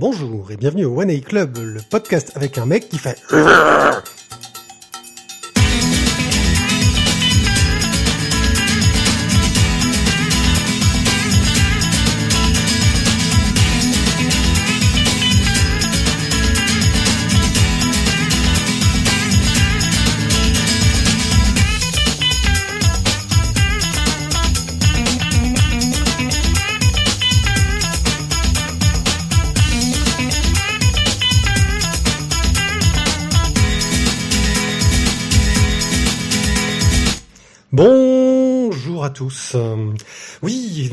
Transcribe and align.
Bonjour 0.00 0.50
et 0.50 0.56
bienvenue 0.56 0.86
au 0.86 0.98
One 0.98 1.10
A 1.10 1.20
Club, 1.20 1.58
le 1.58 1.82
podcast 1.82 2.32
avec 2.34 2.56
un 2.56 2.64
mec 2.64 2.88
qui 2.88 2.96
fait. 2.96 3.18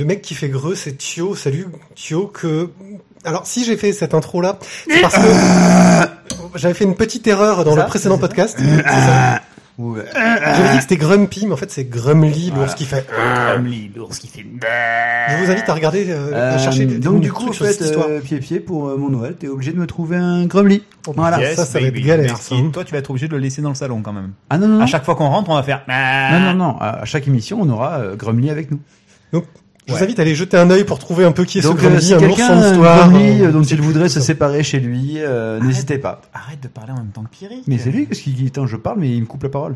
Mec 0.08 0.22
qui 0.22 0.34
fait 0.34 0.50
greux, 0.50 0.74
c'est 0.74 0.98
Thio. 0.98 1.36
Salut 1.36 1.68
Thio. 1.96 2.28
Que 2.28 2.70
alors 3.26 3.46
si 3.46 3.66
j'ai 3.66 3.76
fait 3.78 3.92
cette 3.94 4.14
intro 4.14 4.42
là, 4.42 4.58
c'est 4.90 5.02
parce 5.02 5.16
que 5.16 5.22
j'avais 6.56 6.74
fait 6.74 6.86
une 6.86 6.96
petite 6.96 7.28
erreur 7.28 7.64
dans 7.66 7.76
le 7.76 7.86
précédent 7.86 8.18
podcast. 8.18 8.58
C'est 8.58 8.84
ça. 8.84 9.42
Ouais. 9.78 10.02
J'avais 10.12 10.70
dit 10.72 10.76
que 10.78 10.82
c'était 10.82 10.98
Grumpy, 10.98 11.46
mais 11.46 11.54
en 11.54 11.58
fait 11.58 11.70
c'est 11.70 11.84
Grumly, 11.84 12.52
l'ours 12.56 12.74
qui 12.74 12.86
fait. 12.86 13.06
Grumly, 13.08 13.92
l'ours 13.96 14.18
qui 14.18 14.28
fait. 14.28 14.44
Je 14.44 15.44
vous 15.46 15.52
invite 15.52 15.70
à 15.70 15.74
regarder, 15.76 16.06
euh, 16.10 16.34
à 16.34 16.56
Euh, 16.56 16.58
chercher 16.58 16.88
des, 16.88 16.98
donc 16.98 17.16
des 17.16 17.28
du 17.28 17.32
coup, 17.32 17.50
en 17.50 17.52
fait, 17.52 17.80
euh, 17.84 18.20
pied 18.22 18.40
pied 18.40 18.60
pour 18.60 18.88
euh, 18.88 18.98
mon 18.98 19.10
Noël, 19.10 19.36
t'es 19.36 19.48
obligé 19.48 19.74
de 19.74 19.78
me 19.78 19.86
trouver 19.86 20.16
un 20.18 20.48
Grumly. 20.48 20.82
Voilà. 21.16 21.40
Yes. 21.40 21.58
ça, 21.58 21.66
ça 21.66 21.80
va 21.80 21.86
être 21.88 21.94
galère, 22.00 22.38
ça. 22.38 22.56
Toi, 22.74 22.86
tu 22.86 22.92
vas 22.92 22.98
être 22.98 23.12
obligé 23.12 23.28
de 23.28 23.34
le 23.34 23.40
laisser 23.40 23.62
dans 23.62 23.70
le 23.70 23.76
salon 23.76 24.02
quand 24.02 24.14
même. 24.14 24.32
Ah 24.50 24.58
non 24.58 24.68
non 24.68 24.78
non. 24.78 24.84
À 24.84 24.88
chaque 24.88 25.06
fois 25.06 25.14
qu'on 25.16 25.28
rentre, 25.30 25.52
on 25.52 25.56
va 25.56 25.62
faire. 25.64 25.84
Non 25.88 26.40
non 26.40 26.54
non. 26.56 26.78
À 26.80 27.06
chaque 27.06 27.28
émission, 27.28 27.60
on 27.62 27.70
aura 27.70 28.00
euh, 28.00 28.16
Grumly 28.16 28.50
avec 28.50 28.72
nous. 28.72 28.80
Donc, 29.32 29.46
je 29.88 29.94
vous 29.94 30.04
invite 30.04 30.20
à 30.20 30.22
aller 30.24 30.36
jeter 30.36 30.58
un 30.58 30.70
œil 30.70 30.84
pour 30.84 31.00
trouver 31.00 31.24
un 31.26 31.32
peu 31.32 31.46
qui 31.46 31.60
est 31.60 31.62
Donc 31.62 31.80
ce 31.80 31.86
euh, 31.86 31.90
Grumly, 31.90 32.04
si 32.04 32.14
un 32.14 32.20
ours 32.20 32.40
histoire. 32.40 33.10
Euh, 33.16 33.42
euh, 33.42 33.52
dont 33.52 33.64
il 33.64 33.82
voudrait 33.82 34.10
se 34.10 34.20
séparer 34.20 34.64
chez 34.64 34.80
lui, 34.80 35.14
euh, 35.18 35.60
n'hésitez 35.62 35.98
pas. 35.98 36.22
Arrête 36.34 36.62
de 36.62 36.68
parler 36.68 36.92
en 36.92 36.98
même 36.98 37.12
temps 37.12 37.24
que 37.24 37.30
Pierrick. 37.30 37.64
Mais 37.68 37.78
c'est 37.78 37.92
lui 37.92 38.06
parce 38.06 38.20
qu'il 38.20 38.46
attends, 38.46 38.68
je 38.68 38.76
parle 38.76 39.00
mais 39.00 39.10
il 39.10 39.22
me 39.22 39.26
coupe 39.28 39.44
la 39.44 39.50
parole. 39.50 39.76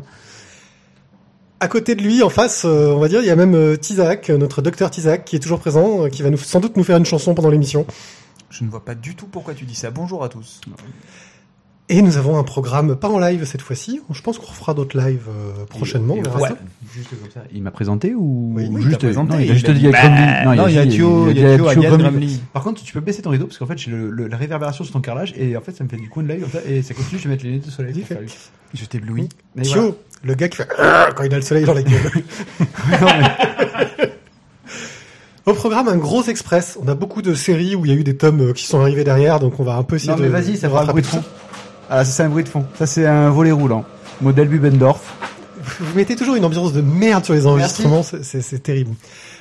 À 1.60 1.68
côté 1.68 1.94
de 1.94 2.02
lui, 2.02 2.24
en 2.24 2.28
face, 2.28 2.64
euh, 2.64 2.92
on 2.92 2.98
va 2.98 3.06
dire, 3.06 3.20
il 3.20 3.26
y 3.26 3.30
a 3.30 3.36
même 3.36 3.54
euh, 3.54 3.76
Tizak, 3.76 4.30
euh, 4.30 4.36
notre 4.36 4.62
docteur 4.62 4.90
Tizak, 4.90 5.24
qui 5.24 5.36
est 5.36 5.38
toujours 5.38 5.60
présent, 5.60 6.06
euh, 6.06 6.08
qui 6.08 6.22
va 6.22 6.30
nous, 6.30 6.36
sans 6.36 6.58
doute 6.58 6.76
nous 6.76 6.82
faire 6.82 6.96
une 6.96 7.06
chanson 7.06 7.34
pendant 7.34 7.50
l'émission. 7.50 7.86
Je 8.50 8.64
ne 8.64 8.68
vois 8.68 8.84
pas 8.84 8.96
du 8.96 9.14
tout 9.14 9.28
pourquoi 9.28 9.54
tu 9.54 9.64
dis 9.64 9.76
ça. 9.76 9.92
Bonjour 9.92 10.24
à 10.24 10.28
tous. 10.28 10.60
Et 11.94 12.00
nous 12.00 12.16
avons 12.16 12.38
un 12.38 12.42
programme, 12.42 12.96
pas 12.96 13.08
en 13.08 13.18
live 13.18 13.44
cette 13.44 13.60
fois-ci. 13.60 14.00
Je 14.10 14.22
pense 14.22 14.38
qu'on 14.38 14.46
refera 14.46 14.72
d'autres 14.72 14.98
lives 14.98 15.26
euh, 15.28 15.66
prochainement. 15.66 16.14
Et- 16.16 16.20
et 16.20 16.40
ouais. 16.40 16.48
ça. 16.48 16.56
Juste 16.94 17.10
comme 17.10 17.30
ça. 17.32 17.40
Il 17.52 17.62
m'a 17.62 17.70
présenté 17.70 18.14
ou 18.14 18.52
Oui, 18.56 18.66
ou 18.66 18.76
Oui, 18.76 18.82
juste 18.82 18.94
il 19.02 19.06
présenté. 19.08 19.32
non, 19.34 19.38
il 19.40 19.50
a 19.50 19.54
juste 19.54 19.68
a 19.68 19.72
dit 19.74 19.86
avec 19.86 20.00
bah. 20.00 20.54
Non, 20.56 20.66
il 20.68 20.74
y 20.74 20.78
a 20.78 20.86
Thio, 20.86 21.28
il 21.30 21.38
y 21.38 21.44
a 21.44 21.56
Thio, 21.56 21.64
Thio 21.64 21.68
Aliette, 21.68 21.88
Grumly. 21.90 22.02
Grumly. 22.10 22.40
Par 22.54 22.62
contre, 22.62 22.82
tu 22.82 22.92
peux 22.94 23.00
baisser 23.00 23.20
ton 23.20 23.28
rideau 23.30 23.44
parce 23.46 23.58
qu'en 23.58 23.66
fait, 23.66 23.76
j'ai 23.76 23.90
le, 23.90 24.08
le- 24.10 24.26
la 24.26 24.36
réverbération 24.38 24.84
sur 24.84 24.92
ton 24.94 25.00
carrelage 25.02 25.34
et 25.36 25.54
en 25.56 25.60
fait, 25.60 25.72
ça 25.76 25.84
me 25.84 25.88
fait 25.90 25.96
du 25.98 26.08
coin 26.08 26.22
de 26.22 26.28
l'œil 26.28 26.40
comme 26.40 26.50
ça 26.50 26.60
et 26.66 26.80
ça 26.82 26.94
continue. 26.94 27.18
Je 27.20 27.24
vais 27.24 27.30
mettre 27.34 27.44
les 27.44 27.50
lunettes 27.50 27.66
de 27.66 27.70
soleil. 27.70 27.92
pour 27.92 28.06
faire 28.08 28.20
lui. 28.20 28.32
Je 28.72 28.84
t'éblouis. 28.86 29.28
Mais 29.54 29.62
Thio, 29.62 29.80
voilà. 29.82 29.94
le 30.24 30.34
gars 30.34 30.48
qui 30.48 30.56
fait 30.56 30.68
quand 31.14 31.22
il 31.24 31.34
a 31.34 31.36
le 31.36 31.42
soleil 31.42 31.64
dans 31.66 31.74
la 31.74 31.82
gueule. 31.82 32.00
Non, 33.00 33.06
mais- 33.20 34.08
Au 35.44 35.54
programme, 35.54 35.88
un 35.88 35.96
gros 35.96 36.22
express. 36.22 36.78
On 36.82 36.86
a 36.88 36.94
beaucoup 36.94 37.20
de 37.20 37.34
séries 37.34 37.74
où 37.74 37.84
il 37.84 37.90
y 37.90 37.94
a 37.94 37.98
eu 37.98 38.04
des 38.04 38.16
tomes 38.16 38.40
euh, 38.40 38.52
qui 38.52 38.64
sont 38.64 38.80
arrivés 38.80 39.02
derrière, 39.04 39.40
donc 39.40 39.58
on 39.58 39.64
va 39.64 39.74
un 39.76 39.82
peu 39.82 39.96
essayer 39.96 40.12
Non, 40.12 40.16
de. 40.18 40.22
mais 40.22 40.28
vas-y, 40.28 40.56
ça 40.56 40.68
fera 40.68 40.80
rattraper 40.80 41.00
bruit 41.02 41.10
de 41.10 41.16
tout 41.18 41.22
fond. 41.22 41.28
Ah, 41.90 42.04
ça, 42.04 42.10
c'est 42.12 42.22
un 42.22 42.28
bruit 42.28 42.44
de 42.44 42.48
fond. 42.48 42.64
Ça, 42.78 42.86
c'est 42.86 43.06
un 43.06 43.30
volet 43.30 43.50
roulant. 43.52 43.84
Modèle 44.20 44.48
Bubendorf. 44.48 45.00
Vous 45.80 45.94
mettez 45.96 46.16
toujours 46.16 46.34
une 46.34 46.44
ambiance 46.44 46.72
de 46.72 46.80
merde 46.80 47.24
sur 47.24 47.34
les 47.34 47.46
enregistrements, 47.46 48.02
c'est- 48.02 48.24
c'est 48.24 48.40
c'est 48.42 48.58
terrible. 48.58 48.90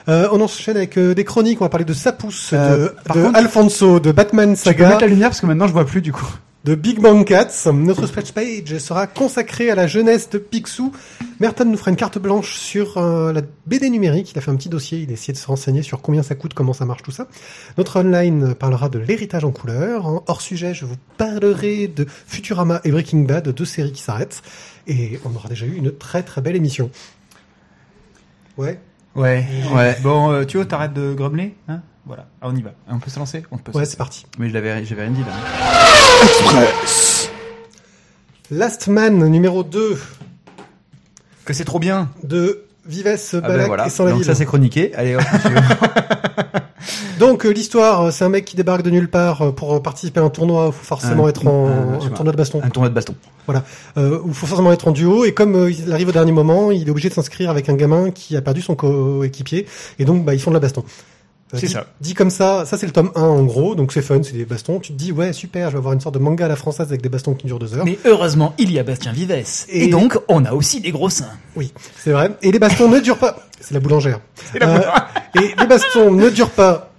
Euh, 0.08 0.28
on 0.32 0.40
enchaîne 0.42 0.78
avec 0.78 0.98
euh, 0.98 1.14
des 1.16 1.24
chroniques, 1.24 1.62
on 1.62 1.66
va 1.66 1.70
parler 1.70 1.86
de 1.86 1.94
Sapus, 1.94 2.52
Euh, 2.54 2.90
de, 2.90 2.96
par 3.06 3.16
de 3.16 3.24
contre- 3.24 3.38
Alfonso, 3.40 4.00
de 4.00 4.12
Batman 4.12 4.50
Tu 4.50 4.58
peux 4.64 4.70
Saga, 4.70 4.90
mettre 4.90 5.02
la 5.02 5.08
lumière 5.08 5.30
parce 5.30 5.42
que 5.42 5.46
maintenant, 5.48 5.68
je 5.68 5.74
vois 5.74 5.86
plus 5.86 6.02
du 6.02 6.12
coup. 6.12 6.28
De 6.64 6.76
Big 6.76 7.00
Bang 7.00 7.26
Cats. 7.26 7.72
Notre 7.74 8.06
splash 8.06 8.32
page 8.34 8.78
sera 8.78 9.08
consacrée 9.08 9.72
à 9.72 9.76
la 9.76 9.88
jeunesse 9.88 10.30
de 10.30 10.38
Picsou. 10.38 10.92
Merton 11.40 11.66
nous 11.66 11.78
fera 11.78 11.90
une 11.90 11.98
carte 11.98 12.20
blanche 12.20 12.56
sur 12.56 12.98
euh, 12.98 13.34
la 13.34 13.42
BD 13.66 13.90
numérique. 13.90 14.32
Il 14.32 14.38
a 14.38 14.42
fait 14.42 14.52
un 14.52 14.56
petit 14.56 14.70
dossier, 14.70 15.00
il 15.00 15.10
a 15.10 15.14
essayé 15.14 15.34
de 15.34 15.38
se 15.38 15.48
renseigner 15.48 15.82
sur 15.82 16.02
combien 16.02 16.22
ça 16.22 16.36
coûte, 16.36 16.54
comment 16.54 16.74
ça 16.74 16.86
marche, 16.86 17.02
tout 17.02 17.12
ça. 17.12 17.28
Notre 17.78 18.00
online 18.00 18.54
parlera 18.54 18.90
de 18.90 19.00
l'héritage 19.00 19.44
en 19.44 19.52
couleur. 19.52 20.06
En 20.06 20.24
hors 20.28 20.42
sujet, 20.42 20.74
je 20.74 20.86
vous 20.86 20.98
parlerai 21.18 21.88
de 21.88 22.06
Futurama 22.08 22.82
et 22.84 22.92
Breaking 22.92 23.22
Bad, 23.22 23.50
deux 23.50 23.66
séries 23.66 23.92
qui 23.92 24.04
s'arrêtent. 24.04 24.44
Et 24.88 25.20
on 25.26 25.36
aura 25.36 25.50
déjà 25.50 25.66
eu 25.66 25.76
une 25.76 25.92
très 25.92 26.22
très 26.22 26.42
belle 26.42 26.56
émission. 26.56 26.92
Ouais. 28.58 28.80
Ouais. 29.16 29.46
Ouais. 29.74 29.98
Bon, 30.04 30.32
euh, 30.32 30.46
Thio, 30.46 30.64
t'arrêtes 30.66 30.94
de 30.94 31.14
grommeler 31.14 31.56
hein? 31.68 31.82
Voilà. 32.06 32.26
Ah, 32.42 32.48
on 32.50 32.56
y 32.56 32.62
va. 32.62 32.72
On 32.90 33.00
peut 33.00 33.10
se 33.12 33.20
lancer 33.20 33.44
On 33.52 33.58
peut 33.58 33.72
se 33.72 33.78
Ouais, 33.78 33.84
lancer. 33.84 33.92
c'est 33.92 33.98
parti. 33.98 34.26
Mais 34.40 34.50
je 34.50 34.54
l'avais, 34.54 34.84
j'avais 34.86 35.04
rien 35.04 35.12
dit 35.12 35.22
là. 35.22 36.62
Last 38.50 38.88
Man 38.88 39.18
numéro 39.30 39.64
2 39.64 40.00
Que 41.46 41.54
c'est 41.54 41.64
trop 41.66 41.80
bien. 41.80 42.10
de 42.24 42.66
Vives, 42.86 43.08
Ah 43.08 43.16
ben 43.42 43.48
Balak 43.48 43.68
voilà. 43.68 43.88
et 43.88 43.90
Sans 43.92 44.06
la 44.06 44.12
Donc 44.12 44.20
Ville. 44.22 44.28
ça, 44.28 44.34
c'est 44.36 44.46
chroniqué. 44.46 44.92
Allez, 44.96 45.16
hop, 45.16 45.22
monsieur. 45.34 45.56
Donc 47.20 47.46
euh, 47.46 47.50
l'histoire, 47.52 48.02
euh, 48.02 48.12
c'est 48.12 48.24
un 48.26 48.30
mec 48.30 48.44
qui 48.46 48.56
débarque 48.56 48.82
de 48.82 48.90
nulle 48.90 49.08
part 49.10 49.44
euh, 49.44 49.52
pour 49.52 49.76
euh, 49.76 49.80
participer 49.80 50.20
à 50.20 50.24
un 50.24 50.32
tournoi. 50.32 50.66
Il 50.68 50.74
faut 50.74 50.84
forcément 50.84 51.28
Un- 51.28 51.30
être 51.30 51.46
en 51.46 51.68
un- 51.68 51.94
un 52.04 52.10
tournoi 52.10 52.32
de 52.34 52.38
baston. 52.38 52.60
un 52.64 52.70
tournoi 52.70 52.90
de 52.90 52.96
baston. 52.96 53.14
Euh, 53.98 54.20
où 54.24 54.30
il 54.30 54.34
faut 54.34 54.48
forcément 54.48 54.72
être 54.74 54.88
en 54.88 54.92
duo. 54.92 55.24
Et 55.26 55.34
comme 55.34 55.56
euh, 55.56 55.72
il 55.72 55.94
arrive 55.94 56.08
au 56.10 56.12
dernier 56.12 56.32
moment, 56.32 56.72
il 56.72 56.88
est 56.88 56.90
obligé 56.92 57.10
de 57.10 57.14
s'inscrire 57.14 57.52
avec 57.52 57.70
un 57.70 57.76
gamin 57.76 58.10
qui 58.10 58.36
a 58.36 58.42
perdu 58.42 58.62
son 58.64 58.74
coéquipier. 58.76 59.68
Et 60.00 60.06
donc 60.06 60.26
bah, 60.26 60.34
ils 60.34 60.40
font 60.42 60.50
de 60.50 60.56
la 60.56 60.60
baston. 60.60 60.84
Euh, 61.54 61.58
C'est 61.60 61.68
ça. 61.68 61.86
Dit 62.00 62.14
comme 62.14 62.30
ça, 62.30 62.66
ça 62.66 62.78
c'est 62.78 62.86
le 62.86 62.94
tome 62.94 63.12
1 63.16 63.22
en 63.22 63.44
gros. 63.44 63.76
Donc 63.76 63.92
c'est 63.92 64.02
fun, 64.02 64.22
c'est 64.24 64.34
des 64.34 64.46
bastons. 64.46 64.80
Tu 64.80 64.94
te 64.94 64.98
dis 64.98 65.12
ouais 65.12 65.34
super, 65.34 65.68
je 65.70 65.74
vais 65.74 65.80
avoir 65.80 65.94
une 65.94 66.00
sorte 66.00 66.16
de 66.16 66.20
manga 66.20 66.46
à 66.46 66.48
la 66.48 66.56
française 66.56 66.88
avec 66.88 67.02
des 67.02 67.10
bastons 67.10 67.34
qui 67.34 67.48
durent 67.48 67.60
deux 67.60 67.76
heures. 67.78 67.84
Mais 67.86 68.00
heureusement, 68.06 68.54
il 68.58 68.72
y 68.72 68.80
a 68.80 68.84
Bastien 68.84 69.12
Vives. 69.12 69.32
Et- 69.32 69.86
Et, 69.86 69.88
donc, 69.90 70.18
on 70.30 70.46
a 70.46 70.54
aussi 70.54 70.80
des 70.82 70.92
gros 70.92 71.10
seins. 71.10 71.30
Oui, 71.56 71.74
c'est 71.98 72.12
vrai. 72.12 72.32
Et 72.42 72.52
les 72.52 72.60
bastons 72.60 72.88
ne 72.90 73.00
durent 73.00 73.18
pas. 73.18 73.38
C'est 73.60 73.74
la 73.74 73.80
boulangère. 73.80 74.20
la 74.60 74.68
Euh, 74.70 75.42
et 75.42 75.54
les 75.60 75.68
bastons 75.68 76.12
ne 76.12 76.30
durent 76.30 76.50
pas 76.52 76.92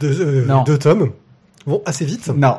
deux, 0.00 0.20
euh, 0.20 0.46
deux 0.64 0.78
tomes. 0.78 1.10
Vont 1.66 1.82
assez 1.84 2.04
vite. 2.04 2.28
Non. 2.28 2.58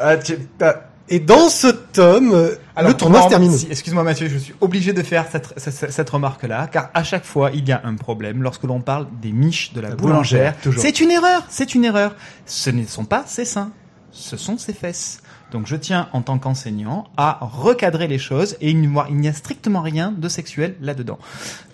Ah, 0.00 0.16
tu- 0.16 0.38
ah, 0.62 0.76
Et 1.12 1.18
dans 1.18 1.48
ce 1.48 1.66
tome, 1.66 2.50
Alors, 2.76 2.90
le 2.92 2.96
tournoi 2.96 3.22
se 3.22 3.28
termine. 3.28 3.50
si- 3.52 3.66
Excuse-moi 3.68 4.04
Mathieu, 4.04 4.28
je 4.28 4.38
suis 4.38 4.54
obligé 4.60 4.92
de 4.92 5.02
faire 5.02 5.26
cette, 5.30 5.52
cette, 5.56 5.90
cette 5.90 6.10
remarque-là, 6.10 6.68
car 6.68 6.90
à 6.94 7.02
chaque 7.02 7.24
fois, 7.24 7.50
il 7.52 7.68
y 7.68 7.72
a 7.72 7.80
un 7.84 7.96
problème 7.96 8.42
lorsque 8.42 8.62
l'on 8.62 8.80
parle 8.80 9.06
des 9.20 9.32
miches 9.32 9.72
de 9.72 9.80
la, 9.80 9.90
La 9.90 9.94
boulangère. 9.96 10.54
C'est 10.78 11.00
une 11.00 11.10
erreur, 11.10 11.44
c'est 11.48 11.74
une 11.74 11.84
erreur. 11.84 12.14
Ce 12.46 12.70
ne 12.70 12.84
sont 12.86 13.04
pas 13.04 13.24
ses 13.26 13.44
seins, 13.44 13.72
ce 14.12 14.36
sont 14.36 14.56
ses 14.56 14.72
fesses. 14.72 15.20
Donc 15.50 15.66
je 15.66 15.74
tiens, 15.74 16.08
en 16.12 16.22
tant 16.22 16.38
qu'enseignant, 16.38 17.08
à 17.16 17.38
recadrer 17.42 18.06
les 18.06 18.18
choses 18.18 18.56
et 18.60 18.70
il 18.70 18.80
n'y 18.80 19.28
a- 19.28 19.32
strictement 19.32 19.80
rien 19.80 20.14
de 20.16 20.28
sexuel 20.28 20.76
là-dedans. 20.80 21.18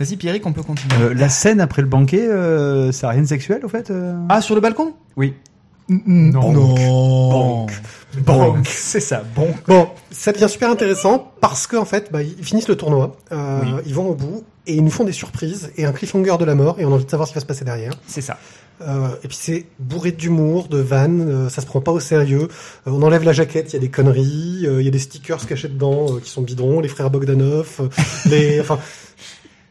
Vas-y 0.00 0.16
Pierrick, 0.16 0.46
on 0.46 0.54
peut 0.54 0.62
continuer. 0.62 0.94
euh, 1.02 1.12
la 1.14 1.28
scène 1.28 1.60
après 1.60 1.82
le 1.82 1.88
banquet, 1.88 2.26
euh, 2.26 2.90
ça 2.90 3.08
a 3.08 3.10
rien 3.10 3.20
de 3.20 3.26
sexuel 3.26 3.60
au 3.66 3.68
fait 3.68 3.90
euh 3.90 4.14
Ah, 4.30 4.40
sur 4.40 4.54
le 4.54 4.62
balcon? 4.62 4.94
Oui. 5.18 5.34
Non. 5.88 6.52
Bonk. 6.52 7.70
Bonk. 8.24 8.66
C'est 8.66 9.00
ça, 9.00 9.22
bon. 9.34 9.48
Bon, 9.68 9.88
ça 10.10 10.32
devient 10.32 10.48
super 10.48 10.70
intéressant 10.70 11.32
parce 11.40 11.66
qu'en 11.66 11.84
fait, 11.84 12.10
bah, 12.10 12.22
ils 12.22 12.42
finissent 12.44 12.68
le 12.68 12.76
tournoi, 12.76 13.16
euh, 13.32 13.60
Oui. 13.62 13.82
ils 13.86 13.94
vont 13.94 14.08
au 14.08 14.14
bout 14.14 14.42
et 14.66 14.74
ils 14.74 14.82
nous 14.84 14.90
font 14.90 15.04
des 15.04 15.12
surprises 15.12 15.70
et 15.76 15.84
un 15.84 15.92
cliffhanger 15.92 16.36
de 16.38 16.44
la 16.44 16.54
mort 16.54 16.80
et 16.80 16.84
on 16.84 16.90
a 16.90 16.94
envie 16.94 17.04
de 17.04 17.10
savoir 17.10 17.28
ce 17.28 17.32
qui 17.32 17.36
va 17.36 17.40
se 17.40 17.46
passer 17.46 17.64
derrière. 17.64 17.92
C'est 18.06 18.20
ça. 18.20 18.36
Euh, 18.82 19.08
et 19.22 19.28
puis 19.28 19.38
c'est 19.40 19.64
bourré 19.78 20.12
d'humour, 20.12 20.68
de 20.68 20.78
vannes, 20.78 21.26
euh, 21.28 21.48
ça 21.48 21.62
se 21.62 21.66
prend 21.66 21.80
pas 21.80 21.92
au 21.92 22.00
sérieux. 22.00 22.48
Euh, 22.86 22.90
on 22.90 23.02
enlève 23.02 23.22
la 23.22 23.32
jaquette, 23.32 23.72
il 23.72 23.74
y 23.74 23.76
a 23.76 23.80
des 23.80 23.88
conneries, 23.90 24.66
euh, 24.66 24.82
il 24.82 24.84
y 24.84 24.88
a 24.88 24.90
des 24.90 24.98
stickers 24.98 25.46
cachés 25.46 25.68
dedans 25.68 26.06
euh, 26.10 26.20
qui 26.20 26.28
sont 26.30 26.42
bidrons, 26.42 26.80
les 26.80 26.88
frères 26.88 27.08
Bogdanov, 27.10 27.76
euh, 27.80 27.88
les, 28.26 28.60
enfin, 28.60 28.78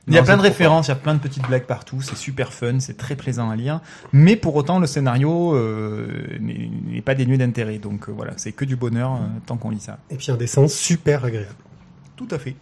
Il 0.08 0.14
y 0.14 0.18
a 0.20 0.24
plein 0.24 0.38
de 0.38 0.42
références, 0.42 0.88
il 0.88 0.90
y 0.90 0.92
a 0.92 0.98
plein 0.98 1.16
de 1.16 1.20
petites 1.20 1.48
blagues 1.48 1.66
partout, 1.66 2.00
c'est 2.02 2.16
super 2.16 2.54
fun, 2.54 2.80
c'est 2.80 2.96
très 2.96 3.16
plaisant 3.16 3.50
à 3.50 3.56
lire, 3.56 3.82
mais 4.14 4.36
pour 4.36 4.56
autant 4.56 4.78
le 4.78 4.86
scénario 4.86 5.56
euh, 5.56 6.38
n'est 6.40 6.70
n'est 6.88 7.02
pas 7.02 7.16
dénué 7.16 7.38
d'intérêt, 7.38 7.80
donc 7.80 8.08
euh, 8.08 8.12
voilà, 8.12 8.34
c'est 8.38 8.52
que 8.52 8.66
du 8.66 8.76
bonheur 8.76 9.16
euh, 9.16 9.26
tant 9.48 9.58
qu'on 9.58 9.72
lit 9.72 9.80
ça. 9.80 9.98
et 10.12 10.16
puis 10.16 10.32
un 10.32 10.38
dessin 10.38 10.68
super 10.68 11.26
agréable. 11.26 11.56
Tout 12.16 12.28
à 12.30 12.38
fait. 12.38 12.56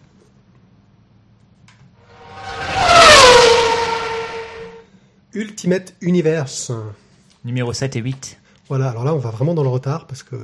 Ultimate 5.34 5.96
Universe. 6.01 6.72
Numéro 7.44 7.74
7 7.74 7.98
et 7.98 8.00
8. 8.00 8.39
Voilà, 8.69 8.89
alors 8.89 9.04
là 9.04 9.13
on 9.13 9.18
va 9.18 9.31
vraiment 9.31 9.54
dans 9.54 9.63
le 9.63 9.69
retard 9.69 10.07
parce 10.07 10.24
que 10.24 10.36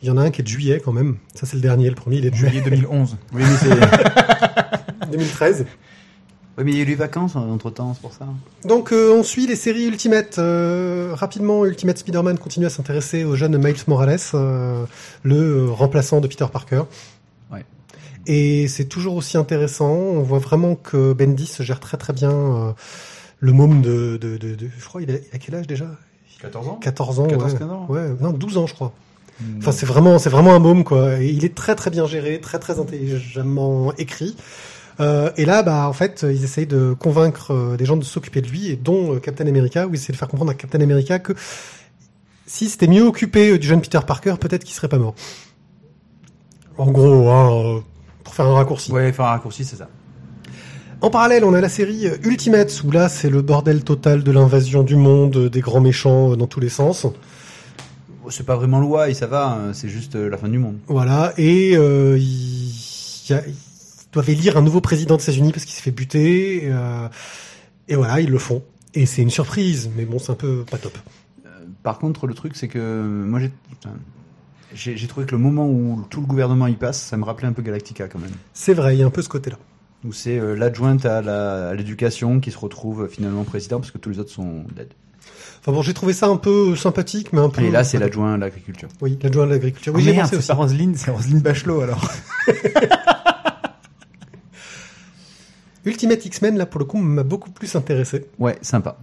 il 0.00 0.08
y 0.08 0.10
en 0.10 0.16
a 0.16 0.22
un 0.22 0.30
qui 0.30 0.40
est 0.40 0.44
de 0.44 0.48
juillet 0.48 0.80
quand 0.82 0.92
même. 0.92 1.18
Ça 1.34 1.44
c'est 1.44 1.56
le 1.56 1.62
dernier, 1.62 1.90
le 1.90 1.94
premier 1.94 2.16
il 2.16 2.26
est 2.26 2.30
de 2.30 2.36
Juillet 2.36 2.62
2011. 2.62 3.18
Oui, 3.34 3.42
mais 3.44 3.56
c'est. 3.56 5.10
2013. 5.10 5.66
Ouais, 6.58 6.64
mais 6.64 6.72
il 6.72 6.76
y 6.76 6.80
a 6.80 6.82
eu 6.82 6.86
les 6.86 6.94
vacances 6.94 7.34
entre 7.34 7.70
temps, 7.70 7.94
c'est 7.94 8.02
pour 8.02 8.12
ça. 8.12 8.26
Donc 8.66 8.92
euh, 8.92 9.14
on 9.14 9.22
suit 9.22 9.46
les 9.46 9.56
séries 9.56 9.86
Ultimate. 9.86 10.38
Euh, 10.38 11.12
rapidement, 11.14 11.64
Ultimate 11.64 11.96
Spider-Man 11.98 12.38
continue 12.38 12.66
à 12.66 12.70
s'intéresser 12.70 13.24
au 13.24 13.36
jeune 13.36 13.56
Miles 13.56 13.76
Morales, 13.86 14.18
euh, 14.34 14.84
le 15.22 15.36
euh, 15.36 15.70
remplaçant 15.70 16.20
de 16.20 16.26
Peter 16.28 16.44
Parker. 16.52 16.82
Ouais. 17.50 17.64
Et 18.26 18.68
c'est 18.68 18.84
toujours 18.84 19.14
aussi 19.16 19.38
intéressant. 19.38 19.90
On 19.92 20.22
voit 20.22 20.40
vraiment 20.40 20.74
que 20.74 21.14
Bendis 21.14 21.56
gère 21.60 21.80
très 21.80 21.96
très 21.96 22.12
bien 22.12 22.30
euh, 22.32 22.72
le 23.40 23.52
môme 23.52 23.80
de, 23.80 24.18
de, 24.20 24.36
de, 24.36 24.54
de- 24.54 24.68
Je 24.78 24.84
crois 24.84 25.00
il 25.00 25.10
a, 25.10 25.14
il 25.14 25.34
a 25.34 25.38
quel 25.38 25.54
âge 25.54 25.66
déjà? 25.66 25.86
14 26.42 26.68
ans? 26.68 26.74
14 26.82 27.20
ans. 27.20 27.26
14, 27.28 27.52
ouais. 27.54 27.58
15 27.58 27.70
ans? 27.70 27.86
Ouais, 27.88 28.08
non 28.20 28.30
12 28.32 28.58
ans 28.58 28.66
je 28.66 28.74
crois. 28.74 28.92
Enfin 29.58 29.72
c'est 29.72 29.86
vraiment 29.86 30.18
c'est 30.18 30.28
vraiment 30.30 30.54
un 30.54 30.58
môme 30.58 30.84
quoi. 30.84 31.18
Et 31.18 31.28
il 31.30 31.44
est 31.46 31.54
très 31.54 31.74
très 31.74 31.90
bien 31.90 32.06
géré, 32.06 32.40
très 32.40 32.58
très 32.58 32.78
intelligemment 32.78 33.92
écrit. 33.96 34.36
Euh, 35.02 35.30
et 35.36 35.44
là, 35.44 35.62
bah, 35.62 35.88
en 35.88 35.92
fait, 35.92 36.24
ils 36.28 36.44
essayent 36.44 36.66
de 36.66 36.94
convaincre 36.98 37.52
euh, 37.52 37.76
des 37.76 37.84
gens 37.84 37.96
de 37.96 38.04
s'occuper 38.04 38.40
de 38.40 38.46
lui, 38.48 38.68
et 38.68 38.76
dont 38.76 39.14
euh, 39.14 39.18
Captain 39.18 39.46
America, 39.46 39.86
où 39.86 39.90
ils 39.90 39.96
essaient 39.96 40.12
de 40.12 40.16
faire 40.18 40.28
comprendre 40.28 40.50
à 40.52 40.54
Captain 40.54 40.80
America 40.80 41.18
que 41.18 41.32
si 42.46 42.68
c'était 42.68 42.86
mieux 42.86 43.02
occupé 43.04 43.58
du 43.58 43.66
jeune 43.66 43.80
Peter 43.80 44.00
Parker, 44.06 44.34
peut-être 44.40 44.64
qu'il 44.64 44.74
serait 44.74 44.88
pas 44.88 44.98
mort. 44.98 45.14
En 46.78 46.90
gros, 46.90 47.28
hein, 47.30 47.82
pour 48.24 48.34
faire 48.34 48.46
un 48.46 48.54
raccourci. 48.54 48.92
Ouais, 48.92 49.12
faire 49.12 49.26
un 49.26 49.30
raccourci, 49.30 49.64
c'est 49.64 49.76
ça. 49.76 49.88
En 51.00 51.10
parallèle, 51.10 51.44
on 51.44 51.52
a 51.52 51.60
la 51.60 51.68
série 51.68 52.06
Ultimates, 52.22 52.82
où 52.84 52.90
là, 52.92 53.08
c'est 53.08 53.28
le 53.28 53.42
bordel 53.42 53.82
total 53.82 54.22
de 54.22 54.30
l'invasion 54.30 54.82
du 54.84 54.94
monde, 54.96 55.48
des 55.48 55.60
grands 55.60 55.80
méchants 55.80 56.36
dans 56.36 56.46
tous 56.46 56.60
les 56.60 56.68
sens. 56.68 57.04
Bon, 57.04 58.30
C'est 58.30 58.46
pas 58.46 58.54
vraiment 58.56 58.78
loi 58.78 59.08
et 59.10 59.14
ça 59.14 59.26
va, 59.26 59.48
hein, 59.48 59.72
c'est 59.72 59.88
juste 59.88 60.14
la 60.14 60.36
fin 60.36 60.48
du 60.48 60.58
monde. 60.58 60.76
Voilà, 60.86 61.32
et 61.38 61.76
euh, 61.76 62.16
il, 62.18 62.72
y 63.28 63.32
a- 63.32 63.42
doivent 64.12 64.30
élire 64.30 64.56
un 64.56 64.62
nouveau 64.62 64.80
président 64.80 65.16
des 65.16 65.22
États-Unis 65.24 65.52
parce 65.52 65.64
qu'il 65.64 65.74
s'est 65.74 65.82
fait 65.82 65.90
buter. 65.90 66.62
euh, 66.64 67.08
et 67.88 67.96
voilà, 67.96 68.20
ils 68.20 68.30
le 68.30 68.38
font. 68.38 68.62
Et 68.94 69.06
c'est 69.06 69.22
une 69.22 69.30
surprise, 69.30 69.90
mais 69.96 70.04
bon, 70.04 70.18
c'est 70.18 70.32
un 70.32 70.36
peu 70.36 70.64
pas 70.70 70.78
top. 70.78 70.96
Par 71.82 71.98
contre, 71.98 72.26
le 72.26 72.34
truc, 72.34 72.54
c'est 72.56 72.68
que 72.68 73.24
moi, 73.26 73.40
j'ai 73.40 73.50
j'ai 74.74 74.96
j'ai 74.96 75.06
trouvé 75.06 75.26
que 75.26 75.32
le 75.32 75.38
moment 75.38 75.66
où 75.68 76.04
tout 76.10 76.20
le 76.20 76.26
gouvernement 76.26 76.66
y 76.66 76.74
passe, 76.76 77.00
ça 77.00 77.16
me 77.16 77.24
rappelait 77.24 77.48
un 77.48 77.52
peu 77.52 77.62
Galactica 77.62 78.06
quand 78.08 78.18
même. 78.20 78.30
C'est 78.54 78.74
vrai, 78.74 78.96
il 78.96 79.00
y 79.00 79.02
a 79.02 79.06
un 79.06 79.10
peu 79.10 79.22
ce 79.22 79.28
côté-là. 79.28 79.58
Où 80.04 80.12
c'est 80.12 80.38
euh, 80.38 80.54
l'adjointe 80.54 81.04
à 81.06 81.22
la- 81.22 81.68
à 81.70 81.74
l'éducation 81.74 82.40
qui 82.40 82.50
se 82.50 82.58
retrouve 82.58 83.02
euh, 83.04 83.08
finalement 83.08 83.44
président 83.44 83.78
parce 83.80 83.90
que 83.92 83.98
tous 83.98 84.10
les 84.10 84.18
autres 84.18 84.30
sont 84.30 84.64
dead. 84.76 84.88
Enfin 85.60 85.72
bon, 85.72 85.82
j'ai 85.82 85.94
trouvé 85.94 86.12
ça 86.12 86.26
un 86.26 86.36
peu 86.36 86.74
sympathique, 86.74 87.32
mais 87.32 87.38
un 87.40 87.48
peu. 87.48 87.62
Et 87.62 87.70
là, 87.70 87.84
c'est 87.84 87.98
l'adjoint 87.98 88.34
à 88.34 88.36
l'agriculture. 88.36 88.88
Oui, 89.00 89.16
l'adjoint 89.22 89.44
à 89.44 89.46
l'agriculture. 89.46 89.94
Oui, 89.94 90.02
Ah, 90.02 90.04
j'ai 90.06 90.12
merde, 90.12 90.22
pensé 90.22 90.30
c'est 90.34 90.38
aussi. 90.38 90.48
pas 90.48 90.54
Roselyne, 90.54 90.94
c'est 90.96 91.10
Roselyne 91.12 91.40
Bachelot 91.40 91.80
alors. 91.82 92.08
Ultimate 95.84 96.24
X-Men, 96.24 96.56
là, 96.56 96.66
pour 96.66 96.78
le 96.78 96.84
coup, 96.84 96.98
m'a 96.98 97.22
beaucoup 97.22 97.50
plus 97.50 97.74
intéressé. 97.74 98.26
Ouais, 98.38 98.56
sympa. 98.62 98.98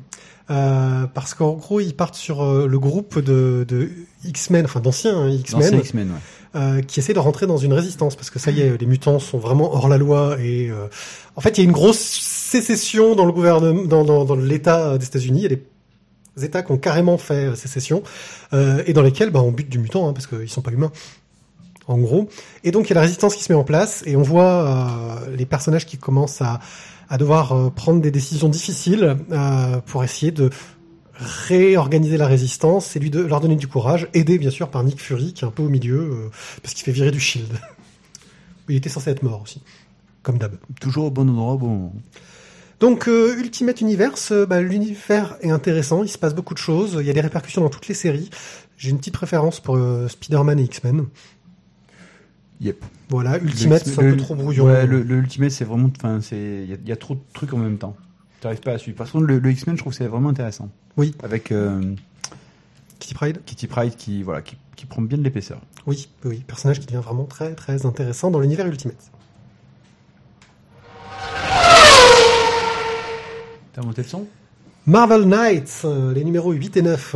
Euh, 0.49 1.05
parce 1.13 1.35
qu'en 1.35 1.53
gros, 1.53 1.79
ils 1.79 1.95
partent 1.95 2.15
sur 2.15 2.41
euh, 2.41 2.67
le 2.67 2.79
groupe 2.79 3.19
de, 3.19 3.65
de 3.67 3.89
X-Men, 4.23 4.65
enfin 4.65 4.79
d'anciens 4.79 5.15
hein, 5.15 5.29
Dans 5.51 5.59
X-Men, 5.59 6.09
ouais. 6.09 6.15
euh, 6.55 6.81
qui 6.81 6.99
essaie 6.99 7.13
de 7.13 7.19
rentrer 7.19 7.45
dans 7.45 7.57
une 7.57 7.71
résistance 7.71 8.15
parce 8.15 8.31
que 8.31 8.39
ça 8.39 8.49
y 8.49 8.61
est, 8.61 8.79
les 8.79 8.87
mutants 8.87 9.19
sont 9.19 9.37
vraiment 9.37 9.75
hors 9.75 9.87
la 9.87 9.99
loi 9.99 10.37
et 10.39 10.71
euh, 10.71 10.87
en 11.35 11.41
fait 11.41 11.57
il 11.57 11.61
y 11.61 11.61
a 11.61 11.65
une 11.65 11.71
grosse 11.71 11.99
sécession 11.99 13.13
dans 13.13 13.25
le 13.25 13.31
gouvernement, 13.31 13.83
dans, 13.83 14.03
dans, 14.03 14.25
dans 14.25 14.35
l'État 14.35 14.97
des 14.97 15.05
États-Unis. 15.05 15.41
Il 15.41 15.51
y 15.51 15.53
a 15.53 15.57
des 16.35 16.45
États 16.45 16.63
qui 16.63 16.71
ont 16.71 16.79
carrément 16.79 17.19
fait 17.19 17.49
euh, 17.49 17.55
sécession 17.55 18.01
euh, 18.53 18.81
et 18.87 18.93
dans 18.93 19.03
lesquels 19.03 19.29
bah, 19.29 19.41
on 19.41 19.51
bute 19.51 19.69
du 19.69 19.77
mutant 19.77 20.09
hein, 20.09 20.13
parce 20.13 20.25
qu'ils 20.25 20.49
sont 20.49 20.61
pas 20.61 20.71
humains. 20.71 20.91
En 21.89 21.97
gros, 21.97 22.29
et 22.63 22.69
donc 22.69 22.85
il 22.85 22.89
y 22.89 22.93
a 22.93 22.95
la 22.95 23.01
résistance 23.01 23.35
qui 23.35 23.43
se 23.43 23.51
met 23.51 23.57
en 23.57 23.63
place 23.63 24.03
et 24.05 24.15
on 24.15 24.21
voit 24.21 24.45
euh, 25.25 25.35
les 25.35 25.47
personnages 25.47 25.87
qui 25.87 25.97
commencent 25.97 26.39
à, 26.39 26.59
à 27.09 27.17
devoir 27.17 27.51
euh, 27.51 27.71
prendre 27.71 27.99
des 27.99 28.11
décisions 28.11 28.47
difficiles 28.47 29.17
euh, 29.31 29.81
pour 29.87 30.03
essayer 30.03 30.31
de 30.31 30.51
réorganiser 31.15 32.17
la 32.17 32.27
résistance 32.27 32.95
et 32.95 32.99
lui 32.99 33.09
de, 33.09 33.21
leur 33.21 33.39
donner 33.41 33.55
du 33.55 33.67
courage, 33.67 34.07
aidé 34.13 34.37
bien 34.37 34.51
sûr 34.51 34.69
par 34.69 34.83
Nick 34.83 35.01
Fury 35.01 35.33
qui 35.33 35.43
est 35.43 35.47
un 35.47 35.51
peu 35.51 35.63
au 35.63 35.69
milieu 35.69 36.29
parce 36.61 36.75
qu'il 36.75 36.85
fait 36.85 36.91
virer 36.91 37.09
du 37.09 37.19
Shield. 37.19 37.51
Il 38.69 38.75
était 38.75 38.89
censé 38.89 39.09
être 39.09 39.23
mort 39.23 39.41
aussi, 39.41 39.63
comme 40.21 40.37
d'hab. 40.37 40.53
Toujours 40.79 41.05
au 41.05 41.11
bon 41.11 41.27
endroit, 41.27 41.57
bon. 41.57 41.91
Donc 42.79 43.09
euh, 43.09 43.35
Ultimate 43.37 43.81
Universe, 43.81 44.31
euh, 44.31 44.45
bah, 44.45 44.61
l'univers 44.61 45.37
est 45.41 45.49
intéressant, 45.49 46.03
il 46.03 46.09
se 46.09 46.17
passe 46.17 46.33
beaucoup 46.33 46.53
de 46.53 46.59
choses, 46.59 46.97
il 46.99 47.05
y 47.05 47.09
a 47.09 47.13
des 47.13 47.21
répercussions 47.21 47.61
dans 47.61 47.69
toutes 47.69 47.87
les 47.89 47.93
séries. 47.93 48.29
J'ai 48.77 48.89
une 48.89 48.97
petite 48.97 49.13
préférence 49.13 49.59
pour 49.59 49.75
euh, 49.75 50.07
Spider-Man 50.07 50.59
et 50.59 50.63
X-Men. 50.63 51.05
Yep. 52.61 52.83
Voilà, 53.09 53.37
Ultimate 53.39 53.83
c'est 53.85 53.93
un 53.99 54.11
peu 54.11 54.17
trop 54.17 54.35
brouillon. 54.35 54.65
Ouais, 54.65 54.85
le, 54.85 55.01
le 55.01 55.15
Ultimate, 55.17 55.51
c'est 55.51 55.63
vraiment, 55.65 55.89
il 56.03 56.37
y, 56.37 56.73
a- 56.73 56.77
il 56.81 56.87
y 56.87 56.91
a 56.91 56.95
trop 56.97 57.15
de 57.15 57.21
trucs 57.33 57.53
en 57.53 57.57
même 57.57 57.77
temps. 57.77 57.95
T'arrives 58.41 58.59
pas 58.59 58.73
à 58.73 58.77
suivre. 58.77 58.97
Par 58.97 59.09
contre, 59.11 59.25
le, 59.25 59.39
le 59.39 59.51
X-Men, 59.51 59.75
je 59.77 59.81
trouve 59.81 59.93
que 59.93 59.97
c'est 59.97 60.07
vraiment 60.07 60.29
intéressant. 60.29 60.69
Oui. 60.97 61.13
Avec 61.23 61.51
euh, 61.51 61.81
Kitty 62.99 63.13
Pride 63.13 63.39
Kitty 63.45 63.67
Pryde 63.67 63.95
qui, 63.95 64.23
voilà, 64.23 64.41
qui, 64.41 64.57
qui 64.75 64.85
prend 64.85 65.01
bien 65.01 65.17
de 65.17 65.23
l'épaisseur. 65.23 65.61
Oui, 65.87 66.09
oui, 66.25 66.43
personnage 66.47 66.79
qui 66.81 66.85
devient 66.85 67.01
vraiment 67.03 67.23
très 67.25 67.55
très 67.55 67.85
intéressant 67.85 68.29
dans 68.31 68.39
l'univers 68.39 68.67
Ultimate. 68.67 69.11
T'as 73.73 73.81
monté 73.81 74.01
le 74.01 74.07
son? 74.07 74.27
Marvel 74.85 75.23
Knights, 75.27 75.81
euh, 75.85 76.13
les 76.13 76.23
numéros 76.23 76.51
8 76.51 76.77
et 76.77 76.81
9. 76.81 77.15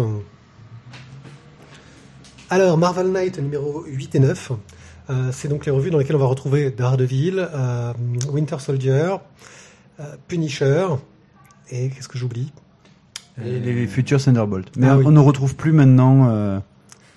Alors, 2.49 2.77
Marvel 2.77 3.07
Knight 3.11 3.39
numéro 3.39 3.83
8 3.85 4.15
et 4.15 4.19
9, 4.19 4.51
euh, 5.09 5.29
c'est 5.31 5.47
donc 5.47 5.65
les 5.65 5.71
revues 5.71 5.91
dans 5.91 5.97
lesquelles 5.97 6.15
on 6.15 6.19
va 6.19 6.25
retrouver 6.25 6.71
Daredevil, 6.71 7.35
euh, 7.53 7.93
Winter 8.29 8.57
Soldier, 8.59 9.15
euh, 9.99 10.03
Punisher, 10.27 10.87
et 11.69 11.89
qu'est-ce 11.89 12.07
que 12.07 12.17
j'oublie? 12.17 12.51
Les, 13.37 13.59
les 13.59 13.87
futurs 13.87 14.21
Thunderbolt. 14.21 14.67
Mais 14.77 14.87
Ah 14.87 14.95
on, 14.97 15.05
oui. 15.05 15.13
ne 15.13 15.19
retrouve 15.19 15.55
plus 15.55 15.71
maintenant 15.71 16.61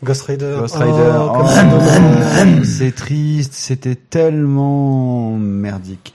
Ghost 0.03 0.23
Rider. 0.23 0.57
Ghost 0.61 0.77
Oh, 0.79 0.83
Rider. 0.83 1.27
comme 1.35 2.61
Oh, 2.61 2.65
c'est 2.65 2.95
triste, 2.95 3.53
c'était 3.53 3.95
tellement 3.97 5.37
merdique. 5.37 6.15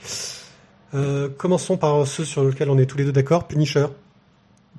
Commençons 1.38 1.76
par 1.78 2.06
ceux 2.06 2.24
sur 2.24 2.44
lesquels 2.44 2.68
on 2.68 2.78
est 2.78 2.86
tous 2.86 2.98
les 2.98 3.04
deux 3.04 3.12
d'accord, 3.12 3.46
Punisher. 3.46 3.86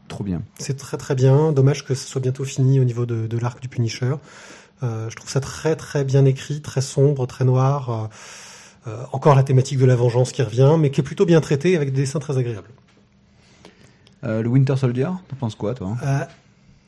Trop 0.10 0.24
bien. 0.24 0.42
C'est 0.60 0.78
très 0.78 0.98
très 0.98 1.16
bien. 1.16 1.52
Dommage 1.54 1.86
que 1.86 1.96
ce 1.96 2.06
soit 2.08 2.22
bientôt 2.22 2.44
fini 2.44 2.80
au 2.80 2.84
niveau 2.84 3.06
de, 3.06 3.26
de 3.26 3.38
l'arc 3.40 3.62
du 3.62 3.68
Punisher. 3.70 4.14
Euh, 4.84 5.10
je 5.10 5.16
trouve 5.16 5.30
ça 5.30 5.40
très 5.40 5.76
très 5.76 6.04
bien 6.04 6.26
écrit, 6.26 6.62
très 6.62 6.82
sombre, 6.82 7.26
très 7.26 7.46
noir. 7.46 7.90
Euh, 7.90 8.90
euh, 8.90 9.04
encore 9.14 9.36
la 9.36 9.44
thématique 9.44 9.80
de 9.80 9.86
la 9.86 9.96
vengeance 9.96 10.32
qui 10.32 10.42
revient, 10.44 10.76
mais 10.78 10.92
qui 10.92 11.00
est 11.00 11.04
plutôt 11.04 11.26
bien 11.26 11.40
traitée 11.42 11.76
avec 11.76 11.94
des 11.94 12.02
dessins 12.02 12.20
très 12.20 12.38
agréables. 12.38 12.70
Le 14.24 14.48
Winter 14.48 14.78
Soldier, 14.78 15.10
t'en 15.28 15.36
penses 15.38 15.56
quoi, 15.56 15.74
toi? 15.74 15.98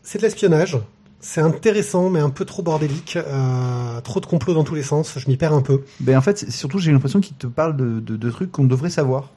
C'est 0.04 0.20
de 0.20 0.24
l'espionnage. 0.24 0.78
C'est 1.20 1.42
intéressant, 1.42 2.12
mais 2.12 2.20
un 2.20 2.30
peu 2.30 2.46
trop 2.46 2.62
bordélique. 2.62 3.18
Euh, 3.18 4.00
trop 4.02 4.20
de 4.20 4.28
complots 4.28 4.54
dans 4.54 4.64
tous 4.64 4.76
les 4.76 4.84
sens. 4.84 5.18
Je 5.18 5.28
m'y 5.28 5.38
perds 5.38 5.54
un 5.54 5.64
peu. 5.64 5.84
Ben 6.00 6.16
en 6.18 6.22
fait, 6.22 6.52
surtout 6.52 6.78
j'ai 6.78 6.92
l'impression 6.92 7.20
qu'il 7.20 7.36
te 7.36 7.48
parle 7.48 7.76
de, 7.76 8.00
de, 8.00 8.16
de 8.16 8.30
trucs 8.30 8.52
qu'on 8.52 8.66
devrait 8.66 8.92
savoir. 8.92 9.32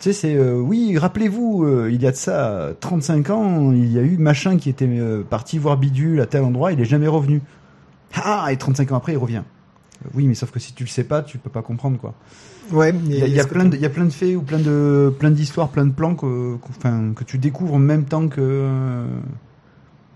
Tu 0.00 0.04
sais, 0.04 0.12
c'est 0.14 0.34
euh, 0.34 0.54
oui, 0.58 0.96
rappelez-vous, 0.96 1.64
euh, 1.64 1.90
il 1.92 2.00
y 2.02 2.06
a 2.06 2.10
de 2.10 2.16
ça 2.16 2.70
35 2.80 3.28
ans, 3.30 3.70
il 3.72 3.92
y 3.92 3.98
a 3.98 4.02
eu 4.02 4.16
machin 4.16 4.56
qui 4.56 4.70
était 4.70 4.88
euh, 4.88 5.22
parti 5.22 5.58
voir 5.58 5.76
Bidule 5.76 6.20
à 6.22 6.26
tel 6.26 6.42
endroit, 6.42 6.72
il 6.72 6.80
est 6.80 6.86
jamais 6.86 7.06
revenu. 7.06 7.42
Ah, 8.14 8.48
et 8.50 8.56
35 8.56 8.92
ans 8.92 8.96
après, 8.96 9.12
il 9.12 9.18
revient. 9.18 9.42
Euh, 10.04 10.08
Oui, 10.14 10.26
mais 10.26 10.34
sauf 10.34 10.50
que 10.52 10.58
si 10.58 10.72
tu 10.72 10.84
le 10.84 10.88
sais 10.88 11.04
pas, 11.04 11.20
tu 11.22 11.36
peux 11.36 11.50
pas 11.50 11.60
comprendre 11.60 11.98
quoi. 11.98 12.14
Ouais, 12.72 12.94
Il 13.06 13.14
y 13.14 13.22
a, 13.22 13.26
y 13.26 13.46
plein 13.46 13.66
de, 13.66 13.76
il 13.76 13.82
y 13.82 13.84
a 13.84 13.90
plein 13.90 14.06
de 14.06 14.10
faits 14.10 14.36
ou 14.36 14.42
plein 14.42 14.58
de 14.58 15.12
plein 15.18 15.30
d'histoires, 15.30 15.68
plein 15.68 15.84
de 15.84 15.92
plans 15.92 16.14
que, 16.14 16.56
que- 16.56 16.68
enfin, 16.70 17.12
que 17.14 17.24
tu 17.24 17.36
découvres 17.36 17.74
en 17.74 17.78
même 17.78 18.04
temps 18.06 18.26
que 18.28 19.04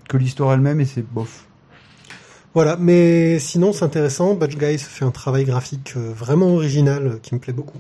que 0.09 0.17
l'histoire 0.17 0.53
elle-même 0.55 0.81
et 0.81 0.85
c'est 0.87 1.03
bof. 1.07 1.47
Voilà, 2.55 2.77
mais 2.81 3.39
sinon 3.39 3.73
c'est 3.75 3.85
intéressant. 3.85 4.35
Batch 4.35 4.57
Guys 4.57 4.79
fait 4.79 5.05
un 5.05 5.11
travail 5.11 5.45
graphique 5.45 5.93
euh, 5.97 6.13
vraiment 6.15 6.49
original 6.55 7.07
euh, 7.07 7.19
qui 7.21 7.35
me 7.35 7.41
plaît 7.41 7.53
beaucoup. 7.53 7.79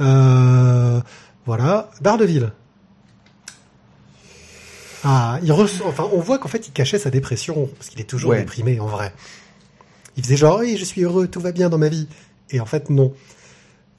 Euh, 0.00 1.00
voilà, 1.46 1.90
Daredevil. 2.00 2.52
Ah, 5.04 5.38
il 5.42 5.50
enfin, 5.52 6.08
on 6.12 6.20
voit 6.20 6.38
qu'en 6.38 6.48
fait 6.48 6.68
il 6.68 6.72
cachait 6.72 6.98
sa 6.98 7.10
dépression 7.10 7.68
parce 7.76 7.88
qu'il 7.88 8.00
est 8.00 8.04
toujours 8.04 8.30
Ouais. 8.30 8.38
déprimé 8.40 8.78
en 8.78 8.86
vrai. 8.86 9.12
Il 10.16 10.22
faisait 10.22 10.36
genre 10.36 10.60
oui, 10.60 10.76
je 10.78 10.84
suis 10.84 11.02
heureux, 11.02 11.26
tout 11.26 11.40
va 11.40 11.50
bien 11.52 11.68
dans 11.68 11.78
ma 11.78 11.88
vie, 11.88 12.06
et 12.50 12.60
en 12.60 12.66
fait 12.66 12.88
non. 12.90 13.12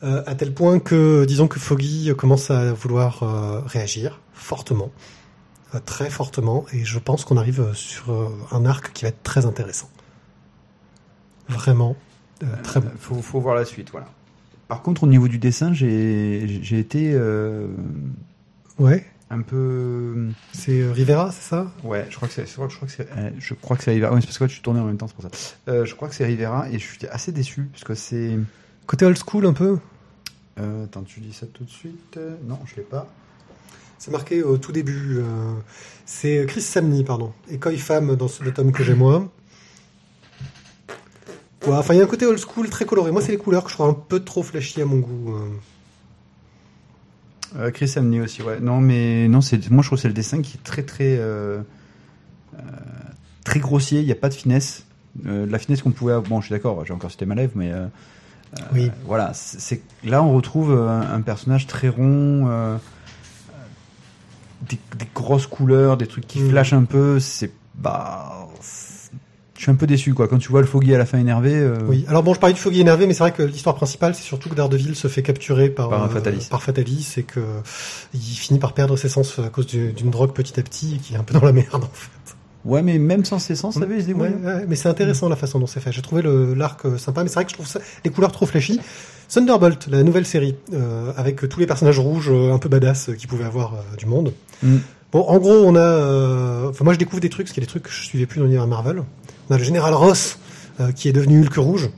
Euh, 0.03 0.21
à 0.25 0.35
tel 0.35 0.53
point 0.53 0.79
que, 0.79 1.23
disons 1.25 1.47
que 1.47 1.59
Foggy 1.59 2.11
commence 2.17 2.51
à 2.51 2.73
vouloir 2.73 3.23
euh, 3.23 3.61
réagir 3.65 4.19
fortement, 4.33 4.91
euh, 5.75 5.79
très 5.85 6.09
fortement, 6.09 6.65
et 6.73 6.83
je 6.85 6.99
pense 6.99 7.25
qu'on 7.25 7.37
arrive 7.37 7.73
sur 7.73 8.31
un 8.51 8.65
arc 8.65 8.91
qui 8.93 9.03
va 9.03 9.09
être 9.09 9.23
très 9.23 9.45
intéressant. 9.45 9.89
Vraiment 11.49 11.95
très 12.63 12.79
bon. 12.81 12.89
Faut, 12.99 13.21
faut 13.21 13.39
voir 13.39 13.55
la 13.55 13.63
suite, 13.65 13.89
voilà. 13.91 14.07
Par 14.67 14.81
contre, 14.81 15.03
au 15.03 15.07
niveau 15.07 15.27
du 15.27 15.37
dessin, 15.37 15.73
j'ai 15.73 16.79
été 16.79 17.11
euh, 17.13 17.67
Ouais, 18.79 19.05
un 19.29 19.41
peu. 19.41 20.29
c'est 20.53 20.81
euh, 20.81 20.91
Rivera, 20.91 21.31
c'est 21.31 21.41
ça? 21.49 21.71
Ouais, 21.83 22.05
je 22.09 22.15
crois 22.15 22.27
que 22.27 22.33
c'est. 22.33 22.45
Je 22.47 22.53
crois 22.53 22.67
je 22.69 22.75
crois 22.75 22.87
que 22.87 22.93
c'est. 22.93 23.07
euh, 23.17 23.29
Je 23.39 23.53
crois 23.53 23.77
que 23.77 23.83
c'est 23.83 23.91
Rivera. 23.91 24.13
Ouais, 24.13 24.21
c'est 24.21 24.27
parce 24.27 24.37
que 24.39 24.43
là, 24.45 24.49
tu 24.49 24.61
tournais 24.61 24.79
en 24.79 24.85
même 24.85 24.97
temps, 24.97 25.07
c'est 25.07 25.15
pour 25.15 25.23
ça. 25.23 25.29
Euh, 25.67 25.85
je 25.85 25.93
crois 25.95 26.07
que 26.07 26.15
c'est 26.15 26.25
Rivera 26.25 26.69
et 26.69 26.73
je 26.79 26.83
suis 26.85 27.07
assez 27.07 27.31
déçu 27.31 27.63
parce 27.71 27.83
que 27.83 27.93
c'est. 27.95 28.37
Côté 28.87 29.05
old 29.05 29.17
school 29.17 29.45
un 29.45 29.53
peu? 29.53 29.77
Euh, 30.59 30.85
attends, 30.85 31.03
tu 31.03 31.19
dis 31.19 31.33
ça 31.33 31.45
tout 31.47 31.63
de 31.63 31.69
suite 31.69 32.19
Non, 32.47 32.59
je 32.65 32.75
l'ai 32.75 32.81
pas. 32.83 33.07
C'est 33.97 34.11
marqué 34.11 34.43
au 34.43 34.57
tout 34.57 34.71
début. 34.71 35.19
c'est 36.05 36.45
Chris 36.47 36.61
Samney, 36.61 37.03
pardon. 37.03 37.31
Koi 37.61 37.77
Femme 37.77 38.15
dans 38.15 38.27
ce 38.27 38.43
le 38.43 38.51
tome 38.51 38.71
que 38.71 38.83
j'ai 38.83 38.95
moi. 38.95 39.31
Ouais, 41.65 41.73
enfin, 41.77 41.93
il 41.93 41.97
y 41.97 42.01
a 42.01 42.03
un 42.03 42.07
côté 42.07 42.25
old 42.25 42.39
school 42.39 42.69
très 42.69 42.85
coloré. 42.85 43.11
Moi, 43.11 43.21
c'est 43.21 43.31
les 43.31 43.37
couleurs 43.37 43.63
que 43.63 43.69
je 43.69 43.75
trouve 43.75 43.87
un 43.89 43.93
peu 43.93 44.19
trop 44.19 44.43
flashy 44.43 44.81
à 44.81 44.85
mon 44.85 44.97
goût. 44.99 45.35
euh. 45.35 45.49
Euh, 47.55 47.71
Chris 47.71 47.93
Amney 47.95 48.19
aussi, 48.19 48.41
ouais. 48.41 48.59
Non, 48.59 48.81
mais 48.81 49.27
non, 49.27 49.39
c'est 49.41 49.69
moi 49.69 49.83
je 49.83 49.87
trouve 49.89 49.97
que 49.97 50.01
c'est 50.01 50.07
le 50.07 50.13
dessin 50.15 50.41
qui 50.41 50.57
est 50.57 50.63
très 50.63 50.81
très 50.81 51.17
euh, 51.19 51.59
euh, 52.55 52.59
très 53.43 53.59
grossier. 53.59 53.99
Il 53.99 54.05
n'y 54.05 54.11
a 54.11 54.15
pas 54.15 54.29
de 54.29 54.33
finesse. 54.33 54.85
La 55.23 55.59
finesse 55.59 55.83
qu'on 55.83 55.91
pouvait 55.91 56.13
avoir. 56.13 56.27
Bon, 56.27 56.41
je 56.41 56.47
suis 56.47 56.53
d'accord. 56.53 56.83
J'ai 56.85 56.93
encore 56.93 57.11
cité 57.11 57.27
ma 57.27 57.35
lèvre, 57.35 57.51
mais 57.55 57.71
Oui. 58.73 58.89
voilà. 59.05 59.31
C'est 59.35 59.81
là 60.03 60.23
on 60.23 60.33
retrouve 60.33 60.71
un, 60.71 61.21
personnage 61.21 61.67
très 61.67 61.87
rond, 61.89 62.79
des, 64.67 64.79
des 64.97 65.07
grosses 65.13 65.45
couleurs, 65.45 65.97
des 65.97 66.07
trucs 66.07 66.25
qui 66.25 66.39
Mhm. 66.39 66.49
flashent 66.49 66.73
un 66.73 66.85
peu. 66.85 67.19
C'est 67.19 67.51
bah, 67.75 68.47
suis 69.63 69.71
un 69.71 69.75
peu 69.75 69.87
déçu 69.87 70.13
quoi. 70.13 70.27
Quand 70.27 70.37
tu 70.37 70.49
vois 70.49 70.61
le 70.61 70.67
Foggy 70.67 70.93
à 70.93 70.97
la 70.97 71.05
fin 71.05 71.17
énervé. 71.19 71.53
euh, 71.55 71.77
Oui. 71.87 72.05
Alors 72.07 72.23
bon, 72.23 72.33
je 72.33 72.39
parlais 72.39 72.53
de 72.53 72.59
Foggy 72.59 72.81
énervé, 72.81 73.07
mais 73.07 73.13
c'est 73.13 73.23
vrai 73.23 73.31
que 73.31 73.43
l'histoire 73.43 73.75
principale, 73.75 74.13
c'est 74.15 74.23
surtout 74.23 74.49
que 74.49 74.55
Daredevil 74.55 74.95
se 74.95 75.07
fait 75.07 75.23
capturer 75.23 75.69
par, 75.69 75.89
Par 75.89 76.03
un 76.03 76.05
euh, 76.05 76.09
Fatalis. 76.09 76.47
par 76.49 76.61
Fatalis 76.63 77.13
et 77.17 77.23
que 77.23 77.39
il 78.13 78.19
finit 78.19 78.59
par 78.59 78.73
perdre 78.73 78.95
ses 78.97 79.09
sens 79.09 79.39
à 79.39 79.49
cause 79.49 79.65
du- 79.67 79.91
d'une 79.93 80.09
drogue 80.11 80.31
petit 80.33 80.59
à 80.59 80.63
petit 80.63 80.95
et 80.95 80.97
qui 80.99 81.13
est 81.13 81.17
un 81.17 81.23
peu 81.23 81.33
dans 81.33 81.43
la 81.45 81.51
merde 81.53 81.75
en 81.75 81.79
fait. 81.93 82.09
Ouais, 82.65 82.81
mais 82.81 82.97
même 82.97 83.25
sans 83.25 83.39
ses 83.39 83.55
sens, 83.55 83.73
ça 83.75 83.81
avait. 83.83 84.01
Ouais, 84.13 84.29
ouais, 84.29 84.65
mais 84.69 84.75
c'est 84.77 84.87
intéressant 84.87 85.27
la 85.27 85.35
façon 85.35 85.59
dont 85.59 85.67
c'est 85.67 85.81
fait. 85.81 85.91
J'ai 85.91 86.01
trouvé 86.01 86.21
l'arc 86.55 86.85
euh, 86.85 86.97
sympa, 86.97 87.21
mais 87.23 87.27
c'est 87.27 87.35
vrai 87.35 87.43
que 87.43 87.49
je 87.51 87.55
trouve 87.55 87.67
ça, 87.67 87.79
les 88.05 88.09
couleurs 88.11 88.31
trop 88.31 88.45
flashy. 88.45 88.79
Thunderbolt, 89.27 89.87
la 89.89 90.03
nouvelle 90.03 90.25
série, 90.25 90.55
euh, 90.73 91.11
avec 91.17 91.47
tous 91.49 91.59
les 91.59 91.65
personnages 91.65 91.99
rouges 91.99 92.29
euh, 92.31 92.53
un 92.53 92.59
peu 92.59 92.69
badass 92.69 93.09
euh, 93.09 93.13
qui 93.15 93.27
pouvaient 93.27 93.43
avoir 93.45 93.73
euh, 93.73 93.77
du 93.97 94.05
monde. 94.05 94.31
Mm. 94.61 94.77
Bon, 95.11 95.21
en 95.27 95.37
gros, 95.39 95.63
on 95.65 95.75
a, 95.75 95.79
euh, 95.79 96.69
enfin 96.69 96.83
moi 96.85 96.93
je 96.93 96.99
découvre 96.99 97.19
des 97.21 97.29
trucs, 97.29 97.47
parce 97.47 97.53
qu'il 97.53 97.61
y 97.61 97.65
a 97.65 97.67
des 97.67 97.69
trucs 97.69 97.83
que 97.83 97.89
je 97.91 98.01
suivais 98.01 98.25
plus 98.25 98.39
dans 98.39 98.45
l'univers 98.45 98.65
Marvel. 98.67 99.03
On 99.49 99.55
a 99.55 99.57
le 99.57 99.63
général 99.63 99.93
Ross 99.93 100.37
euh, 100.79 100.91
qui 100.91 101.09
est 101.09 101.13
devenu 101.13 101.41
Hulk 101.41 101.55
rouge. 101.55 101.89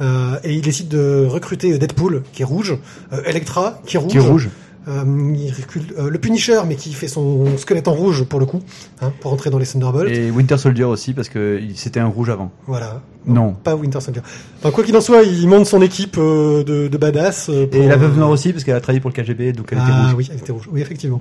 Euh, 0.00 0.38
et 0.44 0.54
il 0.54 0.60
décide 0.62 0.88
de 0.88 1.26
recruter 1.28 1.76
Deadpool, 1.78 2.22
qui 2.32 2.42
est 2.42 2.44
rouge, 2.44 2.76
euh, 3.12 3.20
Electra, 3.26 3.80
qui 3.84 3.96
est 3.96 3.98
rouge, 3.98 4.12
Qui 4.12 4.18
est 4.18 4.20
rouge. 4.20 4.48
euh, 4.86 5.02
il 5.36 5.52
euh, 5.98 6.08
le 6.08 6.18
Punisher, 6.18 6.60
mais 6.68 6.76
qui 6.76 6.92
fait 6.92 7.08
son 7.08 7.56
squelette 7.58 7.88
en 7.88 7.94
rouge 7.94 8.22
pour 8.22 8.38
le 8.38 8.46
coup, 8.46 8.60
hein, 9.02 9.12
pour 9.20 9.32
entrer 9.32 9.50
dans 9.50 9.58
les 9.58 9.66
Thunderbolts. 9.66 10.08
Et 10.08 10.30
Winter 10.30 10.56
Soldier 10.56 10.84
aussi, 10.84 11.14
parce 11.14 11.28
que 11.28 11.60
c'était 11.74 11.98
un 11.98 12.06
rouge 12.06 12.30
avant. 12.30 12.52
Voilà. 12.68 13.02
Non. 13.26 13.54
Pas 13.54 13.74
Winter 13.74 14.00
Soldier. 14.00 14.22
Enfin, 14.60 14.70
quoi 14.70 14.84
qu'il 14.84 14.96
en 14.96 15.00
soit, 15.00 15.24
il 15.24 15.48
monte 15.48 15.66
son 15.66 15.82
équipe 15.82 16.16
euh, 16.16 16.62
de, 16.62 16.86
de 16.86 16.96
badass. 16.96 17.46
pour, 17.46 17.54
Et 17.82 17.88
la 17.88 17.96
veuve 17.96 18.16
noire 18.16 18.30
aussi, 18.30 18.52
parce 18.52 18.62
qu'elle 18.62 18.76
a 18.76 18.80
travaillé 18.80 19.00
pour 19.00 19.10
le 19.10 19.20
KGB, 19.20 19.52
donc 19.52 19.66
elle 19.72 19.78
était 19.78 19.86
Ah 19.90 20.04
rouge. 20.04 20.14
oui, 20.16 20.28
elle 20.30 20.38
était 20.38 20.52
rouge. 20.52 20.68
Oui, 20.70 20.80
effectivement. 20.80 21.20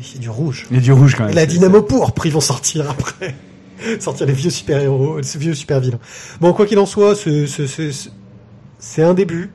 Il 0.00 0.14
y 0.14 0.18
a 0.18 0.20
du 0.20 0.30
rouge. 0.30 0.66
Il 0.70 0.76
y 0.76 0.78
a 0.78 0.82
du 0.82 0.92
rouge 0.92 1.16
quand 1.16 1.24
Et 1.24 1.26
même. 1.26 1.34
la 1.34 1.40
C'est- 1.40 1.46
dynamo 1.48 1.82
pourpre, 1.82 2.26
ils 2.26 2.32
vont 2.32 2.40
sortir 2.40 2.88
après. 2.88 3.34
sortir 4.00 4.26
les 4.26 4.32
vieux 4.32 4.50
super-héros, 4.50 5.18
les 5.18 5.38
vieux 5.38 5.54
super-vilains. 5.54 5.98
Bon, 6.40 6.52
quoi 6.52 6.66
qu'il 6.66 6.78
en 6.78 6.86
soit, 6.86 7.14
c'est- 7.14 7.46
un 9.02 9.14
début. 9.14 9.50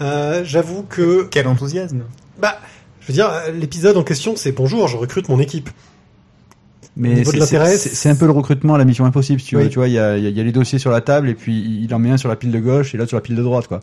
Euh, 0.00 0.42
J'avoue 0.44 0.82
que, 0.82 1.24
Quel 1.30 1.46
enthousiasme. 1.46 2.02
bah, 2.40 2.58
je 3.00 3.08
veux 3.08 3.14
dire, 3.14 3.30
l'épisode 3.54 3.96
en 3.96 4.02
question, 4.04 4.34
c'est 4.36 4.52
bonjour, 4.52 4.88
je 4.88 4.96
recrute 4.96 5.28
mon 5.28 5.38
équipe. 5.38 5.70
Mais 6.96 7.24
c'est- 7.24 8.08
un 8.10 8.14
peu 8.16 8.26
le 8.26 8.32
recrutement 8.32 8.74
à 8.74 8.78
la 8.78 8.84
mission 8.84 9.04
impossible, 9.06 9.40
si 9.40 9.46
tu 9.48 9.56
Oui. 9.56 9.64
veux. 9.64 9.68
Tu 9.70 9.78
vois, 9.78 9.88
il 9.88 9.94
y 9.94 9.98
a, 9.98 10.18
il 10.18 10.24
y 10.24 10.26
a- 10.26 10.30
il 10.30 10.36
y 10.36 10.40
a 10.40 10.44
les 10.44 10.52
dossiers 10.52 10.78
sur 10.78 10.90
la 10.90 11.00
table, 11.00 11.28
et 11.30 11.34
puis 11.34 11.54
il 11.82 11.94
en 11.94 11.98
met 11.98 12.10
un 12.10 12.16
sur 12.18 12.28
la 12.28 12.36
pile 12.36 12.52
de 12.52 12.58
gauche 12.60 12.94
et 12.94 12.98
l'autre 12.98 13.08
sur 13.08 13.16
la 13.16 13.22
pile 13.22 13.36
de 13.36 13.42
droite, 13.42 13.66
quoi. 13.66 13.80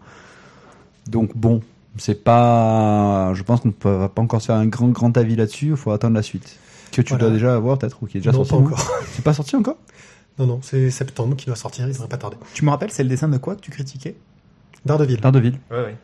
Donc 1.07 1.36
bon, 1.36 1.62
c'est 1.98 2.24
pas. 2.24 3.31
Je 3.33 3.41
pense 3.43 3.62
qu'on 3.62 3.69
ne 3.69 3.98
va 3.98 4.09
pas 4.09 4.21
encore 4.21 4.41
faire 4.43 4.55
un 4.55 4.67
grand 4.67 4.89
grand 4.89 5.17
avis 5.17 5.36
là-dessus. 5.36 5.69
Il 5.71 5.75
faut 5.75 5.91
attendre 5.91 6.13
la 6.15 6.21
suite. 6.21 6.57
Que 7.01 7.08
tu 7.08 7.13
Voilà. 7.13 7.25
dois 7.25 7.34
déjà 7.34 7.56
avoir 7.56 7.77
peut-être 7.77 8.01
ou 8.01 8.08
qui 8.08 8.18
est 8.18 8.22
déjà 8.22 8.32
non, 8.32 8.44
sorti. 8.44 8.51
pas 8.51 8.58
encore. 8.74 8.91
C'est 9.13 9.24
pas 9.24 9.34
sorti 9.34 9.56
encore? 9.56 9.77
Non, 10.38 10.46
non, 10.46 10.60
c'est 10.62 10.89
septembre 10.89 11.36
qui 11.36 11.48
doit 11.48 11.56
sortir, 11.58 11.86
il 11.86 11.91
devrait 11.91 12.08
pas 12.08 12.18
tarder. 12.18 12.38
Tu 12.53 12.63
me 12.63 12.70
rappelles, 12.70 12.91
c'est 12.91 13.03
le 13.03 13.10
dessin 13.10 13.27
de 13.27 13.38
quoi 13.38 13.56
que 13.56 13.62
tu 13.62 13.72
critiquais? 13.72 14.15
Daredevil. 14.86 15.20
Daredevil. 15.20 15.60
Ouais, 15.70 15.77
ouais. 15.77 15.98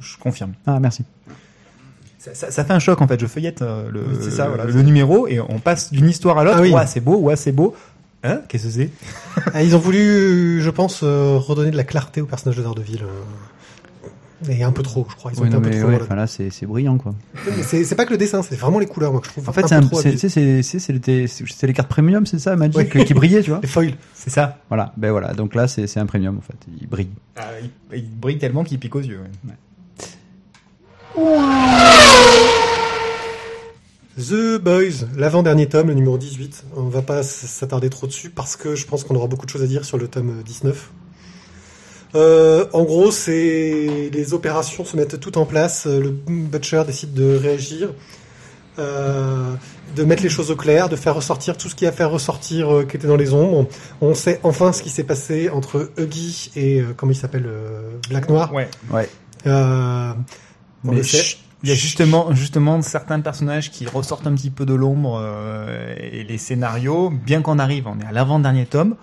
Je, 0.00 0.06
je 0.06 0.18
confirme. 0.18 0.52
Ah 0.66 0.78
merci. 0.80 1.04
Ça, 2.18 2.34
ça- 2.34 2.50
ça 2.50 2.64
fait 2.64 2.72
un 2.74 2.78
choc 2.78 3.00
en 3.00 3.08
fait. 3.08 3.18
Je 3.18 3.26
feuillette 3.26 3.62
euh, 3.62 3.88
le, 3.90 4.00
Oui, 4.02 4.16
c'est 4.20 4.30
ça, 4.30 4.48
voilà. 4.48 4.64
le 4.66 4.82
numéro 4.82 5.26
et 5.28 5.40
on 5.40 5.58
passe 5.60 5.92
d'une 5.92 6.08
histoire 6.10 6.36
à 6.38 6.44
l'autre. 6.44 6.56
Ah 6.58 6.62
oui. 6.62 6.72
Ouais, 6.72 6.86
c'est 6.86 7.00
beau, 7.00 7.16
ouais, 7.20 7.36
c'est 7.36 7.52
beau. 7.52 7.74
Hein? 8.22 8.42
Qu'est-ce 8.48 8.64
que 8.66 8.70
c'est? 8.70 8.90
Ah, 9.54 9.62
ils 9.64 9.74
ont 9.74 9.78
voulu, 9.80 10.60
je 10.60 10.70
pense, 10.70 11.00
euh, 11.02 11.38
redonner 11.38 11.70
de 11.70 11.76
la 11.76 11.84
clarté 11.84 12.20
au 12.20 12.26
personnage 12.26 12.56
de 12.58 12.62
Daredevil. 12.62 13.02
euh, 13.02 13.06
Et 14.48 14.62
un 14.62 14.72
peu 14.72 14.82
trop, 14.82 15.06
je 15.10 15.14
crois. 15.14 15.30
Ils 15.32 15.38
ont 15.38 15.42
Oui, 15.42 15.48
été 15.48 15.56
non, 15.56 15.60
un 15.60 15.62
peu 15.64 15.70
mais 15.70 15.80
trop. 15.98 16.08
ouais, 16.10 16.16
là 16.16 16.26
c'est 16.26 16.50
c'est 16.50 16.66
brillant 16.66 16.98
quoi. 16.98 17.14
C'est 17.64 17.94
pas 17.94 18.04
que 18.04 18.10
le 18.10 18.18
dessin, 18.18 18.42
c'est 18.42 18.56
vraiment 18.56 18.78
les 18.78 18.86
couleurs, 18.86 19.12
moi, 19.12 19.20
que 19.20 19.26
je 19.26 19.32
trouve. 19.32 19.48
En 19.48 19.52
fait, 19.52 19.66
c'est 19.68 21.66
les- 21.66 21.72
cartes 21.72 21.88
premium, 21.88 22.26
c'est 22.26 22.38
ça, 22.38 22.56
Magic, 22.56 22.90
Oui. 22.94 23.04
qui 23.04 23.14
brillaient, 23.14 23.42
tu 23.42 23.50
vois. 23.50 23.60
Les 23.62 23.68
foils. 23.68 23.94
C'est 24.14 24.30
ça. 24.30 24.58
Voilà, 24.68 24.92
ben 24.96 25.10
voilà. 25.10 25.32
Donc 25.34 25.54
là, 25.54 25.68
c'est 25.68 25.86
c'est 25.86 26.00
un 26.00 26.06
premium 26.06 26.38
en 26.38 26.40
fait. 26.40 26.56
Il 26.80 26.88
brille. 26.88 27.08
Ah, 27.36 27.42
il, 27.92 27.98
il 27.98 28.10
brille 28.18 28.38
tellement 28.38 28.64
qu'il 28.64 28.78
pique 28.78 28.94
aux 28.96 29.00
yeux. 29.00 29.20
ouais. 29.46 29.54
The 34.18 34.58
Boys, 34.60 35.06
l'avant-dernier 35.16 35.68
tome, 35.68 35.88
le 35.88 35.94
numéro 35.94 36.18
18. 36.18 36.64
On 36.76 36.82
va 36.82 37.00
pas 37.02 37.22
s'attarder 37.22 37.88
trop 37.88 38.06
dessus 38.06 38.28
parce 38.30 38.56
que 38.56 38.74
je 38.74 38.86
pense 38.86 39.04
qu'on 39.04 39.14
aura 39.14 39.26
beaucoup 39.26 39.46
de 39.46 39.50
choses 39.50 39.62
à 39.62 39.66
dire 39.66 39.84
sur 39.86 39.96
le 39.96 40.06
tome 40.08 40.42
19. 40.44 40.90
Euh, 42.14 42.66
en 42.72 42.82
gros, 42.84 43.10
c'est 43.10 44.10
les 44.12 44.34
opérations 44.34 44.84
se 44.84 44.96
mettent 44.96 45.18
toutes 45.18 45.36
en 45.38 45.46
place. 45.46 45.86
Euh, 45.86 46.00
Le 46.00 46.10
Butcher 46.10 46.82
décide 46.86 47.14
de 47.14 47.36
réagir, 47.36 47.94
euh, 48.78 49.54
de 49.96 50.04
mettre 50.04 50.22
les 50.22 50.28
choses 50.28 50.50
au 50.50 50.56
clair, 50.56 50.88
de 50.88 50.96
faire 50.96 51.14
ressortir 51.14 51.56
tout 51.56 51.68
ce 51.68 51.74
qui 51.74 51.86
a 51.86 51.92
fait 51.92 52.04
ressortir 52.04 52.72
euh, 52.74 52.84
qui 52.84 52.96
était 52.96 53.06
dans 53.06 53.16
les 53.16 53.32
ombres. 53.32 53.66
On 54.00 54.14
sait 54.14 54.40
enfin 54.42 54.72
ce 54.72 54.82
qui 54.82 54.90
s'est 54.90 55.04
passé 55.04 55.48
entre 55.50 55.90
Huggy 55.98 56.50
et 56.56 56.80
euh, 56.80 56.92
comment 56.96 57.12
il 57.12 57.16
s'appelle 57.16 57.46
euh, 57.46 57.96
Black 58.10 58.28
Noir. 58.28 58.52
Ouais. 58.52 58.68
Ouais. 58.90 59.08
Euh, 59.46 60.12
on 60.84 60.90
Mais 60.90 60.96
le 60.98 61.02
sait. 61.02 61.16
chut, 61.22 61.38
Il 61.62 61.68
y 61.68 61.72
a 61.72 61.74
justement, 61.74 62.32
justement 62.34 62.80
certains 62.82 63.20
personnages 63.20 63.70
qui 63.70 63.86
ressortent 63.86 64.26
un 64.26 64.34
petit 64.34 64.50
peu 64.50 64.66
de 64.66 64.74
l'ombre 64.74 65.18
euh, 65.22 65.94
et 65.98 66.24
les 66.24 66.38
scénarios, 66.38 67.10
bien 67.10 67.40
qu'on 67.42 67.58
arrive, 67.58 67.86
on 67.86 67.98
est 68.00 68.06
à 68.06 68.12
l'avant-dernier 68.12 68.66
tome, 68.66 68.96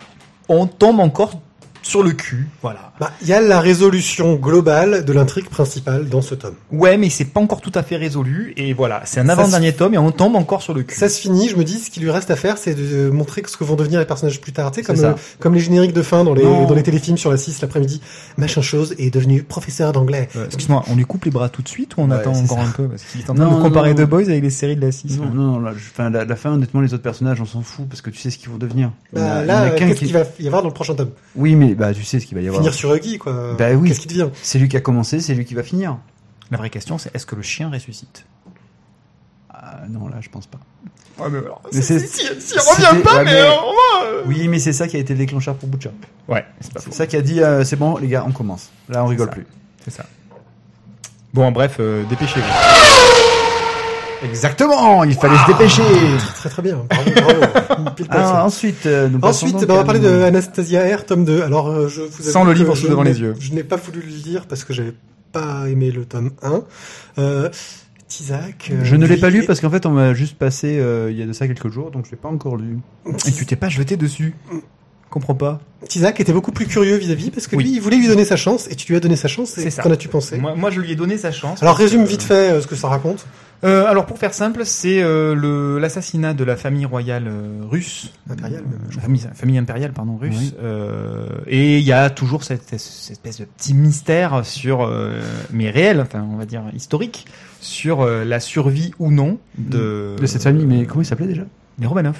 on 0.48 0.68
tombe 0.68 1.00
encore 1.00 1.42
sur 1.82 2.04
le 2.04 2.12
cul. 2.12 2.48
Voilà. 2.62 2.92
Bah, 3.00 3.12
il 3.22 3.28
y 3.28 3.34
a 3.34 3.42
la 3.42 3.60
résolution 3.62 4.36
globale 4.36 5.06
de 5.06 5.14
l'intrigue 5.14 5.48
principale 5.50 6.08
dans 6.10 6.22
ce 6.22 6.36
tome. 6.36 6.56
Ouais, 6.72 6.98
mais 6.98 7.10
c'est 7.10 7.26
pas 7.26 7.40
encore 7.40 7.62
tout 7.62 7.72
à 7.76 7.84
fait 7.84 7.96
résolu. 7.96 8.54
Et 8.58 8.74
voilà, 8.74 9.02
c'est 9.06 9.20
un 9.20 9.30
avant-dernier 9.30 9.74
tome 9.74 9.94
et 9.94 9.98
on 9.98 10.12
tombe 10.12 10.36
encore 10.36 10.62
sur 10.62 10.74
le 10.74 10.84
cul. 10.84 10.96
Ça 10.98 11.10
se 11.10 11.20
finit, 11.20 11.50
je 11.50 11.56
me 11.56 11.64
dis, 11.64 11.80
ce 11.80 11.90
qui 11.90 12.00
lui 12.00 12.12
reste 12.12 12.30
à 12.32 12.36
faire, 12.36 12.58
c'est 12.58 12.76
de 12.76 13.10
montrer 13.10 13.44
ce 13.48 13.56
que 13.58 13.64
vont 13.64 13.76
devenir 13.76 14.00
les 14.00 14.06
personnages 14.06 14.42
plus 14.42 14.52
tard. 14.52 14.72
Tu 14.72 14.82
sais, 14.82 14.84
comme, 14.86 15.04
euh, 15.04 15.14
comme 15.40 15.54
les 15.54 15.60
génériques 15.62 15.94
de 15.94 16.02
fin 16.02 16.24
dans 16.24 16.34
les, 16.34 16.44
Non. 16.44 16.66
dans 16.66 16.76
les 16.76 16.84
téléfilms 16.84 17.18
sur 17.18 17.32
la 17.32 17.38
6 17.38 17.62
l'après-midi. 17.62 18.02
Machin 18.38 18.62
chose 18.62 18.94
est 18.98 19.14
devenu 19.14 19.44
professeur 19.44 19.92
d'anglais. 19.94 20.28
Euh, 20.36 20.46
Excuse-moi, 20.46 20.84
on 20.90 20.96
lui 20.96 21.06
coupe 21.06 21.26
les 21.26 21.32
bras 21.32 21.50
tout 21.50 21.62
de 21.62 21.70
suite 21.70 21.96
ou 21.98 22.02
on 22.02 22.10
Ouais, 22.10 22.16
attend 22.18 22.34
encore 22.36 22.58
ça. 22.60 22.64
un 22.66 22.72
peu 22.72 22.88
Parce 22.88 23.04
qu'il 23.04 23.22
est 23.22 23.30
en 23.30 23.34
train 23.36 23.46
Non, 23.46 23.58
de 23.58 23.62
comparer. 23.62 23.96
The 23.96 24.02
Boys 24.04 24.24
avec 24.30 24.44
les 24.44 24.50
séries 24.50 24.76
de 24.76 24.82
la 24.86 24.92
6. 24.92 25.18
Non, 25.18 25.26
non, 25.34 25.60
non, 25.60 25.72
je- 25.72 25.90
enfin, 25.92 26.10
la, 26.10 26.26
la 26.26 26.36
fin, 26.36 26.52
honnêtement, 26.52 26.82
les 26.82 26.94
autres 26.94 27.04
personnages, 27.04 27.40
on 27.42 27.46
s'en 27.46 27.62
fout 27.62 27.88
parce 27.88 28.02
que 28.02 28.10
tu 28.10 28.20
sais 28.20 28.30
ce 28.30 28.38
qu'ils 28.38 28.50
vont 28.50 28.58
devenir. 28.58 28.92
Bah, 29.14 29.20
il 29.20 29.20
y 29.20 29.24
en 29.24 29.32
a 29.36 29.46
là, 29.46 29.64
euh, 29.64 29.76
qu'est-ce 29.78 29.94
qui- 29.94 30.06
qu'il 30.06 30.14
va 30.14 30.24
y 30.40 30.48
avoir 30.48 30.62
dans 30.62 30.68
le 30.68 30.74
prochain 30.74 30.94
tome 30.96 31.10
Oui, 31.36 31.56
mais 31.56 31.69
bah, 31.76 31.94
tu 31.94 32.04
sais 32.04 32.20
ce 32.20 32.26
qu'il 32.26 32.36
va 32.36 32.42
y 32.42 32.48
avoir. 32.48 32.62
Finir 32.62 32.74
sur 32.74 32.94
Huggy, 32.94 33.18
quoi. 33.18 33.54
Bah 33.58 33.72
oui. 33.74 33.88
Qu'est-ce 33.90 34.02
qui 34.02 34.08
devient? 34.08 34.30
C'est 34.42 34.60
lui 34.60 34.68
qui 34.70 34.78
a 34.78 34.82
commencé, 34.82 35.20
c'est 35.20 35.34
lui 35.34 35.46
qui 35.46 35.54
va 35.56 35.64
finir. 35.64 35.98
La 36.52 36.58
vraie 36.58 36.70
question, 36.70 36.98
c'est 36.98 37.14
est-ce 37.16 37.26
que 37.26 37.36
le 37.36 37.42
chien 37.42 37.70
ressuscite? 37.70 38.26
Ah, 39.50 39.82
non, 39.90 40.08
là, 40.08 40.18
je 40.22 40.30
pense 40.30 40.48
pas. 40.48 40.60
Ouais, 41.20 41.30
mais 41.30 41.40
alors, 41.40 41.62
Mais 41.74 41.82
c'est- 41.82 42.00
si, 42.00 42.08
si, 42.08 42.26
si, 42.28 42.32
c'était- 42.42 42.60
revient 42.60 43.04
pas, 43.04 43.18
ouais, 43.18 43.24
mais, 43.26 43.34
mais- 43.34 43.42
euh, 43.42 43.52
on 43.52 44.02
va, 44.02 44.06
euh. 44.08 44.22
Oui, 44.26 44.48
mais 44.48 44.58
c'est 44.60 44.72
ça 44.74 44.88
qui 44.88 44.96
a 44.96 45.00
été 45.00 45.14
le 45.14 45.20
déclencheur 45.20 45.56
pour 45.56 45.68
Butcher. 45.68 45.92
Ouais, 46.28 46.46
c'est 46.62 46.74
pas 46.74 46.80
faux. 46.80 46.90
C'est 46.92 46.98
ça 46.98 47.08
qui 47.08 47.18
a 47.18 47.22
dit, 47.22 47.42
euh, 47.42 47.64
c'est 47.66 47.76
bon, 47.76 47.98
les 47.98 48.08
gars, 48.08 48.24
on 48.26 48.32
commence. 48.32 48.70
Là, 48.88 49.04
on 49.04 49.08
rigole 49.08 49.28
ça. 49.28 49.34
plus. 49.34 49.46
C'est 49.84 49.92
ça. 49.92 50.06
Bon, 51.34 51.52
bref, 51.52 51.76
euh, 51.80 52.04
dépêchez-vous. 52.06 52.46
Exactement, 54.24 55.04
il 55.04 55.14
fallait 55.16 55.38
se 55.38 55.48
dépêcher. 55.48 55.82
Très 56.36 56.50
très 56.50 56.62
bien. 56.62 56.86
Bravo, 56.90 57.12
bravo. 57.16 57.86
Ah, 58.10 58.46
ensuite, 58.46 58.86
euh, 58.86 59.08
nous 59.10 59.20
Ensuite, 59.22 59.54
donc 59.54 59.66
bah, 59.68 59.74
on 59.76 59.78
va 59.78 59.84
parler 59.84 60.00
de 60.00 60.10
Anastasia 60.24 60.96
R, 60.96 61.06
tome 61.06 61.26
2. 61.26 61.42
Alors, 61.44 61.70
euh, 61.70 61.88
je 61.88 62.02
vous 62.02 62.24
Sans 62.24 62.44
le 62.44 62.54
livre 62.54 62.74
devant 62.88 63.04
les 63.04 63.20
yeux. 63.22 63.36
Je 63.40 63.52
n'ai 63.54 63.64
pas 63.64 63.76
voulu 63.76 64.02
le 64.02 64.08
lire 64.30 64.46
parce 64.48 64.64
que 64.64 64.74
j'avais 64.74 64.94
pas 65.32 65.68
aimé 65.70 65.92
le 65.92 66.06
tome 66.06 66.32
1. 66.42 66.64
Euh, 67.20 67.50
Tizak. 68.08 68.72
euh, 68.72 68.80
Je 68.84 68.96
ne 68.96 69.06
l'ai 69.06 69.18
pas 69.18 69.30
lu 69.30 69.44
parce 69.46 69.60
qu'en 69.62 69.70
fait, 69.70 69.86
on 69.86 69.92
m'a 69.92 70.14
juste 70.14 70.38
passé 70.38 70.80
euh, 70.80 71.10
il 71.12 71.18
y 71.18 71.24
a 71.24 71.26
de 71.26 71.34
ça 71.34 71.48
quelques 71.48 71.70
jours, 71.70 71.92
donc 71.92 72.06
je 72.06 72.12
l'ai 72.12 72.18
pas 72.18 72.30
encore 72.30 72.58
lu. 72.58 72.80
Et 73.28 73.32
tu 73.32 73.46
t'es 73.46 73.56
pas 73.56 73.70
jeté 73.70 73.98
dessus 73.98 74.34
Comprends 75.10 75.36
pas. 75.36 75.60
Isaac 75.96 76.20
était 76.20 76.34
beaucoup 76.34 76.52
plus 76.52 76.68
curieux 76.68 76.96
vis-à-vis 76.98 77.32
parce 77.32 77.48
que 77.48 77.56
Oui. 77.56 77.64
lui, 77.64 77.74
il 77.74 77.82
voulait 77.82 77.98
lui 77.98 78.08
donner 78.08 78.26
sa 78.26 78.36
chance 78.36 78.68
et 78.70 78.76
tu 78.76 78.92
lui 78.92 78.98
as 78.98 79.00
donné 79.00 79.16
sa 79.16 79.28
chance. 79.28 79.50
C'est 79.56 79.70
ça. 79.72 79.82
qu'en 79.82 79.90
as-tu 79.92 80.08
pensé? 80.08 80.38
Moi, 80.38 80.54
moi, 80.56 80.70
je 80.70 80.80
lui 80.80 80.92
ai 80.92 80.96
donné 80.96 81.18
sa 81.18 81.32
chance. 81.32 81.64
Alors 81.64 81.76
résume 81.76 82.04
que- 82.04 82.10
vite 82.10 82.22
fait 82.22 82.52
euh, 82.52 82.62
ce 82.62 82.68
que 82.68 82.76
ça 82.76 82.88
raconte. 82.90 83.26
Euh, 83.66 83.86
alors 83.88 84.06
pour 84.06 84.18
faire 84.18 84.34
simple, 84.34 84.62
c'est 84.66 85.02
euh, 85.04 85.80
l'assassinat 85.80 86.34
de 86.34 86.44
la 86.46 86.56
famille 86.56 86.86
royale 86.86 87.26
euh, 87.28 87.62
russe, 87.70 88.14
Impériale, 88.30 88.62
même, 88.64 88.80
Euh, 88.98 89.02
famille, 89.02 89.22
famille 89.34 89.58
impériale 89.58 89.92
pardon 89.92 90.16
russe. 90.16 90.36
Oui. 90.40 90.54
Euh, 90.64 91.26
et 91.46 91.78
il 91.78 91.84
y 91.84 91.92
a 91.92 92.10
toujours 92.10 92.44
cette, 92.46 92.80
cette 92.80 93.12
espèce 93.12 93.40
de 93.40 93.46
petit 93.46 93.74
mystère 93.74 94.46
sur, 94.46 94.84
euh, 94.84 95.20
mais 95.52 95.70
réel, 95.72 96.00
enfin 96.00 96.26
on 96.32 96.38
va 96.38 96.46
dire 96.46 96.64
historique, 96.74 97.26
sur 97.60 98.02
euh, 98.02 98.24
la 98.24 98.40
survie 98.40 98.92
ou 98.98 99.12
non 99.12 99.38
de 99.58 100.16
De 100.18 100.26
cette 100.26 100.44
famille, 100.44 100.66
mais 100.66 100.86
comment 100.86 101.02
il 101.02 101.06
s'appelait 101.06 101.28
déjà? 101.28 101.44
Des 101.80 101.88
Romanov. 101.88 102.18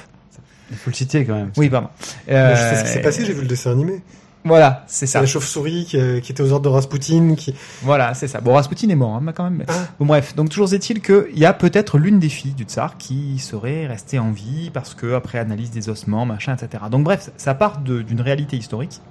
Il 0.72 0.78
faut 0.78 0.90
le 0.90 0.96
citer 0.96 1.24
quand 1.26 1.36
même. 1.36 1.52
Oui 1.58 1.70
pardon. 1.70 1.88
Moi, 2.28 2.54
je 2.54 2.60
sais 2.60 2.76
ce 2.76 2.84
qui 2.84 2.90
Euh, 2.90 2.94
s'est 2.94 3.02
passé, 3.02 3.26
j'ai 3.26 3.34
vu 3.34 3.42
le 3.42 3.48
dessin 3.48 3.72
animé. 3.72 4.02
Voilà, 4.46 4.84
c'est 4.88 5.06
ça. 5.06 5.20
la 5.20 5.28
chauve-souris 5.28 5.86
qui, 5.86 5.98
euh, 5.98 6.20
qui 6.22 6.32
était 6.32 6.42
aux 6.42 6.52
ordres 6.52 6.70
de 6.70 6.74
Rasputin. 6.74 7.36
Qui... 7.36 7.54
Voilà, 7.82 8.14
c'est 8.14 8.28
ça. 8.28 8.40
Bon, 8.40 8.54
Rasputin 8.54 8.88
est 8.90 8.96
mort, 8.96 9.16
hein, 9.16 9.20
mais 9.22 9.34
quand 9.34 9.44
même. 9.44 9.66
Ah. 9.68 9.74
Bon, 10.00 10.06
bref, 10.06 10.36
donc 10.36 10.50
toujours 10.50 10.74
est-il 10.74 11.02
qu'il 11.02 11.38
y 11.38 11.46
a 11.46 11.54
peut-être 11.54 11.98
l'une 11.98 12.20
des 12.20 12.30
filles 12.30 12.54
du 12.54 12.64
tsar 12.64 12.98
qui 12.98 13.38
serait 13.40 13.86
restée 13.86 14.18
en 14.18 14.32
vie 14.32 14.70
parce 14.74 14.94
que 14.94 15.14
après 15.14 15.40
analyse 15.40 15.72
des 15.72 15.90
ossements, 15.90 16.26
machin, 16.26 16.56
etc. 16.56 16.84
Donc 16.90 17.04
bref, 17.04 17.32
ça 17.36 17.54
part 17.54 17.80
d'une 17.80 18.22
réalité 18.22 18.56
historique. 18.56 19.02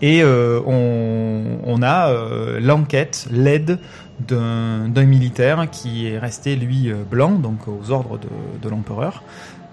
Et 0.00 0.22
euh, 0.22 0.60
on, 0.64 1.58
on 1.64 1.82
a 1.82 2.10
euh, 2.10 2.60
l'enquête, 2.60 3.26
l'aide 3.30 3.78
d'un 4.20 4.88
d'un 4.88 5.04
militaire 5.04 5.68
qui 5.70 6.06
est 6.06 6.18
resté 6.18 6.56
lui 6.56 6.90
euh, 6.90 7.02
blanc, 7.08 7.32
donc 7.32 7.66
aux 7.66 7.90
ordres 7.90 8.18
de, 8.18 8.28
de 8.62 8.68
l'empereur, 8.68 9.22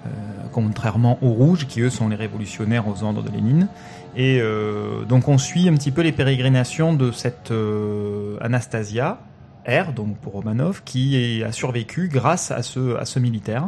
euh, 0.06 0.10
contrairement 0.52 1.18
aux 1.22 1.32
rouges 1.32 1.68
qui 1.68 1.82
eux 1.82 1.90
sont 1.90 2.08
les 2.10 2.16
révolutionnaires 2.16 2.88
aux 2.88 3.04
ordres 3.04 3.24
de 3.24 3.32
Lénine. 3.32 3.68
Et 4.16 4.40
euh, 4.42 5.04
donc 5.04 5.28
on 5.28 5.38
suit 5.38 5.68
un 5.68 5.74
petit 5.74 5.92
peu 5.92 6.02
les 6.02 6.14
pérégrinations 6.14 6.94
de 6.94 7.12
cette 7.12 7.52
euh, 7.52 8.38
Anastasia 8.40 9.20
R, 9.68 9.92
donc 9.94 10.18
pour 10.20 10.34
Romanov, 10.34 10.84
qui 10.86 11.44
a 11.44 11.52
survécu 11.52 12.08
grâce 12.08 12.52
à 12.52 12.64
ce, 12.64 13.20
militaire. 13.20 13.68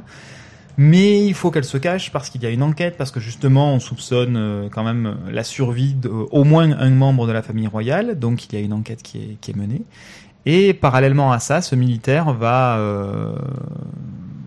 Mais 0.77 1.25
il 1.25 1.33
faut 1.33 1.51
qu'elle 1.51 1.65
se 1.65 1.77
cache 1.77 2.11
parce 2.11 2.29
qu'il 2.29 2.43
y 2.43 2.45
a 2.45 2.49
une 2.49 2.63
enquête, 2.63 2.97
parce 2.97 3.11
que 3.11 3.19
justement 3.19 3.73
on 3.73 3.79
soupçonne 3.79 4.37
euh, 4.37 4.69
quand 4.69 4.83
même 4.83 5.17
la 5.29 5.43
survie 5.43 5.95
d'au 5.95 6.43
moins 6.43 6.71
un 6.71 6.91
membre 6.91 7.27
de 7.27 7.33
la 7.33 7.41
famille 7.41 7.67
royale, 7.67 8.17
donc 8.17 8.45
il 8.45 8.53
y 8.53 8.61
a 8.61 8.63
une 8.63 8.73
enquête 8.73 9.03
qui 9.03 9.37
est, 9.45 9.55
menée. 9.55 9.81
Et 10.45 10.73
parallèlement 10.73 11.33
à 11.33 11.39
ça, 11.39 11.61
ce 11.61 11.75
militaire 11.75 12.31
va 12.31 12.79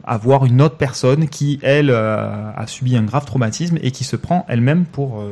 avoir 0.04 0.46
une 0.46 0.62
autre 0.62 0.76
personne 0.76 1.28
qui, 1.28 1.58
elle, 1.62 1.90
a 1.90 2.64
subi 2.66 2.96
un 2.96 3.02
grave 3.02 3.26
traumatisme 3.26 3.76
et 3.82 3.90
qui 3.90 4.04
se 4.04 4.16
prend 4.16 4.46
elle-même 4.48 4.86
pour 4.86 5.22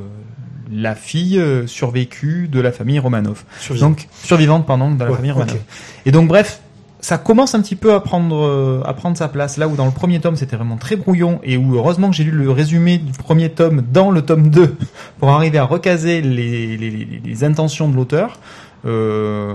la 0.73 0.95
fille 0.95 1.39
euh, 1.39 1.67
survécue 1.67 2.49
de 2.49 2.61
la 2.61 2.73
famille 2.73 2.99
Romanov. 2.99 3.45
Survivant. 3.61 3.89
Donc 3.91 4.09
survivante, 4.23 4.67
pardon, 4.67 4.93
de 4.93 4.99
la 5.01 5.11
Ouais, 5.11 5.17
famille 5.17 5.31
Romanov. 5.33 5.59
Et 6.07 6.11
donc 6.13 6.29
bref, 6.29 6.61
ça 7.01 7.17
commence 7.17 7.55
un 7.55 7.61
petit 7.63 7.77
peu 7.77 7.95
à 7.95 8.01
prendre 8.01 8.37
euh, 8.37 8.83
à 8.85 8.93
prendre 8.93 9.17
sa 9.17 9.29
place. 9.29 9.57
Là 9.57 9.69
où 9.69 9.77
dans 9.77 9.85
le 9.87 9.93
premier 9.93 10.21
tome 10.21 10.35
c'était 10.37 10.57
vraiment 10.57 10.77
très 10.77 10.97
brouillon 10.97 11.41
et 11.45 11.57
où 11.57 11.75
heureusement 11.77 12.11
que 12.11 12.17
j'ai 12.17 12.25
lu 12.25 12.33
le 12.33 12.51
résumé 12.51 12.99
du 12.99 13.13
premier 13.13 13.51
tome 13.51 13.83
dans 13.93 14.11
le 14.11 14.23
tome 14.23 14.49
2 14.51 14.77
pour 15.19 15.31
arriver 15.31 15.59
à 15.59 15.65
recaser 15.65 16.21
les, 16.21 16.77
les, 16.77 16.91
les- 16.91 17.21
les 17.25 17.45
intentions 17.45 17.89
de 17.89 17.95
l'auteur. 17.97 18.39
Euh, 18.87 19.55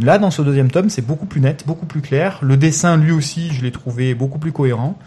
là, 0.00 0.18
dans 0.18 0.30
ce 0.30 0.40
deuxième 0.42 0.70
tome, 0.70 0.88
c'est 0.88 1.06
beaucoup 1.06 1.26
plus 1.26 1.40
net, 1.40 1.64
beaucoup 1.66 1.86
plus 1.86 2.00
clair. 2.00 2.38
Le 2.42 2.56
dessin, 2.56 2.96
lui 2.96 3.12
aussi, 3.12 3.50
je 3.52 3.62
l'ai 3.62 3.70
trouvé 3.70 4.14
beaucoup 4.14 4.38
plus 4.38 4.50
cohérent. 4.52 4.98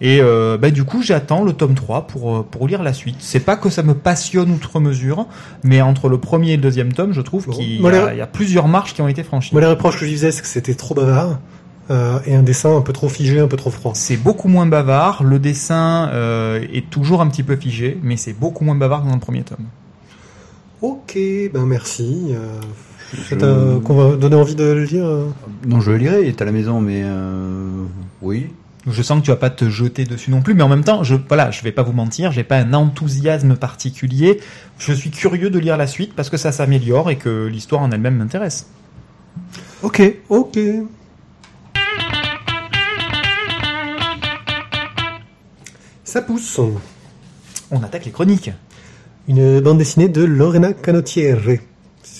Et 0.00 0.18
euh, 0.20 0.58
bah, 0.58 0.70
du 0.70 0.84
coup, 0.84 1.02
j'attends 1.02 1.44
le 1.44 1.52
tome 1.52 1.74
3 1.74 2.06
pour, 2.06 2.36
euh, 2.36 2.42
pour 2.48 2.66
lire 2.68 2.82
la 2.82 2.92
suite. 2.92 3.16
C'est 3.20 3.40
pas 3.40 3.56
que 3.56 3.70
ça 3.70 3.82
me 3.82 3.94
passionne 3.94 4.50
outre 4.50 4.80
mesure, 4.80 5.26
mais 5.62 5.80
entre 5.82 6.08
le 6.08 6.18
premier 6.18 6.52
et 6.52 6.56
le 6.56 6.62
deuxième 6.62 6.92
tome, 6.92 7.12
je 7.12 7.20
trouve 7.20 7.46
Bon, 7.46 7.52
qu'il 7.52 7.80
y, 7.80 7.86
a- 7.86 8.06
les- 8.08 8.14
il 8.16 8.18
y 8.18 8.22
a 8.22 8.26
plusieurs 8.26 8.66
marches 8.68 8.92
qui 8.94 9.02
ont 9.02 9.08
été 9.08 9.22
franchies. 9.22 9.54
Moi, 9.54 9.60
les 9.60 9.68
reproches 9.68 9.94
que 9.94 10.00
je 10.00 10.06
lui 10.06 10.12
faisais, 10.14 10.32
c'est 10.32 10.42
que 10.42 10.48
c'était 10.48 10.74
trop 10.74 10.94
bavard 10.94 11.38
euh, 11.90 12.18
et 12.26 12.34
un 12.34 12.42
dessin 12.42 12.76
un 12.76 12.80
peu 12.80 12.92
trop 12.92 13.08
figé, 13.08 13.38
un 13.40 13.46
peu 13.46 13.56
trop 13.56 13.70
froid. 13.70 13.92
C'est 13.94 14.16
beaucoup 14.16 14.48
moins 14.48 14.66
bavard. 14.66 15.22
Le 15.22 15.38
dessin 15.38 16.08
euh, 16.12 16.60
est 16.72 16.90
toujours 16.90 17.20
un 17.20 17.28
petit 17.28 17.42
peu 17.42 17.56
figé, 17.56 17.98
mais 18.02 18.16
c'est 18.16 18.32
beaucoup 18.32 18.64
moins 18.64 18.74
bavard 18.74 19.02
que 19.02 19.08
dans 19.08 19.14
le 19.14 19.20
premier 19.20 19.42
tome. 19.42 19.64
Ok, 20.82 21.16
ben 21.52 21.66
merci. 21.66 22.26
Euh, 22.30 22.60
Je- 23.14 23.22
ça 23.30 23.36
t'a 23.36 23.46
qu'on 23.84 23.94
va 23.94 24.16
donner 24.16 24.36
envie 24.36 24.54
de 24.54 24.64
le 24.64 24.84
lire. 24.84 25.04
euh 25.06 25.28
Non, 25.66 25.80
je 25.80 25.92
le 25.92 25.98
lirai, 25.98 26.22
il 26.22 26.28
est 26.28 26.42
à 26.42 26.44
la 26.44 26.52
maison, 26.52 26.80
mais 26.80 27.02
euh, 27.04 27.84
oui. 28.22 28.48
Je 28.86 29.02
sens 29.02 29.20
que 29.20 29.24
tu 29.24 29.30
vas 29.30 29.36
pas 29.36 29.50
te 29.50 29.68
jeter 29.70 30.04
dessus 30.04 30.30
non 30.30 30.42
plus, 30.42 30.52
mais 30.52 30.62
en 30.62 30.68
même 30.68 30.84
temps, 30.84 31.02
je 31.02 31.14
voilà, 31.28 31.50
je 31.50 31.62
vais 31.62 31.72
pas 31.72 31.82
vous 31.82 31.92
mentir, 31.92 32.32
j'ai 32.32 32.44
pas 32.44 32.58
un 32.58 32.74
enthousiasme 32.74 33.56
particulier. 33.56 34.40
Je 34.78 34.92
suis 34.92 35.10
curieux 35.10 35.48
de 35.48 35.58
lire 35.58 35.78
la 35.78 35.86
suite 35.86 36.14
parce 36.14 36.28
que 36.28 36.36
ça 36.36 36.52
s'améliore 36.52 37.10
et 37.10 37.16
que 37.16 37.46
l'histoire 37.46 37.80
en 37.80 37.90
elle-même 37.90 38.16
m'intéresse. 38.16 38.66
Ok. 39.82 40.02
Ok. 40.28 40.58
Ça 46.04 46.20
pousse. 46.22 46.60
On 47.70 47.82
attaque 47.82 48.04
les 48.04 48.12
chroniques. 48.12 48.50
Une 49.26 49.60
bande 49.60 49.78
dessinée 49.78 50.08
de 50.08 50.22
Lorena 50.22 50.74
Canottiere, 50.74 51.60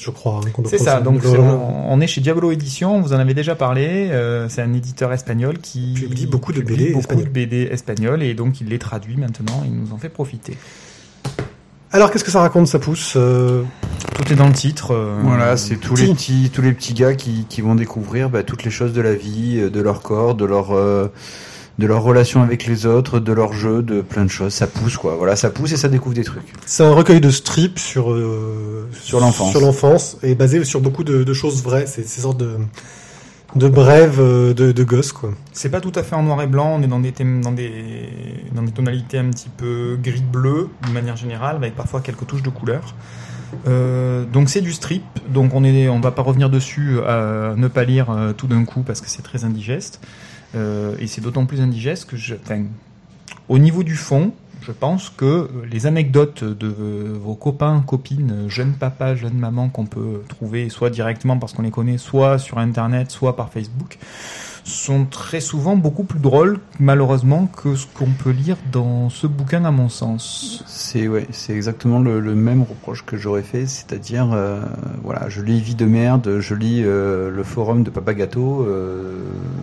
je 0.04 0.10
crois. 0.10 0.40
hein, 0.46 0.62
C'est 0.66 0.78
ça. 0.78 1.00
Donc 1.00 1.22
on, 1.24 1.84
on 1.88 2.00
est 2.00 2.06
chez 2.06 2.20
Diablo 2.20 2.50
Édition. 2.52 2.96
On 2.96 3.00
vous 3.00 3.12
en 3.14 3.18
avait 3.18 3.34
déjà 3.34 3.54
parlé. 3.54 4.08
euh, 4.10 4.48
c'est 4.48 4.62
un 4.62 4.72
éditeur 4.74 5.12
espagnol 5.12 5.58
qui 5.58 5.94
Publie 5.94 6.26
beaucoup 6.26 6.52
de 6.52 6.60
publie 6.60 6.76
BD 6.76 6.86
beaucoup 6.92 7.00
espagnols. 7.00 7.24
de 7.24 7.30
BD 7.30 7.68
espagnols 7.70 8.22
et 8.22 8.34
donc 8.34 8.60
il 8.60 8.68
les 8.68 8.78
traduit 8.78 9.16
maintenant. 9.16 9.62
Il 9.64 9.74
nous 9.74 9.92
en 9.92 9.98
fait 9.98 10.08
profiter. 10.10 10.56
Alors, 11.92 12.10
qu'est-ce 12.10 12.24
que 12.24 12.32
ça 12.32 12.40
raconte, 12.40 12.66
ça 12.66 12.80
pousse 12.80 13.14
euh, 13.16 13.62
Tout 14.16 14.32
est 14.32 14.34
dans 14.36 14.48
le 14.48 14.52
titre. 14.52 14.90
euh, 14.92 15.20
Voilà, 15.22 15.56
c'est 15.56 15.76
tous 15.76 15.94
les 15.94 16.12
petits, 16.12 16.50
tous 16.52 16.60
les 16.60 16.72
petits 16.72 16.92
gars 16.92 17.14
qui, 17.14 17.46
qui 17.48 17.60
vont 17.60 17.76
découvrir 17.76 18.30
bah, 18.30 18.42
toutes 18.42 18.64
les 18.64 18.70
choses 18.72 18.92
de 18.92 19.00
la 19.00 19.14
vie, 19.14 19.70
de 19.70 19.80
leur 19.80 20.02
corps, 20.02 20.34
de 20.34 20.44
leur, 20.44 20.72
euh, 20.72 21.06
de 21.78 21.86
leur 21.86 22.02
relation 22.02 22.42
avec 22.42 22.66
les 22.66 22.86
autres, 22.86 23.18
de 23.18 23.32
leur 23.32 23.52
jeu, 23.52 23.82
de 23.82 24.00
plein 24.00 24.24
de 24.24 24.30
choses. 24.30 24.52
Ça 24.52 24.66
pousse 24.66 24.96
quoi. 24.96 25.16
Voilà, 25.16 25.36
ça 25.36 25.50
pousse 25.50 25.72
et 25.72 25.76
ça 25.76 25.88
découvre 25.88 26.14
des 26.14 26.24
trucs. 26.24 26.52
C'est 26.66 26.84
un 26.84 26.92
recueil 26.92 27.20
de 27.20 27.30
strips 27.30 27.78
sur 27.78 28.12
euh, 28.12 28.88
Sur 29.02 29.20
l'enfance. 29.20 29.50
sur 29.50 29.60
l'enfance 29.60 30.16
et 30.22 30.34
basé 30.34 30.62
sur 30.64 30.80
beaucoup 30.80 31.04
de, 31.04 31.24
de 31.24 31.32
choses 31.34 31.62
vraies. 31.62 31.86
C'est 31.86 32.06
ces 32.06 32.20
sortes 32.20 32.38
de 32.38 32.56
de 33.56 33.68
brèves 33.68 34.18
euh, 34.20 34.52
de, 34.52 34.72
de 34.72 34.84
gosses 34.84 35.12
quoi. 35.12 35.30
C'est 35.52 35.68
pas 35.68 35.80
tout 35.80 35.92
à 35.94 36.02
fait 36.02 36.16
en 36.16 36.24
noir 36.24 36.42
et 36.42 36.46
blanc, 36.48 36.74
on 36.76 36.82
est 36.82 36.88
dans 36.88 36.98
des 36.98 37.12
thèmes, 37.12 37.40
dans 37.40 37.52
des, 37.52 37.70
dans 38.52 38.62
des 38.62 38.72
tonalités 38.72 39.18
un 39.18 39.30
petit 39.30 39.48
peu 39.48 39.96
gris-bleu, 40.02 40.68
de 40.86 40.92
manière 40.92 41.16
générale, 41.16 41.56
avec 41.56 41.76
parfois 41.76 42.00
quelques 42.00 42.26
touches 42.26 42.42
de 42.42 42.50
couleur. 42.50 42.94
Euh, 43.68 44.24
donc 44.24 44.48
c'est 44.48 44.60
du 44.60 44.72
strip, 44.72 45.04
donc 45.28 45.54
on 45.54 45.62
est, 45.62 45.88
on 45.88 46.00
va 46.00 46.10
pas 46.10 46.22
revenir 46.22 46.50
dessus 46.50 46.98
à 47.06 47.54
ne 47.56 47.68
pas 47.68 47.84
lire 47.84 48.10
euh, 48.10 48.32
tout 48.32 48.48
d'un 48.48 48.64
coup 48.64 48.82
parce 48.82 49.00
que 49.00 49.08
c'est 49.08 49.22
très 49.22 49.44
indigeste. 49.44 50.00
Euh, 50.54 50.96
et 50.98 51.06
c'est 51.06 51.20
d'autant 51.20 51.46
plus 51.46 51.60
indigeste 51.60 52.08
que 52.08 52.16
je, 52.16 52.34
enfin, 52.34 52.64
au 53.48 53.58
niveau 53.58 53.82
du 53.82 53.96
fond, 53.96 54.32
je 54.62 54.72
pense 54.72 55.10
que 55.10 55.50
les 55.70 55.86
anecdotes 55.86 56.42
de 56.42 56.66
vos 56.66 57.34
copains, 57.34 57.82
copines, 57.86 58.46
jeunes 58.48 58.72
papas, 58.72 59.14
jeunes 59.14 59.38
mamans 59.38 59.68
qu'on 59.68 59.84
peut 59.84 60.22
trouver 60.28 60.70
soit 60.70 60.90
directement 60.90 61.38
parce 61.38 61.52
qu'on 61.52 61.62
les 61.62 61.70
connaît, 61.70 61.98
soit 61.98 62.38
sur 62.38 62.58
internet, 62.58 63.10
soit 63.10 63.36
par 63.36 63.50
Facebook, 63.52 63.98
sont 64.66 65.04
très 65.04 65.40
souvent 65.40 65.76
beaucoup 65.76 66.04
plus 66.04 66.18
drôles, 66.18 66.58
malheureusement, 66.80 67.46
que 67.46 67.76
ce 67.76 67.86
qu'on 67.86 68.06
peut 68.10 68.30
lire 68.30 68.56
dans 68.72 69.10
ce 69.10 69.26
bouquin, 69.26 69.64
à 69.66 69.70
mon 69.70 69.90
sens. 69.90 70.64
C'est 70.66 71.06
ouais, 71.06 71.26
c'est 71.32 71.52
exactement 71.52 71.98
le, 72.00 72.18
le 72.18 72.34
même 72.34 72.62
reproche 72.62 73.04
que 73.04 73.16
j'aurais 73.18 73.42
fait, 73.42 73.66
c'est-à-dire 73.66 74.30
euh, 74.32 74.62
voilà, 75.02 75.28
je 75.28 75.42
lis 75.42 75.60
Vie 75.60 75.74
de 75.74 75.84
merde, 75.84 76.38
je 76.40 76.54
lis 76.54 76.82
euh, 76.82 77.30
le 77.30 77.42
forum 77.44 77.82
de 77.82 77.90
Papa 77.90 78.14
Gâteau, 78.14 78.62
euh, 78.62 79.18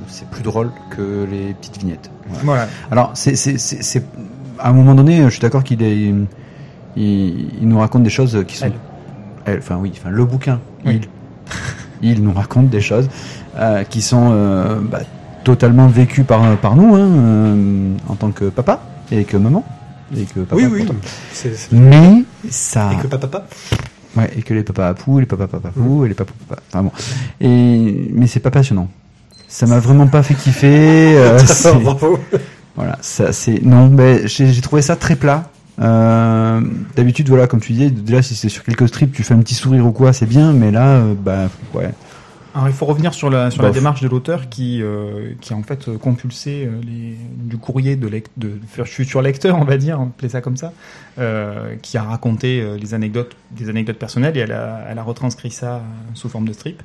c'est 0.07 0.29
plus 0.29 0.43
drôle 0.43 0.69
que 0.95 1.25
les 1.29 1.53
petites 1.55 1.79
vignettes. 1.79 2.11
Voilà. 2.27 2.43
Voilà. 2.43 2.67
Alors 2.91 3.11
c'est 3.15 3.35
c'est 3.35 3.57
c'est 3.57 3.81
c'est- 3.81 4.05
à 4.59 4.69
un 4.69 4.73
moment 4.73 4.93
donné, 4.93 5.23
je 5.23 5.29
suis 5.29 5.39
d'accord 5.41 5.63
qu'il 5.63 5.81
est 5.81 5.97
il, 5.97 6.27
il 7.61 7.67
nous 7.67 7.79
raconte 7.79 8.03
des 8.03 8.09
choses 8.11 8.43
qui 8.47 8.57
sont 8.57 8.65
Elle. 8.67 8.73
elle, 9.45 9.57
enfin 9.59 9.77
oui, 9.81 9.91
enfin 9.95 10.09
le 10.11 10.25
bouquin, 10.25 10.59
Oui. 10.85 11.01
il 11.01 11.07
il 12.03 12.23
nous 12.23 12.33
raconte 12.33 12.69
des 12.69 12.81
choses 12.81 13.07
euh, 13.57 13.83
qui 13.83 14.01
sont 14.01 14.29
euh, 14.31 14.79
bah, 14.81 14.99
totalement 15.43 15.87
vécues 15.87 16.23
par 16.23 16.55
par 16.57 16.75
nous 16.75 16.95
hein, 16.95 16.99
euh, 16.99 17.93
en 18.07 18.15
tant 18.15 18.31
que 18.31 18.45
papa 18.45 18.81
et 19.11 19.23
que 19.25 19.37
maman 19.37 19.63
et 20.15 20.23
que 20.23 20.41
papa. 20.41 20.55
oui 20.61 20.67
oui. 20.71 20.87
C'est 21.33 21.55
c'est- 21.55 21.71
Mais 21.71 22.23
ça 22.49 22.91
et 22.93 23.01
que 23.01 23.07
papa 23.07 23.27
papa. 23.27 23.47
Ouais, 24.17 24.29
et 24.37 24.41
que 24.41 24.53
les 24.53 24.63
papas 24.63 24.89
à 24.89 24.93
poux, 24.93 25.19
les 25.19 25.25
papas 25.25 25.47
papapou, 25.47 26.03
et 26.03 26.09
les 26.09 26.13
papas 26.13 26.33
papas. 26.49 26.61
Enfin 26.69 26.83
bon. 26.83 26.91
Et, 27.39 28.11
mais 28.13 28.27
c'est 28.27 28.41
pas 28.41 28.51
passionnant. 28.51 28.89
Ça 29.47 29.65
m'a 29.67 29.79
vraiment 29.79 30.07
pas 30.07 30.21
fait 30.21 30.33
kiffer. 30.33 31.15
euh, 31.17 31.39
Bravo. 31.81 32.19
voilà, 32.75 32.97
ça 33.01 33.31
c'est 33.31 33.61
non, 33.63 33.87
mais 33.89 34.27
j'ai 34.27 34.51
j'ai 34.51 34.61
trouvé 34.61 34.81
ça 34.81 34.97
très 34.97 35.15
plat. 35.15 35.45
Euh, 35.81 36.59
D'habitude, 36.97 37.29
voilà, 37.29 37.47
comme 37.47 37.61
tu 37.61 37.71
disais, 37.73 37.89
déjà 37.89 38.21
si 38.21 38.35
c'est 38.35 38.49
sur 38.49 38.63
quelques 38.63 38.87
strips, 38.89 39.13
tu 39.13 39.23
fais 39.23 39.33
un 39.33 39.39
petit 39.39 39.55
sourire 39.55 39.85
ou 39.87 39.91
quoi, 39.93 40.11
c'est 40.13 40.25
bien, 40.25 40.51
mais 40.51 40.71
là, 40.71 40.87
euh, 40.97 41.13
bah 41.17 41.47
ouais, 41.73 41.89
Alors 42.53 42.67
il 42.67 42.73
faut 42.73 42.85
revenir 42.85 43.13
sur 43.13 43.29
la 43.29 43.49
sur 43.49 43.63
la 43.63 43.71
démarche 43.71 44.01
de 44.01 44.09
l'auteur 44.09 44.49
qui 44.49 44.81
euh, 44.81 45.33
qui 45.39 45.53
a 45.53 45.55
en 45.55 45.63
fait 45.63 45.87
euh, 45.87 45.97
compulsé 45.97 46.65
euh, 46.65 46.81
les 46.83 47.15
du 47.37 47.57
courrier 47.57 47.95
de 47.95 48.09
de 48.35 48.59
futur 48.83 49.21
lecteur 49.21 49.57
on 49.57 49.63
va 49.63 49.77
dire 49.77 50.01
on 50.01 50.07
appelait 50.07 50.29
ça 50.29 50.41
comme 50.41 50.57
ça 50.57 50.73
euh, 51.17 51.75
qui 51.81 51.97
a 51.97 52.03
raconté 52.03 52.61
euh, 52.61 52.77
les 52.77 52.93
anecdotes 52.93 53.37
des 53.51 53.69
anecdotes 53.69 53.97
personnelles 53.97 54.35
et 54.35 54.41
elle 54.41 54.51
a 54.51 54.85
elle 54.89 54.99
a 54.99 55.03
retranscrit 55.03 55.51
ça 55.51 55.81
sous 56.13 56.27
forme 56.27 56.47
de 56.47 56.53
strip. 56.53 56.83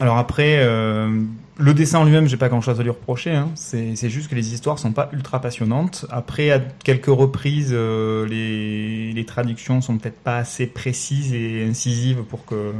Alors 0.00 0.16
après 0.16 0.58
euh, 0.60 1.22
le 1.56 1.74
dessin 1.74 1.98
en 1.98 2.04
lui-même 2.04 2.28
j'ai 2.28 2.36
pas 2.36 2.48
grand 2.48 2.60
chose 2.60 2.78
à 2.78 2.84
lui 2.84 2.90
reprocher 2.90 3.32
hein. 3.32 3.50
c'est 3.56 3.96
c'est 3.96 4.10
juste 4.10 4.30
que 4.30 4.36
les 4.36 4.54
histoires 4.54 4.78
sont 4.78 4.92
pas 4.92 5.10
ultra 5.12 5.40
passionnantes. 5.40 6.06
Après 6.10 6.52
à 6.52 6.60
quelques 6.60 7.06
reprises 7.06 7.70
euh, 7.72 8.24
les 8.28 9.12
les 9.12 9.24
traductions 9.24 9.80
sont 9.80 9.98
peut-être 9.98 10.20
pas 10.20 10.36
assez 10.36 10.68
précises 10.68 11.34
et 11.34 11.66
incisives 11.68 12.22
pour 12.22 12.44
que 12.44 12.54
euh, 12.54 12.72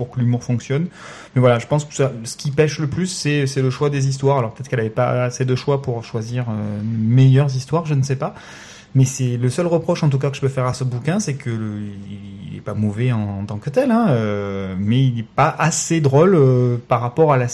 pour 0.00 0.08
que 0.10 0.18
l'humour 0.18 0.42
fonctionne. 0.42 0.86
Mais 1.34 1.40
voilà, 1.42 1.58
je 1.58 1.66
pense 1.66 1.84
que 1.84 1.92
ce 1.94 2.36
qui 2.38 2.50
pêche 2.52 2.78
le 2.78 2.86
plus, 2.86 3.06
c'est 3.06 3.44
le 3.62 3.68
choix 3.68 3.90
des 3.90 4.08
histoires. 4.08 4.38
Alors 4.38 4.54
peut-être 4.54 4.68
qu'elle 4.70 4.80
avait 4.80 4.88
pas 4.88 5.24
assez 5.24 5.44
de 5.44 5.54
choix 5.54 5.82
pour 5.82 6.02
choisir 6.02 6.46
euh, 6.48 6.80
meilleures 6.82 7.54
histoires, 7.54 7.84
je 7.84 7.92
ne 7.92 8.02
sais 8.02 8.16
pas. 8.16 8.34
Mais 8.94 9.04
c'est 9.04 9.36
le 9.36 9.50
seul 9.50 9.66
reproche 9.66 10.02
en 10.02 10.08
tout 10.08 10.18
cas 10.18 10.30
que 10.30 10.36
je 10.36 10.40
peux 10.40 10.48
faire 10.48 10.64
à 10.64 10.72
ce 10.72 10.84
bouquin, 10.84 11.20
c'est 11.20 11.34
que 11.34 11.50
le- 11.50 11.82
il 12.50 12.56
est 12.56 12.62
pas 12.62 12.72
mauvais 12.72 13.12
en, 13.12 13.44
tant 13.44 13.58
que 13.58 13.68
tel, 13.68 13.90
hein, 13.90 14.06
euh, 14.08 14.74
mais 14.78 15.04
il 15.04 15.14
n'est 15.16 15.22
pas 15.22 15.54
assez 15.58 16.00
drôle 16.00 16.34
euh, 16.34 16.78
par 16.88 17.02
rapport 17.02 17.32
à 17.34 17.36
la, 17.36 17.46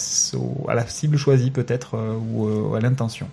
à 0.69 0.73
la 0.73 0.87
cible 0.87 1.17
choisie 1.17 1.51
peut-être 1.51 1.95
ou 2.31 2.73
à 2.75 2.79
l'intention. 2.79 3.27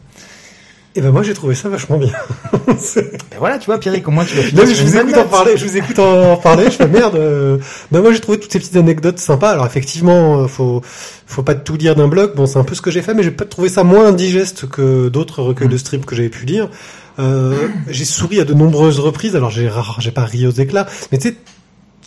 Et 0.97 1.01
ben 1.01 1.11
moi 1.11 1.23
j'ai 1.25 1.35
trouvé 1.35 1.55
ça 1.55 1.69
vachement 1.69 1.97
bien. 1.99 2.13
Ben 2.67 3.39
voilà, 3.39 3.59
tu 3.59 3.67
vois, 3.67 3.79
Pierrick, 3.79 4.07
au 4.09 4.11
moins 4.11 4.25
tu 4.25 4.35
vas 4.37 4.43
Là, 4.43 4.49
finir 4.49 4.67
je 4.75 4.83
vous 4.85 4.97
écoute 4.97 5.17
en 5.17 5.25
parler, 5.29 5.57
je 5.57 5.67
vous 5.67 5.77
écoute 5.77 5.99
en, 5.99 6.33
en 6.33 6.37
parler, 6.37 6.65
je 6.67 6.71
fais 6.71 6.87
merde. 6.89 7.15
euh, 7.17 7.59
Ben 7.91 8.01
moi 8.01 8.13
j'ai 8.13 8.21
trouvé 8.21 8.39
toutes 8.39 8.53
ces 8.53 8.59
petites 8.59 8.77
anecdotes 8.77 9.19
sympas. 9.19 9.51
Alors 9.51 9.67
effectivement, 9.67 10.43
euh, 10.43 10.47
faut 10.47 10.83
faut 11.27 11.43
pas 11.43 11.55
tout 11.55 11.77
lire 11.77 11.95
d'un 11.97 12.09
bloc. 12.09 12.35
Bon, 12.37 12.47
c'est 12.47 12.59
un 12.59 12.65
peu 12.65 12.75
ce 12.75 12.81
que 12.83 12.91
j'ai 12.91 13.03
fait, 13.03 13.13
mais 13.15 13.23
j'ai 13.23 13.31
pas 13.33 13.45
trouvé 13.45 13.69
ça 13.69 13.83
moins 13.85 14.07
indigeste 14.07 14.69
que 14.69 15.09
d'autres 15.09 15.43
recueils 15.43 15.69
de 15.69 15.77
strips 15.77 16.07
que 16.07 16.15
j'avais 16.15 16.29
pu 16.29 16.47
lire. 16.47 16.69
Euh, 17.19 17.69
j'ai 17.89 18.05
souri 18.05 18.41
à 18.41 18.45
de 18.45 18.55
nombreuses 18.55 18.99
reprises. 19.01 19.35
Alors 19.37 19.51
j'ai 19.51 19.69
rare- 19.69 19.97
j'ai 20.01 20.11
pas 20.13 20.25
ri 20.25 20.47
aux 20.47 20.51
éclats, 20.53 20.87
mais 21.13 21.19
tu 21.19 21.29
sais. 21.31 21.37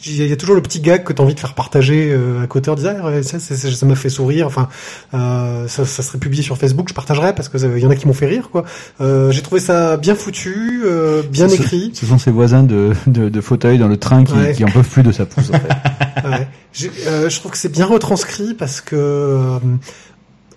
Il 0.05 0.15
y 0.15 0.21
a- 0.21 0.25
il 0.25 0.29
y 0.29 0.33
a 0.33 0.37
toujours 0.37 0.55
le 0.55 0.61
petit 0.61 0.79
gag 0.79 1.03
que 1.03 1.11
tu 1.11 1.21
as 1.21 1.25
envie 1.25 1.33
de 1.33 1.39
faire 1.39 1.53
partager 1.55 2.09
euh, 2.11 2.43
à 2.43 2.47
côté 2.47 2.69
en 2.69 2.75
disant 2.75 2.93
ah, 3.03 3.23
ça 3.23 3.39
ça 3.39 3.55
ça- 3.55 3.71
ça 3.71 3.85
m'a 3.85 3.95
fait 3.95 4.09
sourire 4.09 4.45
enfin 4.47 4.69
euh, 5.13 5.67
ça, 5.67 5.85
ça 5.85 6.03
serait 6.03 6.19
publié 6.19 6.43
sur 6.43 6.57
Facebook 6.57 6.87
je 6.89 6.93
partagerais 6.93 7.33
parce 7.33 7.49
que 7.49 7.57
il 7.57 7.81
y 7.83 7.85
en 7.85 7.89
a 7.89 7.95
qui 7.95 8.05
m'ont 8.07 8.13
fait 8.13 8.27
rire 8.27 8.49
quoi 8.51 8.63
euh, 9.01 9.31
j'ai 9.31 9.41
trouvé 9.41 9.59
ça 9.59 9.97
bien 9.97 10.13
foutu 10.15 10.81
euh, 10.85 11.23
bien 11.23 11.47
écrit 11.49 11.91
Ce 11.95 12.05
sont 12.05 12.17
ses 12.19 12.31
voisins 12.31 12.63
de, 12.63 12.91
de, 13.07 13.29
de 13.29 13.41
fauteuil 13.41 13.77
dans 13.79 13.87
le 13.87 13.97
train 13.97 14.23
qui, 14.23 14.33
Ouais. 14.33 14.53
qui 14.53 14.63
en 14.63 14.69
peuvent 14.69 14.87
plus 14.87 15.03
de 15.03 15.11
sa 15.11 15.25
pousse. 15.25 15.49
En 15.49 15.53
fait. 15.59 16.27
Ouais. 16.29 16.47
Euh, 17.07 17.29
je 17.29 17.39
trouve 17.39 17.51
que 17.51 17.57
c'est 17.57 17.71
bien 17.71 17.85
retranscrit 17.87 18.53
parce 18.53 18.81
que 18.81 18.95
euh, 18.95 19.57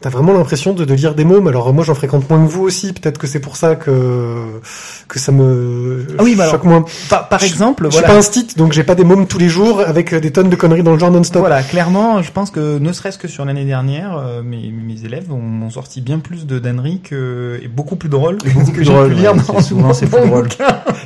t'as 0.01 0.09
vraiment 0.09 0.33
l'impression 0.33 0.73
de, 0.73 0.85
de 0.85 0.95
lire 0.95 1.15
des 1.15 1.25
mômes. 1.25 1.47
Alors 1.49 1.73
moi 1.73 1.85
j'en 1.85 1.95
fréquente 1.95 2.29
moins 2.31 2.45
que 2.45 2.51
vous 2.51 2.63
aussi. 2.63 2.93
Peut-être 2.93 3.19
que 3.19 3.27
c'est 3.27 3.41
pour 3.41 3.57
ça 3.57 3.77
que 3.77 4.61
que 5.09 5.19
ça 5.19 5.33
me 5.33 6.07
Ah 6.19 6.23
oui, 6.23 6.35
bah 6.37 6.49
choque 6.51 6.65
alors, 6.65 6.81
moins. 6.81 6.85
Par, 7.09 7.29
par 7.29 7.43
exemple, 7.43 7.85
Je 7.87 7.91
suis 7.91 7.99
voilà. 8.01 8.15
pas 8.15 8.19
un 8.19 8.23
stit, 8.23 8.47
donc 8.57 8.73
j'ai 8.73 8.85
pas 8.85 8.95
des 8.95 9.05
mômes 9.05 9.27
tous 9.27 9.39
les 9.39 9.49
jours 9.49 9.81
avec 9.81 10.13
euh, 10.13 10.21
des 10.21 10.31
tonnes 10.31 10.49
de 10.49 10.57
conneries 10.57 10.83
dans 10.83 10.93
le 10.93 10.99
genre 10.99 11.11
non-stop. 11.11 11.41
Voilà, 11.41 11.63
clairement, 11.63 12.23
je 12.23 12.31
pense 12.31 12.51
que 12.51 12.79
ne 12.79 12.93
serait-ce 12.93 13.19
que 13.19 13.29
sur 13.29 13.45
l'année 13.45 13.65
dernière, 13.65 14.17
euh, 14.17 14.43
mes, 14.43 14.71
mes 14.71 15.05
élèves 15.05 15.33
ont, 15.33 15.67
ont 15.67 15.71
sorti 15.71 16.01
bien 16.01 16.19
plus 16.21 16.47
de 16.47 16.59
danneries 16.59 17.01
que, 17.01 17.59
et 17.63 17.69
beaucoup 17.69 17.97
plus 17.97 18.09
drôles 18.09 18.39
que 18.43 18.49
beaucoup 18.51 18.73
plus 18.73 18.85
j'ai 18.85 18.93
drôle, 18.93 19.09
pu 19.09 19.15
lire 19.15 19.35
ouais, 19.35 19.43
c'est 19.57 19.63
souvent, 19.63 19.93
c'est 19.93 20.07
plus 20.07 20.21
mon 20.21 20.27
drôle. 20.29 20.49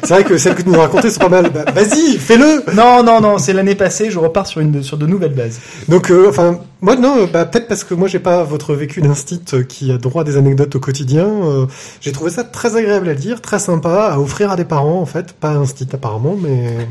C'est 0.02 0.14
vrai 0.14 0.24
que 0.24 0.36
celle 0.36 0.54
que 0.54 0.62
tu 0.62 0.68
nous 0.68 0.74
as 0.74 0.82
racontée 0.82 1.10
c'est 1.10 1.20
pas 1.20 1.28
mal. 1.28 1.50
Bah, 1.50 1.64
Vas-y, 1.74 2.18
fais-le. 2.18 2.62
Non, 2.74 3.02
non, 3.02 3.20
non, 3.20 3.38
c'est 3.38 3.52
l'année 3.52 3.74
passée, 3.74 4.10
je 4.10 4.18
repars 4.18 4.46
sur 4.46 4.60
une, 4.60 4.82
sur 4.82 4.98
de 4.98 5.06
nouvelles 5.06 5.34
bases. 5.34 5.60
Donc 5.88 6.10
euh, 6.10 6.26
enfin 6.28 6.58
moi 6.80 6.96
non, 6.96 7.20
euh, 7.20 7.26
bah, 7.26 7.46
peut-être 7.46 7.66
parce 7.66 7.82
que 7.82 7.94
moi 7.94 8.08
j'ai 8.08 8.18
pas 8.18 8.42
votre 8.42 8.74
vécu 8.84 9.00
d'instit 9.00 9.42
euh, 9.54 9.62
qui 9.62 9.90
a 9.90 9.98
droit 9.98 10.22
à 10.22 10.24
des 10.24 10.36
anecdotes 10.36 10.74
au 10.76 10.80
quotidien. 10.80 11.26
euh, 11.26 11.66
j'ai 12.00 12.12
trouvé 12.12 12.30
ça 12.30 12.44
très 12.44 12.76
agréable 12.76 13.08
à 13.08 13.14
lire, 13.14 13.40
très 13.40 13.58
sympa 13.58 14.08
à 14.12 14.18
offrir 14.18 14.50
à 14.50 14.56
des 14.56 14.64
parents 14.64 15.00
en 15.00 15.06
fait, 15.06 15.32
pas 15.32 15.52
instit 15.52 15.88
apparemment, 15.92 16.36
mais 16.40 16.88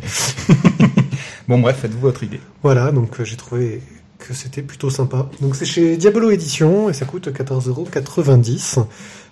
Bon, 1.47 1.59
bref, 1.59 1.77
faites-vous 1.81 1.99
votre 1.99 2.23
idée. 2.23 2.39
Voilà, 2.63 2.91
donc 2.91 3.19
euh, 3.19 3.25
j'ai 3.25 3.35
trouvé 3.35 3.81
que 4.17 4.33
c'était 4.33 4.61
plutôt 4.61 4.89
sympa. 4.89 5.29
Donc 5.41 5.55
c'est 5.55 5.65
chez 5.65 5.97
Diabolo 5.97 6.31
Édition 6.31 6.89
et 6.89 6.93
ça 6.93 7.05
coûte 7.05 7.27
14,90€. 7.27 8.85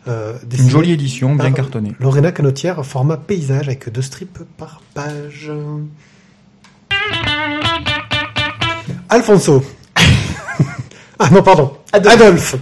Euh, 0.08 0.34
Une 0.60 0.70
jolie 0.70 0.92
édition, 0.92 1.36
bien 1.36 1.52
cartonnée. 1.52 1.94
Lorena 2.00 2.32
Canotière, 2.32 2.86
format 2.86 3.18
paysage 3.18 3.68
avec 3.68 3.90
deux 3.90 4.02
strips 4.02 4.40
par 4.58 4.82
page. 4.94 5.52
Alfonso. 9.10 9.64
Ah 11.22 11.30
non, 11.32 11.44
pardon. 11.44 11.72
Adolphe. 11.94 12.56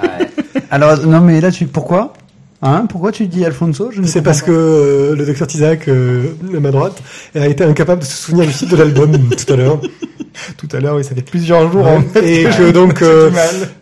Alors, 0.70 0.96
non, 0.98 1.20
mais 1.20 1.40
là, 1.40 1.50
tu, 1.50 1.66
pourquoi? 1.66 2.14
Hein 2.62 2.86
Pourquoi 2.88 3.10
tu 3.12 3.26
dis 3.26 3.44
Alfonso? 3.44 3.90
C'est 4.04 4.22
parce 4.22 4.40
pas. 4.40 4.46
que 4.46 4.52
euh, 4.52 5.16
le 5.16 5.26
docteur 5.26 5.46
Tizak, 5.48 5.88
euh, 5.88 6.28
à 6.56 6.60
ma 6.60 6.70
droite, 6.70 7.02
a 7.34 7.46
été 7.48 7.64
incapable 7.64 8.02
de 8.02 8.06
se 8.06 8.16
souvenir 8.16 8.46
du 8.46 8.52
titre 8.52 8.72
de 8.72 8.76
l'album 8.76 9.12
tout 9.36 9.52
à 9.52 9.56
l'heure. 9.56 9.80
Tout 10.56 10.68
à 10.72 10.80
l'heure, 10.80 10.96
oui, 10.96 11.04
ça 11.04 11.14
fait 11.14 11.20
plusieurs 11.22 11.70
jours. 11.70 11.84
Ouais. 11.84 11.96
en 11.96 12.02
fait. 12.02 12.24
Et 12.40 12.44
que 12.44 12.70
donc 12.72 13.02
euh, 13.02 13.30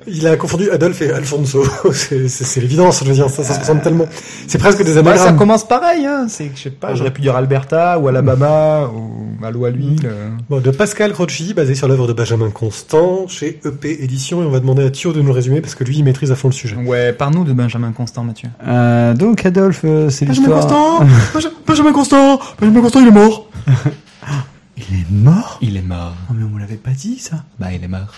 il 0.06 0.26
a 0.26 0.36
confondu 0.36 0.68
Adolphe 0.70 1.00
et 1.02 1.10
Alfonso. 1.12 1.62
c'est 1.92 2.26
c'est- 2.28 2.44
c'est 2.44 2.60
l'évidence, 2.60 3.00
je 3.04 3.08
veux 3.08 3.14
dire, 3.14 3.30
ça, 3.30 3.44
ça 3.44 3.54
se 3.54 3.60
ressemble 3.60 3.82
tellement. 3.82 4.06
C'est 4.48 4.58
presque 4.58 4.82
des 4.84 5.00
Bah, 5.00 5.16
ça 5.16 5.32
commence 5.32 5.66
pareil, 5.66 6.04
hein. 6.06 6.26
C'est, 6.28 6.50
je 6.54 6.60
sais 6.62 6.70
pas, 6.70 6.88
Ah, 6.90 6.94
j'aurais 6.96 7.12
pu 7.12 7.20
dire 7.20 7.36
Alberta 7.36 7.98
ou 8.00 8.08
Alabama 8.08 8.88
ou 8.92 9.36
Malo 9.40 9.64
à 9.64 9.70
l'huile. 9.70 10.00
euh. 10.04 10.28
Bon, 10.50 10.60
de 10.60 10.70
Pascal 10.72 11.12
Croci, 11.12 11.54
basé 11.54 11.74
sur 11.76 11.86
l'œuvre 11.86 12.08
de 12.08 12.12
Benjamin 12.14 12.50
Constant, 12.50 13.28
chez 13.28 13.60
EP 13.64 14.02
Édition, 14.02 14.42
et 14.42 14.46
on 14.46 14.50
va 14.50 14.58
demander 14.60 14.84
à 14.84 14.90
Thio 14.90 15.12
de 15.12 15.22
nous 15.22 15.32
résumer 15.32 15.60
parce 15.60 15.76
que 15.76 15.84
lui, 15.84 15.98
il 15.98 16.04
maîtrise 16.04 16.32
à 16.32 16.34
fond 16.34 16.48
le 16.48 16.52
sujet. 16.54 16.74
Ouais, 16.76 17.12
par-nous 17.12 17.44
de 17.44 17.52
Benjamin 17.52 17.92
Constant, 17.92 18.24
Mathieu. 18.24 18.48
Euh, 18.70 19.14
donc, 19.14 19.44
Adolphe, 19.44 19.80
euh, 19.84 20.10
c'est 20.10 20.26
Benjamin 20.26 20.48
l'histoire... 20.60 20.98
Constant 20.98 21.04
Benja- 21.38 21.52
Benjamin 21.66 21.92
Constant 21.92 22.40
Benjamin 22.60 22.80
Constant, 22.80 23.00
il 23.00 23.08
est 23.08 23.10
mort 23.10 23.50
Il 24.76 24.82
est 25.00 25.10
mort? 25.10 25.58
Il 25.60 25.76
est 25.76 25.82
mort. 25.82 26.14
Oh, 26.30 26.34
mais 26.36 26.44
on 26.44 26.48
me 26.48 26.60
l'avait 26.60 26.76
pas 26.76 26.90
dit, 26.92 27.18
ça. 27.18 27.44
Bah, 27.58 27.72
il 27.72 27.82
est 27.82 27.88
mort. 27.88 28.14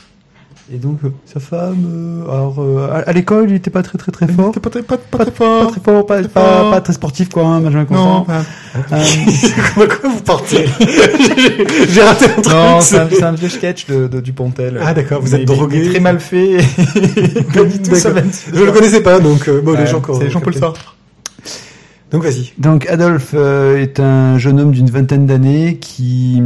Et 0.72 0.76
donc, 0.78 0.98
euh, 1.04 1.08
sa 1.26 1.40
femme, 1.40 1.84
euh, 1.86 2.22
alors, 2.32 2.56
euh, 2.60 2.88
à, 2.90 2.98
à 3.08 3.12
l'école, 3.12 3.50
il 3.50 3.56
était 3.56 3.68
pas 3.70 3.82
très 3.82 3.98
très 3.98 4.12
très 4.12 4.28
fort. 4.28 4.52
pas, 4.52 4.70
très- 4.70 4.82
pas, 4.82 4.96
pas 4.96 5.18
très 5.18 5.26
Pas 5.26 5.30
fort. 5.32 5.70
très 5.72 5.80
fort, 5.80 6.06
pas, 6.06 6.20
Très 6.20 6.28
pas, 6.28 6.40
fort. 6.40 6.70
pas 6.70 6.80
très 6.80 6.92
sportif, 6.92 7.28
quoi, 7.30 7.44
hein, 7.44 7.60
Benjamin 7.60 7.84
Non, 7.90 8.24
Constant. 8.24 8.26
bah, 8.28 8.96
Euh, 8.96 9.56
comment 9.74 9.86
quoi 9.88 10.08
vous 10.10 10.20
partez 10.22 10.64
J'ai- 10.80 11.88
J'ai 11.88 12.02
raté 12.02 12.24
un 12.26 12.40
truc. 12.40 12.46
Non, 12.54 12.80
c'est 12.80 12.98
un, 12.98 13.08
c'est- 13.08 13.16
c'est 13.16 13.22
un 13.24 13.32
vieux 13.32 13.48
sketch 13.48 13.86
de, 13.86 14.06
de 14.06 14.20
Dupontel. 14.20 14.80
Ah, 14.82 14.94
d'accord, 14.94 15.20
vous 15.20 15.34
êtes 15.34 15.44
drogué. 15.44 15.80
mais 15.80 15.90
Très 15.90 16.00
mal 16.00 16.20
fait. 16.20 16.58
pas 17.54 17.64
du 17.64 17.78
tout 17.80 17.94
ça 17.96 18.10
D'accord. 18.10 18.14
même. 18.24 18.30
Je 18.54 18.62
le 18.62 18.72
connaissais 18.72 19.02
pas, 19.02 19.18
donc 19.20 19.48
euh, 19.48 19.60
bon, 19.60 19.72
les 19.72 19.86
gens 19.86 20.00
qui 20.00 20.10
ont- 20.10 20.20
C'est 20.20 20.30
Jean-Paul 20.30 20.54
Sartre. 20.54 20.96
Donc 22.12 22.22
vas-y. 22.24 22.52
Donc 22.58 22.86
Adolphe 22.88 23.30
euh, 23.34 23.78
est 23.78 23.98
un 23.98 24.36
jeune 24.38 24.60
homme 24.60 24.70
d'une 24.72 24.90
vingtaine 24.90 25.26
d'années 25.26 25.78
qui 25.80 26.42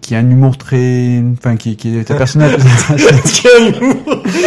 qui 0.00 0.14
a 0.14 0.18
un 0.18 0.30
humour 0.30 0.56
très 0.58 1.22
enfin 1.38 1.56
qui, 1.56 1.76
qui 1.76 1.96
est 1.98 2.10
un 2.10 2.14
personnage 2.14 2.56
Qui 3.24 3.46
a 3.46 3.50
un 3.62 3.66
humour 3.66 3.96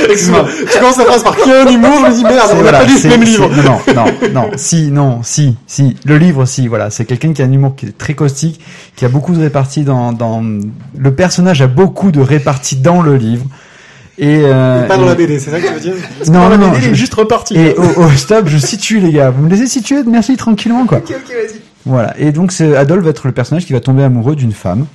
Excuse-moi, 0.10 0.46
tu 0.72 0.80
commences 0.80 0.98
la 0.98 1.06
phrase 1.06 1.24
par 1.24 1.36
qui 1.38 1.52
a 1.52 1.64
un 1.64 1.68
humour, 1.72 1.92
je 2.06 2.10
me 2.12 2.16
dis 2.16 2.24
merde, 2.24 2.50
on 2.54 2.56
voilà, 2.62 2.80
pas 2.80 2.86
lu 2.86 2.98
ce 2.98 3.08
même 3.08 3.24
livre. 3.24 3.50
Non, 3.50 3.80
non, 3.96 4.06
non, 4.34 4.50
si, 4.58 4.92
non, 4.92 5.20
si, 5.24 5.56
si. 5.68 5.96
Le 6.06 6.18
livre, 6.18 6.46
si, 6.46 6.68
voilà. 6.68 6.90
C'est 6.90 7.06
quelqu'un 7.06 7.34
qui 7.34 7.42
a 7.42 7.46
un 7.46 7.52
humour 7.52 7.76
qui 7.76 7.88
est 7.88 7.98
très 7.98 8.14
caustique, 8.14 8.60
qui 8.96 9.06
a 9.06 9.10
beaucoup 9.10 9.34
de 9.34 9.40
réparties 9.40 9.84
dans, 9.84 10.12
dans, 10.14 10.44
le 10.98 11.14
personnage 11.16 11.62
a 11.62 11.68
beaucoup 11.68 12.12
de 12.12 12.20
réparties 12.22 12.76
dans 12.78 13.02
le 13.02 13.16
livre. 13.16 13.46
Et, 14.18 14.42
euh, 14.44 14.86
Pas 14.86 14.98
dans 14.98 15.04
et- 15.06 15.08
la 15.08 15.16
BD, 15.16 15.40
c'est 15.40 15.50
ça 15.50 15.62
que 15.62 15.68
tu 15.68 15.74
veux 15.74 15.80
dire? 15.80 15.94
Non, 16.30 16.50
non, 16.50 16.58
non. 16.58 16.74
il 16.76 16.82
je- 16.84 16.90
est 16.90 16.96
juste 16.96 17.14
reparti. 17.14 17.56
Et 17.56 17.74
oh, 17.78 17.84
oh, 17.98 18.10
stop, 18.18 18.48
je 18.48 18.58
situe 18.58 19.00
les 19.00 19.14
gars. 19.14 19.30
Vous 19.30 19.42
me 19.44 19.50
laissez 19.50 19.68
situer, 19.68 20.04
merci 20.06 20.36
tranquillement 20.36 20.86
quoi. 20.86 20.98
Ok, 20.98 21.12
ok, 21.12 21.30
vas-y. 21.34 21.60
Voilà. 21.86 22.14
Et 22.20 22.34
donc 22.34 22.52
Adolphe 22.78 23.04
va 23.06 23.12
être 23.12 23.26
le 23.28 23.32
personnage 23.32 23.66
qui 23.66 23.72
va 23.72 23.80
tomber 23.80 24.04
amoureux 24.04 24.36
d'une 24.36 24.52
femme. 24.52 24.86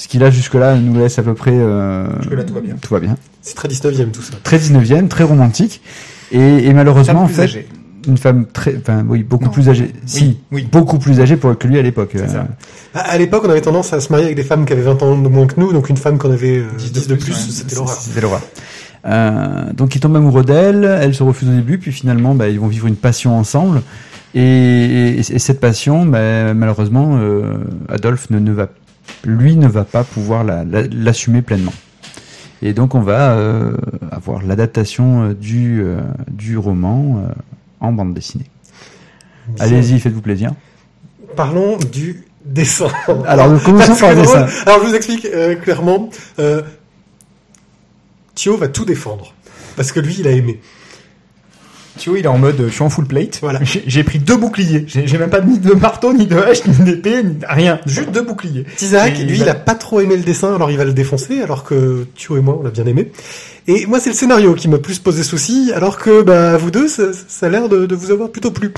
Ce 0.00 0.08
qui 0.08 0.18
là 0.18 0.30
jusque 0.30 0.54
là 0.54 0.76
nous 0.76 0.98
laisse 0.98 1.18
à 1.18 1.22
peu 1.22 1.34
près. 1.34 1.52
Euh, 1.52 2.06
Jusque-là, 2.22 2.44
tout 2.44 2.54
va 2.54 2.60
bien. 2.60 2.74
Tout 2.80 2.94
va 2.94 3.00
bien. 3.00 3.16
C'est 3.42 3.54
très 3.54 3.68
19ème 3.68 4.12
tout 4.12 4.22
ça. 4.22 4.32
Très 4.42 4.56
19e, 4.56 5.08
très 5.08 5.24
romantique. 5.24 5.82
Et, 6.32 6.38
et 6.66 6.72
malheureusement 6.72 7.24
en 7.24 7.28
fait 7.28 7.42
âgée. 7.42 7.68
une 8.08 8.16
femme 8.16 8.46
très, 8.46 8.76
enfin 8.78 9.04
oui 9.06 9.22
beaucoup 9.22 9.44
Non. 9.44 9.50
plus 9.50 9.68
âgée. 9.68 9.92
Si, 10.06 10.38
oui. 10.52 10.66
beaucoup 10.72 10.98
plus 10.98 11.20
âgée 11.20 11.36
pour 11.36 11.58
que 11.58 11.68
lui 11.68 11.78
à 11.78 11.82
l'époque. 11.82 12.16
Ça. 12.28 12.46
À, 12.94 13.18
l'époque, 13.18 13.42
on 13.46 13.50
avait 13.50 13.60
tendance 13.60 13.92
à 13.92 14.00
se 14.00 14.10
marier 14.10 14.24
avec 14.24 14.36
des 14.36 14.42
femmes 14.42 14.64
qui 14.64 14.72
avaient 14.72 14.80
20 14.80 15.02
ans 15.02 15.18
de 15.18 15.28
moins 15.28 15.46
que 15.46 15.60
nous, 15.60 15.70
donc 15.74 15.90
une 15.90 15.98
femme 15.98 16.16
qu'on 16.16 16.30
avait 16.30 16.60
euh, 16.60 16.64
10, 16.78 16.92
10 16.92 17.08
de 17.08 17.14
plus, 17.16 17.24
plus, 17.24 17.32
ouais. 17.34 17.38
c'était 17.50 17.74
l'horreur. 17.76 17.94
C'était 18.00 18.20
l'horreur. 18.22 18.40
Euh, 19.06 19.72
donc 19.74 19.94
il 19.96 20.00
tombe 20.00 20.16
amoureux 20.16 20.44
d'elle, 20.44 20.84
elle 20.84 21.14
se 21.14 21.22
refuse 21.22 21.48
au 21.48 21.52
début, 21.52 21.76
puis 21.78 21.92
finalement 21.92 22.34
bah, 22.34 22.48
ils 22.48 22.58
vont 22.60 22.68
vivre 22.68 22.86
une 22.86 22.96
passion 22.96 23.36
ensemble. 23.36 23.82
Et, 24.34 24.40
et- 24.42 25.18
et 25.18 25.38
cette 25.40 25.58
passion, 25.60 26.06
bah, 26.06 26.54
malheureusement, 26.54 27.16
euh, 27.18 27.54
Adolphe 27.88 28.30
ne, 28.30 28.38
ne 28.38 28.52
va, 28.52 28.68
lui 29.24 29.56
ne 29.56 29.68
va 29.68 29.84
pas 29.84 30.04
pouvoir 30.04 30.44
la- 30.44 30.64
la- 30.64 30.86
l'assumer 30.86 31.42
pleinement. 31.42 31.72
Et 32.62 32.72
donc 32.74 32.94
on 32.94 33.00
va 33.00 33.32
euh, 33.32 33.74
avoir 34.10 34.42
l'adaptation 34.42 35.22
euh, 35.30 35.34
du, 35.34 35.80
euh, 35.82 36.00
du 36.30 36.58
roman 36.58 37.24
euh, 37.26 37.32
en 37.80 37.92
bande 37.92 38.12
dessinée. 38.14 38.46
Allez-y, 39.58 39.98
faites-vous 39.98 40.20
plaisir. 40.20 40.52
Parlons 41.36 41.76
du 41.90 42.24
dessin. 42.44 42.88
Alors, 43.26 43.62
commençons 43.62 43.96
par 43.96 44.10
le 44.10 44.16
dessin. 44.22 44.46
Alors, 44.66 44.80
je 44.82 44.88
vous 44.88 44.94
explique 44.94 45.26
clairement. 45.62 46.10
Thio 48.34 48.56
va 48.56 48.68
tout 48.68 48.84
défendre. 48.84 49.34
Parce 49.76 49.92
que 49.92 50.00
lui, 50.00 50.16
il 50.18 50.28
a 50.28 50.32
aimé. 50.32 50.60
Vois, 52.08 52.18
il 52.18 52.24
est 52.24 52.28
en 52.28 52.38
mode, 52.38 52.64
je 52.68 52.72
suis 52.72 52.82
en 52.82 52.88
full 52.90 53.06
plate. 53.06 53.38
Voilà. 53.42 53.60
J'ai 53.64 54.04
pris 54.04 54.18
deux 54.18 54.36
boucliers. 54.36 54.84
J'ai 54.86 55.18
même 55.18 55.28
pas 55.30 55.40
ni 55.40 55.58
de 55.58 55.72
marteau, 55.74 56.12
ni 56.12 56.26
de 56.26 56.36
hache, 56.38 56.64
ni 56.66 56.74
d'épée, 56.84 57.22
ni 57.22 57.36
rien. 57.46 57.78
Juste 57.86 58.10
deux 58.10 58.22
boucliers. 58.22 58.64
Et 59.08 59.24
lui, 59.24 59.36
il 59.36 59.42
il 59.42 59.48
a- 59.48 59.52
a 59.52 59.54
pas 59.54 59.74
trop 59.74 60.00
aimé 60.00 60.16
le 60.16 60.22
dessin, 60.22 60.54
alors 60.54 60.70
il 60.70 60.78
va 60.78 60.84
le 60.84 60.92
défoncer, 60.94 61.42
alors 61.42 61.64
que 61.64 62.06
Thio 62.16 62.36
et 62.38 62.40
moi, 62.40 62.56
on 62.58 62.62
l'a 62.62 62.70
bien 62.70 62.86
aimé. 62.86 63.10
Et 63.66 63.86
moi, 63.86 64.00
c'est 64.00 64.10
le 64.10 64.16
scénario 64.16 64.54
qui 64.54 64.68
m'a 64.68 64.78
plus 64.78 64.98
posé 64.98 65.22
souci, 65.22 65.70
alors 65.74 65.98
que 65.98 66.22
bah, 66.22 66.56
vous 66.56 66.70
deux, 66.70 66.88
ça, 66.88 67.04
ça 67.28 67.46
a 67.46 67.48
l'air 67.50 67.68
de, 67.68 67.84
de 67.86 67.94
vous 67.94 68.10
avoir 68.10 68.30
plutôt 68.30 68.50
plu. 68.50 68.72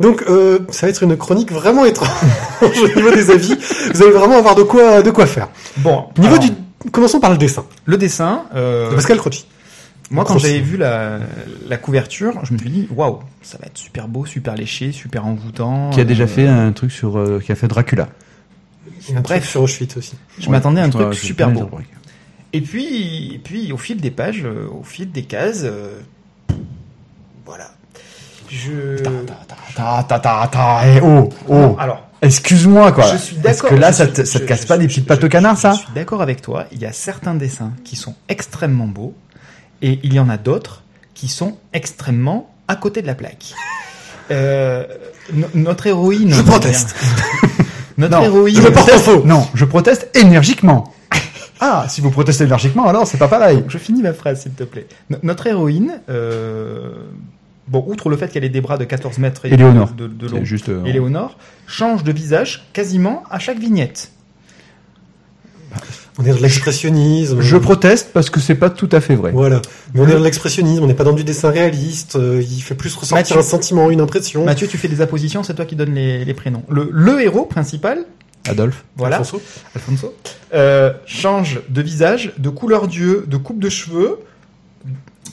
Donc, 0.00 0.22
euh, 0.28 0.60
ça 0.70 0.86
va 0.86 0.90
être 0.90 1.02
une 1.02 1.16
chronique 1.16 1.50
vraiment 1.52 1.84
étrange 1.84 2.08
au 2.62 2.86
niveau 2.96 3.10
des 3.10 3.30
avis. 3.30 3.56
Vous 3.94 4.02
allez 4.02 4.12
vraiment 4.12 4.38
avoir 4.38 4.54
de 4.54 4.62
quoi, 4.62 5.02
de 5.02 5.10
quoi 5.10 5.26
faire. 5.26 5.48
Bon. 5.78 6.04
Niveau 6.18 6.36
alors, 6.36 6.38
du, 6.48 6.90
commençons 6.92 7.18
par 7.20 7.30
le 7.32 7.36
dessin. 7.36 7.64
Le 7.84 7.96
dessin, 7.96 8.44
euh, 8.54 8.90
De 8.90 8.94
Pascal 8.94 9.18
Croci. 9.18 9.44
Moi 10.10 10.24
quand 10.24 10.38
j'avais 10.38 10.60
vu 10.60 10.76
la, 10.76 11.18
la 11.68 11.76
couverture, 11.76 12.32
je 12.44 12.52
me 12.54 12.58
suis 12.58 12.70
dit, 12.70 12.88
waouh, 12.94 13.20
ça 13.42 13.58
va 13.58 13.66
être 13.66 13.76
super 13.78 14.08
beau, 14.08 14.24
super 14.26 14.54
léché, 14.54 14.92
super 14.92 15.26
envoûtant. 15.26 15.90
Qui 15.90 16.00
a 16.00 16.04
déjà 16.04 16.24
Euh, 16.24 16.26
fait 16.28 16.46
un 16.48 16.72
truc 16.72 16.90
sur, 16.92 17.18
euh, 17.18 17.40
qui 17.44 17.52
a 17.52 17.54
fait 17.54 17.68
Dracula. 17.68 18.08
Un 19.14 19.20
Bref. 19.20 19.40
truc 19.40 19.44
sur 19.50 19.62
Auschwitz 19.62 19.96
aussi. 19.96 20.16
Je 20.38 20.48
m'attendais 20.50 20.80
à 20.80 20.84
un 20.84 20.90
truc 20.90 21.12
je 21.12 21.18
super 21.18 21.50
beau. 21.50 21.68
Et 22.52 22.60
puis, 22.62 23.34
et 23.34 23.38
puis, 23.38 23.72
au 23.72 23.76
fil 23.76 24.00
des 24.00 24.10
pages, 24.10 24.42
euh, 24.44 24.66
au 24.70 24.82
fil 24.82 25.10
des 25.12 25.22
cases, 25.24 25.62
euh, 25.64 25.98
voilà. 27.44 27.70
Je. 28.48 28.96
Ta, 29.74 30.02
ta, 30.08 30.18
ta, 30.18 30.48
ta, 30.50 30.80
eh, 30.88 31.00
oh, 31.02 31.28
Non, 31.48 31.72
oh. 31.74 31.76
alors, 31.78 32.04
Excuse-moi, 32.20 32.90
quoi. 32.92 33.12
je 33.12 33.16
suis 33.18 33.36
Parce 33.36 33.62
que 33.62 33.74
là, 33.74 33.92
je 33.92 33.96
ça 33.98 34.04
suis- 34.06 34.12
te, 34.14 34.24
ça 34.24 34.38
te 34.40 34.44
je- 34.44 34.48
casse 34.48 34.62
je 34.62 34.66
pas 34.66 34.76
des 34.76 34.84
suis- 34.84 34.88
petites 34.88 35.04
je- 35.04 35.08
pattes 35.08 35.22
au 35.24 35.28
canard, 35.28 35.54
je- 35.56 35.60
ça 35.60 35.72
Je 35.72 35.78
suis 35.78 35.92
d'accord 35.94 36.20
avec 36.20 36.42
toi. 36.42 36.64
Il 36.72 36.78
y 36.80 36.86
a 36.86 36.92
certains 36.92 37.34
dessins 37.34 37.72
qui 37.84 37.94
sont 37.94 38.14
extrêmement 38.28 38.88
beaux 38.88 39.14
et 39.82 39.98
il 40.02 40.12
y 40.14 40.20
en 40.20 40.28
a 40.28 40.36
d'autres 40.36 40.82
qui 41.14 41.28
sont 41.28 41.56
extrêmement 41.72 42.50
à 42.68 42.76
côté 42.76 43.02
de 43.02 43.06
la 43.06 43.14
plaque. 43.14 43.54
Euh, 44.30 44.84
no- 45.32 45.46
notre 45.54 45.86
héroïne. 45.86 46.32
Je 46.32 46.42
proteste. 46.42 46.94
Notre 47.98 48.16
Non, 48.16 48.22
héroïne. 48.24 48.54
je 48.62 48.68
proteste. 48.68 49.24
Non, 49.24 49.48
je 49.54 49.64
proteste 49.64 50.08
énergiquement. 50.16 50.92
Ah, 51.60 51.86
si 51.88 52.00
vous 52.00 52.10
protestez 52.12 52.44
énergiquement, 52.44 52.86
alors 52.86 53.04
c'est 53.04 53.18
pas 53.18 53.26
pareil. 53.26 53.64
Je 53.66 53.78
finis 53.78 54.00
ma 54.00 54.12
phrase, 54.12 54.42
s'il 54.42 54.52
te 54.52 54.62
plaît. 54.62 54.86
No- 55.10 55.18
notre 55.24 55.48
héroïne, 55.48 56.00
euh, 56.08 56.92
bon, 57.66 57.82
outre 57.88 58.08
le 58.10 58.16
fait 58.16 58.28
qu'elle 58.28 58.44
ait 58.44 58.48
des 58.48 58.60
bras 58.60 58.78
de 58.78 58.84
14 58.84 59.18
mètres 59.18 59.44
et 59.44 59.52
Éléonore. 59.52 59.90
de, 59.90 60.06
de, 60.06 60.28
de 60.28 60.28
long, 60.28 60.44
juste. 60.44 60.68
euh, 60.68 60.84
Éléonore, 60.84 61.36
change 61.66 62.04
de 62.04 62.12
visage 62.12 62.68
quasiment 62.72 63.24
à 63.28 63.40
chaque 63.40 63.58
vignette. 63.58 64.12
On 66.18 66.24
est 66.24 66.30
dans 66.30 66.36
de 66.36 66.42
l'expressionnisme. 66.42 67.40
Je 67.40 67.56
proteste 67.56 68.10
parce 68.12 68.28
que 68.28 68.40
c'est 68.40 68.56
pas 68.56 68.70
tout 68.70 68.88
à 68.90 69.00
fait 69.00 69.14
vrai. 69.14 69.30
Voilà. 69.32 69.62
Mais 69.94 70.00
on 70.00 70.08
est 70.08 70.12
dans 70.12 70.18
de 70.18 70.24
l'expressionnisme, 70.24 70.82
on 70.82 70.86
n'est 70.88 70.94
pas 70.94 71.04
dans 71.04 71.12
du 71.12 71.22
dessin 71.24 71.50
réaliste, 71.50 72.16
euh, 72.16 72.42
il 72.42 72.60
fait 72.60 72.74
plus 72.74 72.92
ressortir 72.94 73.16
Mathieu. 73.16 73.38
un 73.38 73.42
sentiment, 73.42 73.88
une 73.90 74.00
impression. 74.00 74.44
Mathieu, 74.44 74.66
tu 74.66 74.78
fais 74.78 74.88
des 74.88 75.00
appositions, 75.00 75.42
c'est 75.44 75.54
toi 75.54 75.64
qui 75.64 75.76
donnes 75.76 75.94
les, 75.94 76.24
les 76.24 76.34
prénoms. 76.34 76.64
Le, 76.68 76.88
le 76.92 77.20
héros 77.22 77.44
principal, 77.44 78.04
Adolphe. 78.48 78.84
voilà, 78.96 79.18
Alfonso. 79.18 79.40
Alfonso, 79.76 80.14
euh, 80.54 80.92
change 81.06 81.60
de 81.68 81.82
visage, 81.82 82.32
de 82.38 82.48
couleur 82.48 82.88
d'yeux, 82.88 83.24
de 83.28 83.36
coupe 83.36 83.60
de 83.60 83.68
cheveux, 83.68 84.18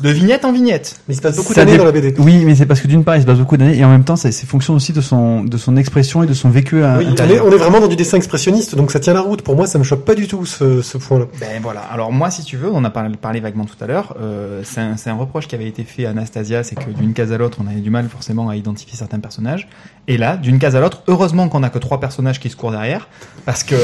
de 0.01 0.09
vignette 0.09 0.43
en 0.43 0.51
vignette. 0.51 0.99
Mais 1.07 1.13
il 1.13 1.17
se 1.17 1.21
passe 1.21 1.37
beaucoup 1.37 1.53
d'années 1.53 1.71
dé- 1.73 1.77
dans 1.77 1.85
la 1.85 1.93
BD. 1.93 2.13
Oui, 2.17 2.43
mais 2.43 2.53
c'est 2.55 2.65
parce 2.65 2.81
que 2.81 2.87
d'une 2.87 3.05
part, 3.05 3.15
il 3.15 3.21
se 3.21 3.25
passe 3.25 3.37
beaucoup 3.37 3.55
d'années 3.55 3.77
et 3.77 3.85
en 3.85 3.89
même 3.89 4.03
temps, 4.03 4.17
c'est 4.17 4.33
c'est 4.33 4.45
fonction 4.45 4.73
aussi 4.73 4.91
de 4.91 4.99
son, 4.99 5.45
de 5.45 5.57
son 5.57 5.77
expression 5.77 6.21
et 6.21 6.27
de 6.27 6.33
son 6.33 6.49
vécu 6.49 6.83
à 6.83 6.97
Oui, 6.97 7.05
on 7.05 7.09
est, 7.09 7.11
intérieur. 7.13 7.45
on 7.47 7.51
est 7.51 7.55
vraiment 7.55 7.79
dans 7.79 7.87
du 7.87 7.95
dessin 7.95 8.17
expressionniste, 8.17 8.75
donc 8.75 8.91
ça 8.91 8.99
tient 8.99 9.13
la 9.13 9.21
route. 9.21 9.41
Pour 9.41 9.55
moi, 9.55 9.67
ça 9.67 9.79
me 9.79 9.85
choque 9.85 10.03
pas 10.03 10.13
du 10.13 10.27
tout 10.27 10.45
ce, 10.45 10.81
ce 10.81 10.97
point-là. 10.97 11.27
Ben 11.39 11.61
voilà. 11.61 11.79
Alors 11.79 12.11
moi, 12.11 12.29
si 12.29 12.43
tu 12.43 12.57
veux, 12.57 12.69
on 12.69 12.75
en 12.79 12.83
a 12.83 12.89
parlé, 12.89 13.15
parlé 13.15 13.39
vaguement 13.39 13.63
tout 13.63 13.81
à 13.81 13.87
l'heure. 13.87 14.17
Euh, 14.19 14.61
c'est 14.65 14.81
un, 14.81 14.97
c'est 14.97 15.09
un 15.09 15.15
reproche 15.15 15.47
qui 15.47 15.55
avait 15.55 15.67
été 15.67 15.85
fait 15.85 16.05
à 16.05 16.09
Anastasia, 16.09 16.63
c'est 16.63 16.75
que 16.75 16.89
d'une 16.89 17.13
case 17.13 17.31
à 17.31 17.37
l'autre, 17.37 17.59
on 17.63 17.67
avait 17.67 17.79
du 17.79 17.89
mal 17.89 18.09
forcément 18.09 18.49
à 18.49 18.57
identifier 18.57 18.97
certains 18.97 19.19
personnages. 19.19 19.69
Et 20.09 20.17
là, 20.17 20.35
d'une 20.35 20.59
case 20.59 20.75
à 20.75 20.81
l'autre, 20.81 21.03
heureusement 21.07 21.47
qu'on 21.47 21.63
a 21.63 21.69
que 21.69 21.79
trois 21.79 22.01
personnages 22.01 22.41
qui 22.41 22.49
se 22.49 22.57
courent 22.57 22.71
derrière, 22.71 23.07
parce 23.45 23.63
que 23.63 23.75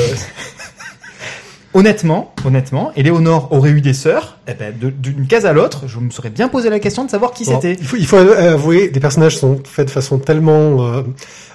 honnêtement, 1.73 2.33
honnêtement, 2.45 2.91
Éléonore 2.95 3.51
aurait 3.51 3.71
eu 3.71 3.81
des 3.81 3.93
sœurs. 3.93 4.37
Eh 4.47 4.53
ben, 4.53 4.73
d'une 4.77 5.27
case 5.27 5.45
à 5.45 5.53
l'autre, 5.53 5.87
je 5.87 5.99
me 5.99 6.09
serais 6.09 6.29
bien 6.29 6.47
posé 6.47 6.69
la 6.69 6.79
question 6.79 7.05
de 7.05 7.09
savoir 7.09 7.31
qui 7.31 7.45
Bon, 7.45 7.55
c'était. 7.55 7.73
il 7.79 7.85
faut, 7.85 7.97
il 7.97 8.05
faut 8.05 8.17
avouer, 8.17 8.91
les 8.93 8.99
personnages 8.99 9.37
sont 9.37 9.59
faits 9.63 9.87
de 9.87 9.91
façon 9.91 10.19
tellement 10.19 10.83
euh, 10.83 11.01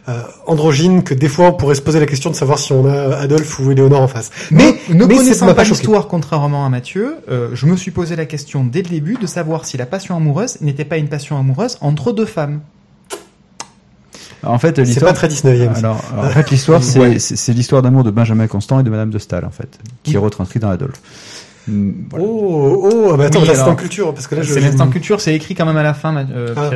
euh, 0.09 0.23
androgyne 0.47 1.03
que 1.03 1.15
des 1.15 1.29
fois, 1.29 1.47
on 1.47 1.53
pourrait 1.53 1.75
se 1.75 1.83
poser 1.83 1.99
la 1.99 2.07
question 2.07 2.31
de 2.31 2.37
savoir 2.37 2.59
si 2.59 2.73
on 2.73 2.87
a 2.87 3.17
Adolphe 3.17 3.59
ou 3.59 3.71
Éléonore 3.73 4.03
en 4.03 4.09
face. 4.09 4.31
Mais 4.51 4.77
ne 4.89 5.05
mais 5.05 5.17
connaissant 5.17 5.53
pas 5.53 5.65
l'histoire, 5.65 6.07
contrairement 6.07 6.65
à 6.65 6.69
Mathieu, 6.69 7.17
euh, 7.29 7.51
je 7.55 7.67
me 7.67 7.77
suis 7.77 7.91
posé 7.91 8.15
la 8.15 8.27
question 8.27 8.65
dès 8.65 8.83
le 8.83 8.89
début 8.89 9.17
de 9.21 9.27
savoir 9.27 9.65
si 9.65 9.77
la 9.77 9.87
passion 9.87 10.17
amoureuse 10.17 10.61
n'était 10.61 10.85
pas 10.85 10.97
une 10.97 11.09
passion 11.09 11.39
amoureuse 11.39 11.79
entre 11.81 12.13
deux 12.13 12.25
femmes. 12.25 12.61
En 14.47 14.59
fait, 14.59 14.77
C'est 14.77 14.83
l'histoire. 14.85 15.13
pas 15.13 15.17
très 15.17 15.29
19e. 15.29 15.73
ça. 15.75 15.79
Alors, 15.79 16.01
alors, 16.13 16.25
en 16.25 16.29
fait, 16.31 16.51
l'histoire, 16.51 16.83
c'est 16.85 16.99
Ouais. 17.01 17.17
l'histoire 17.55 17.83
d'amour 17.83 18.05
de 18.05 18.11
Benjamin 18.11 18.47
Constant 18.47 18.81
et 18.81 18.83
de 18.83 18.91
Madame 18.91 19.11
de 19.11 19.19
Staël, 19.19 19.45
en 19.45 19.51
fait, 19.51 19.79
qui 20.03 20.15
est 20.15 20.19
retranscrite 20.19 20.63
dans 20.63 20.71
Adolphe. 20.71 21.01
Hmm, 21.69 21.91
voilà. 22.11 22.25
Oh, 22.25 22.91
oh, 22.93 23.11
ah 23.13 23.17
bah 23.17 23.25
attends, 23.25 23.41
Oui, 23.43 23.51
en 23.59 23.75
culture, 23.75 24.15
parce 24.15 24.29
que 24.29 24.37
là, 24.37 24.43
je... 24.43 24.53
C'est 24.55 24.61
l'instant 24.61 24.87
culture, 24.87 25.21
c'est 25.21 25.35
écrit 25.35 25.57
quand 25.57 25.67
même 25.67 25.77
à 25.77 25.83
la 25.83 25.95
fin, 25.95 26.17
euh, 26.17 26.55
Ah. 26.57 26.71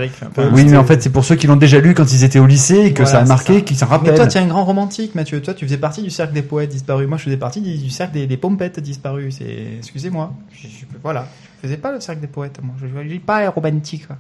Oui, 0.53 0.65
mais 0.65 0.77
en 0.77 0.83
fait, 0.83 1.01
c'est 1.01 1.11
pour 1.11 1.25
ceux 1.25 1.37
qui 1.37 1.47
l'ont 1.47 1.55
déjà 1.55 1.79
lu 1.79 1.95
quand 1.95 2.13
ils 2.13 2.25
étaient 2.25 2.41
au 2.41 2.47
lycée 2.47 2.87
et 2.87 2.93
que 2.93 3.05
Voilà, 3.05 3.19
ça 3.21 3.25
a 3.25 3.25
marqué, 3.25 3.63
qu'ils 3.63 3.77
s'en 3.77 3.87
Mais 3.87 3.93
rappellent. 3.93 4.15
toi, 4.17 4.27
tu 4.27 4.39
es 4.39 4.41
un 4.41 4.49
grand 4.49 4.65
romantique, 4.65 5.15
Mathieu. 5.15 5.41
Toi, 5.43 5.55
tu 5.55 5.65
faisais 5.65 5.77
partie 5.77 6.03
du 6.03 6.11
cercle 6.11 6.33
des 6.35 6.43
poètes 6.43 6.71
disparus. 6.71 7.07
Moi, 7.09 7.19
je 7.19 7.23
faisais 7.23 7.37
partie 7.37 7.61
du, 7.61 7.89
cercle 7.89 8.15
des, 8.15 8.27
des 8.27 8.37
pompettes 8.37 8.81
disparus. 8.81 9.37
C'est, 9.39 9.65
excusez-moi. 9.79 10.33
Je, 10.53 10.63
je- 10.67 10.85
voilà. 11.05 11.29
Je 11.63 11.69
faisais 11.69 11.77
pas 11.79 11.93
le 11.93 12.01
cercle 12.01 12.21
des 12.23 12.27
poètes, 12.27 12.59
moi. 12.61 12.75
Je, 12.81 12.87
je, 13.05 13.09
suis 13.11 13.19
pas 13.21 13.49
romantique, 13.51 14.09
quoi. 14.09 14.17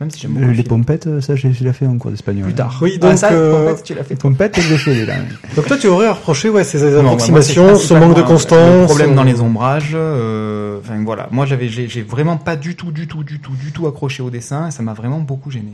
Même 0.00 0.10
si 0.10 0.20
j'aime 0.20 0.30
beaucoup. 0.32 0.44
Euh, 0.44 0.48
le 0.48 0.52
les 0.54 0.62
pompettes, 0.62 1.06
euh, 1.08 1.20
ça, 1.20 1.34
j'ai 1.34 1.52
j'ai 1.52 1.72
fait 1.72 1.86
en 1.86 1.98
cours 1.98 2.10
d'espagnol. 2.12 2.44
Plus 2.44 2.54
tard. 2.54 2.78
Oui, 2.80 2.92
Ah, 3.02 3.08
donc, 3.08 3.18
ça, 3.18 3.32
euh, 3.32 3.66
pompettes, 3.66 3.82
tu 3.84 3.94
l'as 3.94 4.04
fait. 4.04 4.14
Les 4.14 4.16
pompettes, 4.20 4.60
je 4.60 4.70
les 4.70 4.78
fait, 4.78 5.06
là. 5.06 5.14
Donc 5.56 5.66
toi, 5.66 5.76
tu 5.76 5.88
aurais 5.88 6.06
à 6.06 6.12
reprocher, 6.12 6.50
ouais, 6.50 6.62
ces 6.62 6.78
Non, 6.78 7.02
moi, 7.02 7.18
c'est 7.18 7.30
approximations, 7.30 7.74
ce 7.76 7.94
manque 7.94 8.16
de 8.16 8.22
constance. 8.22 8.80
Le 8.82 8.84
problème 8.86 9.12
euh, 9.12 9.14
dans 9.16 9.24
les 9.24 9.40
ombrages. 9.40 9.90
euh, 9.94 10.78
Enfin 10.80 11.02
voilà, 11.04 11.26
moi 11.32 11.44
j'avais, 11.44 11.68
j'ai, 11.68 11.88
j'ai 11.88 12.02
vraiment 12.02 12.36
pas 12.36 12.54
du 12.54 12.76
tout, 12.76 12.92
du 12.92 13.08
tout, 13.08 13.24
du 13.24 13.40
tout, 13.40 13.52
du 13.56 13.72
tout 13.72 13.88
accroché 13.88 14.22
au 14.22 14.30
dessin 14.30 14.68
et 14.68 14.70
ça 14.70 14.82
m'a 14.84 14.92
vraiment 14.94 15.18
beaucoup 15.18 15.50
gêné. 15.50 15.72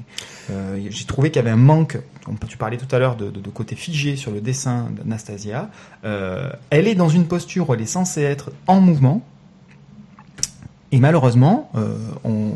Euh, 0.51 0.79
j'ai 0.89 1.05
trouvé 1.05 1.31
qu'il 1.31 1.37
y 1.43 1.45
avait 1.45 1.51
un 1.53 1.57
manque. 1.57 1.99
On, 2.27 2.35
tu 2.47 2.57
parlais 2.57 2.79
tout 2.79 2.93
à 2.95 2.99
l'heure 2.99 3.15
de, 3.17 3.27
de, 3.29 3.41
de 3.41 3.51
côté 3.51 3.77
figé 3.77 4.17
sur 4.17 4.31
le 4.31 4.41
dessin 4.41 4.87
d'Anastasia. 4.97 5.69
Euh, 6.07 6.49
elle 6.71 6.89
est 6.89 6.95
dans 6.95 7.11
une 7.11 7.27
posture 7.27 7.69
où 7.69 7.75
elle 7.75 7.83
est 7.83 7.87
censée 7.87 8.23
être 8.23 8.51
en 8.67 8.81
mouvement. 8.81 9.23
Et 10.95 11.01
malheureusement, 11.01 11.69
euh, 11.77 11.97
on... 12.25 12.51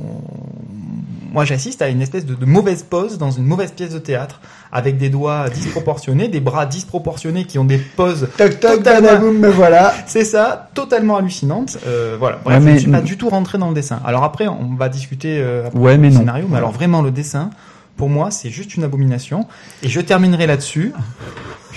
moi 1.32 1.44
j'assiste 1.44 1.82
à 1.82 1.88
une 1.88 2.00
espèce 2.00 2.24
de, 2.24 2.34
de 2.34 2.44
mauvaise 2.46 2.84
pose 2.84 3.18
dans 3.18 3.30
une 3.32 3.44
mauvaise 3.44 3.72
pièce 3.72 3.90
de 3.92 3.98
théâtre, 3.98 4.40
avec 4.70 4.96
des 4.96 5.10
doigts 5.10 5.48
disproportionnés, 5.50 6.28
des 6.28 6.40
bras 6.40 6.64
disproportionnés 6.66 7.44
qui 7.46 7.58
ont 7.58 7.64
des 7.64 7.78
poses 7.78 8.28
Toc 8.36 8.60
toc, 8.60 8.76
Totalement. 8.84 9.32
me 9.32 9.48
voilà. 9.48 9.92
c'est 10.06 10.24
ça, 10.24 10.68
totalement 10.74 11.16
hallucinante. 11.16 11.78
Euh, 11.86 12.16
voilà. 12.18 12.38
Bref, 12.44 12.58
Ouais, 12.58 12.64
mais- 12.64 12.70
je 12.72 12.74
ne 12.76 12.80
suis 12.80 12.90
pas 12.92 13.00
du 13.00 13.16
tout 13.16 13.28
rentré 13.28 13.58
dans 13.58 13.68
le 13.68 13.74
dessin. 13.74 13.98
Alors 14.04 14.22
après, 14.24 14.46
on 14.46 14.74
va 14.76 14.88
discuter 14.88 15.38
euh, 15.40 15.66
après 15.66 15.78
Ouais, 15.80 15.98
mais 15.98 16.08
du 16.08 16.14
non. 16.14 16.20
scénario, 16.20 16.46
mais 16.48 16.58
alors 16.58 16.70
vraiment 16.72 17.02
le 17.02 17.10
dessin, 17.10 17.50
pour 17.98 18.08
moi, 18.08 18.30
c'est 18.30 18.48
juste 18.48 18.76
une 18.76 18.84
abomination. 18.84 19.46
Et 19.82 19.88
je 19.90 20.00
terminerai 20.00 20.46
là-dessus. 20.46 20.92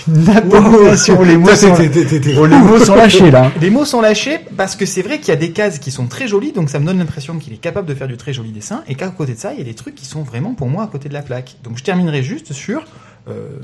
Une 0.08 0.28
abomination, 0.30 1.22
les 1.22 1.36
mots 1.36 1.54
sont, 1.54 1.74
oh, 1.76 2.46
les 2.46 2.56
mots 2.56 2.78
sont 2.78 2.94
lâchés, 2.94 3.30
là. 3.30 3.52
Les 3.60 3.70
mots 3.70 3.84
sont 3.84 4.00
lâchés 4.00 4.38
parce 4.56 4.74
que 4.74 4.86
c'est 4.86 5.02
vrai 5.02 5.18
qu'il 5.18 5.28
y 5.28 5.32
a 5.32 5.36
des 5.36 5.50
cases 5.50 5.78
qui 5.78 5.90
sont 5.90 6.06
très 6.06 6.26
jolies, 6.26 6.52
donc 6.52 6.70
ça 6.70 6.80
me 6.80 6.86
donne 6.86 6.98
l'impression 6.98 7.38
qu'il 7.38 7.52
est 7.52 7.58
capable 7.58 7.86
de 7.86 7.94
faire 7.94 8.08
du 8.08 8.16
très 8.16 8.32
joli 8.32 8.50
dessin, 8.50 8.82
et 8.88 8.94
qu'à 8.94 9.08
côté 9.10 9.34
de 9.34 9.38
ça, 9.38 9.52
il 9.52 9.58
y 9.58 9.60
a 9.60 9.64
des 9.64 9.74
trucs 9.74 9.94
qui 9.94 10.06
sont 10.06 10.22
vraiment 10.22 10.54
pour 10.54 10.68
moi 10.68 10.84
à 10.84 10.86
côté 10.86 11.08
de 11.08 11.14
la 11.14 11.22
plaque. 11.22 11.56
Donc 11.62 11.76
je 11.76 11.84
terminerai 11.84 12.22
juste 12.22 12.52
sur 12.52 12.84
euh, 13.28 13.58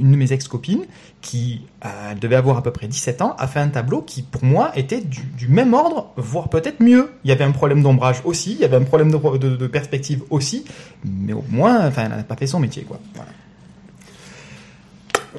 une 0.00 0.10
de 0.12 0.16
mes 0.16 0.32
ex-copines 0.32 0.84
qui 1.20 1.62
euh, 1.84 1.88
elle 2.12 2.18
devait 2.18 2.36
avoir 2.36 2.56
à 2.56 2.62
peu 2.62 2.70
près 2.70 2.88
17 2.88 3.20
ans, 3.22 3.36
a 3.38 3.46
fait 3.46 3.60
un 3.60 3.68
tableau 3.68 4.00
qui 4.02 4.22
pour 4.22 4.42
moi 4.44 4.72
était 4.74 5.00
du, 5.00 5.22
du 5.36 5.48
même 5.48 5.74
ordre, 5.74 6.08
voire 6.16 6.48
peut-être 6.48 6.80
mieux. 6.82 7.10
Il 7.24 7.28
y 7.28 7.32
avait 7.32 7.44
un 7.44 7.52
problème 7.52 7.82
d'ombrage 7.82 8.22
aussi, 8.24 8.52
il 8.54 8.60
y 8.60 8.64
avait 8.64 8.76
un 8.76 8.82
problème 8.84 9.10
de, 9.12 9.18
de- 9.38 9.56
de 9.56 9.66
perspective 9.66 10.22
aussi, 10.30 10.64
mais 11.04 11.32
au 11.34 11.44
moins, 11.50 11.86
enfin, 11.86 12.04
elle 12.06 12.16
n'a 12.16 12.22
pas 12.24 12.36
fait 12.36 12.46
son 12.46 12.58
métier, 12.60 12.82
quoi. 12.84 12.98
Voilà. 13.14 13.30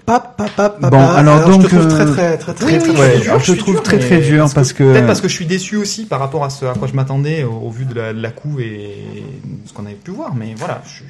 Pa, 0.05 0.19
pa, 0.19 0.45
pa, 0.55 0.69
pa, 0.69 0.89
Bon, 0.89 0.99
alors 1.09 1.41
je 1.47 1.51
donc, 1.51 1.63
te 1.63 1.67
trouve 1.67 1.81
euh, 1.85 1.89
très, 1.89 2.05
très, 2.05 2.37
très, 2.37 2.53
très, 2.53 2.65
Oui, 2.65 2.79
très, 2.79 3.15
oui, 3.17 3.21
dur, 3.23 3.39
je 3.39 3.53
trouve 3.53 3.73
dur, 3.75 3.83
très, 3.83 3.99
très 3.99 4.21
dur 4.21 4.47
parce 4.55 4.71
que- 4.71 4.83
Peut-être 4.93 5.05
parce 5.05 5.19
que 5.19 5.27
je 5.27 5.33
suis 5.33 5.45
déçu 5.45 5.75
aussi 5.75 6.05
par 6.05 6.19
rapport 6.21 6.45
à 6.45 6.49
ce 6.49 6.65
à 6.65 6.73
quoi 6.75 6.87
je 6.87 6.93
m'attendais 6.93 7.43
au, 7.43 7.51
au 7.51 7.69
vu 7.69 7.83
de 7.85 7.93
la, 7.93 8.13
de 8.13 8.21
la 8.21 8.31
couve 8.31 8.61
et 8.61 9.03
ce 9.65 9.73
qu'on 9.73 9.85
avait 9.85 9.95
pu 9.95 10.11
voir. 10.11 10.33
Mais 10.33 10.53
voilà, 10.57 10.81
je 10.85 10.89
suis... 10.91 11.05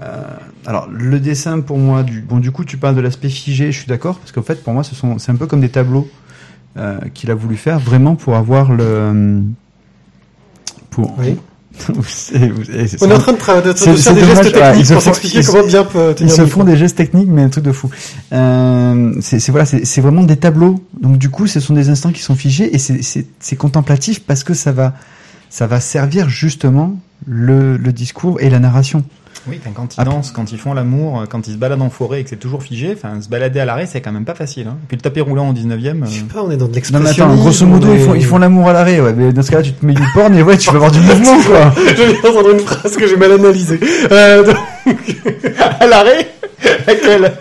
Euh, 0.00 0.22
alors 0.64 0.88
le 0.90 1.18
dessin 1.18 1.60
pour 1.60 1.76
moi 1.78 2.04
du 2.04 2.20
bon 2.20 2.38
du 2.38 2.52
coup 2.52 2.64
tu 2.64 2.76
parles 2.76 2.94
de 2.94 3.00
l'aspect 3.00 3.28
figé 3.28 3.72
je 3.72 3.78
suis 3.78 3.88
d'accord 3.88 4.18
parce 4.18 4.30
qu'en 4.30 4.42
fait 4.42 4.62
pour 4.62 4.72
moi 4.72 4.84
ce 4.84 4.94
sont 4.94 5.18
c'est 5.18 5.32
un 5.32 5.34
peu 5.34 5.46
comme 5.48 5.60
des 5.60 5.70
tableaux 5.70 6.08
euh, 6.76 6.98
qu'il 7.14 7.32
a 7.32 7.34
voulu 7.34 7.56
faire 7.56 7.80
vraiment 7.80 8.14
pour 8.14 8.36
avoir 8.36 8.72
le 8.72 9.42
pour 10.90 11.18
Oui. 11.18 11.36
C'est- 12.06 12.50
c'est- 12.88 13.02
On 13.04 13.08
est 13.10 13.14
en 13.14 13.18
train 13.20 13.32
de, 13.32 13.38
tra- 13.38 13.62
de, 13.62 13.72
de 13.72 13.76
c'est- 13.76 13.94
faire 13.96 14.14
des 14.14 14.20
dommage, 14.22 14.36
gestes 14.42 14.52
techniques 14.54 14.80
ils 14.80 14.86
se 14.86 14.92
pour 14.94 15.02
font- 15.02 15.12
s'expliquer 15.14 15.44
comment 15.46 15.66
bien 15.66 15.84
peut 15.84 16.14
Ils 16.20 16.30
se 16.30 16.46
font 16.46 16.64
des 16.64 16.76
gestes 16.76 16.96
techniques, 16.96 17.28
mais 17.28 17.42
un 17.42 17.48
truc 17.50 17.62
de 17.62 17.70
fou. 17.70 17.88
Euh, 18.32 19.12
c'est 19.20 19.38
c'est- 19.38 19.52
voilà, 19.52 19.64
c'est 19.64 19.84
c'est 19.84 20.00
vraiment 20.00 20.24
des 20.24 20.36
tableaux. 20.36 20.82
Donc 21.00 21.18
du 21.18 21.28
coup, 21.28 21.46
ce 21.46 21.60
sont 21.60 21.74
des 21.74 21.88
instants 21.88 22.10
qui 22.10 22.20
sont 22.22 22.34
figés 22.34 22.74
et 22.74 22.78
c'est- 22.78 23.02
c'est 23.02 23.26
c'est 23.38 23.54
contemplatif 23.54 24.24
parce 24.24 24.42
que 24.42 24.54
ça 24.54 24.72
va 24.72 24.94
ça 25.50 25.68
va 25.68 25.78
servir 25.78 26.28
justement 26.28 26.98
le, 27.26 27.76
le 27.76 27.92
discours 27.92 28.40
et 28.40 28.50
la 28.50 28.58
narration. 28.58 29.04
Oui, 29.46 29.60
quand 29.74 29.96
ils 29.96 30.04
dansent, 30.04 30.30
quand 30.30 30.52
ils 30.52 30.58
font 30.58 30.74
l'amour, 30.74 31.20
euh, 31.20 31.24
quand 31.26 31.46
ils 31.46 31.52
se 31.52 31.56
baladent 31.58 31.82
en 31.82 31.90
forêt 31.90 32.20
et 32.20 32.24
que 32.24 32.30
c'est 32.30 32.36
toujours 32.36 32.62
figé, 32.62 32.92
enfin, 32.94 33.20
se 33.22 33.28
balader 33.28 33.60
à 33.60 33.64
l'arrêt, 33.64 33.86
c'est 33.86 34.00
quand 34.00 34.12
même 34.12 34.24
pas 34.24 34.34
facile. 34.34 34.66
Hein. 34.68 34.76
Puis 34.88 34.96
le 34.96 35.00
tapis 35.02 35.20
roulant 35.20 35.48
au 35.48 35.52
19e. 35.52 36.04
Je 36.04 36.10
sais 36.10 36.20
euh, 36.20 36.32
pas, 36.32 36.42
on 36.42 36.50
est 36.50 36.56
dans 36.56 36.64
de 36.66 36.70
Non 36.70 36.74
l'expression. 36.74 37.00
mais 37.02 37.10
attends, 37.10 37.34
grosso 37.36 37.66
modo, 37.66 37.92
ils 37.94 38.00
font, 38.00 38.14
ils 38.14 38.24
font 38.24 38.38
l'amour 38.38 38.68
à 38.68 38.72
l'arrêt, 38.72 39.00
ouais. 39.00 39.12
Mais 39.14 39.32
dans 39.32 39.42
ce 39.42 39.50
cas-là, 39.50 39.62
tu 39.62 39.72
te 39.72 39.86
mets 39.86 39.94
du 39.94 40.02
porn 40.12 40.34
et 40.34 40.42
ouais, 40.42 40.56
tu 40.58 40.68
vas 40.70 40.76
avoir 40.76 40.90
du 40.90 41.00
mouvement, 41.00 41.40
quoi. 41.46 41.72
Je 41.96 42.02
viens 42.02 42.12
d'entendre 42.22 42.50
une 42.50 42.60
phrase 42.60 42.96
que 42.96 43.06
j'ai 43.06 43.16
mal 43.16 43.32
analysée. 43.32 43.80
Euh, 44.10 44.44
donc- 44.44 44.56
à 45.80 45.86
l'arrêt? 45.86 46.28
Laquelle? 46.86 47.32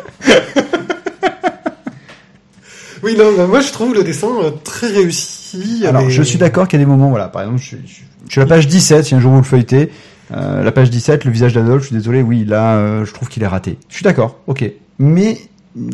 Oui, 3.03 3.15
non, 3.17 3.25
bah, 3.37 3.45
moi 3.47 3.61
je 3.61 3.71
trouve 3.71 3.93
le 3.93 4.03
dessin 4.03 4.27
euh, 4.43 4.49
très 4.63 4.87
réussi. 4.87 5.83
Alors, 5.87 6.03
mais- 6.03 6.09
je 6.09 6.23
suis 6.23 6.37
d'accord 6.37 6.67
qu'il 6.67 6.79
y 6.79 6.81
a 6.81 6.85
des 6.85 6.89
moments, 6.89 7.09
voilà, 7.09 7.27
par 7.27 7.43
exemple, 7.43 7.61
je, 7.61 7.77
je, 7.85 7.93
je 8.27 8.31
suis 8.31 8.41
à 8.41 8.43
la 8.43 8.49
page 8.49 8.67
17, 8.67 9.05
si 9.05 9.15
un 9.15 9.19
jour 9.19 9.31
vous 9.31 9.37
le 9.37 9.43
feuilletez, 9.43 9.91
euh, 10.31 10.63
la 10.63 10.71
page 10.71 10.89
17, 10.89 11.25
le 11.25 11.31
visage 11.31 11.53
d'Adolphe, 11.53 11.83
je 11.83 11.87
suis 11.87 11.95
désolé, 11.95 12.21
oui, 12.21 12.45
là, 12.45 12.75
euh, 12.75 13.05
je 13.05 13.13
trouve 13.13 13.29
qu'il 13.29 13.43
est 13.43 13.47
raté. 13.47 13.77
Je 13.89 13.95
suis 13.95 14.03
d'accord, 14.03 14.39
ok. 14.47 14.69
Mais... 14.99 15.37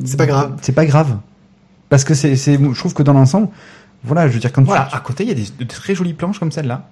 C'est 0.06 0.18
pas 0.18 0.26
grave. 0.26 0.58
C'est 0.62 0.72
pas 0.72 0.86
grave. 0.86 1.18
Parce 1.90 2.04
que 2.04 2.14
c'est, 2.14 2.36
c'est, 2.36 2.58
je 2.58 2.80
trouve 2.80 2.94
que 2.94 3.04
dans 3.04 3.14
l'ensemble, 3.14 3.50
voilà, 4.04 4.28
je 4.28 4.34
veux 4.34 4.40
dire, 4.40 4.52
quand 4.52 4.64
Voilà, 4.64 4.88
tu... 4.90 4.96
à 4.96 5.00
côté, 5.00 5.24
il 5.24 5.30
y 5.30 5.32
a 5.32 5.36
des, 5.36 5.46
de 5.58 5.64
très 5.66 5.94
jolies 5.94 6.14
planches 6.14 6.40
comme 6.40 6.52
celle-là. 6.52 6.90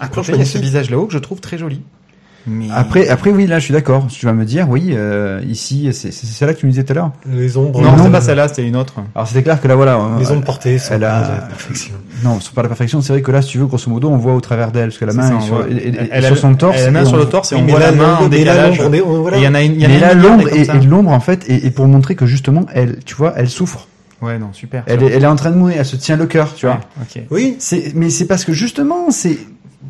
À 0.00 0.08
côté, 0.08 0.32
il 0.32 0.38
y 0.38 0.42
a 0.42 0.44
ce 0.44 0.58
visage 0.58 0.90
là-haut 0.90 1.06
que 1.06 1.12
je 1.12 1.18
trouve 1.18 1.40
très 1.40 1.58
joli. 1.58 1.82
Mais... 2.48 2.66
Après, 2.72 3.08
après, 3.08 3.30
oui, 3.30 3.46
là, 3.46 3.58
je 3.58 3.64
suis 3.64 3.72
d'accord. 3.74 4.06
Tu 4.08 4.24
vas 4.26 4.32
me 4.32 4.44
dire, 4.44 4.68
oui, 4.70 4.90
euh, 4.92 5.40
ici, 5.48 5.88
c'est, 5.92 6.12
c'est 6.12 6.26
celle-là 6.26 6.54
que 6.54 6.60
tu 6.60 6.66
me 6.66 6.70
disais 6.70 6.84
tout 6.84 6.92
à 6.92 6.94
l'heure. 6.96 7.10
Les 7.28 7.56
ombres. 7.56 7.80
Non, 7.82 7.96
Non, 7.96 8.10
pas 8.10 8.20
celle-là, 8.20 8.48
c'était 8.48 8.66
une 8.66 8.76
autre. 8.76 8.94
Alors, 9.14 9.26
c'était 9.26 9.42
clair 9.42 9.60
que 9.60 9.66
là, 9.66 9.74
voilà. 9.74 9.96
euh, 9.96 10.18
Les 10.20 10.30
ombres 10.30 10.44
portées 10.44 10.78
sont 10.78 10.94
elle 10.94 11.04
a- 11.04 11.20
pas 11.20 11.26
de 11.26 11.32
la 11.32 11.40
perfection. 11.46 11.94
Non, 12.24 12.38
c'est 12.40 12.52
pas 12.52 12.62
la 12.62 12.68
perfection. 12.68 13.00
C'est 13.00 13.12
vrai 13.12 13.22
que 13.22 13.30
là, 13.32 13.42
si 13.42 13.48
tu 13.50 13.58
veux, 13.58 13.66
grosso 13.66 13.90
modo, 13.90 14.08
on 14.08 14.16
voit 14.16 14.34
au 14.34 14.40
travers 14.40 14.70
d'elle, 14.70 14.88
parce 14.90 14.98
que 14.98 15.04
la 15.04 15.12
main 15.12 15.22
ça, 15.28 15.32
est 15.32 15.36
on 15.36 15.40
sur, 15.40 15.66
elle 16.12 16.24
a 16.24 16.28
sur 16.28 16.38
son 16.38 16.54
torse. 16.54 16.76
Elle 16.78 16.82
a 16.82 16.86
la 16.86 16.90
main 17.00 17.04
sur 17.04 17.14
on- 17.16 17.18
le 17.18 17.24
torse 17.26 17.52
et 17.52 17.56
on 17.56 17.62
mais 17.62 17.72
voit 17.72 17.80
la 17.80 17.92
main 17.92 18.16
en 18.20 18.28
décalage. 18.28 18.80
on 18.80 18.92
on- 18.92 19.20
voilà. 19.22 19.36
Il 19.38 19.42
y 19.42 19.48
en 19.48 19.54
a 19.54 19.62
une, 19.62 19.72
il 19.74 19.80
y 19.80 19.86
en 19.86 19.90
a 19.90 19.92
Mais 19.92 19.98
là, 20.00 20.14
l'ombre 20.14 20.48
et, 20.54 20.64
l'ombre, 20.86 21.10
en 21.10 21.20
fait, 21.20 21.44
et, 21.48 21.70
pour 21.70 21.86
montrer 21.88 22.14
que 22.14 22.26
justement, 22.26 22.64
elle, 22.72 22.98
tu 23.04 23.14
vois, 23.16 23.34
elle 23.36 23.48
souffre. 23.48 23.88
Ouais, 24.22 24.38
non, 24.38 24.48
super. 24.54 24.82
Elle 24.86 25.02
est, 25.02 25.12
elle 25.12 25.24
est 25.24 25.26
en 25.26 25.36
train 25.36 25.50
de 25.50 25.56
mourir, 25.56 25.76
elle 25.78 25.84
se 25.84 25.96
tient 25.96 26.16
le 26.16 26.24
cœur, 26.26 26.54
tu 26.54 26.64
vois. 26.64 26.80
Ouais. 27.14 27.26
Oui, 27.30 27.56
C'est, 27.58 27.92
mais 27.94 28.08
c'est 28.08 28.24
parce 28.24 28.46
que 28.46 28.52
justement, 28.54 29.10
c'est, 29.10 29.36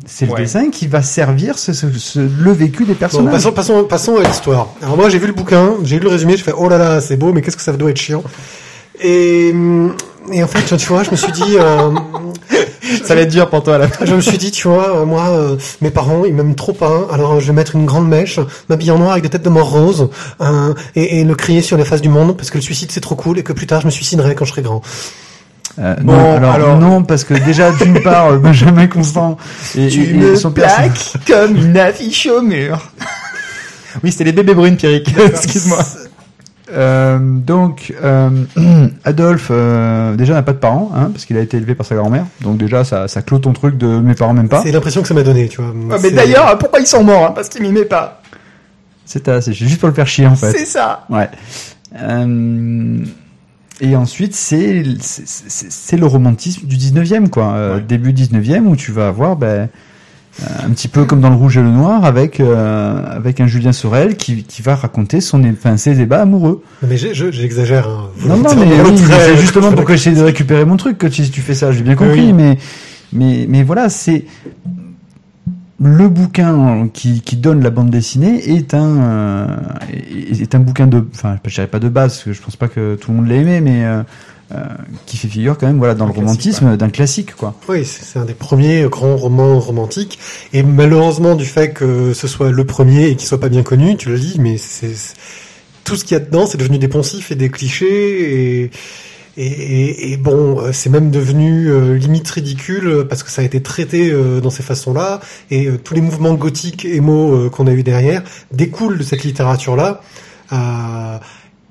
c'est 0.07 0.25
le 0.25 0.31
Ouais. 0.31 0.39
dessin 0.41 0.69
qui 0.71 0.87
va 0.87 1.01
servir 1.03 1.59
ce, 1.59 1.73
ce- 1.73 1.91
ce- 1.99 2.19
le 2.19 2.51
vécu 2.51 2.85
des 2.85 2.93
Bon, 2.93 2.99
personnages. 2.99 3.33
passons, 3.33 3.51
passons, 3.51 3.83
passons 3.83 4.15
à 4.17 4.23
l'histoire. 4.23 4.69
Alors 4.81 4.97
moi 4.97 5.09
j'ai 5.09 5.19
vu 5.19 5.27
le 5.27 5.33
bouquin, 5.33 5.73
j'ai 5.83 5.97
lu 5.97 6.03
le 6.05 6.09
résumé, 6.09 6.35
je 6.37 6.43
fais 6.43 6.53
oh 6.57 6.67
là 6.69 6.77
là 6.79 7.01
c'est 7.01 7.17
beau 7.17 7.33
mais 7.33 7.41
qu'est-ce 7.41 7.57
que 7.57 7.61
ça 7.63 7.73
doit 7.73 7.89
être 7.91 7.97
chiant. 7.99 8.23
Et, 9.03 9.51
hum, 9.53 9.93
et 10.31 10.43
en 10.43 10.47
fait 10.47 10.75
tu 10.75 10.87
vois 10.87 11.03
je 11.03 11.11
me 11.11 11.15
suis 11.15 11.31
dit 11.31 11.55
euh, 11.59 11.91
Ça 13.03 13.15
va 13.15 13.21
être 13.21 13.29
dur 13.31 13.49
pour 13.49 13.63
toi 13.63 13.75
à 13.75 13.77
la 13.79 13.87
fin. 13.89 14.05
je 14.05 14.15
me 14.15 14.21
suis 14.21 14.37
dit 14.37 14.49
tu 14.49 14.67
vois 14.69 14.97
euh, 15.01 15.05
moi 15.05 15.27
euh, 15.27 15.57
mes 15.81 15.91
parents 15.91 16.23
ils 16.25 16.33
m'aiment 16.33 16.55
trop 16.55 16.71
pas 16.73 17.05
alors 17.11 17.33
euh, 17.33 17.39
je 17.41 17.47
vais 17.47 17.53
mettre 17.53 17.75
une 17.75 17.85
grande 17.85 18.07
mèche, 18.07 18.39
m'habiller 18.69 18.91
en 18.91 18.97
noir 18.97 19.11
avec 19.11 19.23
des 19.23 19.29
têtes 19.29 19.43
de 19.43 19.49
mort 19.49 19.69
roses 19.69 20.09
euh, 20.41 20.73
et, 20.95 21.19
et 21.19 21.23
le 21.25 21.35
crier 21.35 21.61
sur 21.61 21.75
les 21.77 21.83
faces 21.85 22.01
du 22.01 22.07
monde 22.09 22.35
parce 22.37 22.49
que 22.49 22.57
le 22.57 22.61
suicide 22.61 22.89
c'est 22.91 23.01
trop 23.01 23.15
cool 23.15 23.37
et 23.39 23.43
que 23.43 23.51
plus 23.53 23.67
tard 23.67 23.81
je 23.81 23.87
me 23.87 23.91
suiciderai 23.91 24.35
quand 24.35 24.45
je 24.45 24.51
serai 24.51 24.61
grand. 24.61 24.81
Euh, 25.79 25.95
Bon, 26.01 26.13
non, 26.13 26.35
alors, 26.37 26.53
alors- 26.53 26.77
non, 26.79 27.03
parce 27.03 27.23
que 27.23 27.33
déjà, 27.35 27.71
d'une 27.71 28.01
part, 28.01 28.33
Benjamin 28.39 28.87
Constant 28.87 29.37
et, 29.75 29.87
Tu 29.89 30.01
et- 30.03 30.09
et 30.09 30.13
me 30.13 30.35
son 30.35 30.51
plaques 30.51 31.13
comme 31.27 31.55
une 31.55 31.77
affiche 31.77 32.27
au 32.27 32.41
mur. 32.41 32.91
Oui, 34.03 34.11
c'était 34.11 34.25
les 34.25 34.31
bébés 34.31 34.53
brunes, 34.53 34.77
Pierrick. 34.77 35.09
Excuse-moi. 35.17 35.79
Euh, 36.71 37.17
donc, 37.19 37.93
euh, 38.03 38.29
Adolphe, 39.05 39.47
euh, 39.49 40.15
déjà 40.15 40.33
n'a 40.35 40.43
pas 40.43 40.51
de 40.51 40.57
parents, 40.59 40.91
hein, 40.95 41.09
parce 41.11 41.25
qu'il 41.25 41.35
a 41.37 41.39
été 41.41 41.57
élevé 41.57 41.73
par 41.73 41.83
sa 41.85 41.95
grand-mère. 41.95 42.25
Donc 42.41 42.57
déjà, 42.57 42.83
ça, 42.83 43.07
ça 43.07 43.23
clôt 43.23 43.39
ton 43.39 43.53
truc 43.53 43.75
de 43.77 43.87
mes 43.87 44.13
parents 44.13 44.33
même 44.33 44.49
pas. 44.49 44.61
C'est 44.61 44.71
l'impression 44.71 45.01
que 45.01 45.07
ça 45.07 45.13
m'a 45.15 45.23
donné 45.23 45.47
tu 45.47 45.61
vois. 45.63 45.71
mais 45.73 45.97
C'est- 45.97 46.11
d'ailleurs, 46.11 46.55
pourquoi 46.59 46.79
ils 46.79 46.85
sont 46.85 47.03
morts 47.03 47.25
hein 47.27 47.31
Parce 47.33 47.49
qu'ils 47.49 47.63
m'aimaient 47.63 47.85
pas? 47.85 48.21
C'est 49.05 49.23
ta- 49.23 49.41
c'est 49.41 49.53
juste 49.53 49.79
pour 49.79 49.89
le 49.89 49.95
faire 49.95 50.05
chier 50.07 50.27
en 50.27 50.35
fait. 50.35 50.51
C'est 50.51 50.65
ça. 50.65 51.05
Ouais. 51.09 51.29
Euh, 51.97 52.97
et 53.81 53.95
ensuite, 53.95 54.35
c'est 54.35 54.83
c'est- 54.99 55.97
le 55.97 56.05
romantisme 56.05 56.67
du 56.67 56.75
19e, 56.77 57.29
quoi. 57.29 57.53
Euh, 57.53 57.75
Ouais. 57.75 57.81
Début 57.87 58.13
19e, 58.13 58.67
où 58.67 58.75
tu 58.75 58.91
vas 58.91 59.07
avoir 59.07 59.35
ben, 59.35 59.69
euh, 60.41 60.45
un 60.65 60.69
petit 60.69 60.87
peu 60.87 61.05
comme 61.05 61.19
dans 61.21 61.29
le 61.29 61.35
rouge 61.35 61.57
et 61.57 61.61
le 61.61 61.69
noir, 61.71 62.05
avec, 62.05 62.39
euh, 62.39 63.03
avec 63.15 63.39
un 63.39 63.47
Julien 63.47 63.71
Sorel 63.73 64.15
qui, 64.17 64.43
qui 64.43 64.61
va 64.61 64.75
raconter 64.75 65.19
son, 65.21 65.43
enfin, 65.49 65.77
ses 65.77 65.95
débats 65.95 66.21
amoureux. 66.21 66.63
Mais 66.87 66.97
j'exagère. 66.97 67.87
Hein. 67.87 68.09
Non, 68.25 68.37
non, 68.37 68.55
mais 68.55 68.81
oui, 68.89 68.97
c'est 68.97 69.37
justement 69.37 69.71
pour 69.71 69.83
que 69.85 69.93
j'essaie 69.95 70.11
de 70.13 70.21
récupérer 70.23 70.65
mon 70.65 70.77
truc 70.77 70.97
que 70.97 71.07
tu, 71.07 71.27
tu 71.29 71.41
fais 71.41 71.55
ça, 71.55 71.71
j'ai 71.71 71.81
bien 71.83 71.95
compris, 71.95 72.27
Oui. 72.27 72.33
mais, 72.33 72.57
mais, 73.13 73.45
mais 73.49 73.63
voilà, 73.63 73.89
c'est 73.89 74.25
le 75.79 76.07
bouquin 76.09 76.89
qui, 76.91 77.21
qui 77.21 77.35
donne 77.35 77.61
la 77.61 77.69
bande 77.69 77.89
dessinée 77.89 78.49
est 78.57 78.73
un 78.73 78.97
euh, 78.97 79.47
est, 79.91 80.55
un 80.55 80.59
bouquin 80.59 80.87
de, 80.87 81.05
enfin, 81.13 81.37
je 81.45 81.53
dirais 81.53 81.67
pas 81.67 81.79
de 81.79 81.89
base, 81.89 82.13
parce 82.13 82.23
que 82.23 82.33
je 82.33 82.41
pense 82.41 82.55
pas 82.55 82.67
que 82.67 82.95
tout 82.95 83.11
le 83.11 83.17
monde 83.17 83.27
l'a 83.27 83.35
aimé, 83.35 83.61
mais 83.61 83.85
euh, 83.85 84.01
euh, 84.55 84.63
qui 85.05 85.17
fait 85.17 85.27
figure 85.27 85.57
quand 85.57 85.67
même, 85.67 85.77
voilà, 85.77 85.93
dans 85.93 86.05
Un 86.05 86.07
le 86.07 86.13
romantisme 86.13 86.77
d'un 86.77 86.89
classique, 86.89 87.35
quoi. 87.35 87.53
Oui, 87.69 87.85
c'est 87.85 88.17
un 88.17 88.25
des 88.25 88.33
premiers 88.33 88.83
grands 88.89 89.17
romans 89.17 89.59
romantiques. 89.59 90.17
Et 90.53 90.63
malheureusement, 90.63 91.35
du 91.35 91.45
fait 91.45 91.73
que 91.73 92.13
ce 92.13 92.27
soit 92.27 92.51
le 92.51 92.65
premier 92.65 93.07
et 93.09 93.15
qu'il 93.15 93.27
soit 93.27 93.39
pas 93.39 93.49
bien 93.49 93.63
connu, 93.63 93.97
tu 93.97 94.09
le 94.09 94.15
lis, 94.15 94.37
mais 94.39 94.57
c'est 94.57 94.95
c'est- 94.95 95.15
tout 95.83 95.95
ce 95.95 96.03
qu'il 96.03 96.17
y 96.17 96.19
a 96.19 96.23
dedans, 96.23 96.45
c'est 96.45 96.57
devenu 96.57 96.79
des 96.79 96.89
poncifs 96.89 97.31
et 97.31 97.35
des 97.35 97.49
clichés. 97.49 98.63
Et, 98.63 98.71
et, 99.37 99.45
et- 99.45 100.11
et 100.13 100.17
bon, 100.17 100.59
euh, 100.59 100.71
c'est 100.73 100.89
même 100.89 101.11
devenu 101.11 101.67
euh, 101.69 101.95
limite 101.95 102.29
ridicule 102.29 102.87
euh, 102.87 103.03
parce 103.05 103.23
que 103.23 103.29
ça 103.31 103.41
a 103.41 103.45
été 103.45 103.61
traité 103.61 104.09
euh, 104.11 104.41
dans 104.41 104.49
ces 104.49 104.63
façons-là. 104.63 105.19
Et 105.51 105.67
euh, 105.67 105.77
tous 105.77 105.93
les 105.93 106.01
mouvements 106.01 106.33
gothiques 106.33 106.85
et 106.85 106.99
mots 106.99 107.49
qu'on 107.49 107.67
a 107.67 107.71
eu 107.71 107.83
derrière 107.83 108.23
découlent 108.51 108.97
de 108.97 109.03
cette 109.03 109.23
littérature-là. 109.23 110.01
Euh, 110.51 111.17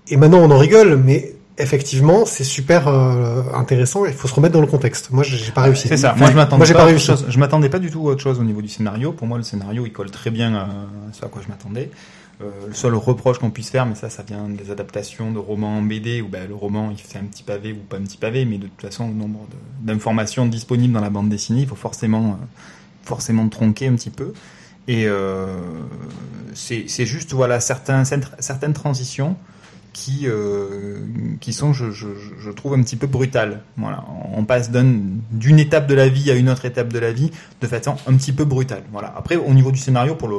et 0.08 0.16
maintenant, 0.16 0.38
on 0.38 0.50
en 0.50 0.58
rigole, 0.58 0.96
mais 1.04 1.32
effectivement, 1.58 2.26
c'est 2.26 2.44
super 2.44 2.86
euh, 2.88 3.42
intéressant. 3.54 4.04
Il 4.04 4.12
faut 4.12 4.28
se 4.28 4.34
remettre 4.34 4.54
dans 4.54 4.60
le 4.60 4.66
contexte. 4.66 5.10
Moi, 5.10 5.24
j'ai 5.24 5.50
pas 5.52 5.62
réussi. 5.62 5.88
C'est 5.88 5.96
ça. 5.96 6.14
Moi, 6.16 6.30
je 6.30 6.36
m'attendais 6.36 6.64
pas, 6.66 6.72
pas 6.74 6.78
à 6.80 6.82
autre 6.84 6.90
réussi. 6.90 7.06
chose. 7.06 7.26
Je 7.28 7.38
m'attendais 7.38 7.68
pas 7.70 7.78
du 7.78 7.90
tout 7.90 8.08
à 8.08 8.12
autre 8.12 8.22
chose 8.22 8.38
au 8.38 8.44
niveau 8.44 8.62
du 8.62 8.68
scénario. 8.68 9.12
Pour 9.12 9.26
moi, 9.26 9.38
le 9.38 9.44
scénario, 9.44 9.84
il 9.86 9.92
colle 9.92 10.10
très 10.10 10.30
bien 10.30 10.54
à 10.54 10.68
ce 11.12 11.24
à 11.24 11.28
quoi 11.28 11.42
je 11.42 11.48
m'attendais. 11.48 11.90
Euh, 12.42 12.50
le 12.68 12.74
seul 12.74 12.94
reproche 12.94 13.38
qu'on 13.38 13.50
puisse 13.50 13.70
faire, 13.70 13.86
mais 13.86 13.94
ça, 13.94 14.10
ça 14.10 14.22
vient 14.22 14.48
des 14.48 14.70
adaptations 14.70 15.32
de 15.32 15.38
romans 15.38 15.78
en 15.78 15.82
BD, 15.82 16.20
où 16.20 16.28
ben, 16.28 16.46
le 16.46 16.54
roman, 16.54 16.90
il 16.90 16.98
fait 16.98 17.18
un 17.18 17.24
petit 17.24 17.42
pavé 17.42 17.72
ou 17.72 17.76
pas 17.76 17.96
un 17.96 18.02
petit 18.02 18.18
pavé, 18.18 18.44
mais 18.44 18.58
de 18.58 18.66
toute 18.66 18.82
façon, 18.82 19.08
le 19.08 19.14
nombre 19.14 19.46
d'informations 19.80 20.44
disponibles 20.44 20.92
dans 20.92 21.00
la 21.00 21.08
bande 21.08 21.30
dessinée, 21.30 21.62
il 21.62 21.66
faut 21.66 21.76
forcément, 21.76 22.32
euh, 22.32 22.44
forcément 23.04 23.48
tronquer 23.48 23.86
un 23.86 23.94
petit 23.94 24.10
peu. 24.10 24.34
Et 24.86 25.06
euh, 25.06 25.46
c'est 26.54 26.84
c'est 26.88 27.06
juste, 27.06 27.32
voilà, 27.32 27.58
certains, 27.60 28.04
certaines 28.04 28.74
transitions 28.74 29.36
qui 29.98 30.26
euh, 30.28 30.98
qui 31.40 31.54
sont 31.54 31.72
je, 31.72 31.90
je, 31.90 32.06
je 32.38 32.50
trouve 32.50 32.74
un 32.74 32.82
petit 32.82 32.96
peu 32.96 33.06
brutales. 33.06 33.62
Voilà, 33.78 34.04
on 34.34 34.44
passe 34.44 34.70
d'un- 34.70 35.00
d'une 35.32 35.58
étape 35.58 35.86
de 35.86 35.94
la 35.94 36.08
vie 36.10 36.30
à 36.30 36.34
une 36.34 36.50
autre 36.50 36.66
étape 36.66 36.92
de 36.92 36.98
la 36.98 37.12
vie 37.12 37.30
de 37.62 37.66
façon 37.66 37.96
un 38.06 38.14
petit 38.14 38.32
peu 38.32 38.44
brutale. 38.44 38.82
Voilà. 38.92 39.14
Après 39.16 39.36
au 39.36 39.54
niveau 39.54 39.72
du 39.72 39.78
scénario 39.78 40.14
pour 40.14 40.28
le 40.28 40.36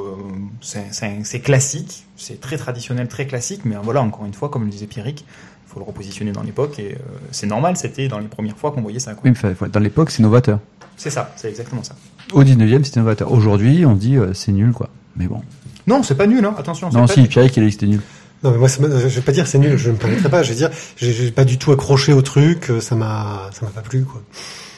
c'est 0.62 1.40
classique, 1.40 2.06
c'est 2.18 2.40
très 2.40 2.58
traditionnel, 2.58 3.08
très 3.08 3.26
classique 3.26 3.62
mais 3.66 3.76
voilà, 3.82 4.02
encore 4.04 4.26
une 4.26 4.34
fois 4.36 4.50
comme 4.50 4.64
le 4.66 4.70
disait 4.70 4.86
Pierrick, 4.86 5.22
il 5.66 5.74
faut 5.74 5.80
le 5.80 5.86
repositionner 5.86 6.32
dans 6.34 6.44
l'époque 6.44 6.78
et 6.78 6.94
euh, 6.94 6.98
c'est 7.32 7.48
normal, 7.48 7.78
c'était 7.78 8.08
dans 8.08 8.20
les 8.20 8.28
premières 8.28 8.58
fois 8.58 8.72
qu'on 8.72 8.82
voyait 8.82 9.00
ça 9.00 9.16
quoi. 9.16 9.30
Oui, 9.30 9.36
dans 9.72 9.80
l'époque, 9.80 10.12
c'est 10.12 10.22
novateur. 10.22 10.60
C'est 10.98 11.10
ça, 11.10 11.32
c'est 11.36 11.50
exactement 11.50 11.84
ça. 11.84 11.96
Au 12.32 12.44
19e, 12.44 12.84
c'était 12.84 13.00
novateur. 13.00 13.32
Aujourd'hui, 13.32 13.86
on 13.86 13.94
dit, 13.94 14.18
euh, 14.18 14.34
c'est 14.34 14.52
nul, 14.52 14.72
quoi. 14.72 14.90
Mais 15.16 15.28
bon. 15.28 15.42
Non, 15.86 16.02
c'est 16.04 16.16
pas 16.16 16.26
nul 16.28 16.44
hein, 16.44 16.56
attention, 16.58 16.90
Non, 16.90 17.06
pas 17.06 17.14
si. 17.14 17.28
Pierre, 17.28 17.46
il 17.46 17.64
a 17.64 17.66
dit 17.66 17.72
c'était 17.72 17.86
nul. 17.88 18.02
Non, 18.44 18.52
mais 18.52 18.58
moi, 18.58 18.70
ça 18.70 18.82
je 18.84 19.08
vais 19.08 19.22
pas 19.22 19.32
dire 19.32 19.48
c'est 19.48 19.58
nul, 19.58 19.78
je 19.78 19.90
me 19.90 19.96
permettrai 19.96 20.30
pas. 20.30 20.44
Je 20.44 20.50
vais 20.50 20.56
dire, 20.56 20.70
j'ai 20.98 21.32
pas 21.32 21.44
du 21.46 21.58
tout 21.58 21.72
accroché 21.72 22.14
au 22.14 22.22
truc, 22.22 22.70
euh, 22.70 22.80
ça 22.80 22.96
m'a, 22.96 23.50
ça 23.52 23.66
m'a 23.66 23.72
pas 23.72 23.82
plu, 23.82 24.04
quoi. 24.04 24.22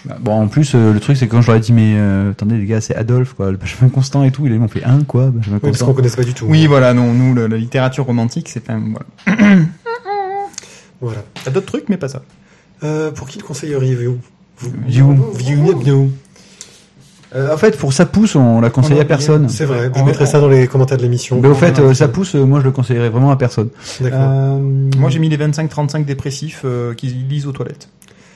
Bah, 0.06 0.18
Bon, 0.22 0.32
en 0.42 0.48
plus, 0.48 0.72
euh, 0.76 0.94
le 0.94 1.00
truc, 1.02 1.18
c'est 1.18 1.28
que 1.28 1.32
quand 1.32 1.42
je 1.42 1.48
leur 1.48 1.58
ai 1.58 1.60
dit, 1.60 1.74
mais 1.74 1.96
euh, 1.98 2.32
attendez, 2.32 2.58
les 2.58 2.66
gars, 2.66 2.80
c'est 2.80 2.96
Adolphe, 2.96 3.34
quoi, 3.34 3.52
le 3.52 3.58
Benjamin 3.58 3.90
Constant 3.90 4.24
et 4.24 4.32
tout, 4.32 4.46
ils 4.48 4.58
m'ont 4.58 4.70
fait 4.70 4.84
un, 4.86 5.04
quoi, 5.04 5.26
Benjamin 5.30 5.58
Oui, 5.62 5.72
parce 5.72 5.84
qu'on 5.84 5.94
connaissait 5.94 6.16
pas 6.16 6.24
du 6.24 6.34
tout. 6.34 6.46
Oui, 6.48 6.68
voilà, 6.68 6.94
non, 6.94 7.14
nous 7.14 7.34
le- 7.34 7.48
la 7.48 7.58
littérature 7.58 8.06
romantique, 8.06 8.48
c'est 8.48 8.62
pas 8.64 8.78
voilà. 9.26 9.60
Voilà. 11.02 11.24
T'as 11.44 11.52
d'autres 11.52 11.66
trucs 11.68 11.88
mais 11.90 11.98
pas 11.98 12.10
ça. 12.10 12.22
Euh, 12.84 13.12
pour 13.12 13.28
qui 13.28 13.40
le 13.40 13.44
conseilleriez-vous 13.44 14.20
vous 14.58 14.72
You. 14.88 15.34
You, 15.40 15.82
you. 15.86 16.12
Euh, 17.36 17.54
en 17.54 17.58
fait, 17.58 17.78
pour 17.78 17.94
ça 17.94 18.06
pousse, 18.08 18.36
on 18.36 18.60
l'a 18.60 18.70
conseillé 18.72 18.96
On 18.96 19.00
a 19.00 19.02
à 19.04 19.06
personne. 19.06 19.50
C'est 19.50 19.66
vrai, 19.66 19.92
je 19.96 20.02
On- 20.02 20.06
mettrai 20.06 20.24
on- 20.24 20.28
ça 20.28 20.40
dans 20.40 20.48
les 20.50 20.68
commentaires 20.68 20.98
de 20.98 21.04
l'émission. 21.04 21.40
Mais 21.42 21.48
au 21.48 21.54
fait, 21.54 21.78
euh, 21.80 21.94
ça 21.94 22.08
pousse, 22.08 22.34
euh, 22.36 22.44
moi, 22.44 22.60
je 22.60 22.66
le 22.66 22.72
conseillerais 22.72 23.10
vraiment 23.10 23.30
à 23.32 23.36
personne. 23.36 23.70
D'accord. 24.02 24.20
Euh, 24.22 24.60
Moi 24.98 25.10
j'ai 25.12 25.20
mis 25.20 25.30
les 25.30 25.38
25-35 25.38 26.06
dépressifs 26.06 26.62
euh, 26.66 26.94
qui 26.96 27.08
lisent 27.08 27.46
aux 27.46 27.52
toilettes. 27.52 27.88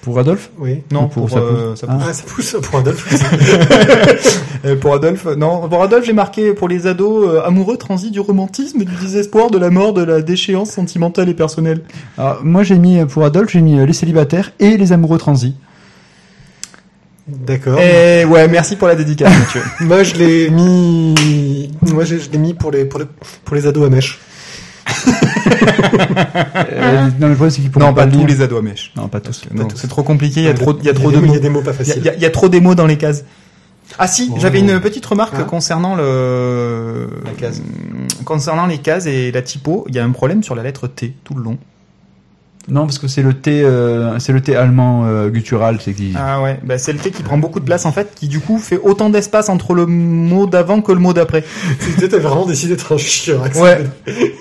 Pour 0.03 0.19
Adolphe 0.19 0.51
Oui. 0.59 0.83
Ou 0.91 0.93
Non, 0.93 1.07
pour 1.07 1.27
pour, 1.27 1.29
sa 1.29 1.37
euh, 1.39 1.71
pousse 1.71 1.79
sa 1.79 1.87
Ah. 1.89 1.95
pousse. 1.95 2.05
Ah, 2.09 2.13
ça 2.13 2.23
pousse 2.27 2.55
pour 2.61 2.79
Adolphe. 2.79 3.07
Euh, 4.65 4.77
pour 4.77 4.93
Adolphe, 4.93 5.25
non, 5.37 5.67
pour 5.67 5.83
Adolphe, 5.83 6.05
j'ai 6.05 6.13
marqué 6.13 6.53
pour 6.53 6.69
les 6.69 6.87
ados 6.87 7.27
euh, 7.27 7.41
amoureux 7.45 7.75
transis 7.75 8.11
du 8.11 8.21
romantisme, 8.21 8.85
du 8.85 8.95
désespoir, 8.95 9.49
de 9.51 9.57
la 9.57 9.69
mort, 9.69 9.91
de 9.93 10.01
la 10.03 10.21
déchéance 10.21 10.69
sentimentale 10.69 11.27
et 11.27 11.33
personnelle. 11.33 11.81
Alors, 12.17 12.39
moi, 12.45 12.63
j'ai 12.63 12.77
mis, 12.77 13.03
pour 13.05 13.25
Adolphe, 13.25 13.49
j'ai 13.51 13.59
mis 13.59 13.85
les 13.85 13.91
célibataires 13.91 14.51
et 14.61 14.77
les 14.77 14.93
amoureux 14.93 15.17
transis. 15.17 15.55
D'accord. 17.27 17.79
Et 17.79 18.25
ouais, 18.25 18.47
merci 18.49 18.75
pour 18.75 18.87
la 18.87 18.95
dédicace, 18.95 19.31
Mathieu. 19.39 19.61
Moi, 19.81 20.03
je 20.03 20.15
l'ai 20.15 20.49
mis. 20.49 21.71
Moi, 21.93 22.03
je, 22.03 22.17
je 22.17 22.29
l'ai 22.29 22.37
mis 22.37 22.53
pour 22.53 22.71
les 22.71 22.83
pour 22.85 22.99
les 22.99 23.05
pour 23.45 23.55
les 23.55 23.65
ados 23.65 23.85
à 23.87 23.89
mèche. 23.89 24.19
Euh, 26.71 27.09
non, 27.19 27.27
le 27.29 27.35
problème, 27.35 27.49
c'est 27.49 27.61
qu'ils 27.61 27.71
non, 27.79 27.93
pas 27.93 28.05
le 28.05 28.11
tous 28.11 28.25
les 28.25 28.41
ados 28.41 28.59
à 28.59 28.61
mèche. 28.61 28.91
Non, 28.95 29.07
pas 29.07 29.19
tous. 29.21 29.45
C'est 29.75 29.87
trop 29.87 30.03
compliqué, 30.03 30.41
il 30.41 30.45
y 30.45 30.49
a 30.49 30.53
trop, 30.53 30.77
il 30.77 30.85
y 30.85 30.89
a 30.89 30.93
trop 30.93 31.11
de 31.11 31.17
mots-. 31.17 31.25
Il 31.27 31.33
y 31.33 31.37
a 31.37 31.39
des 31.39 31.49
mots 31.49 31.61
pas 31.61 31.73
faciles. 31.73 31.95
il 31.97 32.05
y 32.05 32.09
a- 32.09 32.15
il 32.15 32.21
y 32.21 32.25
a 32.25 32.29
trop 32.29 32.49
des 32.49 32.59
mots 32.61 32.75
dans 32.75 32.87
les 32.87 32.97
cases. 32.97 33.23
Ah 33.99 34.07
si, 34.07 34.29
Oh. 34.33 34.37
j'avais 34.39 34.59
une 34.59 34.79
petite 34.79 35.05
remarque 35.05 35.35
Ah. 35.37 35.43
concernant 35.43 35.95
le 35.95 37.07
La 37.25 37.31
case. 37.31 37.61
concernant 38.25 38.65
les 38.65 38.79
cases 38.79 39.05
et 39.05 39.31
la 39.31 39.41
typo. 39.41 39.85
Il 39.89 39.95
y 39.95 39.99
a 39.99 40.03
un 40.03 40.11
problème 40.11 40.41
sur 40.43 40.55
la 40.55 40.63
lettre 40.63 40.87
T 40.87 41.13
tout 41.23 41.35
le 41.35 41.43
long. 41.43 41.57
Non, 42.69 42.85
parce 42.85 42.97
que 42.97 43.07
c'est 43.09 43.21
le 43.21 43.33
thé, 43.33 43.61
euh, 43.61 44.17
c'est 44.19 44.31
le 44.31 44.39
thé 44.39 44.55
allemand 44.55 45.03
euh, 45.05 45.27
guttural, 45.29 45.79
c'est 45.83 45.93
qui. 45.93 46.13
Ah 46.15 46.41
ouais, 46.41 46.59
bah 46.63 46.77
c'est 46.77 46.93
le 46.93 46.99
T 46.99 47.11
qui 47.11 47.21
prend 47.21 47.37
beaucoup 47.37 47.59
de 47.59 47.65
place 47.65 47.85
en 47.85 47.91
fait, 47.91 48.13
qui 48.15 48.29
du 48.29 48.39
coup 48.39 48.57
fait 48.57 48.79
autant 48.81 49.09
d'espace 49.09 49.49
entre 49.49 49.73
le 49.73 49.85
mot 49.85 50.45
d'avant 50.47 50.81
que 50.81 50.93
le 50.93 50.99
mot 50.99 51.11
d'après. 51.13 51.43
C'était 51.79 52.07
t'as 52.07 52.19
vraiment 52.19 52.45
décidé 52.45 52.75
d'être 52.75 52.93
un. 52.93 53.43
Axel. 53.45 53.61
Ouais. 53.61 53.83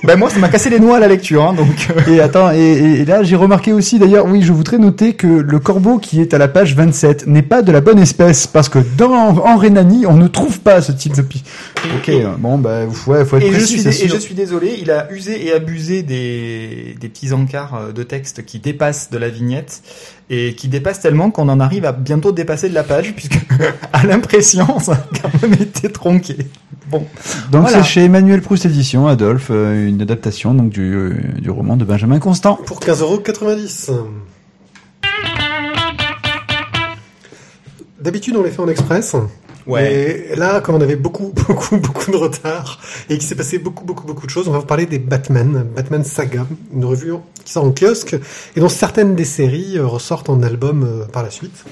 bah 0.05 0.15
moi 0.15 0.31
ça 0.31 0.39
m'a 0.39 0.49
cassé 0.49 0.71
les 0.71 0.79
noix 0.79 0.99
à 0.99 1.01
la 1.01 1.09
lecture, 1.09 1.43
hein, 1.43 1.53
donc. 1.53 1.89
euh, 2.09 2.13
Et 2.13 2.21
attends, 2.21 2.53
et, 2.53 2.59
et- 2.59 3.01
et 3.01 3.05
là 3.05 3.25
j'ai 3.25 3.35
remarqué 3.35 3.73
aussi 3.73 3.99
d'ailleurs, 3.99 4.27
oui, 4.27 4.43
je 4.43 4.53
voudrais 4.53 4.79
noter 4.79 5.15
que 5.15 5.27
le 5.27 5.59
corbeau 5.59 5.99
qui 5.99 6.21
est 6.21 6.33
à 6.33 6.39
la 6.39 6.47
page 6.47 6.77
27 6.77 7.27
n'est 7.27 7.43
pas 7.43 7.63
de 7.63 7.73
la 7.73 7.81
bonne 7.81 7.99
espèce, 7.99 8.47
parce 8.47 8.69
que 8.69 8.79
dans 8.97 9.13
en 9.39 9.57
Rhénanie, 9.57 10.07
on 10.07 10.17
ne 10.17 10.29
trouve 10.29 10.61
pas 10.61 10.81
ce 10.81 10.93
type 10.93 11.17
de 11.17 11.23
pi. 11.23 11.43
Ok, 11.97 12.13
bon 12.39 12.59
bah 12.59 12.83
ouais, 13.09 13.25
faut 13.25 13.37
être 13.39 13.43
Et 13.43 13.49
je, 13.51 13.57
précis, 13.57 13.79
suis 13.93 14.05
et 14.05 14.09
je 14.09 14.17
suis 14.17 14.35
désolé, 14.35 14.77
il 14.81 14.93
a 14.93 15.11
usé 15.11 15.45
et 15.47 15.53
abusé 15.53 16.03
des, 16.05 16.97
des 17.01 17.09
petits 17.09 17.33
encarts 17.33 17.75
euh, 17.89 17.93
de 17.93 18.03
texte 18.13 18.45
qui 18.45 18.59
dépassent 18.59 19.09
de 19.11 19.17
la 19.17 19.31
vignette 19.31 19.83
et 20.29 20.55
qui 20.55 20.69
dépassent 20.69 21.01
tellement 21.01 21.31
qu'on 21.31 21.49
en 21.49 21.61
arrive 21.61 21.87
à 21.87 21.93
bientôt 21.93 22.31
dépasser 22.31 22.69
de 22.69 22.75
la 22.75 22.83
page 22.83 23.15
puisque 23.15 23.39
à 23.95 24.05
l'impression 24.05 24.79
ça 24.81 24.93
a 24.93 25.19
quand 25.19 25.43
même 25.43 25.55
été 25.55 25.91
tronqué. 25.91 26.37
Bon, 26.91 27.07
Donc 27.51 27.63
Voilà. 27.63 27.79
c'est 27.79 27.89
chez 27.89 28.05
Emmanuel 28.05 28.43
Proust 28.43 28.67
Édition, 28.67 29.07
Adolphe, 29.07 29.49
euh, 29.51 29.89
une 29.89 30.03
adaptation 30.03 30.53
donc 30.53 30.69
du, 30.69 30.93
euh, 30.95 31.15
du 31.39 31.49
roman 31.49 31.79
de 31.79 31.87
Benjamin 31.87 32.19
Constant. 32.19 32.57
Pour 32.67 32.81
15,90€. 32.81 33.93
D'habitude, 37.99 38.37
on 38.37 38.43
les 38.43 38.51
fait 38.51 38.61
en 38.61 38.69
express. 38.69 39.17
Ouais. 39.67 40.29
Mais 40.31 40.37
là, 40.37 40.61
comme 40.61 40.75
on 40.75 40.81
avait 40.81 40.97
beaucoup, 40.97 41.33
beaucoup, 41.49 41.77
beaucoup 41.77 42.11
de 42.11 42.17
retard 42.17 42.81
et 43.09 43.15
qu'il 43.15 43.27
s'est 43.27 43.35
passé 43.35 43.59
beaucoup, 43.59 43.85
beaucoup, 43.85 44.07
beaucoup 44.07 44.27
de 44.27 44.31
choses, 44.31 44.49
on 44.49 44.53
va 44.53 44.59
vous 44.59 44.67
parler 44.67 44.87
des 44.87 44.99
Batman, 44.99 45.67
Batman 45.75 46.05
Saga, 46.05 46.47
une 46.73 46.85
revue 46.85 47.15
qui 47.45 47.53
sort 47.53 47.65
en 47.65 47.73
kiosque 47.73 48.17
et 48.57 48.61
dont 48.61 48.69
certaines 48.69 49.15
des 49.15 49.25
séries 49.25 49.79
euh, 49.79 49.87
ressortent 49.87 50.31
en 50.31 50.43
album 50.43 50.85
euh, 50.85 51.05
par 51.07 51.23
la 51.23 51.31
suite. 51.31 51.65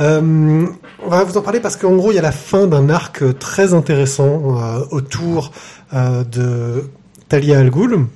Euh, 0.00 0.66
on 1.04 1.08
va 1.08 1.24
vous 1.24 1.36
en 1.36 1.42
parler 1.42 1.60
parce 1.60 1.76
qu'en 1.76 1.94
gros, 1.94 2.12
il 2.12 2.14
y 2.14 2.18
a 2.18 2.22
la 2.22 2.32
fin 2.32 2.66
d'un 2.66 2.88
arc 2.88 3.22
euh, 3.22 3.32
très 3.32 3.74
intéressant 3.74 4.58
euh, 4.58 4.80
autour 4.90 5.52
euh, 5.92 6.24
de 6.24 6.84
Talia 7.28 7.58
al 7.58 7.70
Ghul. 7.70 8.06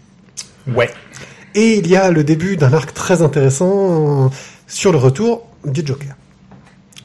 Ouais. 0.75 0.91
Et 1.55 1.79
il 1.79 1.87
y 1.89 1.97
a 1.97 2.11
le 2.11 2.25
début 2.25 2.57
d'un 2.57 2.73
arc 2.73 2.93
très 2.93 3.23
intéressant 3.23 4.27
euh, 4.27 4.29
sur 4.67 4.93
le 4.93 4.99
retour 4.99 5.47
du 5.64 5.87
Joker. 5.87 6.16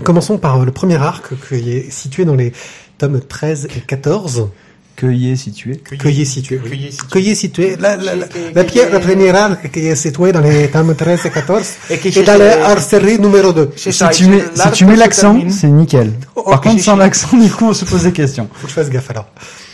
Commençons 0.04 0.38
par 0.38 0.60
euh, 0.62 0.66
le 0.66 0.72
premier 0.72 0.96
arc 0.98 1.34
qui 1.48 1.72
est 1.72 1.92
situé 1.92 2.26
dans 2.26 2.36
les 2.36 2.54
tomes 2.98 3.20
13 3.22 3.68
et 3.76 3.82
14. 3.82 4.50
Cueillet 4.96 5.36
situé? 5.36 5.78
Cueillet 5.78 6.26
situé. 6.26 6.60
Cueillet 7.10 7.36
situé. 7.36 7.76
La, 7.78 7.96
la, 7.96 8.16
la, 8.16 8.26
la, 8.54 8.64
pierre, 8.64 8.92
la 8.92 9.00
première 9.00 9.36
arc 9.36 9.72
qui 9.72 9.80
est 9.80 9.96
située 9.96 10.32
dans 10.32 10.42
les 10.42 10.68
tomes 10.70 10.96
13 10.96 11.26
et 11.26 11.30
14 11.30 11.68
Et 11.90 11.98
qui 11.98 12.10
est 12.10 12.24
dans 12.24 12.38
la 12.38 12.80
série 12.80 13.20
numéro 13.20 13.52
2. 13.54 13.72
C'est 13.76 13.92
Si 13.92 14.04
tu 14.12 14.28
mets, 14.28 14.44
si 14.54 14.72
tu 14.72 14.86
mets 14.86 14.96
l'accent, 14.96 15.40
c'est 15.50 15.68
nickel. 15.68 16.14
Oh, 16.36 16.44
Par 16.44 16.62
contre, 16.62 16.84
sans 16.84 16.96
l'accent, 16.96 17.38
du 17.38 17.50
coup, 17.50 17.66
on 17.66 17.74
se 17.74 17.86
pose 17.86 18.04
des 18.04 18.12
questions. 18.12 18.48
Faut 18.54 18.64
que 18.64 18.70
je 18.70 18.74
fasse 18.74 18.90
gaffe 18.90 19.10
alors. 19.10 19.28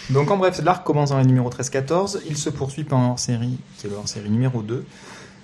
Donc 0.09 0.31
en 0.31 0.37
bref, 0.37 0.61
l'arc 0.63 0.85
commence 0.85 1.09
dans 1.09 1.17
le 1.17 1.25
numéro 1.25 1.49
13-14, 1.49 2.19
il 2.29 2.37
se 2.37 2.49
poursuit 2.49 2.85
par 2.85 2.99
un 2.99 3.09
hors-série, 3.09 3.57
qui 3.77 3.87
est 3.87 3.89
le 3.89 3.97
hors-série 3.97 4.29
numéro 4.29 4.61
2. 4.61 4.85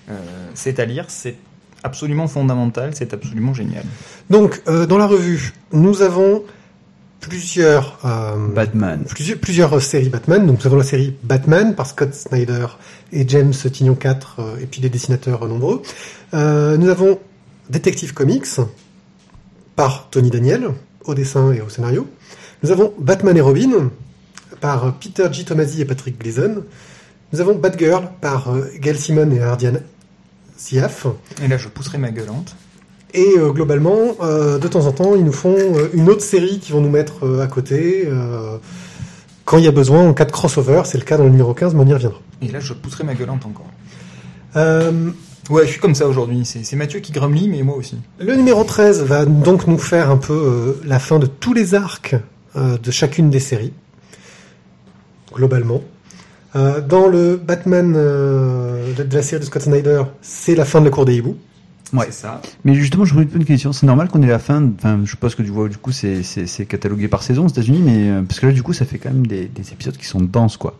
Euh, 0.09 0.13
c'est 0.53 0.79
à 0.79 0.85
lire, 0.85 1.05
c'est 1.09 1.35
absolument 1.83 2.27
fondamental, 2.27 2.91
c'est 2.93 3.13
absolument 3.13 3.53
génial. 3.53 3.83
Donc, 4.29 4.61
euh, 4.67 4.85
dans 4.85 4.97
la 4.97 5.07
revue, 5.07 5.53
nous 5.71 6.01
avons 6.01 6.43
plusieurs 7.23 7.99
euh, 8.05 8.47
Batman. 8.53 9.03
plusieurs, 9.09 9.39
plusieurs 9.39 9.73
euh, 9.73 9.79
séries 9.79 10.09
Batman. 10.09 10.45
Donc 10.45 10.59
nous 10.59 10.67
avons 10.67 10.77
la 10.77 10.83
série 10.83 11.15
Batman 11.23 11.75
par 11.75 11.87
Scott 11.87 12.13
Snyder 12.13 12.67
et 13.11 13.27
James 13.27 13.53
Tignon 13.53 13.95
4 13.95 14.35
euh, 14.39 14.57
et 14.61 14.65
puis 14.65 14.81
des 14.81 14.89
dessinateurs 14.89 15.43
euh, 15.43 15.47
nombreux. 15.47 15.81
Euh, 16.33 16.77
nous 16.77 16.89
avons 16.89 17.19
Detective 17.69 18.13
Comics 18.13 18.59
par 19.75 20.09
Tony 20.09 20.29
Daniel 20.29 20.69
au 21.05 21.13
dessin 21.13 21.53
et 21.53 21.61
au 21.61 21.69
scénario. 21.69 22.07
Nous 22.61 22.71
avons 22.71 22.93
Batman 22.99 23.35
et 23.37 23.41
Robin 23.41 23.89
par 24.59 24.93
Peter 24.99 25.27
G. 25.31 25.43
Tomasi 25.43 25.81
et 25.81 25.85
Patrick 25.85 26.19
Gleason. 26.19 26.63
Nous 27.31 27.41
avons 27.41 27.55
Batgirl 27.55 28.09
par 28.21 28.53
Gail 28.79 28.97
Simon 28.97 29.31
et 29.31 29.41
Ardian 29.41 29.73
Siaf. 30.63 31.07
Et 31.43 31.49
là, 31.49 31.57
je 31.57 31.67
pousserai 31.67 31.97
ma 31.97 32.09
gueulante. 32.11 32.55
Et 33.13 33.33
euh, 33.37 33.51
globalement, 33.51 34.15
euh, 34.21 34.57
de 34.59 34.67
temps 34.69 34.85
en 34.85 34.93
temps, 34.93 35.13
ils 35.13 35.25
nous 35.25 35.33
font 35.33 35.55
euh, 35.57 35.89
une 35.93 36.09
autre 36.09 36.21
série 36.21 36.59
qu'ils 36.59 36.73
vont 36.73 36.79
nous 36.79 36.89
mettre 36.89 37.41
à 37.41 37.47
côté. 37.47 38.07
quand 39.43 39.57
il 39.57 39.65
y 39.65 39.67
a 39.67 39.71
besoin, 39.71 40.07
en 40.07 40.13
cas 40.13 40.23
de 40.23 40.31
crossover, 40.31 40.83
c'est 40.85 40.97
le 40.97 41.03
cas 41.03 41.17
dans 41.17 41.25
le 41.25 41.31
numéro 41.31 41.53
15, 41.53 41.75
mais 41.75 41.81
on 41.81 41.87
y 41.87 41.93
reviendra. 41.93 42.19
Et 42.41 42.47
là, 42.47 42.61
je 42.61 42.71
pousserai 42.73 43.03
ma 43.03 43.13
gueulante 43.13 43.45
encore. 43.45 43.67
Ouais, 45.49 45.65
je 45.65 45.71
suis 45.71 45.81
comme 45.81 45.95
ça 45.95 46.07
aujourd'hui. 46.07 46.45
C'est 46.45 46.75
Mathieu 46.77 47.01
qui 47.01 47.11
grumely, 47.11 47.49
mais 47.49 47.61
moi 47.63 47.75
aussi. 47.75 47.97
le 48.17 48.33
numéro 48.33 48.63
13 48.63 49.03
va 49.03 49.25
donc 49.25 49.67
nous 49.67 49.77
faire 49.77 50.09
un 50.09 50.15
peu 50.15 50.79
la 50.85 50.99
fin 50.99 51.19
de 51.19 51.25
tous 51.25 51.53
les 51.53 51.75
arcs 51.75 52.15
de 52.55 52.91
chacune 52.91 53.29
des 53.29 53.41
séries, 53.41 53.73
globalement. 55.33 55.81
Dans 56.55 57.07
le 57.07 57.35
Batman 57.35 57.97
euh, 58.83 58.93
de 58.93 59.03
de 59.03 59.15
la 59.15 59.21
série 59.21 59.39
de 59.39 59.45
Scott 59.45 59.61
Snyder, 59.61 60.03
c'est 60.21 60.55
la 60.55 60.65
fin 60.65 60.79
de 60.79 60.85
la 60.85 60.91
cour 60.91 61.05
des 61.05 61.15
hiboux. 61.15 61.37
Ouais. 61.93 62.05
C'est 62.07 62.21
ça. 62.23 62.41
Mais 62.65 62.73
justement, 62.73 63.05
je 63.05 63.13
me 63.13 63.23
pose 63.25 63.35
une 63.35 63.45
question. 63.45 63.71
C'est 63.71 63.85
normal 63.85 64.07
qu'on 64.07 64.21
ait 64.23 64.27
la 64.27 64.39
fin. 64.39 64.63
Enfin, 64.79 65.01
je 65.05 65.15
pense 65.15 65.35
que 65.35 65.43
du, 65.43 65.51
du 65.51 65.77
coup, 65.77 65.91
c'est, 65.91 66.23
c'est, 66.23 66.47
c'est 66.47 66.65
catalogué 66.65 67.07
par 67.07 67.21
saison 67.21 67.45
aux 67.45 67.49
États-Unis, 67.49 67.81
mais 67.83 68.09
euh, 68.09 68.21
parce 68.27 68.39
que 68.39 68.47
là, 68.47 68.51
du 68.51 68.63
coup, 68.63 68.73
ça 68.73 68.85
fait 68.85 68.97
quand 68.97 69.11
même 69.11 69.27
des, 69.27 69.45
des 69.45 69.71
épisodes 69.71 69.95
qui 69.95 70.05
sont 70.05 70.21
denses, 70.21 70.57
quoi. 70.57 70.75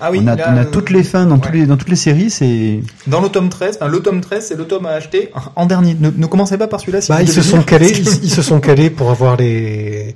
Ah 0.00 0.10
oui, 0.10 0.20
on 0.22 0.26
a, 0.28 0.34
là, 0.34 0.46
on 0.50 0.56
a 0.56 0.60
euh, 0.62 0.70
toutes 0.70 0.88
les 0.90 1.04
fins 1.04 1.26
dans 1.26 1.34
ouais. 1.34 1.40
tous 1.42 1.52
les, 1.52 1.66
dans 1.66 1.76
toutes 1.76 1.90
les 1.90 1.96
séries. 1.96 2.30
C'est 2.30 2.80
Dans 3.06 3.20
le 3.20 3.28
tome 3.28 3.50
13, 3.50 3.76
enfin, 3.76 3.90
le 3.90 4.00
tome 4.00 4.22
13, 4.22 4.46
c'est 4.46 4.56
le 4.56 4.64
tome 4.64 4.86
à 4.86 4.90
acheter 4.92 5.30
en 5.56 5.66
dernier. 5.66 5.94
Ne, 5.94 6.10
ne 6.10 6.26
commencez 6.26 6.56
pas 6.56 6.68
par 6.68 6.80
celui-là. 6.80 7.02
Si 7.02 7.10
Bah, 7.10 7.16
vous 7.18 7.24
ils 7.24 7.28
se 7.28 7.42
sont 7.42 7.62
calés, 7.62 7.90
ils, 7.98 8.24
ils 8.24 8.30
se 8.30 8.40
sont 8.40 8.60
calés 8.60 8.88
pour 8.88 9.10
avoir 9.10 9.36
les, 9.36 10.14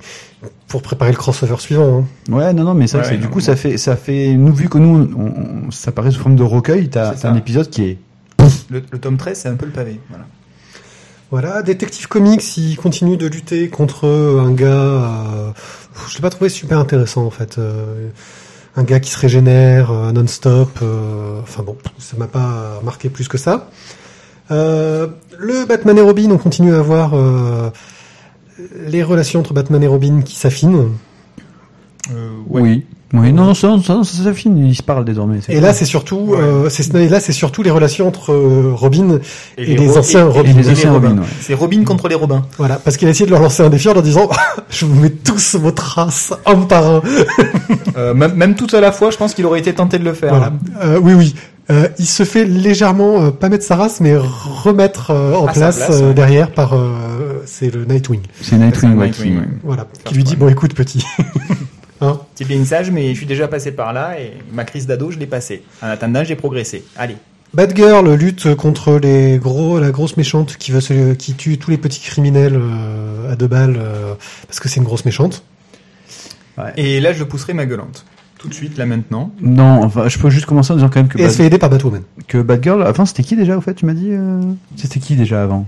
pour 0.67 0.81
préparer 0.81 1.11
le 1.11 1.17
crossover 1.17 1.55
suivant. 1.59 2.05
hein. 2.29 2.33
ouais, 2.33 2.53
non, 2.53 2.63
non, 2.63 2.73
mais 2.73 2.87
ça, 2.87 2.99
Ouais, 2.99 3.17
du 3.17 3.23
non, 3.25 3.29
coup, 3.29 3.39
ça 3.39 3.55
fait, 3.55 3.77
ça 3.77 3.95
fait. 3.95 4.33
Nous, 4.33 4.53
vu 4.53 4.67
que 4.69 4.77
nous, 4.77 5.09
on, 5.17 5.67
on- 5.67 5.71
ça 5.71 5.91
paraît 5.91 6.11
sous 6.11 6.19
forme 6.19 6.35
de 6.35 6.43
recueil, 6.43 6.89
t'as, 6.89 7.13
un 7.27 7.35
épisode 7.35 7.69
qui 7.69 7.83
est. 7.83 7.97
Le, 8.69 8.81
le 8.91 8.99
tome 8.99 9.17
13, 9.17 9.37
c'est 9.39 9.49
un 9.49 9.55
peu 9.55 9.65
le 9.65 9.71
pavé. 9.71 9.99
Voilà. 10.09 10.25
Voilà, 11.31 11.61
Detective 11.63 12.07
Comics, 12.07 12.57
il 12.57 12.75
continue 12.77 13.17
de 13.17 13.27
lutter 13.27 13.67
contre 13.69 14.07
un 14.07 14.51
gars. 14.51 14.67
euh, 14.67 15.51
je 16.09 16.15
l'ai 16.15 16.21
pas 16.21 16.29
trouvé 16.29 16.49
super 16.49 16.79
intéressant 16.79 17.25
en 17.25 17.29
fait. 17.31 17.57
euh, 17.57 18.09
un 18.77 18.83
gars 18.83 18.99
qui 18.99 19.09
se 19.09 19.17
régénère 19.19 19.89
euh, 19.91 20.11
non-stop. 20.11 20.79
euh, 20.81 21.39
enfin 21.41 21.63
bon, 21.63 21.75
ça 21.97 22.15
m'a 22.17 22.27
pas 22.27 22.79
marqué 22.83 23.09
plus 23.09 23.27
que 23.27 23.37
ça. 23.37 23.69
Euh, 24.51 25.07
le 25.37 25.65
Batman 25.65 25.97
et 25.97 26.01
Robin, 26.01 26.29
on 26.31 26.37
continue 26.37 26.73
à 26.75 26.79
avoir 26.79 27.13
euh, 27.15 27.69
les 28.87 29.03
relations 29.03 29.39
entre 29.39 29.53
Batman 29.53 29.83
et 29.83 29.87
Robin 29.87 30.21
qui 30.23 30.35
s'affinent. 30.35 30.89
Euh, 32.13 32.29
Oui. 32.49 32.85
Oui, 33.13 33.31
non, 33.31 33.45
non, 33.45 33.53
ça, 33.53 34.33
finit. 34.33 34.69
Ils 34.71 34.75
se 34.75 34.83
parlent 34.83 35.05
désormais. 35.05 35.39
Et 35.47 35.61
là, 35.61 35.73
c'est 35.73 35.85
surtout, 35.85 36.17
Ouais. 36.17 36.37
euh, 36.39 36.69
c'est 36.69 36.91
là, 36.93 37.19
c'est 37.21 37.31
surtout 37.31 37.63
les 37.63 37.69
relations 37.71 38.07
entre 38.09 38.33
euh, 38.33 38.71
Robin 38.73 39.19
et, 39.57 39.65
les 39.77 39.97
anciens 39.97 40.21
et- 40.27 40.29
Robin. 40.29 40.49
et 40.49 40.53
les 40.53 40.67
et 40.67 40.71
anciens 40.71 40.91
Robins. 40.91 41.09
Robin, 41.09 41.21
ouais. 41.21 41.27
C'est 41.39 41.53
Robin 41.53 41.83
contre 41.85 42.09
les 42.09 42.15
Robins. 42.15 42.43
Voilà, 42.57 42.75
parce 42.75 42.97
qu'il 42.97 43.07
a 43.07 43.11
essayé 43.11 43.25
de 43.25 43.31
leur 43.31 43.41
lancer 43.41 43.63
un 43.63 43.69
défi 43.69 43.87
en 43.87 43.93
leur 43.93 44.03
disant 44.03 44.27
Je 44.69 44.85
vous 44.85 44.99
mets 44.99 45.11
tous 45.11 45.55
vos 45.55 45.71
traces, 45.71 46.33
un 46.45 46.55
par 46.61 46.85
un. 46.87 47.01
Euh, 47.95 48.13
même, 48.13 48.33
même 48.33 48.55
tout 48.55 48.67
à 48.75 48.81
la 48.81 48.91
fois, 48.91 49.11
je 49.11 49.17
pense 49.17 49.33
qu'il 49.33 49.45
aurait 49.45 49.59
été 49.59 49.73
tenté 49.73 49.97
de 49.97 50.03
le 50.03 50.13
faire. 50.13 50.31
Voilà. 50.31 50.51
Euh, 50.83 50.99
oui, 51.01 51.13
oui. 51.13 51.35
Euh, 51.71 51.87
il 51.97 52.05
se 52.05 52.23
fait 52.23 52.43
légèrement, 52.45 53.23
euh, 53.23 53.31
pas 53.31 53.49
mettre 53.49 53.63
sa 53.63 53.75
race, 53.75 53.99
mais 54.01 54.15
remettre 54.17 55.11
euh, 55.11 55.33
en 55.35 55.45
À 55.47 55.53
place, 55.53 55.77
place, 55.77 55.89
euh, 56.01 56.07
ouais. 56.09 56.13
derrière 56.13 56.51
par. 56.51 56.73
C'est 57.45 57.73
le 57.73 57.85
Nightwing. 57.85 58.21
C'est 58.41 58.57
Nightwing, 58.57 58.95
Nightwing, 58.95 59.37
ouais. 59.39 59.47
Voilà. 59.63 59.87
Qui 60.03 60.13
lui 60.15 60.23
dit. 60.23 60.35
Bon, 60.35 60.47
écoute, 60.49 60.73
petit. 60.73 61.03
hein 62.01 62.19
C'est 62.35 62.45
bien 62.47 62.63
sage, 62.65 62.91
mais 62.91 63.09
je 63.09 63.17
suis 63.17 63.25
déjà 63.25 63.47
passé 63.47 63.71
par 63.71 63.93
là 63.93 64.19
et 64.19 64.33
ma 64.53 64.63
crise 64.65 64.87
d'ado, 64.87 65.11
je 65.11 65.19
l'ai 65.19 65.27
passée. 65.27 65.63
En 65.81 65.87
attendant, 65.87 66.23
j'ai 66.23 66.35
progressé. 66.35 66.83
Allez. 66.97 67.15
Batgirl 67.53 68.13
lutte 68.15 68.53
contre 68.55 68.95
les 68.99 69.37
gros, 69.37 69.79
la 69.79 69.91
grosse 69.91 70.17
méchante 70.17 70.57
qui 70.57 70.71
veut 70.71 70.81
se, 70.81 71.13
qui 71.13 71.35
tue 71.35 71.57
tous 71.57 71.71
les 71.71 71.77
petits 71.77 72.01
criminels 72.01 72.57
euh, 72.57 73.31
à 73.31 73.37
deux 73.37 73.47
balles 73.47 73.77
euh, 73.79 74.13
parce 74.47 74.59
que 74.59 74.67
c'est 74.67 74.77
une 74.81 74.83
grosse 74.85 75.05
méchante. 75.05 75.43
Et 76.77 76.99
là, 76.99 77.13
je 77.13 77.23
pousserai 77.23 77.53
ma 77.53 77.65
gueulante. 77.65 78.05
Tout 78.37 78.47
de 78.49 78.53
suite, 78.53 78.77
là 78.77 78.85
maintenant. 78.85 79.31
Non, 79.41 79.83
enfin, 79.83 80.07
je 80.07 80.17
peux 80.19 80.29
juste 80.29 80.45
commencer 80.45 80.71
en 80.71 80.75
disant 80.75 80.89
quand 80.89 80.99
même 80.99 81.07
que, 81.07 81.17
Et 81.17 81.21
elle 81.23 81.27
se 81.31 81.33
Bad- 81.35 81.37
fait 81.37 81.47
aider 81.47 81.57
par 81.57 81.69
Batwoman. 81.69 82.03
que 82.27 82.37
Batgirl, 82.41 82.83
avant 82.83 83.05
c'était 83.05 83.23
qui 83.23 83.35
déjà 83.35 83.57
au 83.57 83.61
fait 83.61 83.73
Tu 83.73 83.85
m'as 83.85 83.93
dit 83.93 84.09
euh, 84.11 84.41
C'était 84.75 84.99
qui 84.99 85.15
déjà 85.15 85.41
avant? 85.43 85.65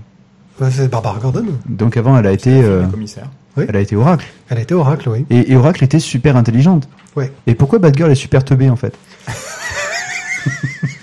Ouais, 0.59 0.69
c'est 0.71 0.87
Barbara 0.89 1.19
Gordon. 1.19 1.45
Donc 1.67 1.97
avant 1.97 2.17
elle 2.17 2.25
a 2.27 2.31
été, 2.31 2.63
euh, 2.63 2.85
commissaire. 2.87 3.29
elle 3.57 3.75
a 3.75 3.79
été 3.79 3.95
Oracle. 3.95 4.25
Elle 4.49 4.57
a 4.57 4.61
été 4.61 4.73
Oracle, 4.73 5.09
oui. 5.09 5.25
Et, 5.29 5.51
et 5.51 5.55
Oracle 5.55 5.83
était 5.83 5.99
super 5.99 6.35
intelligente. 6.35 6.87
Ouais. 7.15 7.31
Et 7.45 7.53
pourquoi 7.55 7.79
Batgirl 7.79 8.11
est 8.11 8.15
super 8.15 8.43
teubée 8.43 8.69
en 8.69 8.75
fait? 8.75 8.93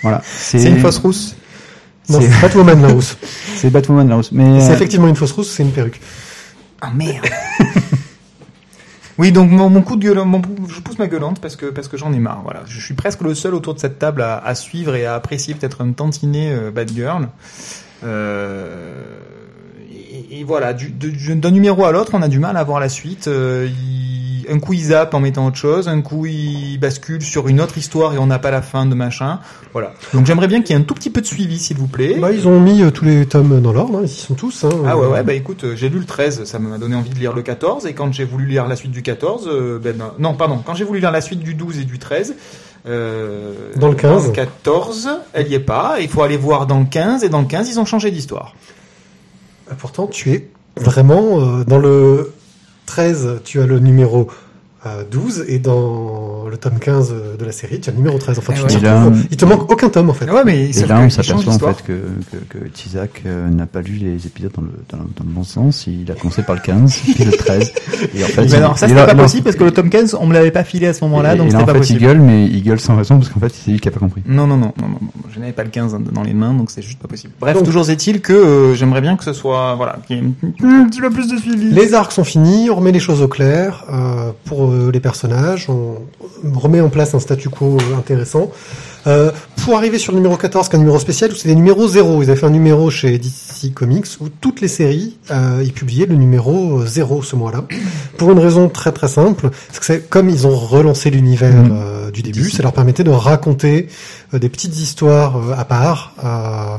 Voilà. 0.03 0.21
C'est 0.25 0.63
une 0.69 0.79
fausse 0.81 0.99
rousse. 0.99 1.37
Non, 2.11 2.21
C'est- 2.21 2.29
c'est 2.31 2.41
Batwoman 2.43 2.83
la 2.83 2.89
rousse. 2.89 3.17
C'est 3.57 3.71
Batwoman 3.71 4.07
la 4.09 4.17
rousse. 4.17 4.33
Mais 4.33 4.61
C'est 4.61 4.71
euh, 4.71 4.75
effectivement 4.75 5.09
une 5.09 5.17
fausse 5.17 5.33
rousse, 5.33 5.51
c'est 5.51 5.63
une 5.63 5.71
perruque. 5.73 5.99
Ah 6.83 6.91
merde. 6.95 7.25
oui, 9.19 9.33
donc 9.33 9.51
mon, 9.51 9.71
mon 9.71 9.81
coup 9.81 9.97
de 9.97 10.05
gueule, 10.07 10.23
mon, 10.27 10.43
je 10.69 10.81
pousse 10.81 10.99
ma 10.99 11.07
gueulante 11.07 11.41
parce 11.41 11.57
que 11.57 11.67
parce 11.67 11.89
que 11.89 11.97
j'en 11.97 12.13
ai 12.13 12.19
marre. 12.19 12.43
Voilà, 12.43 12.61
je 12.67 12.79
suis 12.81 12.93
presque 12.95 13.23
le 13.23 13.35
seul 13.35 13.55
autour 13.55 13.73
de 13.75 13.79
cette 13.79 13.99
table 13.99 14.21
à, 14.21 14.37
à 14.37 14.55
suivre 14.55 14.95
et 14.95 15.07
à 15.07 15.15
apprécier 15.15 15.55
peut-être 15.55 15.81
un 15.83 15.93
tantinet 15.93 16.53
euh, 16.53 16.71
Bad 16.71 16.91
Girl. 16.95 17.29
Euh, 18.05 19.03
et, 20.31 20.41
et 20.41 20.45
voilà, 20.45 20.73
d'un 20.75 21.51
numéro 21.51 21.85
à 21.85 21.93
l'autre, 21.93 22.13
on 22.15 22.23
a 22.23 22.29
du 22.29 22.39
mal 22.39 22.57
à 22.57 22.65
voir 22.65 22.81
la 22.81 22.89
suite. 22.89 23.29
Euh, 23.29 23.69
il- 23.69 24.25
un 24.51 24.59
coup 24.59 24.75
il 24.75 24.85
zappe 24.85 25.15
en 25.15 25.21
mettant 25.21 25.47
autre 25.47 25.57
chose, 25.57 25.89
un 25.89 26.03
coup 26.03 26.27
il 26.27 26.77
bascule 26.77 27.23
sur 27.23 27.49
une 27.49 27.63
autre 27.63 27.79
histoire 27.79 28.13
et 28.13 28.19
on 28.19 28.27
n'a 28.27 28.39
pas 28.39 28.51
la 28.51 28.61
fin 28.61 28.85
de 28.85 28.95
machin. 28.95 29.41
Voilà. 29.73 29.93
Donc 30.13 30.27
j'aimerais 30.27 30.49
bien 30.49 30.61
qu'il 30.61 30.77
y 30.77 30.79
ait 30.79 30.83
un 30.83 30.85
tout 30.85 30.93
petit 30.93 31.09
peu 31.09 31.23
de 31.23 31.27
suivi, 31.27 31.59
s'il 31.59 31.79
vous 31.79 31.87
plaît. 31.87 32.19
Bah, 32.21 32.31
ils 32.31 32.47
ont 32.47 32.61
mis 32.61 32.83
euh, 32.83 32.91
tous 32.91 33.07
les 33.07 33.25
tomes 33.25 33.63
dans 33.63 33.73
l'ordre, 33.73 34.01
hein, 34.01 34.03
ils 34.05 34.11
y 34.11 34.15
sont 34.15 34.35
tous. 34.35 34.65
Hein, 34.65 34.69
Ah 34.87 34.99
ouais, 34.99 35.07
ouais, 35.07 35.23
bah 35.23 35.33
écoute, 35.33 35.65
euh, 35.65 35.75
j'ai 35.77 35.89
lu 35.89 35.99
le 35.99 36.05
13, 36.05 36.45
ça 36.45 36.59
m'a 36.59 36.77
donné 36.77 36.95
envie 36.95 37.09
de 37.09 37.19
lire 37.19 37.33
le 37.33 37.41
14, 37.41 37.87
et 37.87 37.95
quand 37.95 38.13
j'ai 38.13 38.25
voulu 38.25 38.45
lire 38.45 38.67
la 38.69 38.77
suite 38.77 38.91
du 38.91 39.01
14, 39.01 39.49
euh, 39.51 39.79
ben, 39.79 39.97
non, 39.97 40.11
non, 40.19 40.35
pardon, 40.35 40.61
quand 40.63 40.75
j'ai 40.75 40.85
voulu 40.85 41.01
lire 41.01 41.11
la 41.11 41.23
suite 41.23 41.41
du 41.41 41.55
12 41.55 41.79
et 41.79 41.85
du 41.85 41.99
13, 41.99 42.35
euh, 42.87 43.55
Dans 43.77 43.89
le 43.89 43.95
15. 43.95 44.31
14, 44.33 45.09
elle 45.33 45.49
y 45.49 45.55
est 45.55 45.59
pas, 45.59 45.97
il 46.01 46.09
faut 46.09 46.21
aller 46.23 46.37
voir 46.37 46.67
dans 46.67 46.81
le 46.81 46.85
15, 46.85 47.25
et 47.25 47.31
dans 47.31 47.41
le 47.41 47.47
15, 47.47 47.71
ils 47.71 47.81
ont 47.81 47.87
changé 47.87 48.11
d'histoire. 48.11 48.55
Ah, 49.71 49.75
Pourtant, 49.79 50.07
tu 50.07 50.33
es 50.33 50.49
vraiment 50.77 51.41
euh, 51.41 51.65
dans 51.65 51.79
le 51.79 52.33
13, 52.87 53.41
tu 53.45 53.61
as 53.61 53.67
le 53.67 53.79
numéro 53.79 54.31
euh, 54.87 55.05
12 55.11 55.47
et 55.49 55.59
dans 55.59 56.34
le 56.51 56.57
tome 56.57 56.79
15 56.79 57.15
de 57.39 57.45
la 57.45 57.53
série, 57.53 57.81
tu 57.81 57.89
as 57.89 57.93
le 57.93 57.99
numéro 57.99 58.19
13. 58.19 58.39
Enfin, 58.39 58.53
tu 58.53 58.63
ouais. 58.63 58.81
là, 58.81 59.11
il 59.31 59.37
te 59.37 59.45
manque 59.45 59.71
aucun 59.71 59.89
tome 59.89 60.11
en 60.11 60.15
fait. 60.15 60.31
Ouais, 60.31 60.43
mais 60.45 60.71
Et 60.71 60.87
là, 60.87 61.01
on 61.01 61.11
s'aperçoit 61.11 61.53
en 61.55 61.59
fait 61.59 61.83
que, 61.85 61.93
que, 62.33 62.59
que 62.59 62.65
Tizak 62.69 63.23
euh, 63.27 63.49
n'a 63.49 63.67
pas 63.67 63.81
lu 63.83 63.95
les 63.95 64.27
épisodes 64.27 64.53
dans 64.55 64.63
le, 64.63 64.71
dans, 64.91 64.99
le, 64.99 65.05
dans 65.17 65.25
le 65.25 65.31
bon 65.31 65.45
sens. 65.45 65.87
Il 65.87 66.11
a 66.11 66.15
commencé 66.15 66.43
par 66.43 66.55
le 66.57 66.61
15, 66.63 67.01
puis 67.15 67.25
le 67.25 67.33
13. 67.33 67.73
Et 68.15 68.25
en 68.25 68.27
fait, 68.29 68.45
il- 68.45 68.61
non, 68.61 68.75
ça 68.75 68.89
c'était 68.89 68.95
pas 69.07 69.15
non, 69.15 69.23
possible 69.23 69.45
parce 69.45 69.57
que 69.57 69.65
le 69.65 69.71
tome 69.71 69.91
15, 69.91 70.17
on 70.21 70.27
me 70.27 70.35
l'avait 70.35 70.51
pas 70.51 70.65
filé 70.65 70.87
à 70.87 70.93
ce 70.95 71.05
moment-là, 71.05 71.35
et- 71.35 71.39
donc 71.39 71.49
et 71.49 71.53
là, 71.53 71.59
c'était 71.59 71.63
en 71.63 71.67
pas 71.67 71.73
fait, 71.75 71.79
possible. 71.81 72.01
il 72.01 72.07
gueule, 72.07 72.21
mais 72.21 72.47
il 72.47 72.63
gueule 72.63 72.81
sans 72.81 72.97
raison 72.97 73.19
parce 73.19 73.29
qu'en 73.31 73.41
fait, 73.41 73.53
c'est 73.55 73.71
lui 73.71 73.81
qui 73.81 73.89
a 73.89 73.91
pas 73.91 74.01
compris. 74.01 74.23
Non, 74.27 74.47
non, 74.47 74.57
non, 74.57 74.73
non, 74.81 74.89
non, 74.89 74.99
non, 75.01 75.09
je 75.33 75.41
n'avais 75.41 75.53
pas 75.53 75.65
le 75.65 75.71
15 75.71 75.97
dans 76.13 76.23
les 76.23 76.35
mains, 76.35 76.55
donc 76.55 76.71
c'est 76.71 76.83
juste 76.83 76.99
pas 76.99 77.09
possible. 77.09 77.33
Bref, 77.41 77.55
Donc- 77.55 77.65
toujours 77.65 77.89
est-il 77.91 78.21
que 78.21 78.33
euh, 78.33 78.75
j'aimerais 78.75 79.01
bien 79.01 79.17
que 79.17 79.25
ce 79.25 79.33
soit, 79.33 79.75
voilà, 79.75 79.99
qu'il 80.07 80.17
y 80.17 80.21
ait 80.21 80.25
un 80.65 80.85
petit 80.89 81.01
peu 81.01 81.11
plus 81.11 81.29
de 81.29 81.37
suivi. 81.37 81.71
Les 81.71 81.95
arcs 81.95 82.13
sont 82.13 82.25
finis, 82.25 82.71
on 82.71 82.77
remet 82.77 82.93
les 82.93 83.01
choses 83.01 83.23
au 83.23 83.29
clair 83.29 83.85
euh, 83.93 84.31
pour 84.45 84.71
euh, 84.71 84.91
les 84.93 85.01
personnages, 85.01 85.69
on 85.69 85.97
remet 86.55 86.81
en 86.81 86.89
place 86.89 87.15
un 87.15 87.21
statu 87.21 87.49
quo 87.49 87.77
euh, 87.81 87.97
intéressant. 87.99 88.51
Euh, 89.07 89.31
pour 89.63 89.77
arriver 89.77 89.99
sur 89.99 90.13
le 90.13 90.19
numéro 90.19 90.37
14, 90.37 90.69
qui 90.69 90.73
est 90.75 90.77
un 90.77 90.79
numéro 90.79 90.99
spécial, 90.99 91.31
où 91.31 91.35
c'est 91.35 91.49
des 91.49 91.55
numéros 91.55 91.87
zéro. 91.89 92.23
Ils 92.23 92.31
avaient 92.31 92.41
fait 92.41 92.47
un 92.47 92.51
numéro 92.51 92.91
chez 92.91 93.19
DC 93.19 93.73
Comics 93.75 94.07
où 94.21 94.29
toutes 94.29 94.63
les 94.63 94.69
séries, 94.69 95.19
euh, 95.31 95.63
ils 95.63 95.73
publiaient 95.75 96.07
le 96.07 96.17
numéro 96.17 96.81
euh, 96.81 96.87
zéro 96.87 97.23
ce 97.23 97.37
mois-là. 97.37 97.65
Pour 98.17 98.33
une 98.33 98.39
raison 98.39 98.69
très 98.71 98.93
très 98.93 99.09
simple, 99.09 99.51
c'est 99.73 99.81
que 99.81 99.85
c'est 99.87 100.09
comme 100.09 100.29
ils 100.31 100.47
ont 100.47 100.57
relancé 100.57 101.11
l'univers 101.11 101.55
Mhm. 101.55 101.71
euh, 101.73 102.11
du 102.11 102.23
début, 102.23 102.49
ça 102.51 102.63
leur 102.63 102.73
permettait 102.73 103.05
de 103.05 103.11
raconter 103.11 103.89
des 104.33 104.49
petites 104.49 104.79
histoires 104.81 105.37
à 105.59 105.65
part 105.65 106.13
euh, 106.25 106.77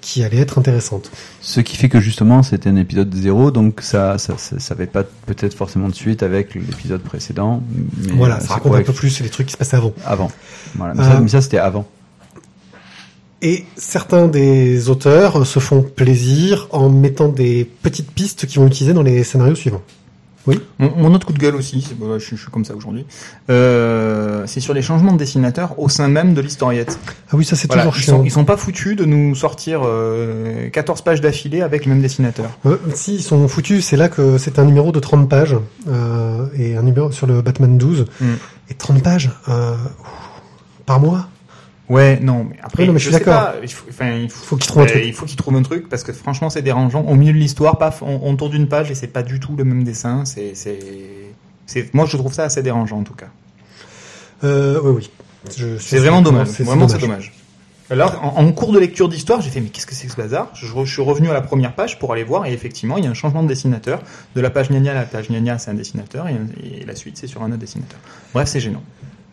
qui 0.00 0.22
allaient 0.22 0.38
être 0.40 0.58
intéressantes. 0.58 1.10
Ce 1.40 1.60
qui 1.60 1.76
fait 1.76 1.88
que 1.88 2.00
justement, 2.00 2.42
c'était 2.42 2.70
un 2.70 2.76
épisode 2.76 3.14
zéro, 3.14 3.50
donc 3.50 3.80
ça, 3.82 4.18
ça, 4.18 4.34
ça, 4.38 4.58
ça 4.58 4.74
avait 4.74 4.86
pas 4.86 5.04
peut-être 5.26 5.54
forcément 5.54 5.88
de 5.88 5.94
suite 5.94 6.22
avec 6.22 6.54
l'épisode 6.54 7.02
précédent. 7.02 7.62
Mais 7.98 8.12
voilà, 8.12 8.36
euh, 8.36 8.40
ça 8.40 8.54
raconte 8.54 8.74
un 8.74 8.82
peu 8.82 8.92
plus 8.92 9.20
les 9.20 9.28
trucs 9.28 9.46
qui 9.46 9.52
se 9.52 9.58
passaient 9.58 9.76
avant. 9.76 9.92
Avant. 10.04 10.30
Voilà. 10.74 10.94
Mais 10.94 11.02
Euh, 11.02 11.04
ça, 11.04 11.20
mais 11.20 11.28
ça, 11.28 11.40
c'était 11.40 11.58
avant. 11.58 11.86
Et 13.42 13.64
certains 13.76 14.28
des 14.28 14.90
auteurs 14.90 15.46
se 15.46 15.60
font 15.60 15.82
plaisir 15.82 16.68
en 16.72 16.90
mettant 16.90 17.28
des 17.28 17.64
petites 17.82 18.10
pistes 18.10 18.46
qu'ils 18.46 18.60
vont 18.60 18.66
utiliser 18.66 18.92
dans 18.92 19.02
les 19.02 19.24
scénarios 19.24 19.54
suivants. 19.54 19.82
Mon, 20.46 20.90
mon 20.96 21.14
autre 21.14 21.26
coup 21.26 21.32
de 21.34 21.38
gueule 21.38 21.54
aussi, 21.54 21.94
voilà, 21.98 22.18
je, 22.18 22.24
suis- 22.24 22.36
je 22.36 22.42
suis 22.42 22.50
comme 22.50 22.64
ça 22.64 22.74
aujourd'hui, 22.74 23.04
euh, 23.50 24.44
c'est 24.46 24.60
sur 24.60 24.72
les 24.74 24.82
changements 24.82 25.12
de 25.12 25.18
dessinateurs 25.18 25.78
au 25.78 25.88
sein 25.88 26.08
même 26.08 26.34
de 26.34 26.40
l'historiette. 26.40 26.98
Ah 27.30 27.36
oui, 27.36 27.44
ça 27.44 27.56
c'est 27.56 27.66
Voilà, 27.68 27.82
toujours 27.82 27.98
ils, 27.98 28.02
chiant. 28.02 28.16
sont, 28.18 28.24
ils 28.24 28.30
sont 28.30 28.44
pas 28.44 28.56
foutus 28.56 28.96
de 28.96 29.04
nous 29.04 29.34
sortir 29.34 29.82
euh, 29.84 30.68
14 30.70 31.02
pages 31.02 31.20
d'affilée 31.20 31.60
avec 31.60 31.84
le 31.84 31.92
même 31.92 32.02
dessinateur. 32.02 32.50
Euh, 32.66 32.78
si, 32.94 33.16
ils 33.16 33.22
sont 33.22 33.46
foutus, 33.48 33.84
c'est 33.84 33.96
là 33.96 34.08
que 34.08 34.38
c'est 34.38 34.58
un 34.58 34.64
numéro 34.64 34.92
de 34.92 34.98
30 35.00 35.28
pages, 35.28 35.56
euh, 35.88 36.46
et 36.56 36.76
un 36.76 36.82
numéro 36.82 37.12
sur 37.12 37.26
le 37.26 37.42
Batman 37.42 37.76
12. 37.76 38.06
Mm. 38.20 38.24
Et 38.70 38.74
30 38.74 39.02
pages, 39.02 39.30
par 40.86 41.00
mois 41.00 41.28
Ouais, 41.90 42.18
non, 42.20 42.46
mais 42.48 42.56
après, 42.62 42.86
non, 42.86 42.92
mais 42.92 42.98
je 43.00 43.10
suis 43.10 43.12
d'accord. 43.12 43.54
il 43.62 43.68
faut, 43.68 43.84
enfin, 43.90 44.12
il 44.12 44.30
faut, 44.30 44.44
Faut 44.44 44.56
qu'ils 44.56 44.68
trouvent 44.68 44.84
un 44.84 44.86
truc. 44.86 45.02
il 45.04 45.12
faut 45.12 45.26
qu'ils 45.26 45.36
trouvent 45.36 45.56
un 45.56 45.62
truc 45.62 45.88
parce 45.88 46.02
que 46.04 46.12
franchement, 46.12 46.48
c'est 46.48 46.62
dérangeant. 46.62 47.02
Au 47.02 47.14
milieu 47.16 47.32
de 47.32 47.38
l'histoire, 47.38 47.78
paf, 47.78 48.00
on, 48.02 48.20
on 48.22 48.36
tourne 48.36 48.54
une 48.54 48.68
page 48.68 48.90
et 48.90 48.94
c'est 48.94 49.08
pas 49.08 49.22
du 49.24 49.40
tout 49.40 49.54
le 49.56 49.64
même 49.64 49.82
dessin. 49.84 50.24
C'est, 50.24 50.52
c'est, 50.54 50.78
c'est, 51.66 51.92
moi, 51.92 52.06
je 52.06 52.16
trouve 52.16 52.32
ça 52.32 52.44
assez 52.44 52.62
dérangeant 52.62 53.00
en 53.00 53.02
tout 53.02 53.14
cas. 53.14 53.26
euh, 54.44 54.80
Oui, 54.82 54.92
oui. 54.98 55.10
Je 55.56 55.76
suis 55.78 55.88
C'est 55.88 55.98
vraiment 55.98 56.22
dommage. 56.22 56.48
c'est- 56.48 56.62
Vraiment, 56.62 56.86
c'est 56.88 56.98
dommage. 56.98 57.32
Alors, 57.90 58.20
en, 58.22 58.44
en 58.46 58.52
cours 58.52 58.70
de 58.72 58.78
lecture 58.78 59.08
d'histoire, 59.08 59.40
j'ai 59.40 59.50
fait, 59.50 59.60
mais 59.60 59.68
qu'est-ce 59.68 59.86
que 59.86 59.96
c'est 59.96 60.06
que 60.06 60.12
ce 60.12 60.16
bazar? 60.16 60.48
Je, 60.54 60.64
je 60.84 60.92
suis 60.92 61.02
revenu 61.02 61.28
à 61.28 61.32
la 61.32 61.40
première 61.40 61.74
page 61.74 61.98
pour 61.98 62.12
aller 62.12 62.22
voir, 62.22 62.46
et 62.46 62.52
effectivement, 62.52 62.98
il 62.98 63.04
y 63.04 63.08
a 63.08 63.10
un 63.10 63.14
changement 63.14 63.42
de 63.42 63.48
dessinateur. 63.48 64.00
De 64.36 64.40
la 64.40 64.50
page 64.50 64.68
Gnagna 64.68 64.92
à 64.92 64.94
la 64.94 65.02
page 65.02 65.26
Gnagna, 65.28 65.58
c'est 65.58 65.72
un 65.72 65.74
dessinateur, 65.74 66.28
et, 66.28 66.36
et 66.82 66.84
la 66.84 66.94
suite, 66.94 67.16
c'est 67.18 67.26
sur 67.26 67.42
un 67.42 67.48
autre 67.48 67.56
dessinateur. 67.58 67.98
Bref, 68.32 68.46
c'est 68.48 68.60
gênant. 68.60 68.84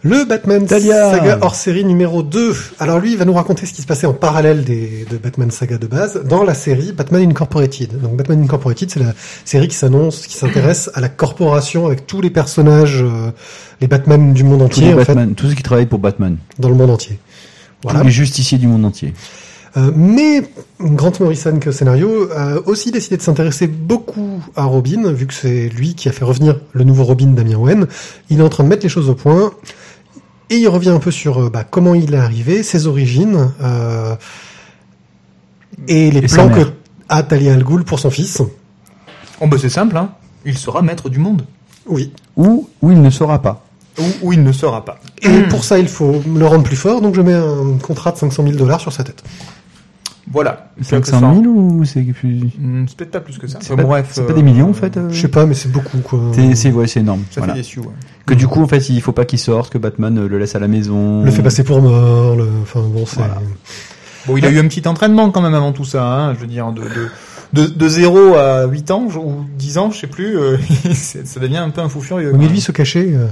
Le 0.04 0.26
Batman 0.26 0.64
Talia. 0.66 1.12
Saga 1.12 1.40
hors 1.42 1.56
série 1.56 1.84
numéro 1.84 2.22
2. 2.22 2.56
Alors 2.80 3.00
lui, 3.00 3.14
il 3.14 3.18
va 3.18 3.26
nous 3.26 3.34
raconter 3.34 3.66
ce 3.66 3.74
qui 3.74 3.82
se 3.82 3.88
passait 3.88 4.06
en 4.06 4.14
parallèle 4.14 4.64
des, 4.64 5.06
de 5.10 5.18
Batman 5.18 5.50
Saga 5.50 5.80
de 5.80 5.88
base 5.88 6.22
dans 6.24 6.44
la 6.44 6.54
série 6.54 6.92
Batman 6.92 7.28
Incorporated. 7.28 8.00
Donc 8.00 8.16
Batman 8.16 8.44
Incorporated, 8.44 8.92
c'est 8.92 9.00
la 9.00 9.14
série 9.44 9.68
qui 9.68 9.76
s'annonce, 9.76 10.28
qui 10.28 10.38
s'intéresse 10.38 10.92
à 10.94 11.02
la 11.02 11.10
corporation 11.10 11.88
avec 11.88 12.06
tous 12.06 12.22
les 12.22 12.30
personnages, 12.30 13.02
euh, 13.02 13.32
les 13.82 13.88
Batman 13.88 14.34
du 14.34 14.44
monde 14.44 14.70
Tous 14.70 14.82
les 14.82 14.88
entier, 14.88 14.94
en 14.94 15.00
fait, 15.00 15.16
Batman, 15.16 15.34
tous 15.34 15.50
ceux 15.50 15.56
qui 15.56 15.64
travaillent 15.64 15.88
pour 15.88 16.00
Batman. 16.00 16.38
dans 16.60 16.70
le 16.70 16.76
monde 16.76 16.92
entier. 16.92 17.18
Voilà. 17.82 18.00
Tous 18.00 18.06
les 18.06 18.12
justiciers 18.12 18.60
du 18.60 18.68
monde 18.68 18.86
entier. 18.86 19.16
Euh, 19.78 19.92
mais 19.96 20.44
Grant 20.80 21.14
Morrison, 21.20 21.58
que 21.60 21.72
scénario, 21.72 22.30
a 22.36 22.58
aussi 22.68 22.92
décidé 22.92 23.18
de 23.18 23.22
s'intéresser 23.24 23.66
beaucoup 23.66 24.44
à 24.56 24.64
Robin, 24.66 25.12
vu 25.12 25.26
que 25.26 25.34
c'est 25.34 25.70
lui 25.70 25.96
qui 25.96 26.08
a 26.08 26.12
fait 26.12 26.24
revenir 26.24 26.60
le 26.74 26.84
nouveau 26.84 27.04
Robin 27.04 27.28
Damien 27.28 27.58
Wen. 27.58 27.88
Il 28.30 28.40
est 28.40 28.44
en 28.44 28.50
train 28.50 28.64
de 28.64 28.70
mettre 28.70 28.84
les 28.84 28.90
choses 28.90 29.10
au 29.10 29.16
point. 29.16 29.52
Et 30.50 30.58
il 30.58 30.68
revient 30.68 30.90
un 30.90 31.00
peu 31.00 31.12
sur 31.12 31.44
euh, 31.44 31.50
bah, 31.50 31.64
comment 31.64 31.94
il 31.94 32.14
est 32.14 32.18
arrivé, 32.18 32.64
ses 32.64 32.88
origines, 32.88 33.52
euh, 33.62 34.16
et 35.88 36.10
les 36.12 36.20
Et 36.20 36.28
plans 36.28 36.50
que 36.50 36.72
a 37.10 37.24
Talia 37.24 37.54
Al 37.54 37.64
Ghul 37.64 37.84
pour 37.84 38.00
son 38.00 38.10
fils. 38.10 38.42
Oh, 39.40 39.48
bah, 39.48 39.58
c'est 39.60 39.70
simple, 39.70 39.98
hein. 39.98 40.12
Il 40.46 40.58
sera 40.58 40.82
maître 40.82 41.10
du 41.10 41.20
monde. 41.20 41.46
Oui. 41.86 42.14
Ou, 42.36 42.70
ou 42.82 42.92
il 42.92 43.02
ne 43.02 43.10
saura 43.10 43.42
pas. 43.42 43.66
Ou, 44.00 44.04
ou 44.22 44.34
il 44.34 44.44
ne 44.44 44.52
sera 44.52 44.86
pas. 44.86 45.00
Et 45.22 45.42
pour 45.44 45.64
ça, 45.64 45.80
il 45.80 45.88
faut 45.88 46.22
le 46.26 46.46
rendre 46.46 46.64
plus 46.64 46.76
fort, 46.76 47.02
donc 47.02 47.16
je 47.16 47.22
mets 47.22 47.34
un 47.34 47.78
contrat 47.82 48.12
de 48.12 48.18
500 48.18 48.44
000 48.44 48.56
dollars 48.56 48.80
sur 48.80 48.94
sa 48.94 49.04
tête. 49.04 49.24
Voilà. 50.32 50.72
500 50.82 51.42
000 51.42 51.46
ou 51.46 51.86
c'est 51.86 52.02
plus... 52.02 52.50
Hmm, 52.60 52.86
C'est 52.88 52.98
peut-être 52.98 53.12
pas 53.12 53.20
plus 53.22 53.38
que 53.38 53.48
ça. 53.48 53.60
C'est 53.62 53.74
Enfin, 53.74 53.82
pas, 53.84 53.88
bref. 53.88 54.10
c'est 54.12 54.26
pas 54.26 54.34
euh, 54.34 54.36
des 54.36 54.44
millions 54.44 54.70
en 54.70 54.74
fait 54.74 54.98
euh 54.98 55.10
Je 55.10 55.22
sais 55.22 55.28
pas, 55.30 55.46
mais 55.46 55.54
c'est 55.54 55.72
beaucoup, 55.72 56.00
quoi. 56.00 56.20
C'est, 56.54 56.72
ouais, 56.72 56.88
c'est 56.88 57.00
énorme. 57.00 57.24
Ça 57.32 57.40
Voilà. 57.40 57.54
fait 57.54 57.60
des 57.60 57.64
sioux, 57.64 57.82
ouais. 57.82 57.94
Que 58.26 58.34
du 58.34 58.46
coup, 58.48 58.62
en 58.62 58.68
fait, 58.68 58.90
il 58.90 59.02
faut 59.02 59.14
pas 59.14 59.24
qu'il 59.26 59.40
sorte, 59.40 59.72
que 59.72 59.78
Batman 59.78 60.18
euh, 60.18 60.28
le 60.28 60.38
laisse 60.38 60.56
à 60.56 60.60
la 60.60 60.68
maison. 60.68 61.24
Le 61.24 61.32
fait 61.32 61.42
passer 61.44 61.64
pour 61.64 61.82
mort, 61.82 62.36
le... 62.36 62.48
enfin 62.62 62.82
bon, 62.82 63.06
c'est... 63.06 63.18
Voilà. 63.18 63.38
Bon, 64.26 64.36
il 64.36 64.46
a 64.46 64.50
eu 64.52 64.60
un 64.60 64.68
petit 64.68 64.86
entraînement 64.88 65.30
quand 65.32 65.40
même 65.42 65.54
avant 65.56 65.72
tout 65.72 65.86
ça, 65.86 66.04
hein, 66.06 66.34
je 66.34 66.40
veux 66.40 66.48
dire, 66.48 66.74
de, 66.74 66.82
de, 67.54 67.62
de, 67.62 67.66
de 67.74 67.88
0 67.88 68.36
à 68.36 68.66
8 68.66 68.92
ans, 68.92 69.08
ou 69.16 69.46
10 69.58 69.78
ans, 69.78 69.92
je 69.92 70.00
sais 70.00 70.08
plus, 70.08 70.38
euh, 70.38 70.58
ça 70.94 71.40
devient 71.40 71.58
un 71.58 71.70
peu 71.70 71.80
un 71.80 71.88
fou 71.88 72.02
furieux. 72.02 72.34
Mais 72.38 72.50
lui, 72.50 72.60
se 72.60 72.74
cacher, 72.74 73.14
euh, 73.16 73.28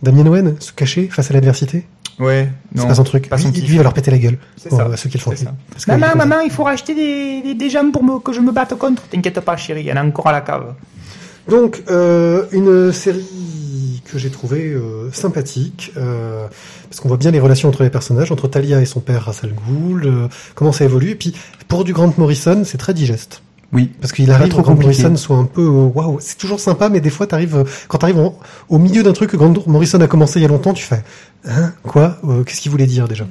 Damien 0.00 0.24
Owen, 0.26 0.54
se 0.60 0.70
cacher 0.72 1.08
face 1.10 1.32
à 1.32 1.34
l'adversité, 1.34 1.84
Ouais, 2.18 2.48
c'est 2.74 2.80
non. 2.82 2.88
pas 2.88 2.94
son 2.94 3.04
truc. 3.04 3.28
pas 3.28 3.36
Lui, 3.36 3.42
son 3.44 3.48
lui, 3.50 3.60
kiff. 3.60 3.70
il 3.70 3.76
va 3.76 3.82
leur 3.84 3.94
péter 3.94 4.10
la 4.10 4.18
gueule. 4.18 4.38
C'est 4.56 4.70
Bon, 4.70 4.76
ça. 4.78 4.84
à 4.86 4.96
ceux 4.96 5.08
qui 5.08 5.18
le 5.18 5.22
font. 5.22 5.30
C'est 5.36 5.44
ça. 5.44 5.54
Parce 5.70 5.84
que 5.84 5.90
il 5.90 5.94
est 5.94 5.98
Maman, 5.98 6.16
maman, 6.16 6.40
il 6.40 6.50
faut 6.50 6.64
racheter 6.64 6.94
des, 6.94 7.42
des, 7.42 7.54
des 7.54 7.70
jambes 7.70 7.92
pour 7.92 8.02
me, 8.02 8.18
que 8.18 8.32
je 8.32 8.40
me 8.40 8.50
batte 8.52 8.74
contre. 8.76 9.02
T'inquiète 9.08 9.40
pas, 9.40 9.56
chérie, 9.56 9.82
il 9.82 9.86
y 9.86 9.92
en 9.92 9.96
a 9.96 10.02
encore 10.04 10.26
à 10.28 10.32
la 10.32 10.40
cave. 10.40 10.74
Donc, 11.48 11.82
euh, 11.90 12.44
une 12.52 12.92
série 12.92 14.02
que 14.10 14.18
j'ai 14.18 14.30
trouvé 14.30 14.72
euh, 14.72 15.10
sympathique, 15.12 15.92
euh, 15.96 16.46
parce 16.88 17.00
qu'on 17.00 17.08
voit 17.08 17.16
bien 17.18 17.30
les 17.30 17.40
relations 17.40 17.68
entre 17.68 17.82
les 17.82 17.90
personnages, 17.90 18.32
entre 18.32 18.48
Talia 18.48 18.80
et 18.80 18.86
son 18.86 19.00
père 19.00 19.24
Ra's 19.24 19.44
al 19.44 19.52
Ghul, 19.52 20.06
euh, 20.06 20.28
comment 20.54 20.72
ça 20.72 20.84
évolue. 20.84 21.10
Et 21.10 21.14
puis 21.14 21.34
pour 21.68 21.84
du 21.84 21.92
Grant 21.92 22.12
Morrison, 22.18 22.62
c'est 22.64 22.78
très 22.78 22.94
digeste. 22.94 23.42
Oui. 23.72 23.90
Parce 24.00 24.12
qu'il 24.12 24.30
arrive 24.30 24.48
trop. 24.48 24.74
Morrison 24.74 25.14
soit 25.16 25.36
un 25.36 25.44
peu 25.44 25.60
euh, 25.62 25.90
waouh, 25.94 26.18
c'est 26.20 26.38
toujours 26.38 26.58
sympa, 26.60 26.88
mais 26.88 27.00
des 27.00 27.10
fois 27.10 27.26
t'arrives 27.26 27.56
euh, 27.56 27.64
quand 27.88 27.98
t'arrives 27.98 28.18
en- 28.18 28.38
au 28.70 28.78
milieu 28.78 29.02
d'un 29.02 29.12
truc 29.12 29.30
que 29.30 29.36
Grant 29.36 29.52
Morrison 29.66 30.00
a 30.00 30.06
commencé 30.06 30.38
il 30.38 30.42
y 30.42 30.46
a 30.46 30.48
longtemps, 30.48 30.72
tu 30.72 30.84
fais 30.84 31.02
hein 31.46 31.72
quoi 31.82 32.16
Euh, 32.24 32.44
Qu'est-ce 32.44 32.60
qu'il 32.62 32.70
voulait 32.70 32.86
dire 32.86 33.08
déjà? 33.08 33.26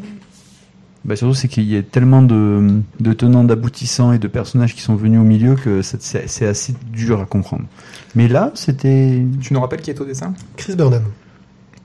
Bah 1.06 1.16
surtout, 1.16 1.34
c'est 1.34 1.48
qu'il 1.48 1.64
y 1.64 1.78
a 1.78 1.82
tellement 1.84 2.22
de, 2.22 2.82
de 3.00 3.14
tenants, 3.14 3.46
d'aboutissants 3.46 4.12
et 4.12 4.20
de 4.20 4.28
personnages 4.28 4.76
qui 4.76 4.82
sont 4.82 4.96
venus 4.96 5.20
au 5.20 5.24
milieu 5.24 5.56
que 5.56 5.82
c'est- 5.82 6.46
assez 6.46 6.76
dur 6.92 7.22
à 7.22 7.26
comprendre. 7.26 7.64
Mais 8.14 8.28
là, 8.28 8.52
c'était. 8.56 9.24
Tu 9.42 9.54
nous 9.54 9.62
rappelles 9.62 9.82
qui 9.82 9.90
est 9.90 10.02
au 10.02 10.06
dessin? 10.06 10.34
Chris 10.58 10.76
Burnham. 10.76 11.04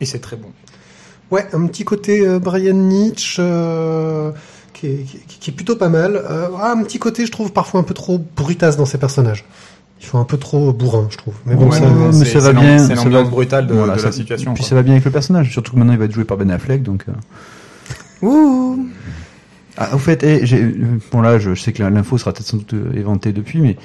Et 0.00 0.06
c'est 0.06 0.18
très 0.18 0.36
bon. 0.36 0.48
Ouais, 1.30 1.46
un 1.52 1.66
petit 1.68 1.84
côté 1.84 2.26
euh, 2.26 2.38
Brian 2.40 2.74
Nietzsche 2.74 3.36
euh, 3.40 4.32
qui, 4.82 4.86
est, 4.88 5.04
qui, 5.28 5.38
qui 5.38 5.50
est 5.50 5.54
plutôt 5.54 5.76
pas 5.76 5.88
mal. 5.88 6.16
Euh, 6.16 6.48
ah, 6.60 6.74
un 6.76 6.82
petit 6.82 6.98
côté, 6.98 7.24
je 7.24 7.30
trouve 7.32 7.52
parfois 7.52 7.80
un 7.80 7.84
peu 7.84 7.94
trop 7.94 8.18
brutasse 8.36 8.76
dans 8.76 8.84
ses 8.86 8.98
personnages. 8.98 9.44
Ils 10.00 10.06
sont 10.06 10.18
un 10.18 10.24
peu 10.24 10.36
trop 10.36 10.72
bourrins, 10.72 11.06
je 11.10 11.16
trouve. 11.16 11.34
Mais 11.46 11.54
bon, 11.54 11.70
Ouais, 11.70 11.78
ça, 11.78 11.86
mais 11.88 12.24
ça 12.24 12.40
va 12.40 12.52
bien, 12.52 12.78
C'est 12.78 12.96
ça 12.96 13.04
l'ambiance 13.04 13.24
va- 13.24 13.30
brutale 13.30 13.66
de, 13.68 13.74
Voilà, 13.74 13.94
de 13.94 14.00
ça- 14.00 14.06
la 14.06 14.12
situation. 14.12 14.52
Puis 14.54 14.62
quoi. 14.64 14.68
ça 14.68 14.74
va 14.74 14.82
bien 14.82 14.94
avec 14.94 15.04
le 15.04 15.10
personnage, 15.12 15.52
surtout 15.52 15.72
que 15.72 15.78
maintenant 15.78 15.92
il 15.92 15.98
va 16.00 16.06
être 16.06 16.12
joué 16.12 16.24
par 16.24 16.36
Ben 16.36 16.50
Affleck, 16.50 16.82
donc. 16.82 17.04
euh. 17.08 18.26
Ouh. 18.26 18.86
Ah, 19.76 19.94
au 19.94 19.98
fait, 19.98 20.22
eh, 20.24 20.44
bon 21.12 21.20
là, 21.22 21.38
je, 21.38 21.54
je 21.54 21.62
sais 21.62 21.72
que 21.72 21.82
l'info 21.82 22.18
sera 22.18 22.32
peut-être 22.32 22.46
sans 22.46 22.56
doute 22.58 22.74
euh, 22.74 22.92
éventée 22.94 23.32
depuis, 23.32 23.60
mais 23.60 23.76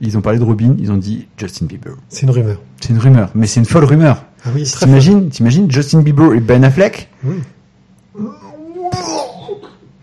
ils 0.00 0.16
ont 0.16 0.20
parlé 0.20 0.38
de 0.38 0.44
Robin, 0.44 0.76
ils 0.78 0.92
ont 0.92 0.96
dit 0.96 1.26
Justin 1.38 1.66
Bieber. 1.66 1.94
c'est 2.08 2.22
une 2.22 2.30
rumeur. 2.30 2.58
C'est 2.80 2.90
une 2.90 2.98
rumeur, 2.98 3.30
mais 3.34 3.46
c'est 3.46 3.58
une 3.60 3.66
folle 3.66 3.84
rumeur. 3.84 4.24
Ah 4.44 4.50
oui, 4.54 4.64
c'est 4.66 4.76
très 4.76 4.86
T'imagines, 4.86 5.28
t'imagines 5.30 5.70
Justin 5.70 6.02
Bieber 6.02 6.34
et 6.34 6.40
Ben 6.40 6.62
Affleck. 6.62 7.08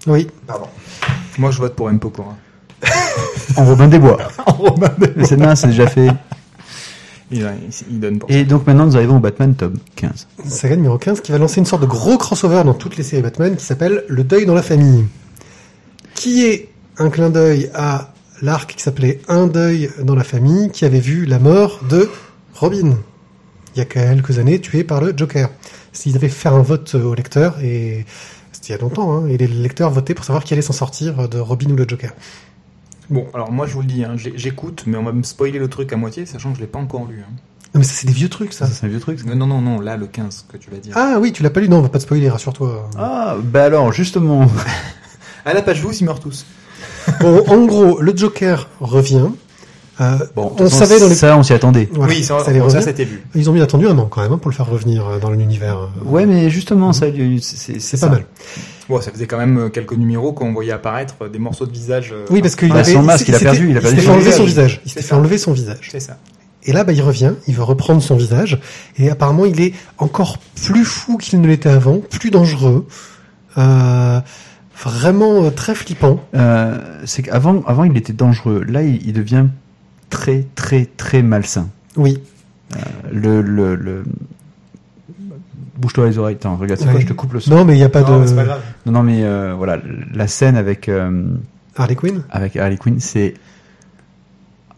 Oui. 0.08 0.28
Moi, 1.38 1.52
je 1.52 1.60
vote 1.60 1.76
pour 1.76 1.90
M. 1.90 2.00
Pokora. 2.00 2.36
en 3.58 3.66
Robin 3.66 3.88
des 3.88 4.00
Bois. 4.00 4.18
Mais 5.18 5.26
c'est 5.26 5.38
bien, 5.38 5.56
c'est 5.56 5.68
déjà 5.68 5.88
fait. 5.88 6.10
Il, 7.32 8.00
donne 8.00 8.20
pour 8.20 8.30
Et 8.30 8.44
donc 8.44 8.68
maintenant 8.68 8.86
nous 8.86 8.96
arrivons 8.96 9.18
au 9.18 9.20
Batman 9.20 9.56
tome 9.56 9.80
15. 9.96 10.28
Saga 10.46 10.76
numéro 10.76 11.00
15 11.00 11.22
qui 11.22 11.32
va 11.32 11.40
lancer 11.40 11.60
une 11.60 11.66
sorte 11.66 11.82
de 11.82 11.88
gros 11.88 12.18
crossover 12.18 12.64
dans 12.64 12.76
toutes 12.76 12.98
les 12.98 13.04
séries 13.04 13.24
Batman 13.24 13.56
qui 13.56 13.66
s'appelle 13.66 14.04
Le 14.08 14.24
deuil 14.24 14.46
dans 14.46 14.54
la 14.54 14.62
famille. 14.62 15.06
Qui 16.14 16.46
est 16.46 16.70
un 16.98 17.10
clin 17.10 17.32
d'œil 17.32 17.72
à 17.74 18.14
l'arc 18.44 18.76
qui 18.76 18.84
s'appelait 18.84 19.22
Un 19.28 19.48
deuil 19.48 19.90
dans 20.04 20.16
la 20.16 20.24
famille 20.24 20.70
qui 20.70 20.86
avait 20.86 21.00
vu 21.00 21.26
la 21.26 21.40
mort 21.40 21.80
de 21.90 22.10
Robin. 22.54 22.96
Il 23.76 23.80
y 23.80 23.82
a 23.82 23.86
quelques 23.86 24.38
années 24.38 24.60
tué 24.60 24.84
par 24.84 25.02
le 25.02 25.14
Joker. 25.16 25.50
S'ils 25.94 26.16
avaient 26.16 26.30
fait 26.30 26.50
un 26.50 26.62
vote 26.62 26.94
au 26.94 27.16
lecteur 27.16 27.58
et 27.64 28.06
c'était 28.66 28.74
il 28.74 28.78
y 28.78 28.80
a 28.80 28.82
longtemps 28.82 29.16
hein, 29.16 29.28
et 29.28 29.38
les 29.38 29.48
lecteurs 29.48 29.92
votaient 29.92 30.14
pour 30.14 30.26
savoir 30.26 30.44
qui 30.44 30.54
allait 30.54 30.62
s'en 30.62 30.74
sortir 30.74 31.30
de 31.30 31.40
Robin 31.40 31.70
ou 31.72 31.76
le 31.76 31.88
Joker. 31.88 32.14
Bon, 33.10 33.28
alors 33.36 33.52
moi, 33.52 33.68
je 33.68 33.74
vous 33.74 33.82
le 33.82 33.88
dis, 33.88 34.04
hein, 34.04 34.16
j'écoute, 34.18 34.84
mais 34.88 34.98
on 34.98 35.04
va 35.04 35.12
me 35.12 35.22
spoiler 35.24 35.60
le 35.60 35.68
truc 35.68 35.94
à 35.94 35.96
moitié, 35.98 36.26
sachant 36.26 36.50
que 36.52 36.56
je 36.58 36.62
l'ai 36.62 36.68
pas 36.68 36.80
encore 36.80 37.06
lu. 37.06 37.24
hein. 37.28 37.32
Non, 37.74 37.80
mais 37.80 37.84
ça 37.84 37.94
c'est 37.94 38.08
des 38.08 38.14
vieux 38.14 38.30
trucs 38.30 38.54
ça. 38.54 38.66
Ça 38.66 38.72
c'est 38.74 38.86
un 38.86 38.90
vieux 38.90 39.00
truc. 39.00 39.20
ça. 39.20 39.26
Non, 39.36 39.46
non, 39.46 39.62
non, 39.62 39.80
là, 39.82 39.98
le 39.98 40.08
15 40.08 40.46
que 40.52 40.58
tu 40.58 40.72
vas 40.72 40.78
dire. 40.78 40.94
Ah 40.98 41.18
oui, 41.20 41.32
tu 41.34 41.44
l'as 41.44 41.50
pas 41.50 41.60
lu 41.60 41.68
Non, 41.70 41.80
on 41.80 41.82
va 41.82 41.90
pas 41.90 41.98
te 42.00 42.04
spoiler, 42.04 42.30
rassure-toi. 42.30 42.90
Ah 42.98 43.36
bah 43.44 43.66
alors 43.66 43.92
justement. 43.92 44.48
À 45.46 45.54
la 45.54 45.62
page 45.62 45.82
12, 45.82 46.02
ils 46.02 46.06
meurent 46.06 46.20
tous. 46.20 46.44
Bon, 47.20 47.44
en 47.48 47.66
gros, 47.68 48.02
le 48.02 48.18
Joker 48.18 48.68
revient. 48.80 49.28
Euh, 50.02 50.18
Bon, 50.36 50.52
on 50.60 50.70
savait 50.70 51.00
dans 51.00 51.08
les 51.08 51.16
ça 51.16 51.38
on 51.38 51.44
s'y 51.44 51.54
attendait. 51.54 51.88
Voilà, 51.94 52.14
oui, 52.14 52.24
ça, 52.24 52.40
ça, 52.40 52.82
c'était 52.82 53.06
vu. 53.06 53.24
Ils 53.34 53.50
ont 53.50 53.54
mis 53.54 53.62
attendu 53.62 53.88
un 53.88 53.98
an 53.98 54.08
quand 54.08 54.22
même 54.22 54.34
hein, 54.34 54.38
pour 54.38 54.52
le 54.52 54.56
faire 54.56 54.68
revenir 54.70 55.08
euh, 55.08 55.20
dans 55.20 55.32
l'univers. 55.32 55.78
euh, 55.80 56.10
Ouais 56.10 56.26
mais 56.26 56.50
justement 56.50 56.92
ça 56.94 57.08
lui- 57.08 57.42
c'est 57.42 57.74
pas 57.74 57.80
ça. 57.98 58.10
mal. 58.10 58.26
Bon, 58.90 59.00
ça 59.02 59.12
faisait 59.12 59.26
quand 59.26 59.38
même 59.38 59.58
euh, 59.58 59.70
quelques 59.70 59.94
numéros 59.94 60.34
qu'on 60.34 60.52
voyait 60.54 60.74
apparaître 60.74 61.28
des 61.30 61.40
morceaux 61.40 61.66
de 61.66 61.72
visage. 61.72 62.14
Oui, 62.30 62.42
parce 62.42 62.56
qu'il 62.56 62.70
Bah, 62.70 62.80
avait 62.80 62.94
son 62.94 63.02
masque, 63.04 63.26
s'était- 63.26 63.32
il 63.32 63.48
a 63.48 63.52
perdu, 63.52 63.70
il 63.70 63.78
a 63.78 63.80
il 63.80 63.82
perdu 63.82 63.88
s'était 63.90 64.02
fait 64.02 64.08
son 64.08 64.14
enlever 64.14 64.32
son 64.32 64.44
visage. 64.44 64.82
Il 64.86 64.92
C'est 64.92 65.02
fait 65.02 65.08
ça. 65.08 65.16
enlever 65.18 65.38
son 65.38 65.54
visage. 65.54 65.90
C'est 65.92 66.00
ça. 66.00 66.18
Et 66.68 66.74
là, 66.74 66.84
bah, 66.84 66.94
il 66.94 67.02
revient, 67.02 67.34
il 67.48 67.56
veut 67.56 67.64
reprendre 67.64 68.02
son 68.02 68.16
visage, 68.16 68.60
et 68.98 69.10
apparemment, 69.12 69.46
il 69.46 69.62
est 69.62 69.74
encore 70.00 70.40
plus 70.66 70.84
fou 70.84 71.18
qu'il 71.18 71.40
ne 71.40 71.48
l'était 71.48 71.70
avant, 71.70 72.00
plus 72.00 72.32
dangereux, 72.32 72.86
euh, 73.58 74.20
vraiment 74.84 75.44
euh, 75.46 75.50
très 75.52 75.74
flippant. 75.76 76.20
Euh, 76.36 76.78
c'est 77.06 77.22
qu'avant 77.24 77.64
avant 77.68 77.84
il 77.86 77.96
était 77.98 78.14
dangereux. 78.14 78.64
Là 78.68 78.82
il, 78.82 79.06
il 79.08 79.14
devient 79.14 79.46
très 80.10 80.46
très 80.56 80.86
très 80.86 81.22
malsain. 81.22 81.70
Oui, 81.98 82.22
Le 83.12 83.42
le, 83.42 83.76
le... 83.76 84.04
bouge-toi 85.78 86.08
les 86.08 86.18
oreilles. 86.18 86.36
Attends 86.36 86.56
regarde 86.58 86.80
c'est 86.82 86.90
quoi 86.90 87.00
je 87.00 87.06
te 87.08 87.14
coupe 87.14 87.34
le 87.34 87.40
son. 87.40 87.52
non, 87.52 87.66
mais 87.66 87.74
il 87.74 87.78
n'y 87.78 87.84
a 87.84 87.90
pas 87.90 88.02
Non, 88.02 88.24
de 88.24 88.32
pas 88.32 88.44
grave. 88.44 88.62
Non 88.86 88.92
non 88.94 89.04
mais 89.04 89.24
euh, 89.24 89.54
voilà 89.58 89.78
la 90.14 90.28
scène 90.28 90.56
avec 90.58 90.90
euh, 90.90 91.24
Harley 91.76 91.96
Quinn. 91.96 92.24
avec 92.32 92.56
Harley 92.56 92.78
Quinn 92.78 93.00
c'est 93.00 93.34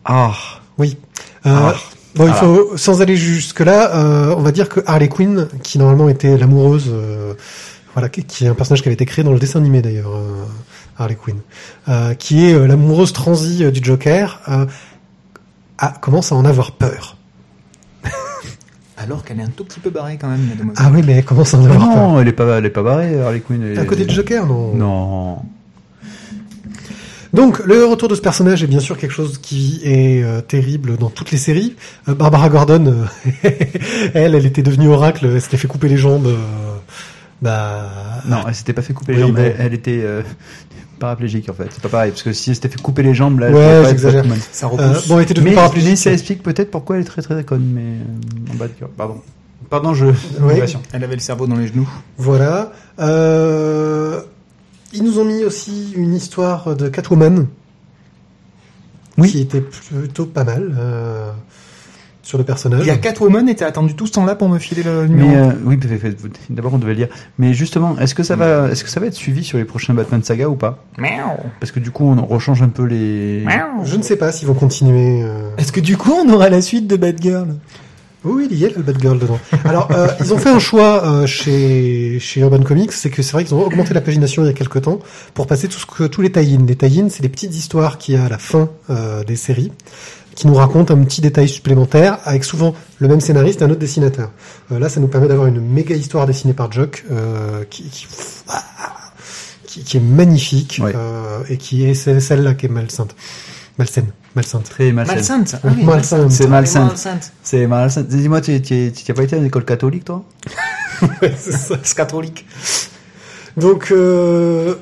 ah 0.05 0.33
Oui. 0.77 0.97
Euh, 1.45 1.49
Ah. 1.53 1.75
Bon, 2.15 2.25
il 2.25 2.31
Ah. 2.31 2.33
faut, 2.33 2.77
sans 2.77 3.01
aller 3.01 3.15
jusque 3.15 3.59
là, 3.59 3.95
euh, 3.95 4.33
on 4.35 4.41
va 4.41 4.51
dire 4.51 4.69
que 4.69 4.79
Harley 4.87 5.07
Quinn, 5.07 5.47
qui 5.61 5.77
normalement 5.77 6.09
était 6.09 6.35
l'amoureuse, 6.35 6.85
euh, 6.91 7.33
voilà, 7.93 8.09
qui, 8.09 8.21
est 8.43 8.47
un 8.47 8.55
personnage 8.55 8.81
qui 8.81 8.87
avait 8.87 8.95
été 8.95 9.05
créé 9.05 9.23
dans 9.23 9.33
le 9.33 9.37
dessin 9.39 9.59
animé 9.59 9.83
d'ailleurs, 9.83 10.15
euh, 10.15 10.43
Harley 10.97 11.13
Quinn, 11.15 11.37
euh, 11.89 12.15
qui 12.15 12.45
est 12.45 12.53
euh, 12.55 12.65
l'amoureuse 12.65 13.13
transie 13.13 13.63
euh, 13.63 13.69
du 13.69 13.81
Joker, 13.83 14.41
a- 15.77 15.91
commence 16.01 16.31
à 16.31 16.35
en 16.35 16.45
avoir 16.45 16.71
peur. 16.73 17.15
Alors 18.99 19.23
qu'elle 19.23 19.39
est 19.39 19.43
un 19.43 19.49
tout 19.49 19.63
petit 19.63 19.79
peu 19.79 19.91
barrée 19.91 20.17
quand 20.19 20.27
même, 20.27 20.41
mademoiselle. 20.47 20.83
Ah 20.85 20.89
oui, 20.91 21.03
mais 21.05 21.13
elle 21.13 21.25
commence 21.25 21.53
à 21.53 21.57
en 21.59 21.65
avoir 21.65 21.87
peur. 21.93 21.97
non 21.97 22.19
elle 22.19 22.27
est 22.29 22.31
pas 22.33 22.57
elle 22.57 22.65
est 22.65 22.69
pas 22.71 22.81
barrée 22.81 23.19
Harley 23.21 23.41
Quinn. 23.41 23.61
elle 23.63 23.77
À 23.79 23.85
côté 23.85 24.05
du 24.05 24.13
Joker, 24.15 24.45
non 24.47 24.73
Non. 24.73 25.37
Donc, 27.33 27.59
le 27.65 27.85
retour 27.85 28.07
de 28.07 28.15
ce 28.15 28.21
personnage 28.21 28.63
est 28.63 28.67
bien 28.67 28.79
sûr 28.79 28.97
quelque 28.97 29.11
chose 29.11 29.37
qui 29.37 29.81
est 29.83 30.23
euh, 30.23 30.41
terrible 30.41 30.97
dans 30.97 31.09
toutes 31.09 31.29
les 31.31 31.37
séries. 31.37 31.75
Euh, 32.07 32.15
Barbara 32.15 32.49
Gordon, 32.49 32.85
euh, 32.87 33.05
elle, 34.13 34.33
elle 34.33 34.45
était 34.45 34.63
devenue 34.63 34.87
oracle, 34.87 35.25
elle 35.31 35.41
s'était 35.41 35.57
fait 35.57 35.67
couper 35.67 35.89
les 35.89 35.97
jambes. 35.97 36.25
euh, 36.25 36.37
bah, 37.41 37.89
Non, 38.25 38.45
elle 38.47 38.55
s'était 38.55 38.73
pas 38.73 38.81
fait 38.81 38.93
couper 38.93 39.11
Oui, 39.11 39.17
les 39.19 39.23
jambes. 39.27 39.35
bon. 39.35 39.41
Elle, 39.43 39.55
elle 39.59 39.73
était 39.73 39.99
euh, 40.03 40.23
paraplégique 40.97 41.49
en 41.49 41.53
fait. 41.53 41.67
C'est 41.71 41.81
pas 41.81 41.89
pareil 41.89 42.11
parce 42.11 42.23
que 42.23 42.33
si 42.33 42.49
elle 42.49 42.55
s'était 42.55 42.69
fait 42.69 42.81
couper 42.81 43.03
les 43.03 43.13
jambes 43.13 43.39
là. 43.39 43.47
elle 43.47 43.55
Ouais, 43.55 43.81
pas 43.83 43.89
j'exagère. 43.89 44.25
Ça 44.51 44.65
euh, 44.65 44.69
repousse. 44.69 45.07
bon, 45.07 45.19
elle 45.19 45.31
était 45.31 45.41
Mais, 45.41 45.53
paraplégique. 45.53 45.89
mais 45.91 45.95
ça 45.95 46.11
explique 46.11 46.43
peut-être 46.43 46.71
pourquoi 46.71 46.95
elle 46.97 47.03
est 47.03 47.05
très 47.05 47.21
très 47.21 47.43
conne. 47.43 47.65
Mais 47.73 47.81
euh, 47.81 48.53
en 48.53 48.55
bas 48.55 48.67
de 48.67 48.73
cœur. 48.73 48.89
Pardon. 48.89 49.21
Pardon, 49.69 49.93
je. 49.93 50.05
Ouais. 50.41 50.63
Elle 50.93 51.03
avait 51.03 51.15
le 51.15 51.21
cerveau 51.21 51.47
dans 51.47 51.55
les 51.55 51.67
genoux. 51.67 51.89
Voilà. 52.17 52.71
Euh, 52.99 54.21
ils 54.93 55.03
nous 55.03 55.19
ont 55.19 55.25
mis 55.25 55.43
aussi 55.43 55.93
une 55.95 56.13
histoire 56.15 56.75
de 56.75 56.87
Catwoman. 56.87 57.47
Oui. 59.17 59.31
Qui 59.31 59.41
était 59.41 59.61
plutôt 59.61 60.25
pas 60.27 60.43
mal 60.43 60.75
euh, 60.77 61.31
sur 62.27 62.37
le 62.37 62.43
personnage. 62.43 62.81
Il 62.81 62.87
y 62.87 62.91
a 62.91 62.97
Catwoman 62.97 63.47
et 63.47 63.55
t'as 63.55 63.67
attendu 63.67 63.95
tout 63.95 64.05
ce 64.05 64.11
temps-là 64.11 64.35
pour 64.35 64.49
me 64.49 64.59
filer 64.59 64.83
le 64.83 65.07
numéro. 65.07 65.29
Mais 65.29 65.37
euh, 65.37 65.51
oui, 65.63 65.79
d'abord 66.49 66.73
on 66.73 66.77
devait 66.77 66.91
le 66.91 66.97
dire. 66.97 67.07
Mais 67.39 67.53
justement, 67.53 67.97
est-ce 67.99 68.13
que 68.13 68.23
ça 68.23 68.35
va, 68.35 68.69
est-ce 68.69 68.83
que 68.83 68.89
ça 68.89 68.99
va 68.99 69.05
être 69.05 69.13
suivi 69.13 69.45
sur 69.45 69.57
les 69.57 69.63
prochains 69.63 69.93
Batman 69.93 70.21
Saga 70.21 70.49
ou 70.49 70.55
pas? 70.55 70.83
Parce 71.61 71.71
que 71.71 71.79
du 71.79 71.91
coup, 71.91 72.03
on 72.05 72.25
rechange 72.25 72.61
un 72.61 72.67
peu 72.67 72.83
les. 72.83 73.45
Je 73.85 73.95
ne 73.95 74.01
sais 74.01 74.17
pas 74.17 74.33
s'ils 74.33 74.47
vont 74.47 74.55
continuer. 74.55 75.23
euh. 75.23 75.51
Est-ce 75.57 75.71
que 75.71 75.79
du 75.79 75.95
coup 75.95 76.11
on 76.11 76.29
aura 76.29 76.49
la 76.49 76.61
suite 76.61 76.85
de 76.85 76.97
Batgirl? 76.97 77.55
Oui, 78.25 78.47
il 78.51 78.57
y 78.57 78.65
a 78.65 78.69
le 78.75 78.81
Batgirl 78.81 79.19
dedans. 79.19 79.39
Alors, 79.63 79.87
euh, 79.91 80.07
ils 80.19 80.33
ont 80.33 80.37
fait 80.37 80.49
un 80.49 80.59
choix 80.59 81.05
euh, 81.05 81.25
chez 81.25 82.17
chez 82.19 82.41
Urban 82.41 82.61
Comics, 82.61 82.91
c'est 82.91 83.09
que 83.09 83.21
c'est 83.21 83.31
vrai 83.31 83.45
qu'ils 83.45 83.53
ont 83.55 83.63
augmenté 83.63 83.93
la 83.93 84.01
pagination 84.01 84.43
il 84.43 84.47
y 84.47 84.49
a 84.49 84.53
quelques 84.53 84.81
temps 84.81 84.99
pour 85.33 85.47
passer 85.47 85.69
tout 85.69 85.79
ce 85.79 85.85
que 85.85 86.03
tous 86.03 86.21
les 86.21 86.31
tie-ins. 86.31 86.65
Les 86.67 86.75
tie-ins, 86.75 87.07
c'est 87.09 87.23
les 87.23 87.29
petites 87.29 87.55
histoires 87.55 87.97
qu'il 87.97 88.15
y 88.15 88.17
a 88.17 88.25
à 88.25 88.29
la 88.29 88.37
fin 88.39 88.67
euh, 88.89 89.23
des 89.23 89.37
séries 89.37 89.71
qui 90.37 90.45
nous 90.45 90.53
racontent 90.53 90.93
un 90.93 91.03
petit 91.03 91.19
détail 91.19 91.49
supplémentaire 91.49 92.19
avec 92.23 92.43
souvent 92.43 92.75
le 92.99 93.07
même 93.07 93.19
scénariste 93.21 93.61
et 93.61 93.65
un 93.65 93.71
autre 93.71 93.79
dessinateur. 93.79 94.29
Euh, 94.71 94.77
là, 94.77 94.87
ça 94.87 94.99
nous 94.99 95.07
permet 95.07 95.27
d'avoir 95.27 95.47
une 95.47 95.59
méga 95.59 95.95
histoire 95.95 96.27
dessinée 96.27 96.53
par 96.53 96.71
Jock 96.71 97.03
euh, 97.11 97.63
qui, 97.71 97.83
qui, 97.89 98.05
qui 99.65 99.83
qui 99.83 99.97
est 99.97 100.01
magnifique 100.01 100.79
Ouais. 100.83 100.93
euh, 100.95 101.39
et 101.49 101.57
qui 101.57 101.85
est 101.85 101.95
celle- 101.95 102.21
celle-là 102.21 102.53
qui 102.53 102.67
est 102.67 102.69
malsainte, 102.69 103.15
malsaine, 103.79 104.11
malsainte. 104.35 104.69
Très 104.69 104.91
malsain. 104.91 105.15
Malsainte. 105.15 105.55
Ah 105.63 105.67
oui, 105.75 105.83
Malsainte. 105.83 106.31
C'est 106.31 106.47
malsain. 106.47 106.85
Malsainte. 106.85 107.31
C'est 107.41 107.65
malsain. 107.67 108.01
Dis-moi, 108.03 108.39
tu 108.41 108.61
tu- 108.61 108.91
tu- 108.95 109.03
tu 109.03 109.11
as 109.11 109.15
pas 109.15 109.23
été 109.23 109.35
à 109.35 109.39
une 109.39 109.45
école 109.45 109.65
catholique, 109.65 110.05
toi? 110.05 110.23
C'est 111.21 111.51
ça. 111.51 111.75
C'est 111.81 111.97
catholique. 111.97 112.45
Donc, 113.57 113.87
euh, 113.91 114.75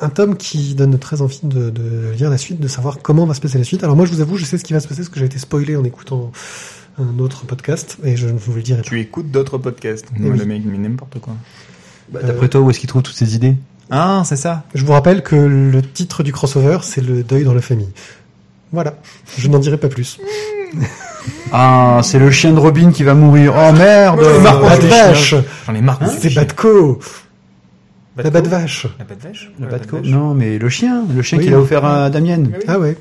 un 0.00 0.08
tome 0.08 0.36
qui 0.36 0.74
donne 0.74 0.98
très 0.98 1.22
envie 1.22 1.40
de, 1.42 1.70
de 1.70 2.10
lire 2.16 2.30
la 2.30 2.38
suite, 2.38 2.60
de 2.60 2.68
savoir 2.68 2.98
comment 3.02 3.26
va 3.26 3.34
se 3.34 3.40
passer 3.40 3.58
la 3.58 3.64
suite. 3.64 3.82
Alors 3.84 3.96
moi, 3.96 4.06
je 4.06 4.12
vous 4.12 4.20
avoue, 4.20 4.36
je 4.36 4.44
sais 4.44 4.58
ce 4.58 4.64
qui 4.64 4.72
va 4.72 4.80
se 4.80 4.88
passer, 4.88 5.00
parce 5.00 5.08
que 5.10 5.18
j'ai 5.20 5.26
été 5.26 5.38
spoilé 5.38 5.76
en 5.76 5.84
écoutant 5.84 6.30
un 6.98 7.18
autre 7.20 7.44
podcast, 7.46 7.96
et 8.04 8.16
je 8.16 8.26
ne 8.28 8.38
vous 8.38 8.52
le 8.54 8.62
dirai 8.62 8.82
pas. 8.82 8.88
Tu 8.88 9.00
écoutes 9.00 9.30
d'autres 9.30 9.58
podcasts. 9.58 10.06
Eh 10.16 10.22
Ouais, 10.22 10.30
oui. 10.30 10.38
Le 10.38 10.44
mec, 10.44 10.62
mais 10.64 10.78
n'importe 10.78 11.18
quoi. 11.20 11.34
Bah, 12.12 12.20
D'après 12.22 12.48
toi, 12.48 12.60
où 12.60 12.70
est-ce 12.70 12.80
qu'il 12.80 12.88
trouve 12.88 13.02
toutes 13.02 13.16
ces 13.16 13.34
idées? 13.34 13.54
Ah, 13.90 14.22
c'est 14.24 14.36
ça. 14.36 14.64
Je 14.74 14.84
vous 14.84 14.92
rappelle 14.92 15.22
que 15.22 15.36
le 15.36 15.80
titre 15.82 16.22
du 16.22 16.32
crossover, 16.32 16.78
c'est 16.82 17.00
le 17.00 17.22
deuil 17.22 17.44
dans 17.44 17.54
la 17.54 17.60
famille. 17.62 17.88
Voilà. 18.72 18.94
Je 19.38 19.48
n'en 19.48 19.58
dirai 19.58 19.78
pas 19.78 19.88
plus. 19.88 20.18
Ah, 21.52 22.00
c'est 22.02 22.18
le 22.18 22.30
chien 22.30 22.52
de 22.52 22.58
Robin 22.58 22.90
qui 22.92 23.02
va 23.02 23.14
mourir. 23.14 23.54
Oh 23.56 23.72
merde 23.72 24.20
Bad 24.42 24.80
des 24.80 24.86
Vache. 24.88 25.34
J'en 25.66 25.74
ai 25.74 25.80
marre. 25.80 25.98
C'est 26.18 26.32
Batco. 26.34 27.00
La 28.24 28.30
Bad 28.30 28.46
Vache. 28.46 28.86
La 28.98 29.04
bad 29.04 29.18
vache 29.20 29.50
Batco 29.58 29.96
bad 29.96 30.04
vache. 30.04 30.12
Non, 30.12 30.34
mais 30.34 30.58
le 30.58 30.68
chien, 30.68 31.04
le 31.14 31.22
chien 31.22 31.38
Oui. 31.38 31.44
qu'il 31.44 31.54
a 31.54 31.58
offert 31.60 31.84
à 31.84 32.10
Damien. 32.10 32.44
Ah 32.66 32.78
ouais. 32.78 32.96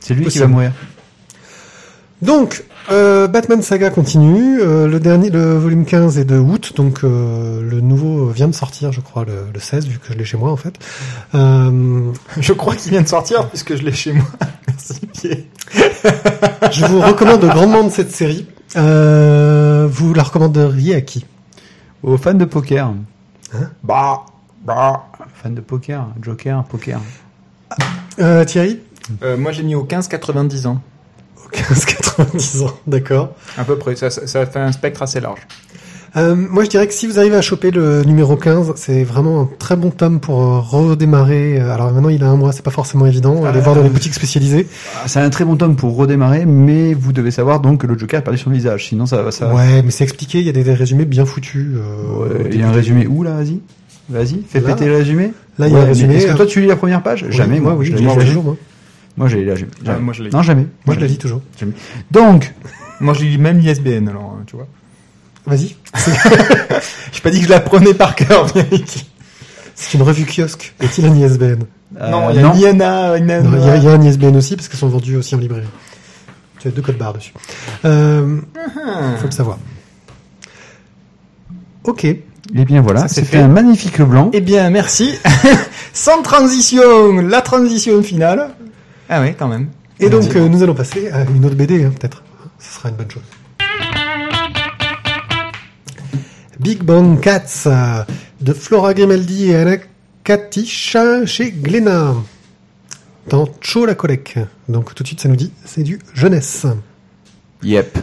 C'est 0.00 0.14
lui 0.14 0.26
qui 0.26 0.38
va 0.38 0.46
mourir. 0.46 0.72
Donc, 2.20 2.64
euh, 2.90 3.28
Batman 3.28 3.62
Saga 3.62 3.90
continue. 3.90 4.60
Euh, 4.60 4.88
le 4.88 4.98
dernier, 4.98 5.30
le 5.30 5.56
volume 5.56 5.84
15 5.84 6.18
est 6.18 6.24
de 6.24 6.36
août, 6.36 6.72
donc 6.76 7.04
euh, 7.04 7.62
le 7.62 7.80
nouveau 7.80 8.28
vient 8.30 8.48
de 8.48 8.54
sortir, 8.54 8.90
je 8.90 9.00
crois, 9.00 9.24
le, 9.24 9.44
le 9.54 9.60
16, 9.60 9.86
vu 9.86 9.98
que 9.98 10.12
je 10.12 10.18
l'ai 10.18 10.24
chez 10.24 10.36
moi 10.36 10.50
en 10.50 10.56
fait. 10.56 10.74
Euh, 11.34 12.10
Je 12.40 12.52
crois 12.52 12.74
qu'il 12.74 12.90
vient 12.90 13.02
de 13.02 13.08
sortir 13.08 13.48
puisque 13.48 13.76
je 13.76 13.84
l'ai 13.84 13.92
chez 13.92 14.12
moi. 14.14 14.24
Merci 14.66 15.00
Pierre. 15.12 15.38
je 16.72 16.84
vous 16.86 17.00
recommande 17.00 17.44
grandement 17.44 17.84
de 17.84 17.90
cette 17.90 18.10
série. 18.10 18.46
Euh, 18.76 19.86
vous 19.90 20.12
la 20.12 20.24
recommanderiez 20.24 20.96
à 20.96 21.00
qui? 21.02 21.24
Aux 22.02 22.16
fans 22.16 22.34
de 22.34 22.44
poker. 22.44 22.92
Bah, 23.84 24.22
bah. 24.68 25.06
Fans 25.42 25.50
de 25.50 25.60
poker, 25.60 26.06
Joker, 26.22 26.62
poker. 26.64 27.00
euh, 28.20 28.44
Thierry 28.44 28.80
Euh, 29.22 29.36
moi 29.36 29.52
j'ai 29.52 29.62
mis 29.62 29.74
au 29.74 29.84
15-90 29.84 30.66
ans. 30.66 30.80
15-90 31.52 32.64
ans, 32.64 32.70
d'accord. 32.86 33.32
À 33.56 33.64
peu 33.64 33.76
près. 33.78 33.96
Ça, 33.96 34.10
fait 34.10 34.58
un 34.58 34.72
spectre 34.72 35.02
assez 35.02 35.20
large. 35.20 35.40
Euh, 36.16 36.34
moi, 36.34 36.64
je 36.64 36.70
dirais 36.70 36.86
que 36.86 36.92
si 36.94 37.06
vous 37.06 37.18
arrivez 37.18 37.36
à 37.36 37.42
choper 37.42 37.70
le 37.70 38.02
numéro 38.02 38.36
15, 38.36 38.72
c'est 38.76 39.04
vraiment 39.04 39.42
un 39.42 39.48
très 39.58 39.76
bon 39.76 39.90
tome 39.90 40.20
pour 40.20 40.36
redémarrer. 40.70 41.60
Alors 41.60 41.92
maintenant, 41.92 42.08
il 42.08 42.22
a 42.24 42.28
un 42.28 42.36
mois, 42.36 42.52
c'est 42.52 42.64
pas 42.64 42.70
forcément 42.70 43.06
évident. 43.06 43.44
Allez 43.44 43.58
Euh, 43.58 43.62
voir 43.62 43.76
dans 43.76 43.82
les 43.82 43.90
boutiques 43.90 44.14
spécialisées. 44.14 44.66
Ah, 44.96 45.06
C'est 45.06 45.20
un 45.20 45.28
très 45.30 45.44
bon 45.44 45.56
tome 45.56 45.76
pour 45.76 45.96
redémarrer, 45.96 46.44
mais 46.46 46.94
vous 46.94 47.12
devez 47.12 47.30
savoir 47.30 47.60
donc 47.60 47.82
que 47.82 47.86
le 47.86 47.96
Joker 47.98 48.18
a 48.20 48.22
perdu 48.22 48.38
son 48.38 48.50
visage. 48.50 48.86
Sinon, 48.88 49.04
ça 49.06 49.22
va. 49.22 49.30
Ça... 49.30 49.54
Ouais, 49.54 49.82
mais 49.82 49.90
c'est 49.90 50.04
expliqué. 50.04 50.38
Il 50.40 50.46
y 50.46 50.48
a 50.48 50.52
des, 50.52 50.64
des 50.64 50.74
résumés 50.74 51.04
bien 51.04 51.24
foutus. 51.26 51.66
euh, 51.76 52.14
au 52.14 52.22
Ouais, 52.24 52.50
il 52.52 52.58
y 52.60 52.62
a 52.62 52.68
un 52.68 52.72
résumé 52.72 53.06
où 53.06 53.22
là, 53.22 53.32
vas-y? 53.32 53.60
Vas-y, 54.08 54.42
fais 54.48 54.60
Là. 54.60 54.74
péter 54.74 54.86
le 54.86 54.96
résumé. 54.96 55.32
Là, 55.58 55.68
il 55.68 55.72
y 55.72 55.76
a 55.76 55.80
mais 55.80 55.84
résumé. 55.86 56.14
Est-ce 56.16 56.26
que 56.26 56.30
euh, 56.32 56.36
toi 56.36 56.46
tu 56.46 56.60
lis 56.60 56.66
la 56.66 56.76
première 56.76 57.02
page 57.02 57.26
Jamais, 57.30 57.60
moi, 57.60 57.74
oui, 57.74 57.86
je 57.86 57.90
je 57.90 57.96
la 57.96 58.00
lis 58.02 58.08
jamais. 58.08 58.24
toujours, 58.26 58.44
moi. 58.44 58.56
Moi, 59.16 59.28
j'ai 59.28 59.44
jamais. 59.44 59.66
Ah, 59.86 59.98
moi, 59.98 60.14
je 60.14 60.22
l'ai. 60.22 60.30
Non, 60.30 60.42
jamais. 60.42 60.66
Moi, 60.86 60.94
je 60.94 61.00
la 61.00 61.06
lis 61.06 61.18
toujours. 61.18 61.42
Donc, 62.10 62.54
Moi 63.00 63.14
je 63.14 63.24
lis 63.24 63.38
même 63.38 63.58
l'ISBN 63.58 64.08
alors, 64.08 64.36
hein, 64.38 64.44
tu 64.46 64.56
vois. 64.56 64.66
Vas-y. 65.46 65.76
J'ai 67.12 67.20
pas 67.22 67.30
dit 67.30 67.38
que 67.40 67.44
je 67.46 67.50
la 67.50 67.60
prenais 67.60 67.94
par 67.94 68.14
cœur. 68.14 68.46
C'est 69.74 69.94
une 69.96 70.02
revue 70.02 70.26
kiosque. 70.26 70.74
Est-il 70.80 71.06
un 71.06 71.14
ISBN 71.14 71.62
euh, 71.98 72.10
non, 72.10 72.28
il 72.30 72.60
y 72.60 72.66
a 72.66 72.70
une 72.70 72.78
Non, 72.78 73.16
Il 73.16 73.26
y, 73.28 73.70
a- 73.70 73.76
il 73.76 73.82
y 73.84 73.88
a 73.88 73.92
un 73.92 74.02
ISBN 74.02 74.36
aussi 74.36 74.56
parce 74.56 74.68
qu'elles 74.68 74.78
sont 74.78 74.88
vendues 74.88 75.16
aussi 75.16 75.34
en 75.34 75.38
librairie. 75.38 75.66
Tu 76.60 76.68
as 76.68 76.70
deux 76.70 76.82
codes 76.82 76.98
barres 76.98 77.14
dessus. 77.14 77.32
Euh, 77.86 78.40
faut 79.18 79.24
le 79.26 79.30
savoir. 79.30 79.56
Ok. 81.84 82.06
Et 82.54 82.60
Eh 82.60 82.64
bien 82.64 82.80
voilà, 82.80 83.08
c'était 83.08 83.26
fait. 83.26 83.38
un 83.38 83.48
magnifique 83.48 84.00
blanc. 84.00 84.30
Eh 84.32 84.40
bien, 84.40 84.70
merci. 84.70 85.14
Sans 85.92 86.22
transition, 86.22 87.20
la 87.20 87.42
transition 87.42 88.02
finale. 88.02 88.50
Ah 89.08 89.20
ouais, 89.20 89.34
quand 89.38 89.48
même. 89.48 89.68
Et 90.00 90.08
donc, 90.08 90.34
euh, 90.34 90.48
nous 90.48 90.62
allons 90.62 90.74
passer 90.74 91.10
à 91.10 91.24
une 91.24 91.44
autre 91.44 91.56
BD, 91.56 91.84
hein, 91.84 91.92
peut-être. 91.98 92.22
Ce 92.58 92.74
sera 92.76 92.88
une 92.88 92.96
bonne 92.96 93.10
chose. 93.10 93.22
Big 96.58 96.82
Bang 96.82 97.20
Cats 97.20 97.64
euh, 97.66 98.02
de 98.40 98.52
Flora 98.52 98.94
Grimaldi 98.94 99.50
et 99.50 99.56
Anna 99.56 99.76
Katish 100.24 100.96
chez 101.26 101.50
Glénat. 101.52 102.14
Dans 103.28 103.46
Cho 103.60 103.84
la 103.84 103.94
Colec. 103.94 104.38
Donc 104.68 104.94
tout 104.94 105.02
de 105.02 105.08
suite, 105.08 105.20
ça 105.20 105.28
nous 105.28 105.36
dit, 105.36 105.52
c'est 105.64 105.82
du 105.82 105.98
jeunesse. 106.14 106.66
Yep. 107.62 107.98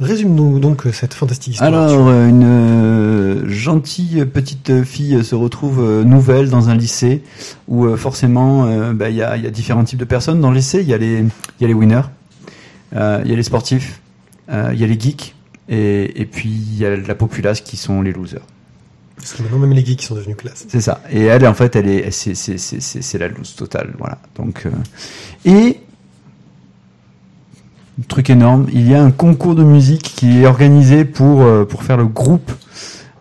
Résume-nous 0.00 0.60
donc 0.60 0.86
euh, 0.86 0.92
cette 0.92 1.12
fantastique 1.12 1.54
histoire. 1.54 1.74
Alors, 1.74 2.08
euh, 2.08 2.28
une 2.28 2.44
euh, 2.44 3.48
gentille 3.48 4.24
petite 4.26 4.84
fille 4.84 5.24
se 5.24 5.34
retrouve 5.34 5.80
euh, 5.80 6.04
nouvelle 6.04 6.50
dans 6.50 6.68
un 6.68 6.76
lycée 6.76 7.22
où 7.66 7.84
euh, 7.84 7.96
forcément 7.96 8.66
bah, 8.94 9.10
il 9.10 9.16
y, 9.16 9.22
a, 9.22 9.36
il 9.36 9.42
y 9.42 9.46
a 9.46 9.50
différents 9.50 9.84
types 9.84 9.98
de 9.98 10.04
personnes. 10.04 10.40
Dans 10.40 10.50
le 10.50 10.56
lycée, 10.56 10.82
il 10.82 10.88
y 10.88 10.94
a 10.94 10.98
les, 10.98 11.24
y 11.60 11.64
a 11.64 11.66
les 11.66 11.74
winners, 11.74 12.02
euh, 12.94 13.20
il 13.24 13.30
y 13.30 13.34
a 13.34 13.36
les 13.36 13.42
sportifs, 13.42 14.00
euh, 14.50 14.70
il 14.72 14.80
y 14.80 14.84
a 14.84 14.86
les 14.86 14.98
geeks 14.98 15.34
et, 15.68 16.20
et 16.20 16.26
puis 16.26 16.48
il 16.48 16.78
y 16.78 16.86
a 16.86 16.96
la 16.96 17.14
populace 17.16 17.60
qui 17.60 17.76
sont 17.76 18.00
les 18.00 18.12
losers. 18.12 18.46
Parce 19.16 19.32
que 19.32 19.42
maintenant, 19.42 19.58
même 19.58 19.72
les 19.72 19.84
geeks 19.84 20.02
sont 20.02 20.14
devenus 20.14 20.36
classe. 20.36 20.64
C'est 20.68 20.80
ça. 20.80 21.02
Et 21.10 21.24
elle, 21.24 21.44
en 21.44 21.54
fait, 21.54 21.74
elle 21.74 21.88
est, 21.88 22.12
c'est, 22.12 23.18
la 23.18 23.26
loose 23.26 23.56
totale, 23.56 23.92
voilà. 23.98 24.18
Donc, 24.36 24.64
euh, 24.64 24.70
truc 28.06 28.30
énorme, 28.30 28.66
il 28.72 28.88
y 28.88 28.94
a 28.94 29.02
un 29.02 29.10
concours 29.10 29.54
de 29.54 29.64
musique 29.64 30.02
qui 30.16 30.42
est 30.42 30.46
organisé 30.46 31.04
pour 31.04 31.42
euh, 31.42 31.64
pour 31.64 31.82
faire 31.82 31.96
le 31.96 32.06
groupe, 32.06 32.52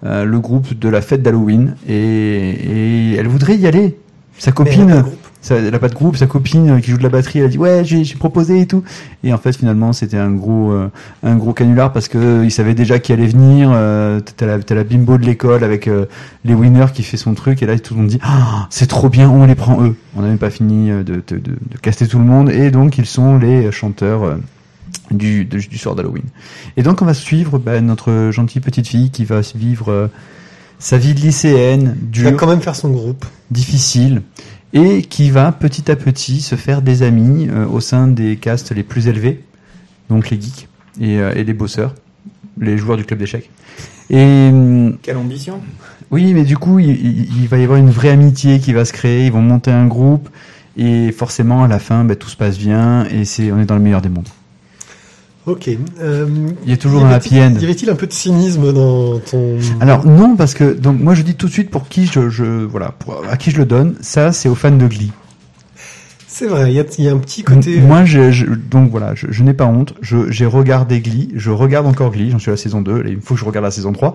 euh, 0.04 0.24
le 0.26 0.40
groupe 0.40 0.78
de 0.78 0.90
la 0.90 1.02
fête 1.02 1.24
d'Halloween, 1.24 1.76
et, 1.88 1.94
et 1.94 3.16
elle 3.16 3.28
voudrait 3.28 3.56
y 3.58 3.66
aller. 3.68 3.98
Sa 4.40 4.52
copine, 4.52 5.04
sa- 5.42 5.56
elle 5.56 5.74
a 5.74 5.80
pas 5.80 5.90
de 5.90 5.96
groupe, 5.96 6.16
sa 6.16 6.28
copine 6.28 6.70
euh, 6.70 6.80
qui 6.80 6.92
joue 6.92 6.98
de 7.00 7.04
la 7.04 7.10
batterie, 7.10 7.40
elle 7.40 7.46
a 7.46 7.48
dit 7.48 7.58
ouais 7.58 7.82
j'ai, 7.84 8.04
j'ai 8.04 8.14
proposé 8.16 8.62
et 8.62 8.68
tout, 8.68 8.84
et 9.24 9.34
en 9.34 9.40
fait 9.40 9.58
finalement 9.58 9.94
c'était 9.94 10.18
un 10.18 10.30
gros 10.30 10.72
euh, 10.72 10.92
un 11.24 11.36
gros 11.38 11.54
canular 11.54 11.92
parce 11.92 12.08
que 12.08 12.20
euh, 12.20 12.46
il 12.46 12.52
savait 12.52 12.76
déjà 12.76 13.00
qui 13.00 13.12
allait 13.14 13.26
venir. 13.26 13.72
Euh, 13.74 14.20
t'as 14.36 14.46
la 14.46 14.60
t'as 14.60 14.76
la 14.76 14.84
bimbo 14.84 15.18
de 15.18 15.26
l'école 15.26 15.64
avec 15.64 15.88
euh, 15.88 16.06
les 16.46 16.54
winners 16.54 16.92
qui 16.94 17.02
fait 17.02 17.18
son 17.18 17.34
truc 17.34 17.64
et 17.64 17.66
là 17.66 17.80
tout 17.80 17.96
le 17.96 18.02
monde 18.02 18.10
dit 18.10 18.20
ah 18.22 18.68
c'est 18.70 18.86
trop 18.86 19.10
bien 19.10 19.28
on 19.28 19.48
les 19.48 19.56
prend 19.56 19.82
eux. 19.84 19.96
On 20.16 20.22
n'a 20.22 20.28
même 20.28 20.38
pas 20.38 20.52
fini 20.52 20.90
de, 20.92 21.02
de, 21.02 21.22
de, 21.32 21.38
de 21.40 21.78
caster 21.82 22.08
tout 22.08 22.20
le 22.20 22.26
monde 22.26 22.52
et 22.52 22.70
donc 22.70 23.00
ils 23.00 23.08
sont 23.08 23.40
les 23.40 23.72
chanteurs. 23.72 24.38
Du, 25.12 25.46
de- 25.46 25.60
du 25.60 25.78
soir 25.78 25.96
d'Halloween. 25.96 26.24
Et 26.78 26.84
donc 26.84 27.02
on 27.02 27.06
va 27.06 27.14
suivre 27.14 27.60
bah, 27.60 27.80
notre 27.82 28.32
gentille 28.32 28.62
petite 28.62 28.88
fille 28.88 29.10
qui 29.10 29.26
va 29.26 29.42
vivre 29.56 29.92
euh, 29.92 30.08
sa 30.80 30.98
vie 30.98 31.14
de 31.14 31.20
lycéenne, 31.20 31.96
Il 32.14 32.24
va 32.24 32.30
dure, 32.32 32.40
quand 32.40 32.48
même 32.48 32.62
faire 32.62 32.76
son 32.76 32.90
groupe. 32.92 33.26
difficile, 33.52 34.22
et 34.74 35.02
qui 35.02 35.32
va 35.32 35.52
petit 35.52 35.90
à 35.90 35.96
petit 35.96 36.42
se 36.42 36.56
faire 36.56 36.82
des 36.82 37.02
amis 37.04 37.48
euh, 37.50 37.66
au 37.66 37.80
sein 37.80 38.08
des 38.08 38.36
castes 38.36 38.72
les 38.76 38.84
plus 38.84 39.08
élevés, 39.08 39.44
donc 40.10 40.30
les 40.30 40.40
geeks 40.40 40.68
et, 41.02 41.18
euh, 41.20 41.34
et 41.36 41.44
les 41.44 41.54
bosseurs, 41.54 41.96
les 42.60 42.78
joueurs 42.78 42.98
du 42.98 43.06
club 43.06 43.20
d'échecs. 43.20 43.50
Et 44.10 44.50
hum, 44.50 44.98
Quelle 45.02 45.18
ambition. 45.18 45.60
oui, 46.12 46.34
mais 46.34 46.44
du 46.44 46.58
coup, 46.58 46.80
il, 46.80 46.90
il- 46.90 47.42
il 47.42 47.48
va 47.48 47.58
y 47.58 47.64
avoir 47.64 47.78
une 47.80 47.90
vraie 47.90 48.10
amitié 48.10 48.60
qui 48.60 48.72
va 48.74 48.86
se 48.86 48.94
créer. 48.94 49.26
Ils 49.26 49.32
vont 49.32 49.42
monter 49.42 49.72
un 49.72 49.86
groupe 49.88 50.30
et 50.78 51.12
forcément, 51.12 51.64
à 51.64 51.68
la 51.68 51.80
fin, 51.80 52.04
bah, 52.06 52.16
tout 52.16 52.30
se 52.30 52.38
passe 52.38 52.58
bien 52.58 53.06
et 53.06 53.26
c'est 53.26 53.52
on 53.52 53.60
est 53.60 53.66
dans 53.66 53.76
le 53.76 53.82
meilleur 53.82 54.02
des 54.02 54.10
mondes. 54.10 54.28
Ok. 55.48 55.70
Euh, 56.02 56.28
Il 56.66 56.70
y 56.70 56.74
a 56.74 56.78
toujours 56.78 57.06
happy 57.06 57.40
end. 57.40 57.54
Y 57.60 57.64
avait-il 57.64 57.90
un 57.90 57.96
peu 57.96 58.06
de 58.06 58.14
cynisme 58.14 58.72
dans 58.74 59.18
ton... 59.20 59.58
Alors 59.80 60.06
non, 60.06 60.36
parce 60.36 60.54
que 60.54 60.74
donc 60.74 61.00
moi 61.00 61.16
je 61.16 61.22
dis 61.24 61.36
tout 61.36 61.48
de 61.48 61.52
suite 61.54 61.70
pour 61.72 61.88
qui 61.88 62.06
je, 62.06 62.30
je 62.30 62.44
voilà 62.66 62.92
pour, 63.00 63.24
à 63.32 63.38
qui 63.38 63.50
je 63.52 63.58
le 63.58 63.66
donne. 63.66 63.96
Ça, 64.02 64.32
c'est 64.34 64.50
aux 64.50 64.56
fans 64.56 64.72
de 64.72 64.86
Glee. 64.88 65.12
C'est 66.28 66.46
vrai, 66.48 66.70
il 66.72 66.76
y 66.76 66.80
a, 66.80 66.84
il 67.00 67.04
y 67.06 67.08
a 67.10 67.14
un 67.14 67.18
petit 67.18 67.42
côté... 67.44 67.80
Moi, 67.80 68.06
je, 68.06 68.30
je- 68.32 68.46
donc 68.46 68.92
voilà, 68.92 69.16
je, 69.16 69.26
je 69.32 69.42
n'ai 69.42 69.54
pas 69.56 69.66
honte. 69.66 69.96
Je- 70.02 70.30
J'ai 70.30 70.46
regardé 70.46 71.00
Glee, 71.00 71.30
je 71.34 71.50
regarde 71.50 71.88
encore 71.88 72.12
Glee. 72.12 72.30
J'en 72.30 72.38
suis 72.38 72.50
à 72.52 72.54
la 72.54 72.58
saison 72.58 72.82
2. 72.82 73.02
Là, 73.02 73.10
il 73.10 73.20
faut 73.22 73.34
que 73.34 73.40
je 73.40 73.46
regarde 73.46 73.64
la 73.66 73.72
saison 73.72 73.92
3. 73.92 74.14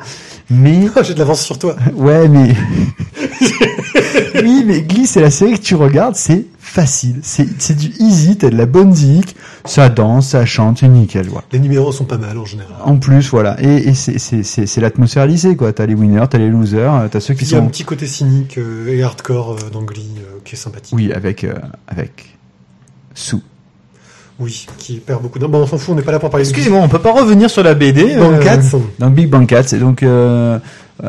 Mais 0.48 0.82
J'ai 1.02 1.14
de 1.14 1.18
l'avance 1.18 1.40
sur 1.42 1.58
toi. 1.58 1.74
Ouais, 1.96 2.28
mais 2.28 2.54
oui, 4.42 4.64
mais 4.66 4.82
Glee, 4.82 5.06
c'est 5.06 5.20
la 5.20 5.30
série 5.30 5.54
que 5.54 5.62
tu 5.64 5.74
regardes, 5.74 6.14
c'est 6.14 6.44
facile, 6.72 7.20
c'est 7.22 7.76
du 7.76 7.92
easy, 7.98 8.38
t'as 8.38 8.48
de 8.48 8.56
la 8.56 8.64
bonne 8.64 8.94
zik, 8.94 9.36
ça 9.66 9.90
danse, 9.90 10.28
ça 10.28 10.46
chante, 10.46 10.78
c'est 10.78 10.88
nickel, 10.88 11.28
voilà. 11.28 11.44
Les 11.52 11.58
numéros 11.58 11.92
sont 11.92 12.06
pas 12.06 12.16
mal 12.16 12.38
en 12.38 12.46
général. 12.46 12.74
En 12.82 12.96
plus, 12.96 13.28
voilà, 13.28 13.56
et, 13.60 13.90
et 13.90 13.94
c'est 13.94 14.80
l'atmosphère 14.80 15.26
lycée, 15.26 15.54
quoi. 15.54 15.72
T'as 15.74 15.84
les 15.84 15.94
winners, 15.94 16.24
t'as 16.30 16.38
les 16.38 16.48
losers, 16.48 16.94
euh, 16.94 17.08
t'as 17.10 17.20
ceux 17.20 17.34
qui 17.34 17.44
Il 17.44 17.50
y 17.50 17.54
a 17.54 17.58
un 17.58 17.60
sont 17.60 17.68
petit 17.68 17.84
côté 17.84 18.06
cynique 18.06 18.56
euh, 18.56 18.88
et 18.88 19.02
hardcore 19.02 19.52
euh, 19.52 19.70
dans 19.70 19.82
euh, 19.82 20.38
qui 20.44 20.54
est 20.54 20.58
sympathique. 20.58 20.94
oui 20.96 21.12
avec 21.12 21.46
avec 21.88 22.38
Sue. 23.14 23.36
Oui, 24.38 24.66
qui 24.78 24.94
perd 24.94 25.22
beaucoup 25.22 25.38
d'argent. 25.38 25.52
Bon, 25.52 25.62
on 25.62 25.66
s'en 25.66 25.78
fout, 25.78 25.90
on 25.92 25.96
n'est 25.96 26.02
pas 26.02 26.10
là 26.10 26.18
pour 26.18 26.30
parler 26.30 26.44
de 26.44 26.48
Excusez-moi, 26.48 26.80
on 26.80 26.88
peut 26.88 26.98
pas 26.98 27.12
revenir 27.12 27.50
sur 27.50 27.62
la 27.62 27.74
BD. 27.74 28.16
Dans 28.16 28.32
euh, 28.32 28.42
Cats, 28.42 28.76
Donc 28.98 29.14
Big 29.14 29.28
Bang 29.28 29.46
Cats, 29.46 29.72
et 29.72 29.78
donc 29.78 30.02
euh, 30.02 30.58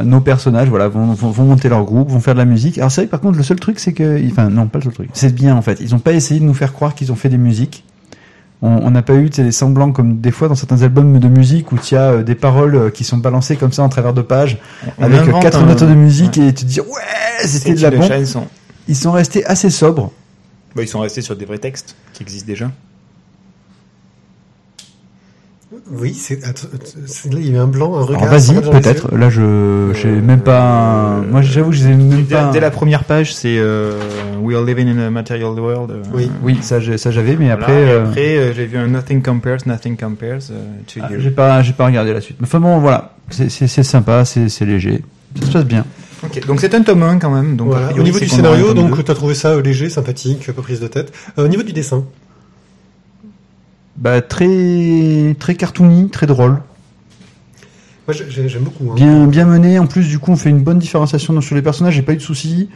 nos 0.03 0.21
personnages, 0.21 0.69
voilà, 0.69 0.87
vont, 0.87 1.13
vont, 1.13 1.29
vont 1.31 1.43
monter 1.43 1.69
leur 1.69 1.83
groupe, 1.85 2.09
vont 2.09 2.19
faire 2.19 2.33
de 2.33 2.39
la 2.39 2.45
musique. 2.45 2.77
Alors 2.79 2.91
c'est 2.91 3.01
vrai 3.01 3.05
que 3.07 3.11
par 3.11 3.21
contre, 3.21 3.37
le 3.37 3.43
seul 3.43 3.59
truc, 3.59 3.79
c'est 3.79 3.93
que, 3.93 4.19
enfin 4.31 4.49
non, 4.49 4.67
pas 4.67 4.79
le 4.79 4.85
seul 4.85 4.93
truc, 4.93 5.09
c'est 5.13 5.33
bien 5.35 5.55
en 5.55 5.61
fait. 5.61 5.79
Ils 5.81 5.93
ont 5.93 5.99
pas 5.99 6.13
essayé 6.13 6.39
de 6.39 6.45
nous 6.45 6.53
faire 6.55 6.73
croire 6.73 6.95
qu'ils 6.95 7.11
ont 7.11 7.15
fait 7.15 7.29
des 7.29 7.37
musiques. 7.37 7.83
On 8.61 8.69
on 8.83 8.91
n'a 8.91 9.01
pas 9.01 9.13
eu 9.15 9.29
des 9.29 9.51
semblants 9.51 9.91
comme 9.91 10.19
des 10.21 10.31
fois 10.31 10.47
dans 10.47 10.55
certains 10.55 10.81
albums 10.83 11.19
de 11.19 11.27
musique 11.27 11.71
où 11.71 11.75
il 11.75 11.93
y 11.93 11.97
a 11.97 12.11
euh, 12.11 12.23
des 12.23 12.33
paroles 12.35 12.75
euh, 12.75 12.89
qui 12.89 13.03
sont 13.03 13.17
balancées 13.17 13.55
comme 13.57 13.73
ça 13.73 13.83
en 13.83 13.89
travers 13.89 14.13
de 14.13 14.21
pages 14.21 14.57
on 14.97 15.03
avec 15.03 15.19
euh, 15.27 15.39
quatre 15.41 15.59
un- 15.59 15.65
notes 15.65 15.83
de 15.83 15.93
musique 15.93 16.37
Ouais. 16.37 16.47
et 16.47 16.53
tu 16.53 16.63
te 16.63 16.69
dis 16.69 16.79
ouais 16.79 17.45
c'était 17.45 17.73
de 17.75 17.81
la 17.81 17.91
bombe. 17.91 18.07
chanson. 18.07 18.47
Ils 18.87 18.95
sont 18.95 19.11
restés 19.11 19.45
assez 19.45 19.69
sobres. 19.69 20.11
Bah, 20.75 20.81
ils 20.81 20.87
sont 20.87 20.99
restés 21.01 21.21
sur 21.21 21.35
des 21.35 21.45
vrais 21.45 21.57
textes 21.59 21.95
qui 22.13 22.23
existent 22.23 22.47
déjà. 22.47 22.71
Oui, 25.91 26.13
c'est, 26.13 26.41
là, 26.41 26.53
il 27.33 27.47
y 27.47 27.49
a 27.49 27.53
eu 27.53 27.57
un 27.57 27.67
blanc, 27.67 27.95
un 27.97 28.03
regard. 28.03 28.25
Vas-y, 28.25 28.61
peut-être. 28.61 29.13
Là, 29.15 29.29
je, 29.29 29.91
j'ai 30.01 30.09
même 30.09 30.39
pas. 30.39 31.21
Moi, 31.29 31.41
j'avoue 31.41 31.71
que 31.71 31.75
je 31.75 31.87
les 31.89 31.95
même 31.95 32.23
Dès, 32.23 32.35
pas. 32.35 32.51
dès 32.51 32.61
la 32.61 32.71
première 32.71 33.03
page, 33.03 33.35
c'est 33.35 33.57
euh, 33.57 33.99
We 34.41 34.55
are 34.55 34.63
living 34.63 34.87
in 34.87 34.99
a 34.99 35.09
material 35.09 35.59
world. 35.59 35.91
euh, 35.91 36.01
Oui. 36.13 36.31
Oui, 36.41 36.57
ça, 36.61 36.79
j'avais, 36.79 37.35
mais 37.35 37.47
voilà. 37.47 37.53
après. 37.55 37.73
Euh, 37.73 38.05
après, 38.05 38.37
euh, 38.37 38.53
j'ai 38.53 38.65
vu 38.65 38.77
un 38.77 38.87
Nothing 38.87 39.21
compares, 39.21 39.59
Nothing 39.65 39.97
compares 39.97 40.39
euh, 40.51 40.63
to 40.87 41.01
ah, 41.01 41.09
you. 41.11 41.19
j'ai 41.19 41.31
pas, 41.31 41.61
j'ai 41.61 41.73
pas 41.73 41.85
regardé 41.87 42.13
la 42.13 42.21
suite. 42.21 42.37
Mais 42.39 42.47
Enfin 42.47 42.59
bon, 42.61 42.79
voilà, 42.79 43.13
c'est, 43.29 43.49
sympa, 43.83 44.23
c'est, 44.25 44.47
c'est 44.47 44.65
léger, 44.65 45.01
ça 45.39 45.45
se 45.47 45.51
passe 45.51 45.65
bien. 45.65 45.85
Ok, 46.23 46.45
donc 46.47 46.61
c'est 46.61 46.73
un 46.73 46.81
tome 46.81 47.03
1 47.03 47.19
quand 47.19 47.29
même. 47.29 47.57
Donc 47.57 47.67
Voilà. 47.67 47.91
Au 47.93 48.01
niveau 48.03 48.17
du 48.19 48.29
scénario, 48.29 48.73
donc, 48.73 48.95
deux. 48.95 49.03
t'as 49.03 49.13
trouvé 49.13 49.33
ça 49.33 49.49
euh, 49.49 49.61
léger, 49.61 49.89
sympathique, 49.89 50.49
pas 50.53 50.61
prise 50.61 50.79
de 50.79 50.87
tête. 50.87 51.11
Euh, 51.37 51.43
au 51.43 51.47
niveau 51.49 51.63
du 51.63 51.73
dessin. 51.73 52.05
Bah, 54.03 54.21
très, 54.21 55.33
très 55.39 55.55
cartoony, 55.55 56.09
très 56.09 56.27
drôle. 56.27 56.57
Moi, 58.05 58.13
j'ai- 58.13 58.29
j'ai- 58.29 58.49
j'aime 58.49 58.63
beaucoup. 58.63 58.91
hein. 58.91 58.95
Bien, 58.95 59.27
bien 59.27 59.45
mené. 59.45 59.79
En 59.79 59.87
plus, 59.87 60.09
du 60.09 60.19
coup, 60.19 60.31
on 60.31 60.35
fait 60.35 60.49
une 60.49 60.59
bonne 60.61 60.77
différenciation 60.77 61.39
sur 61.39 61.55
les 61.55 61.61
personnages. 61.61 61.93
J'ai 61.93 62.01
pas 62.01 62.11
eu 62.11 62.17
de 62.17 62.21
soucis. 62.21 62.67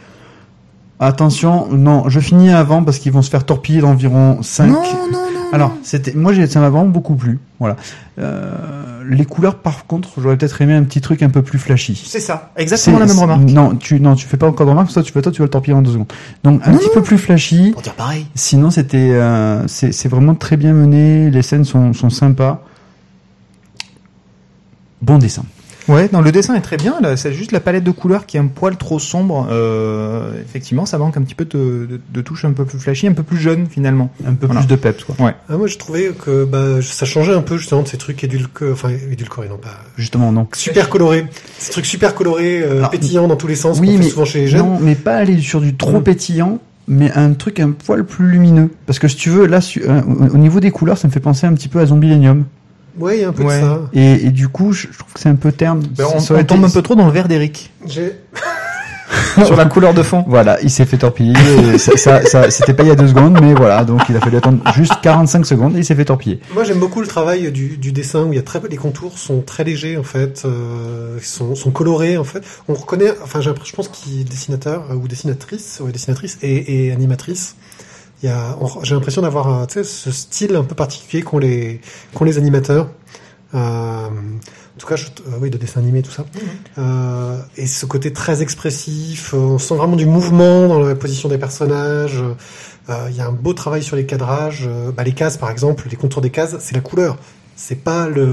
Attention, 1.00 1.68
non, 1.70 2.08
je 2.08 2.18
finis 2.18 2.48
avant 2.50 2.82
parce 2.82 2.98
qu'ils 2.98 3.12
vont 3.12 3.20
se 3.20 3.28
faire 3.28 3.44
torpiller 3.44 3.82
d'environ 3.82 4.38
5. 4.42 4.68
Non, 4.68 4.72
non, 4.82 5.12
non. 5.12 5.18
Alors, 5.52 5.72
c'était, 5.82 6.12
moi, 6.12 6.32
j'ai, 6.32 6.46
ça 6.46 6.60
m'a 6.60 6.68
vraiment 6.68 6.88
beaucoup 6.88 7.14
plu. 7.14 7.38
Voilà. 7.58 7.76
Euh, 8.18 9.02
les 9.08 9.24
couleurs, 9.24 9.56
par 9.56 9.86
contre, 9.86 10.20
j'aurais 10.20 10.36
peut-être 10.36 10.60
aimé 10.60 10.74
un 10.74 10.82
petit 10.84 11.00
truc 11.00 11.22
un 11.22 11.30
peu 11.30 11.42
plus 11.42 11.58
flashy. 11.58 12.00
C'est 12.06 12.20
ça, 12.20 12.52
exactement 12.56 12.98
la 12.98 13.06
même 13.06 13.18
remarque. 13.18 13.42
Non, 13.42 13.74
tu, 13.76 14.00
non, 14.00 14.14
tu 14.14 14.26
fais 14.26 14.36
pas 14.36 14.46
encore 14.46 14.66
de 14.66 14.70
remarque, 14.70 14.92
toi, 14.92 15.02
tu 15.02 15.12
fais 15.12 15.22
toi, 15.22 15.32
tu 15.32 15.38
vas 15.38 15.46
le 15.46 15.50
torpiller 15.50 15.74
en 15.74 15.82
deux 15.82 15.92
secondes. 15.92 16.12
Donc, 16.44 16.60
un 16.66 16.72
Non, 16.72 16.76
petit 16.78 16.86
non. 16.88 16.94
peu 16.94 17.02
plus 17.02 17.18
flashy. 17.18 17.70
Pour 17.72 17.82
dire 17.82 17.94
pareil. 17.94 18.26
Sinon, 18.34 18.70
c'était, 18.70 19.10
euh, 19.12 19.66
c'est, 19.68 19.92
c'est 19.92 20.08
vraiment 20.08 20.34
très 20.34 20.56
bien 20.56 20.72
mené. 20.74 21.30
Les 21.30 21.42
scènes 21.42 21.64
sont, 21.64 21.92
sont 21.94 22.10
sympas. 22.10 22.62
Bon 25.00 25.18
dessin. 25.18 25.44
Ouais, 25.88 26.08
non, 26.12 26.20
le 26.20 26.30
dessin 26.32 26.54
est 26.54 26.60
très 26.60 26.76
bien. 26.76 26.96
Là, 27.00 27.16
c'est 27.16 27.32
juste 27.32 27.52
la 27.52 27.60
palette 27.60 27.84
de 27.84 27.90
couleurs 27.90 28.26
qui 28.26 28.36
est 28.36 28.40
un 28.40 28.46
poil 28.46 28.76
trop 28.76 28.98
sombre. 28.98 29.48
Euh, 29.50 30.32
effectivement, 30.42 30.84
ça 30.86 30.98
manque 30.98 31.16
un 31.16 31.22
petit 31.22 31.34
peu 31.34 31.44
de, 31.44 31.86
de, 31.86 32.00
de 32.12 32.20
touches 32.20 32.44
un 32.44 32.52
peu 32.52 32.64
plus 32.64 32.78
flashy, 32.78 33.06
un 33.06 33.12
peu 33.12 33.22
plus 33.22 33.38
jeune 33.38 33.66
finalement. 33.66 34.10
Un 34.26 34.34
peu 34.34 34.46
Voilà. 34.46 34.60
plus 34.60 34.68
de 34.68 34.76
peps, 34.76 35.04
quoi. 35.04 35.14
Ah, 35.48 35.56
moi, 35.56 35.66
je 35.66 35.78
trouvais 35.78 36.08
que 36.18 36.44
bah, 36.44 36.82
ça 36.82 37.06
changeait 37.06 37.34
un 37.34 37.40
peu 37.42 37.56
justement 37.56 37.82
de 37.82 37.88
ces 37.88 37.96
trucs 37.96 38.22
édulcorés, 38.22 38.72
enfin 38.72 38.90
édulcorés, 39.10 39.48
non 39.48 39.56
pas 39.58 39.78
Justement, 39.96 40.30
non. 40.32 40.46
super 40.54 40.88
colorés, 40.90 41.26
ces 41.58 41.70
trucs 41.72 41.86
super 41.86 42.14
colorés, 42.14 42.62
euh, 42.62 42.78
Alors, 42.78 42.90
pétillants 42.90 43.28
dans 43.28 43.36
tous 43.36 43.46
les 43.46 43.56
sens, 43.56 43.78
oui, 43.80 43.96
mais 43.98 44.08
souvent 44.08 44.24
chez 44.24 44.40
les 44.40 44.48
jeunes. 44.48 44.60
Non, 44.60 44.78
mais 44.80 44.94
pas 44.94 45.16
aller 45.16 45.38
sur 45.40 45.60
du 45.60 45.74
trop 45.74 46.00
Mm. 46.00 46.04
pétillant, 46.04 46.58
mais 46.86 47.10
un 47.12 47.32
truc 47.32 47.60
un 47.60 47.70
poil 47.70 48.04
plus 48.04 48.28
lumineux. 48.28 48.70
Parce 48.86 48.98
que 48.98 49.08
si 49.08 49.16
tu 49.16 49.30
veux, 49.30 49.46
là, 49.46 49.60
su- 49.60 49.82
euh, 49.88 50.00
au 50.02 50.34
au 50.34 50.38
niveau 50.38 50.60
des 50.60 50.70
couleurs, 50.70 50.98
ça 50.98 51.08
me 51.08 51.12
fait 51.12 51.20
penser 51.20 51.46
un 51.46 51.54
petit 51.54 51.68
peu 51.68 51.80
à 51.80 51.86
Zombilenium. 51.86 52.44
Ouais, 52.98 53.18
il 53.18 53.20
y 53.22 53.24
a 53.24 53.28
un 53.28 53.32
peu 53.32 53.42
Ouais. 53.44 53.60
de 53.60 53.66
ça. 53.66 53.80
Et, 53.92 54.26
et 54.26 54.30
du 54.30 54.48
coup, 54.48 54.72
je, 54.72 54.88
je 54.90 54.98
trouve 54.98 55.12
que 55.12 55.20
c'est 55.20 55.28
un 55.28 55.36
peu 55.36 55.52
terne. 55.52 55.80
Ben, 55.96 56.04
on, 56.14 56.44
tombe 56.44 56.64
un 56.64 56.70
peu 56.70 56.82
trop 56.82 56.94
dans 56.94 57.06
le 57.06 57.12
vert 57.12 57.28
d'Eric 57.28 57.70
J'ai 57.86 58.12
sur 59.46 59.56
la 59.56 59.64
couleur 59.66 59.94
de 59.94 60.02
fond. 60.02 60.24
Voilà, 60.26 60.60
il 60.62 60.70
s'est 60.70 60.84
fait 60.84 60.98
torpiller. 60.98 61.34
ça, 61.78 61.96
ça, 61.96 62.22
ça- 62.24 62.50
c'était 62.50 62.74
pas 62.74 62.82
il 62.82 62.88
y 62.88 62.92
a 62.92 62.96
deux 62.96 63.08
secondes, 63.08 63.38
mais 63.40 63.54
voilà, 63.54 63.84
donc 63.84 64.02
il 64.08 64.16
a 64.16 64.20
fallu 64.20 64.36
attendre 64.36 64.58
juste 64.74 64.94
45 65.00 65.46
secondes 65.46 65.76
et 65.76 65.78
il 65.78 65.84
s'est 65.84 65.94
fait 65.94 66.04
torpiller. 66.04 66.40
Moi, 66.54 66.64
j'aime 66.64 66.78
beaucoup 66.78 67.00
le 67.00 67.06
travail 67.06 67.50
du, 67.52 67.76
du 67.78 67.92
dessin 67.92 68.24
où 68.24 68.32
il 68.32 68.36
y 68.36 68.38
a 68.38 68.42
très 68.42 68.60
peu, 68.60 68.68
les 68.68 68.76
contours 68.76 69.16
sont 69.18 69.40
très 69.42 69.64
légers 69.64 69.96
en 69.96 70.02
fait, 70.02 70.42
euh, 70.44 71.18
sont, 71.22 71.54
sont 71.54 71.70
colorés 71.70 72.16
en 72.18 72.24
fait. 72.24 72.42
On 72.68 72.74
reconnaît, 72.74 73.12
enfin, 73.22 73.40
j'ai 73.40 73.48
l'impression- 73.50 73.70
je 73.70 73.76
pense 73.76 73.88
qu'il 73.88 74.20
est 74.20 74.24
dessinateur 74.24 74.84
euh, 74.90 74.94
ou 74.94 75.06
dessinatrice, 75.08 75.80
ouais, 75.84 75.92
dessinatrice 75.92 76.38
et, 76.42 76.86
et 76.88 76.92
animatrice. 76.92 77.54
Il 78.22 78.28
y 78.28 78.32
a, 78.32 78.56
on- 78.60 78.82
j'ai 78.84 78.94
l'impression 78.94 79.22
d'avoir, 79.22 79.62
euh, 79.62 79.66
tu 79.66 79.74
sais, 79.74 79.84
ce 79.84 80.10
style 80.10 80.56
un 80.56 80.64
peu 80.64 80.74
particulier 80.74 81.22
qu'ont 81.22 81.38
les, 81.38 81.80
qu'ont 82.14 82.24
les 82.24 82.36
animateurs. 82.38 82.88
Euh, 83.54 83.58
en 84.08 84.78
tout 84.78 84.86
cas, 84.86 84.96
je, 84.96 85.06
euh, 85.06 85.38
oui, 85.40 85.50
de 85.50 85.56
dessin 85.58 85.80
animé, 85.80 86.02
tout 86.02 86.10
ça. 86.10 86.24
Euh, 86.78 87.38
et 87.56 87.66
ce 87.66 87.86
côté 87.86 88.12
très 88.12 88.42
expressif, 88.42 89.32
euh, 89.34 89.38
on 89.38 89.58
sent 89.58 89.74
vraiment 89.76 89.96
du 89.96 90.06
mouvement 90.06 90.68
dans 90.68 90.80
la 90.80 90.94
position 90.94 91.28
des 91.28 91.38
personnages. 91.38 92.22
Euh, 92.90 93.06
Il 93.10 93.16
y 93.16 93.20
a 93.20 93.26
un 93.26 93.32
beau 93.32 93.52
travail 93.52 93.82
sur 93.82 93.96
les 93.96 94.06
cadrages. 94.06 94.66
Euh, 94.68 94.90
bah, 94.92 95.02
les 95.04 95.12
cases, 95.12 95.36
par 95.36 95.50
exemple, 95.50 95.86
les 95.90 95.96
contours 95.96 96.22
des 96.22 96.30
cases, 96.30 96.56
c'est 96.60 96.74
la 96.74 96.80
couleur. 96.80 97.16
C'est 97.56 97.74
pas 97.82 98.08
le, 98.08 98.28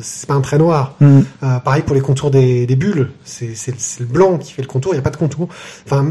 c'est 0.00 0.26
pas 0.26 0.34
un 0.34 0.40
trait 0.40 0.56
noir. 0.58 0.94
Euh, 1.02 1.58
pareil 1.60 1.82
pour 1.82 1.94
les 1.94 2.00
contours 2.00 2.30
des, 2.30 2.66
des 2.66 2.76
bulles. 2.76 3.10
C'est, 3.24 3.54
c'est, 3.54 3.74
c'est 3.78 4.00
le 4.00 4.06
blanc 4.06 4.38
qui 4.38 4.52
fait 4.52 4.62
le 4.62 4.68
contour. 4.68 4.92
Il 4.92 4.96
n'y 4.96 5.00
a 5.00 5.02
pas 5.02 5.10
de 5.10 5.16
contour. 5.18 5.48
Enfin, 5.84 6.10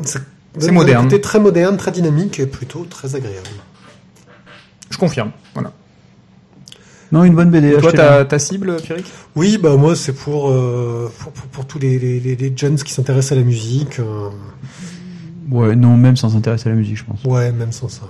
c'est, 0.60 0.68
donne 0.68 0.76
moderne. 0.76 1.06
Côté 1.06 1.22
très 1.22 1.40
moderne, 1.40 1.78
très 1.78 1.92
dynamique 1.92 2.40
et 2.40 2.46
plutôt 2.46 2.86
très 2.90 3.16
agréable. 3.16 3.48
Je 4.90 4.98
confirme. 4.98 5.32
Voilà. 5.54 5.72
Non, 7.12 7.24
une 7.24 7.36
bonne 7.36 7.50
BD. 7.52 7.70
Et 7.74 7.78
toi, 7.78 7.92
ta, 7.94 8.26
ta 8.26 8.40
cible, 8.40 8.78
Pierrick? 8.78 9.06
Oui, 9.36 9.58
bah 9.62 9.76
moi 9.78 9.96
c'est 9.96 10.14
pour, 10.14 10.50
euh, 10.50 11.12
pour, 11.20 11.32
pour, 11.32 11.48
pour 11.48 11.66
tous 11.66 11.80
les, 11.80 12.00
les, 12.00 12.20
les, 12.20 12.36
les 12.36 12.54
jeunes 12.56 12.76
qui 12.76 12.92
s'intéressent 12.92 13.34
à 13.34 13.36
la 13.36 13.44
musique. 13.46 14.00
euh, 14.00 14.30
Ouais, 15.52 15.76
non, 15.76 15.96
même 15.96 16.18
sans 16.18 16.30
s'intéresser 16.30 16.68
à 16.70 16.72
la 16.72 16.78
musique, 16.78 16.98
je 16.98 17.04
pense. 17.06 17.24
ouais, 17.24 17.52
même 17.52 17.72
sans 17.72 17.88
ça. 17.88 18.02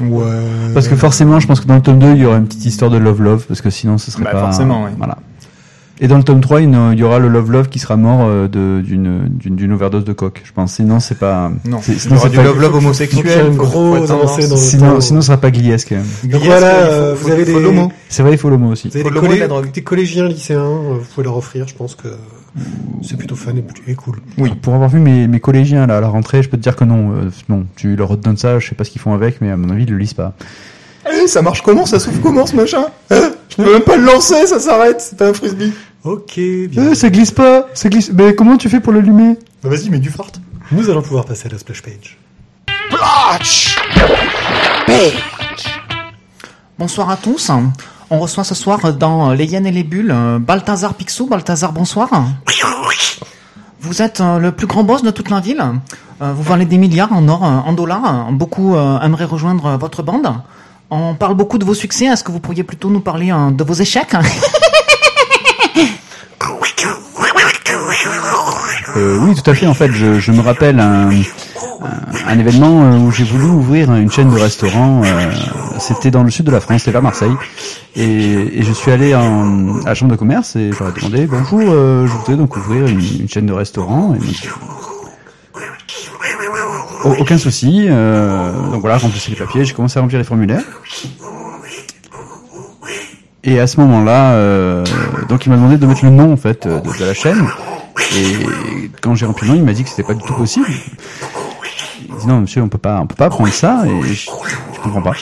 Ouais. 0.00 0.24
Parce 0.72 0.88
que 0.88 0.96
forcément, 0.96 1.38
je 1.38 1.46
pense 1.46 1.60
que 1.60 1.66
dans 1.66 1.74
le 1.76 1.82
tome 1.82 1.98
2, 1.98 2.12
il 2.12 2.22
y 2.22 2.24
aura 2.24 2.38
une 2.38 2.46
petite 2.46 2.64
histoire 2.64 2.90
de 2.90 2.96
Love 2.96 3.20
Love, 3.22 3.44
parce 3.46 3.60
que 3.60 3.68
sinon, 3.68 3.98
ce 3.98 4.10
serait 4.10 4.24
Bah, 4.24 4.32
pas. 4.32 4.40
forcément, 4.40 4.84
ouais. 4.84 4.90
Voilà. 4.96 5.18
Et 6.04 6.08
dans 6.08 6.16
le 6.18 6.24
tome 6.24 6.40
3, 6.40 6.60
il 6.62 6.98
y 6.98 7.02
aura 7.04 7.20
le 7.20 7.28
Love 7.28 7.52
Love 7.52 7.68
qui 7.68 7.78
sera 7.78 7.96
mort 7.96 8.22
euh, 8.26 8.48
de- 8.48 8.80
d'une 8.84 9.28
d'une 9.28 9.54
d'une 9.54 9.72
overdose 9.72 10.04
de 10.04 10.12
coke, 10.12 10.42
je 10.44 10.50
pense. 10.52 10.74
Sinon, 10.74 10.98
c'est 10.98 11.14
pas. 11.16 11.52
Non, 11.64 11.78
c'est- 11.80 11.92
il 11.92 11.96
y 11.96 12.00
sinon, 12.00 12.16
aura 12.16 12.24
c'est 12.24 12.30
du 12.30 12.36
pas- 12.38 12.42
love 12.42 12.60
love 12.60 12.74
homosexuel. 12.74 13.56
tendance. 13.56 14.08
dans 14.08 14.56
Sinon, 14.56 15.00
sinon, 15.00 15.20
ce 15.20 15.26
sera 15.28 15.36
pas 15.38 15.52
Gliesque, 15.52 15.90
quand 15.90 15.94
même. 15.94 16.30
Donc 16.32 16.42
voilà, 16.42 16.66
euh, 16.86 17.14
vous 17.16 17.30
avez 17.30 17.44
des. 17.44 17.54
C'est 18.08 18.24
vrai, 18.24 18.32
il 18.32 18.38
faut 18.38 18.50
l'homo 18.50 18.72
aussi. 18.72 18.88
vous 18.88 18.96
avez 18.96 19.04
des, 19.72 19.82
collégiens 19.82 20.26
lycéens, 20.26 20.58
euh, 20.60 20.94
vous 20.98 21.06
pouvez 21.14 21.24
leur 21.24 21.36
offrir, 21.36 21.68
je 21.68 21.74
pense 21.74 21.94
que 21.94 22.08
c'est 23.02 23.16
plutôt 23.16 23.36
fun 23.36 23.52
et, 23.56 23.90
et 23.90 23.94
cool. 23.94 24.16
Oui. 24.38 24.52
Pour 24.60 24.74
avoir 24.74 24.90
vu 24.90 24.98
mes, 24.98 25.28
mes 25.28 25.38
collégiens 25.38 25.86
là, 25.86 25.98
à 25.98 26.00
la 26.00 26.08
rentrée, 26.08 26.42
je 26.42 26.48
peux 26.48 26.56
te 26.56 26.62
dire 26.62 26.74
que 26.74 26.84
non, 26.84 27.12
euh, 27.12 27.30
non, 27.48 27.64
tu 27.76 27.94
leur 27.94 28.16
donnes 28.16 28.36
ça, 28.36 28.58
je 28.58 28.68
sais 28.68 28.74
pas 28.74 28.82
ce 28.82 28.90
qu'ils 28.90 29.00
font 29.00 29.14
avec, 29.14 29.40
mais 29.40 29.50
à 29.52 29.56
mon 29.56 29.70
avis, 29.70 29.84
ils 29.84 29.90
le 29.90 29.98
lisent 29.98 30.14
pas. 30.14 30.32
Eh, 31.08 31.26
ça 31.28 31.42
marche 31.42 31.62
comment? 31.62 31.86
Ça 31.86 31.98
s'ouvre 31.98 32.20
comment 32.20 32.44
ce 32.46 32.56
machin? 32.56 32.84
Hein? 33.10 33.30
Je 33.58 33.62
peux 33.62 33.72
même 33.72 33.82
pas 33.82 33.96
le 33.96 34.04
lancer, 34.04 34.46
ça 34.46 34.58
s'arrête. 34.58 35.00
C'est 35.00 35.18
pas 35.18 35.28
un 35.28 35.34
frisbee. 35.34 35.72
Ok, 36.04 36.34
bien. 36.36 36.90
Eh, 36.90 36.94
ça 36.94 37.10
glisse 37.10 37.30
pas, 37.30 37.68
ça 37.74 37.88
glisse. 37.88 38.10
Mais 38.12 38.34
comment 38.34 38.56
tu 38.56 38.68
fais 38.68 38.80
pour 38.80 38.92
l'allumer 38.92 39.36
Bah 39.62 39.68
vas-y, 39.68 39.90
mets 39.90 39.98
du 39.98 40.10
fart. 40.10 40.32
Nous 40.72 40.88
allons 40.90 41.02
pouvoir 41.02 41.24
passer 41.26 41.48
à 41.48 41.52
la 41.52 41.58
splash 41.58 41.82
page. 41.82 42.18
Bonsoir 46.78 47.10
à 47.10 47.16
tous. 47.16 47.50
On 48.10 48.18
reçoit 48.18 48.44
ce 48.44 48.54
soir 48.54 48.92
dans 48.94 49.32
Les 49.32 49.44
Hyènes 49.46 49.66
et 49.66 49.70
les 49.72 49.84
Bulles 49.84 50.10
euh, 50.12 50.38
Balthazar 50.38 50.94
Picsou. 50.94 51.26
Balthazar, 51.26 51.72
bonsoir. 51.72 52.08
Vous 53.80 54.02
êtes 54.02 54.20
euh, 54.20 54.38
le 54.38 54.52
plus 54.52 54.66
grand 54.66 54.84
boss 54.84 55.02
de 55.02 55.10
toute 55.10 55.30
la 55.30 55.40
ville. 55.40 55.62
Euh, 56.20 56.32
Vous 56.32 56.42
valez 56.42 56.64
des 56.66 56.78
milliards 56.78 57.12
en 57.12 57.26
or, 57.28 57.44
euh, 57.44 57.48
en 57.48 57.72
dollars. 57.72 58.30
Beaucoup 58.32 58.76
euh, 58.76 59.00
aimeraient 59.00 59.24
rejoindre 59.24 59.66
euh, 59.66 59.76
votre 59.76 60.02
bande. 60.02 60.26
On 60.94 61.14
parle 61.14 61.34
beaucoup 61.34 61.56
de 61.56 61.64
vos 61.64 61.72
succès. 61.72 62.04
Est-ce 62.04 62.22
que 62.22 62.30
vous 62.30 62.38
pourriez 62.38 62.64
plutôt 62.64 62.90
nous 62.90 63.00
parler 63.00 63.32
euh, 63.32 63.50
de 63.50 63.64
vos 63.64 63.74
échecs? 63.74 64.14
Euh, 68.94 69.16
oui, 69.22 69.34
tout 69.34 69.50
à 69.50 69.54
fait. 69.54 69.66
En 69.66 69.72
fait, 69.72 69.90
je, 69.90 70.32
me 70.32 70.40
rappelle 70.40 70.78
un, 70.78 71.08
événement 72.38 72.82
euh, 72.82 72.98
où 72.98 73.10
j'ai 73.10 73.24
voulu 73.24 73.46
ouvrir 73.46 73.94
une 73.94 74.10
chaîne 74.10 74.28
de 74.28 74.38
restaurants. 74.38 75.02
euh, 75.02 75.32
c'était 75.78 76.10
dans 76.10 76.22
le 76.22 76.30
sud 76.30 76.44
de 76.44 76.50
la 76.50 76.60
France, 76.60 76.80
c'était 76.80 76.90
vers 76.90 77.02
Marseille. 77.02 77.32
Et, 77.96 78.62
je 78.62 78.72
suis 78.72 78.90
allé 78.90 79.14
en, 79.14 79.80
à 79.84 79.90
la 79.90 79.94
chambre 79.94 80.12
de 80.12 80.16
commerce 80.18 80.56
et 80.56 80.72
j'aurais 80.76 80.92
demandé 80.92 81.26
bonjour, 81.26 81.60
je 81.60 82.12
voudrais 82.12 82.36
donc 82.36 82.54
ouvrir 82.56 82.86
une, 82.86 83.28
chaîne 83.28 83.46
de 83.46 83.54
restaurants 83.54 84.14
ils 84.14 84.26
m'ont 84.26 84.30
dit, 84.30 84.48
Au- 85.54 86.91
aucun 87.04 87.38
souci. 87.38 87.86
euh, 87.88 88.52
donc 88.70 88.80
voilà, 88.80 88.98
remplissez 88.98 89.30
les 89.30 89.36
papiers. 89.36 89.64
J'ai 89.64 89.74
commencé 89.74 89.98
à 89.98 90.02
remplir 90.02 90.18
les 90.18 90.24
formulaires. 90.24 90.62
Et 93.44 93.58
à 93.58 93.66
ce 93.66 93.80
moment-là, 93.80 94.32
euh, 94.34 94.84
donc 95.28 95.46
il 95.46 95.50
m'a 95.50 95.56
demandé 95.56 95.76
de 95.76 95.86
mettre 95.86 96.04
le 96.04 96.10
nom 96.10 96.32
en 96.32 96.36
fait 96.36 96.66
de, 96.66 97.04
la 97.04 97.12
chaîne. 97.14 97.44
Et 98.16 98.90
quand 99.00 99.14
j'ai 99.16 99.26
rempli 99.26 99.48
le 99.48 99.54
nom, 99.54 99.58
il 99.58 99.64
m'a 99.64 99.72
dit 99.72 99.82
que 99.82 99.90
c'était 99.90 100.04
pas 100.04 100.14
du 100.14 100.22
tout 100.22 100.34
possible. 100.34 100.66
Il 102.08 102.14
dit 102.16 102.26
non 102.26 102.40
monsieur, 102.40 102.62
on 102.62 102.68
peut 102.68 102.78
pas, 102.78 103.00
on 103.00 103.06
peut 103.06 103.16
pas 103.16 103.30
prendre 103.30 103.52
ça. 103.52 103.82
Et 103.86 104.14
je, 104.14 104.30
comprends 104.80 105.02
pas. 105.02 105.14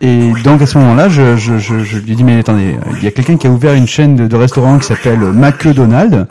Et 0.00 0.32
donc 0.42 0.62
à 0.62 0.66
ce 0.66 0.78
moment-là, 0.78 1.08
je, 1.08 1.36
je, 1.36 1.58
je, 1.58 1.84
je 1.84 1.98
lui 1.98 2.16
dis 2.16 2.24
mais 2.24 2.38
attendez, 2.38 2.76
il 2.96 3.04
y 3.04 3.06
a 3.06 3.10
quelqu'un 3.12 3.36
qui 3.36 3.46
a 3.46 3.50
ouvert 3.50 3.74
une 3.74 3.86
chaîne 3.86 4.16
de, 4.16 4.36
restaurants 4.36 4.78
qui 4.78 4.86
s'appelle 4.86 5.20
McDonald's. 5.20 6.26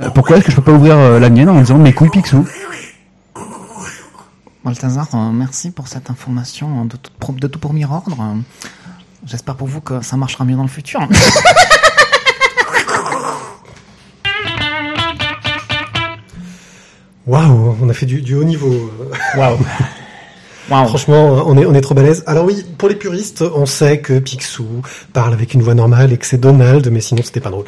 Euh, 0.00 0.10
pourquoi 0.14 0.36
est-ce 0.36 0.46
que 0.46 0.50
je 0.52 0.56
peux 0.56 0.62
pas 0.62 0.72
ouvrir 0.72 0.96
euh, 0.96 1.18
la 1.18 1.28
mienne 1.28 1.48
en 1.48 1.58
disant 1.58 1.78
mes 1.78 1.92
couilles 1.92 2.10
Picsou? 2.10 2.46
Balthazar, 4.64 5.08
euh, 5.14 5.30
merci 5.32 5.70
pour 5.72 5.88
cette 5.88 6.08
information 6.10 6.84
de 6.84 6.96
tout, 6.96 7.10
pro- 7.18 7.32
de 7.32 7.46
tout 7.48 7.58
premier 7.58 7.84
ordre. 7.84 8.16
Euh, 8.20 8.40
J'espère 9.26 9.54
pour 9.56 9.68
vous 9.68 9.80
que 9.80 10.00
ça 10.02 10.16
marchera 10.16 10.44
mieux 10.44 10.56
dans 10.56 10.62
le 10.62 10.68
futur. 10.68 11.00
Waouh, 17.26 17.76
on 17.80 17.88
a 17.88 17.92
fait 17.92 18.06
du, 18.06 18.20
du 18.20 18.34
haut 18.34 18.44
niveau. 18.44 18.72
euh. 18.72 19.14
Waouh. 19.38 19.58
Waouh. 20.70 20.88
Franchement, 20.88 21.42
on 21.46 21.56
est, 21.56 21.66
on 21.66 21.74
est 21.74 21.80
trop 21.80 21.94
balèze. 21.94 22.24
Alors 22.26 22.44
oui, 22.44 22.64
pour 22.78 22.88
les 22.88 22.94
puristes, 22.96 23.42
on 23.42 23.66
sait 23.66 24.00
que 24.00 24.18
Picsou 24.18 24.82
parle 25.12 25.32
avec 25.32 25.54
une 25.54 25.62
voix 25.62 25.74
normale 25.74 26.12
et 26.12 26.16
que 26.18 26.26
c'est 26.26 26.38
Donald, 26.38 26.88
mais 26.90 27.00
sinon 27.00 27.22
c'était 27.22 27.40
pas 27.40 27.50
drôle. 27.50 27.64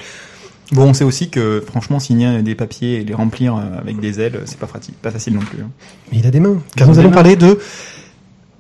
Bon, 0.73 0.85
on 0.89 0.95
sait 0.95 1.05
aussi 1.05 1.29
que 1.29 1.63
franchement, 1.67 2.01
signer 2.01 2.43
des 2.43 2.55
papiers 2.55 3.01
et 3.01 3.05
les 3.05 3.15
remplir 3.15 3.57
euh, 3.57 3.79
avec 3.79 4.01
des 4.01 4.21
ailes, 4.21 4.41
c'est 4.47 4.59
pas 4.59 4.67
facile, 4.67 4.95
pas 4.95 5.11
facile 5.11 5.35
non 5.35 5.41
plus. 5.41 5.61
hein. 5.63 5.71
Mais 6.11 6.19
il 6.19 6.27
a 6.27 6.31
des 6.31 6.41
mains. 6.41 6.57
Car 6.77 6.89
nous 6.89 6.99
allons 6.99 7.11
mains. 7.11 7.15
parler 7.15 7.37
de 7.37 7.59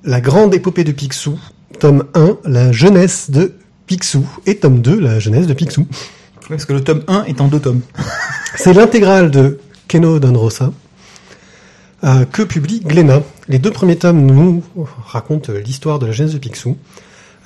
la 0.05 0.21
grande 0.21 0.55
épopée 0.55 0.85
de 0.85 0.93
Picsou, 0.93 1.39
tome 1.81 2.05
1, 2.15 2.37
la 2.45 2.73
jeunesse 2.73 3.31
de 3.31 3.55
Picsou, 3.87 4.27
et 4.47 4.57
tome 4.57 4.81
2, 4.81 5.01
la 5.01 5.19
jeunesse 5.19 5.47
de 5.47 5.55
Picsou. 5.55 5.87
Parce 6.49 6.67
que 6.67 6.75
le 6.75 6.83
tome 6.85 7.03
1 7.09 7.25
est 7.25 7.41
en 7.41 7.49
deux 7.49 7.61
tomes. 7.61 7.81
C'est 8.57 8.75
l'intégrale 8.75 9.31
de 9.31 9.59
Keno 9.89 10.19
Don 10.19 10.39
Rosa 10.39 10.73
euh, 12.05 12.27
que 12.27 12.43
publie 12.43 12.81
Glénat. 12.81 13.23
Les 13.49 13.59
deux 13.59 13.71
premiers 13.71 13.97
tomes 13.97 14.25
nous 14.27 14.63
racontent 15.07 15.53
l'histoire 15.53 15.99
de 15.99 16.07
la 16.07 16.13
genèse 16.13 16.35
de 16.35 16.39
Picsou 16.39 16.77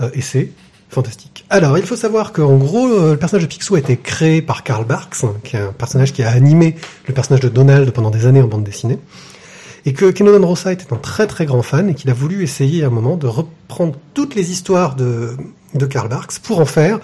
euh, 0.00 0.10
et 0.14 0.20
c'est 0.20 0.50
fantastique. 0.88 1.44
Alors, 1.50 1.78
il 1.78 1.84
faut 1.84 1.96
savoir 1.96 2.32
qu'en 2.32 2.56
gros, 2.56 2.88
euh, 2.88 3.12
le 3.12 3.16
personnage 3.16 3.44
de 3.44 3.48
Picsou 3.48 3.74
a 3.74 3.78
été 3.78 3.96
créé 3.96 4.42
par 4.42 4.62
Karl 4.62 4.84
Barks, 4.84 5.24
qui 5.44 5.56
est 5.56 5.60
un 5.60 5.72
personnage 5.72 6.12
qui 6.12 6.22
a 6.22 6.30
animé 6.30 6.76
le 7.06 7.14
personnage 7.14 7.40
de 7.40 7.48
Donald 7.48 7.90
pendant 7.90 8.10
des 8.10 8.26
années 8.26 8.42
en 8.42 8.48
bande 8.48 8.64
dessinée, 8.64 8.98
et 9.86 9.92
que 9.92 10.10
Keno 10.10 10.36
Don 10.36 10.46
Rosa 10.46 10.72
était 10.72 10.92
un 10.92 10.96
très 10.96 11.26
très 11.26 11.46
grand 11.46 11.62
fan 11.62 11.88
et 11.88 11.94
qu'il 11.94 12.10
a 12.10 12.14
voulu 12.14 12.42
essayer 12.42 12.84
à 12.84 12.88
un 12.88 12.90
moment 12.90 13.16
de 13.16 13.26
reprendre 13.26 13.94
toutes 14.14 14.34
les 14.34 14.50
histoires 14.50 14.96
de, 14.96 15.36
Karl 15.90 16.08
Barks 16.08 16.38
pour 16.40 16.60
en 16.60 16.66
faire 16.66 17.00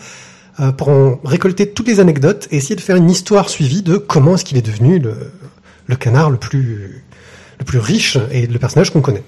euh, 0.60 0.72
pour 0.72 0.88
en 0.88 1.20
récolter 1.24 1.70
toutes 1.70 1.88
les 1.88 2.00
anecdotes 2.00 2.48
et 2.50 2.56
essayer 2.56 2.76
de 2.76 2.80
faire 2.80 2.96
une 2.96 3.10
histoire 3.10 3.48
suivie 3.48 3.82
de 3.82 3.96
comment 3.96 4.34
est-ce 4.34 4.44
qu'il 4.44 4.56
est 4.56 4.66
devenu 4.66 4.98
le, 4.98 5.96
canard 5.96 6.30
le 6.30 6.38
plus 6.38 7.02
riche 7.74 8.18
et 8.30 8.46
le 8.46 8.58
personnage 8.58 8.90
qu'on 8.90 9.00
connaît. 9.00 9.24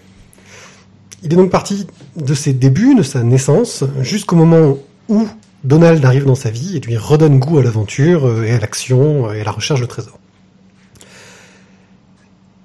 Il 1.27 1.33
est 1.33 1.37
donc 1.37 1.51
parti 1.51 1.89
de 2.14 2.35
ses 2.35 2.53
débuts, 2.53 2.95
de 2.95 3.03
sa 3.03 3.24
naissance, 3.24 3.83
jusqu'au 4.01 4.37
moment 4.37 4.79
où 5.09 5.27
Donald 5.64 6.05
arrive 6.05 6.24
dans 6.24 6.37
sa 6.37 6.51
vie 6.51 6.77
et 6.77 6.81
lui 6.81 6.97
redonne 6.97 7.41
goût 7.41 7.59
à 7.59 7.64
l'aventure 7.64 8.29
euh, 8.29 8.45
et 8.45 8.53
à 8.53 8.61
l'action 8.61 9.29
euh, 9.29 9.33
et 9.33 9.41
à 9.41 9.45
la 9.45 9.51
recherche 9.51 9.81
de 9.81 9.87
trésors. 9.87 10.20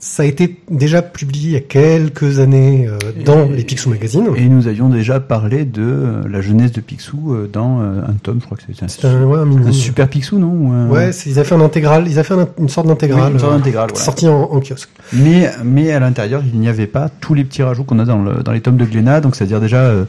Ça 0.04 0.24
a 0.24 0.26
été 0.26 0.58
déjà 0.72 1.04
publié 1.04 1.49
il 1.49 1.54
y 1.54 1.56
a 1.58 1.60
quelques 1.60 2.39
années 2.39 2.88
euh, 2.88 2.97
dans 3.24 3.45
Et- 3.45 3.58
les 3.58 3.64
Picsou 3.64 3.91
Magazine. 3.91 4.30
Et 4.36 4.47
nous 4.49 4.68
avions 4.68 4.89
déjà 4.89 5.20
parlé 5.20 5.64
de 5.64 5.84
euh, 5.84 6.22
la 6.28 6.41
jeunesse 6.41 6.72
de 6.72 6.82
Picsou 6.82 7.34
euh, 7.36 7.47
dans 7.52 7.82
euh, 7.82 8.02
un 8.08 8.14
tome, 8.14 8.39
je 8.41 8.45
crois 8.45 8.58
que 8.58 8.64
c'était 8.66 8.84
un, 8.84 8.88
C'est 8.88 9.06
un, 9.06 9.24
ouais, 9.26 9.38
un 9.38 9.45
mini- 9.45 9.68
un 9.68 9.72
super 9.72 10.10
Picsou, 10.10 10.39
non 10.39 10.89
Ouais, 10.89 11.12
ils 11.28 11.38
avaient 11.38 11.47
fait 11.47 11.54
un 11.54 11.62
intégral, 11.62 12.06
ils 12.08 12.18
avaient 12.18 12.28
fait 12.28 12.34
un- 12.34 12.47
une 12.58 12.68
sorte 12.68 12.88
Oui, 12.88 12.93
d'intégrale. 12.93 13.39
sorte 13.39 13.54
euh, 13.54 13.72
voilà. 13.72 13.95
sorti 13.95 14.28
en, 14.28 14.41
en 14.41 14.60
kiosque. 14.60 14.89
Mais, 15.14 15.52
mais 15.64 15.91
à 15.91 15.99
l'intérieur, 15.99 16.41
il 16.52 16.60
n'y 16.60 16.68
avait 16.68 16.88
pas 16.88 17.10
tous 17.10 17.36
les 17.36 17.43
petits 17.43 17.62
rajouts 17.62 17.84
qu'on 17.84 17.99
a 17.99 18.06
dans, 18.06 18.24
le, 18.24 18.41
dans 18.41 18.54
les 18.54 18.62
tomes 18.62 18.78
de 18.78 18.86
Glénat. 18.86 19.22
Donc, 19.22 19.36
c'est-à-dire 19.36 19.60
déjà 19.62 19.82
euh, 19.84 20.06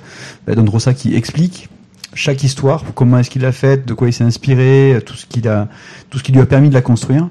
bah, 0.46 0.54
Don 0.54 0.64
Rosa 0.64 0.94
qui 0.94 1.14
explique 1.14 1.68
chaque 2.14 2.42
histoire, 2.44 2.82
comment 2.94 3.18
est-ce 3.18 3.28
qu'il 3.28 3.42
l'a 3.42 3.52
faite, 3.52 3.86
de 3.86 3.92
quoi 3.92 4.08
il 4.08 4.12
s'est 4.14 4.24
inspiré, 4.24 4.98
tout 5.04 5.14
ce 5.16 5.26
qu'il 5.26 5.46
a, 5.48 5.68
tout 6.08 6.16
ce 6.18 6.22
qui 6.22 6.32
lui 6.32 6.40
a 6.40 6.46
permis 6.46 6.70
de 6.70 6.74
la 6.74 6.80
construire. 6.82 7.28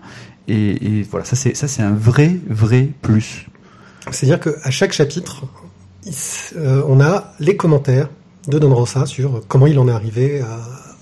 Et, 0.53 1.03
voilà, 1.09 1.25
ça 1.25 1.35
c'est 1.35 1.81
un 1.81 1.93
vrai 1.93 2.35
vrai 2.49 2.89
plus. 3.01 3.47
C'est-à-dire 4.11 4.39
qu'à 4.39 4.69
chaque 4.69 4.91
chapitre, 4.91 5.43
euh, 6.57 6.83
on 6.87 6.99
a 6.99 7.33
les 7.39 7.55
commentaires 7.55 8.09
de 8.47 8.59
Don 8.59 8.73
Rosa 8.73 9.05
sur 9.05 9.43
comment 9.47 9.67
il 9.67 9.79
en 9.79 9.87
est 9.87 9.91
arrivé 9.91 10.41
à 10.41 10.59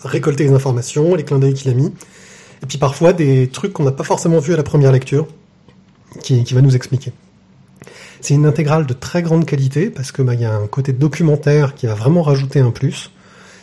récolter 0.08 0.44
les 0.44 0.54
informations, 0.54 1.16
les 1.16 1.24
clins 1.24 1.40
d'œil 1.40 1.56
qu'il 1.56 1.72
a 1.72 1.74
mis, 1.74 1.88
et 1.88 2.66
puis 2.68 2.78
parfois 2.78 3.12
des 3.14 3.48
trucs 3.48 3.74
qu'on 3.74 3.84
n'a 3.84 3.92
pas 3.92 4.04
forcément 4.04 4.40
vus 4.40 4.54
à 4.54 4.58
la 4.58 4.64
première 4.64 4.92
lecture, 4.92 5.28
qui, 6.22 6.44
va 6.54 6.62
nous 6.62 6.76
expliquer. 6.76 7.12
C'est 8.22 8.34
une 8.34 8.46
intégrale 8.46 8.86
de 8.86 8.94
très 8.94 9.22
grande 9.22 9.46
qualité 9.46 9.90
parce 9.90 10.12
que 10.12 10.22
bah, 10.22 10.34
il 10.34 10.42
y 10.42 10.46
a 10.46 10.54
un 10.54 10.68
côté 10.68 10.92
documentaire 10.92 11.74
qui 11.76 11.88
va 11.88 11.94
vraiment 11.94 12.22
rajouter 12.22 12.60
un 12.60 12.72
plus, 12.72 13.12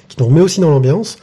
qui 0.08 0.16
nous 0.18 0.26
remet 0.26 0.40
aussi 0.40 0.60
dans 0.60 0.70
l'ambiance. 0.70 1.18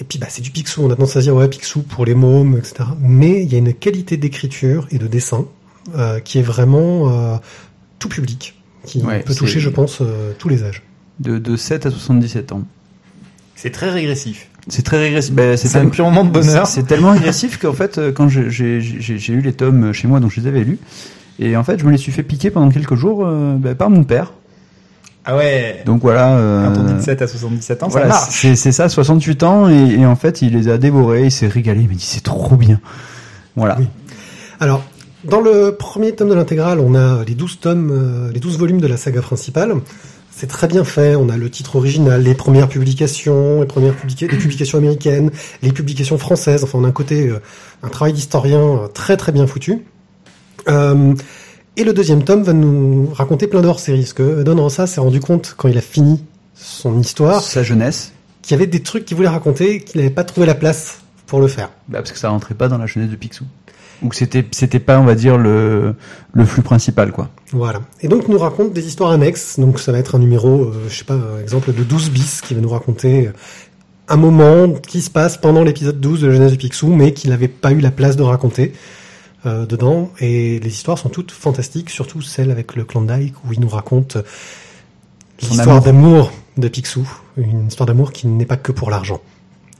Et 0.00 0.04
puis 0.04 0.18
bah, 0.18 0.26
c'est 0.28 0.42
du 0.42 0.50
Picsou, 0.50 0.82
on 0.82 0.90
a 0.90 0.94
tendance 0.96 1.16
à 1.16 1.20
dire 1.20 1.34
ouais 1.34 1.48
Picsou 1.48 1.82
pour 1.82 2.04
les 2.04 2.14
mômes, 2.14 2.56
etc. 2.58 2.90
Mais 3.00 3.42
il 3.42 3.52
y 3.52 3.54
a 3.54 3.58
une 3.58 3.72
qualité 3.72 4.16
d'écriture 4.16 4.86
et 4.90 4.98
de 4.98 5.06
dessin 5.06 5.46
euh, 5.96 6.20
qui 6.20 6.38
est 6.38 6.42
vraiment 6.42 7.10
euh, 7.10 7.36
tout 7.98 8.08
public, 8.08 8.54
qui 8.84 9.00
Ouais, 9.02 9.20
peut 9.20 9.34
toucher, 9.34 9.60
je 9.60 9.70
pense, 9.70 9.98
euh, 10.02 10.32
tous 10.38 10.48
les 10.48 10.62
âges. 10.64 10.82
De, 11.20 11.38
de 11.38 11.56
7 11.56 11.86
à 11.86 11.90
77 11.90 12.52
ans. 12.52 12.62
C'est 13.54 13.70
très 13.70 13.90
régressif. 13.90 14.48
C'est 14.68 14.82
très 14.84 14.98
régressif. 14.98 15.32
Ben, 15.32 15.56
C'est 15.56 15.78
un 15.78 15.88
pur 15.88 16.04
moment 16.04 16.24
de 16.24 16.30
bonheur. 16.30 16.66
C'est 16.66 16.82
tellement 16.82 17.12
agressif 17.12 17.58
qu'en 17.58 17.72
fait, 17.72 17.96
euh, 17.98 18.12
quand 18.12 18.28
j'ai- 18.28 18.50
j'ai 18.50 18.80
j'ai- 18.82 19.18
j'ai 19.18 19.32
eu 19.32 19.40
les 19.40 19.52
tomes 19.54 19.92
chez 19.94 20.08
moi, 20.08 20.20
donc 20.20 20.30
je 20.32 20.40
les 20.40 20.46
avais 20.48 20.64
lus, 20.64 20.78
et 21.38 21.56
en 21.56 21.64
fait, 21.64 21.78
je 21.78 21.84
me 21.86 21.90
les 21.92 21.96
suis 21.96 22.12
fait 22.12 22.22
piquer 22.24 22.50
pendant 22.50 22.68
quelques 22.70 22.96
jours 22.96 23.24
euh, 23.24 23.54
ben, 23.56 23.74
par 23.74 23.88
mon 23.88 24.04
père. 24.04 24.32
Ah 25.26 25.36
ouais. 25.36 25.82
Donc 25.84 26.02
voilà. 26.02 26.36
euh, 26.36 26.66
Quand 26.72 26.80
on 26.80 26.84
dit 26.84 26.94
de 26.94 27.00
7 27.00 27.20
à 27.22 27.26
77 27.26 27.82
ans, 27.82 27.88
voilà, 27.88 28.06
ça 28.12 28.20
marche. 28.20 28.40
c'est 28.42 28.54
c'est 28.56 28.72
ça, 28.72 28.88
68 28.88 29.42
ans, 29.42 29.68
et, 29.68 29.96
et 29.98 30.06
en 30.06 30.14
fait, 30.16 30.40
il 30.42 30.52
les 30.56 30.68
a 30.68 30.78
dévorés, 30.78 31.24
il 31.24 31.32
s'est 31.32 31.48
régalé, 31.48 31.80
il 31.82 31.88
m'a 31.88 31.94
dit 31.94 32.04
c'est 32.04 32.22
trop 32.22 32.54
bien. 32.56 32.80
Voilà. 33.56 33.76
Oui. 33.78 33.86
Alors, 34.60 34.82
dans 35.24 35.40
le 35.40 35.74
premier 35.76 36.12
tome 36.14 36.28
de 36.28 36.34
l'intégrale, 36.34 36.78
on 36.78 36.94
a 36.94 37.24
les 37.24 37.34
12 37.34 37.58
tomes, 37.60 37.90
euh, 37.92 38.32
les 38.32 38.38
12 38.40 38.56
volumes 38.58 38.80
de 38.80 38.86
la 38.86 38.96
saga 38.96 39.20
principale. 39.20 39.74
C'est 40.30 40.46
très 40.48 40.68
bien 40.68 40.84
fait. 40.84 41.16
On 41.16 41.30
a 41.30 41.36
le 41.38 41.48
titre 41.50 41.76
original, 41.76 42.22
les 42.22 42.34
premières 42.34 42.68
publications, 42.68 43.62
les 43.62 43.66
premières 43.66 43.94
publica- 43.94 44.30
les 44.30 44.36
publications 44.36 44.76
américaines, 44.78 45.30
les 45.62 45.72
publications 45.72 46.18
françaises. 46.18 46.62
Enfin, 46.62 46.78
on 46.78 46.84
a 46.84 46.88
un 46.88 46.92
côté, 46.92 47.28
euh, 47.28 47.40
un 47.82 47.88
travail 47.88 48.12
d'historien 48.12 48.60
euh, 48.60 48.86
très 48.88 49.16
très 49.16 49.32
bien 49.32 49.46
foutu. 49.46 49.82
Euh, 50.68 51.14
et 51.76 51.84
le 51.84 51.92
deuxième 51.92 52.22
tome 52.24 52.42
va 52.42 52.52
nous 52.52 53.10
raconter 53.14 53.46
plein 53.46 53.60
d'hors 53.62 53.80
séries. 53.80 54.00
Parce 54.00 54.12
que 54.12 54.42
Don 54.42 54.56
Rosa 54.60 54.86
s'est 54.86 55.00
rendu 55.00 55.20
compte 55.20 55.54
quand 55.56 55.68
il 55.68 55.78
a 55.78 55.82
fini 55.82 56.24
son 56.54 56.98
histoire 56.98 57.42
Sa 57.42 57.62
jeunesse, 57.62 58.12
qu'il 58.42 58.52
y 58.52 58.54
avait 58.54 58.66
des 58.66 58.80
trucs 58.80 59.04
qu'il 59.04 59.16
voulait 59.16 59.28
raconter 59.28 59.80
qu'il 59.80 60.00
n'avait 60.00 60.12
pas 60.14 60.24
trouvé 60.24 60.46
la 60.46 60.54
place 60.54 61.00
pour 61.26 61.40
le 61.40 61.48
faire. 61.48 61.70
bah, 61.88 61.98
parce 61.98 62.12
que 62.12 62.18
ça 62.18 62.28
rentrait 62.28 62.54
pas 62.54 62.68
dans 62.68 62.78
la 62.78 62.86
jeunesse 62.86 63.10
de 63.10 63.16
Picsou. 63.16 63.44
Ou 64.02 64.08
que 64.08 64.16
c'était 64.16 64.44
c'était 64.52 64.78
pas, 64.78 65.00
on 65.00 65.04
va 65.04 65.14
dire, 65.14 65.38
le, 65.38 65.94
le 66.34 66.44
flux 66.44 66.62
principal, 66.62 67.12
quoi. 67.12 67.30
Voilà. 67.52 67.80
Et 68.02 68.08
donc, 68.08 68.24
il 68.28 68.30
nous 68.30 68.38
raconte 68.38 68.74
des 68.74 68.86
histoires 68.86 69.10
annexes. 69.10 69.58
Donc, 69.58 69.80
ça 69.80 69.90
va 69.90 69.98
être 69.98 70.14
un 70.16 70.18
numéro, 70.18 70.64
euh, 70.64 70.84
je 70.88 70.94
sais 70.98 71.04
pas, 71.04 71.14
un 71.14 71.40
exemple 71.40 71.72
de 71.72 71.82
12 71.82 72.10
bis 72.10 72.42
qui 72.42 72.52
va 72.52 72.60
nous 72.60 72.68
raconter 72.68 73.28
euh, 73.28 73.32
un 74.08 74.16
moment 74.16 74.70
qui 74.74 75.00
se 75.00 75.08
passe 75.10 75.38
pendant 75.38 75.64
l'épisode 75.64 75.98
12 75.98 76.20
de 76.20 76.26
la 76.26 76.34
Genèse 76.34 76.52
du 76.52 76.58
Picsou, 76.58 76.88
mais 76.88 77.12
qu'il 77.12 77.30
n'avait 77.30 77.48
pas 77.48 77.72
eu 77.72 77.80
la 77.80 77.90
place 77.90 78.16
de 78.16 78.22
raconter 78.22 78.74
euh, 79.46 79.66
dedans. 79.66 80.10
Et 80.20 80.58
les 80.60 80.68
histoires 80.70 80.98
sont 80.98 81.08
toutes 81.08 81.32
fantastiques, 81.32 81.90
surtout 81.90 82.22
celle 82.22 82.50
avec 82.50 82.76
le 82.76 82.84
Klondike, 82.84 83.34
où 83.44 83.52
il 83.52 83.60
nous 83.60 83.68
raconte 83.68 84.16
l'histoire 85.40 85.68
amour. 85.76 85.82
d'amour 85.84 86.32
de 86.56 86.68
Picsou. 86.68 87.08
Une 87.36 87.68
histoire 87.68 87.86
d'amour 87.86 88.12
qui 88.12 88.26
n'est 88.26 88.46
pas 88.46 88.56
que 88.56 88.72
pour 88.72 88.90
l'argent. 88.90 89.20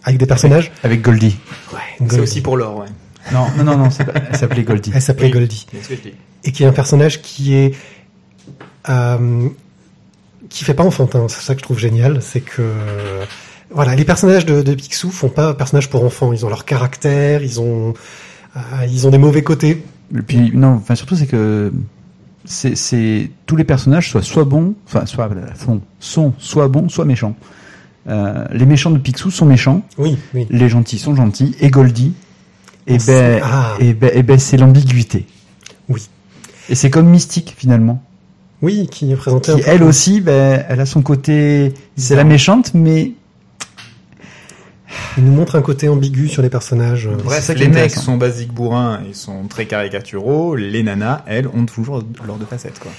Avec 0.04 0.18
des 0.20 0.26
personnages. 0.26 0.70
Avec 0.82 1.02
Goldie. 1.02 1.36
Ouais, 1.72 2.08
C'est 2.08 2.20
aussi 2.20 2.40
pour 2.40 2.56
l'or, 2.56 2.78
ouais. 2.78 2.86
Non, 3.32 3.46
non, 3.56 3.64
non, 3.64 3.76
non, 3.76 3.88
elle 4.30 4.36
s'appelait 4.36 4.62
Goldie. 4.62 4.92
Elle 4.94 5.02
s'appelait 5.02 5.26
Oui. 5.26 5.32
Goldie. 5.32 5.66
C'est 5.72 5.82
ce 5.82 5.88
que 5.88 5.96
je 5.96 6.00
dis. 6.02 6.14
et 6.44 6.52
qui 6.52 6.62
est 6.62 6.66
un 6.66 6.72
personnage 6.72 7.22
qui 7.22 7.54
est 7.54 7.74
euh, 8.88 9.48
qui 10.48 10.62
fait 10.62 10.74
pas 10.74 10.84
enfantin. 10.84 11.26
C'est 11.28 11.40
ça 11.40 11.54
que 11.54 11.60
je 11.60 11.64
trouve 11.64 11.78
génial, 11.80 12.22
c'est 12.22 12.40
que 12.40 12.62
voilà, 13.70 13.96
les 13.96 14.04
personnages 14.04 14.46
de, 14.46 14.62
de 14.62 14.74
Picsou 14.74 15.10
font 15.10 15.28
pas 15.28 15.54
personnages 15.54 15.90
pour 15.90 16.04
enfants. 16.04 16.32
Ils 16.32 16.46
ont 16.46 16.48
leur 16.48 16.64
caractère, 16.64 17.42
ils 17.42 17.60
ont 17.60 17.94
euh, 18.56 18.86
ils 18.90 19.06
ont 19.06 19.10
des 19.10 19.18
mauvais 19.18 19.42
côtés. 19.42 19.82
Et 20.16 20.22
puis 20.22 20.52
non, 20.54 20.74
enfin 20.74 20.94
surtout 20.94 21.16
c'est 21.16 21.26
que 21.26 21.72
c'est 22.44 22.76
c'est 22.76 23.30
tous 23.46 23.56
les 23.56 23.64
personnages 23.64 24.10
soient 24.10 24.22
soit 24.22 24.44
bons, 24.44 24.74
enfin 24.86 25.04
soit 25.06 25.28
sont, 25.58 25.80
sont 26.00 26.32
soit 26.38 26.68
bons, 26.68 26.88
soit 26.88 27.04
méchants. 27.04 27.34
Euh, 28.08 28.44
les 28.52 28.66
méchants 28.66 28.92
de 28.92 28.98
Picsou 28.98 29.32
sont 29.32 29.46
méchants, 29.46 29.82
Oui, 29.98 30.16
oui. 30.32 30.46
les 30.48 30.68
gentils 30.68 30.98
sont 30.98 31.16
gentils. 31.16 31.56
Et 31.60 31.70
Goldie, 31.70 32.12
et 32.86 32.92
On 32.92 32.94
ben, 32.94 33.00
sait- 33.00 33.40
ah. 33.42 33.74
et 33.80 33.94
ben, 33.94 34.10
et 34.14 34.22
ben 34.22 34.38
c'est 34.38 34.56
l'ambiguïté. 34.56 35.26
Oui. 35.88 36.08
Et 36.68 36.76
c'est 36.76 36.88
comme 36.88 37.08
Mystique 37.08 37.54
finalement, 37.58 38.00
Oui, 38.62 38.86
qui 38.88 39.10
est 39.10 39.16
présenté 39.16 39.52
qui 39.54 39.60
un 39.60 39.64
peu 39.64 39.70
elle 39.70 39.82
aussi, 39.82 40.20
ben, 40.20 40.64
elle 40.68 40.78
a 40.80 40.86
son 40.86 41.02
côté, 41.02 41.74
c'est 41.96 42.14
la 42.14 42.22
méchante, 42.24 42.74
mais 42.74 43.12
Il 45.18 45.24
nous 45.24 45.32
montre 45.32 45.56
un 45.56 45.62
côté 45.62 45.88
ambigu 45.88 46.28
sur 46.28 46.42
les 46.42 46.50
personnages. 46.50 47.08
Bref, 47.24 47.48
les 47.56 47.68
mecs 47.68 47.92
sont 47.92 48.16
basiques 48.16 48.52
bourrins 48.52 49.00
et 49.08 49.14
sont 49.14 49.44
très 49.48 49.66
caricaturaux. 49.66 50.54
Les 50.56 50.82
nanas, 50.82 51.22
elles, 51.26 51.48
ont 51.48 51.64
toujours 51.66 52.02
leurs 52.26 52.36
deux 52.36 52.46
facettes, 52.46 52.78
quoi. 52.78 52.90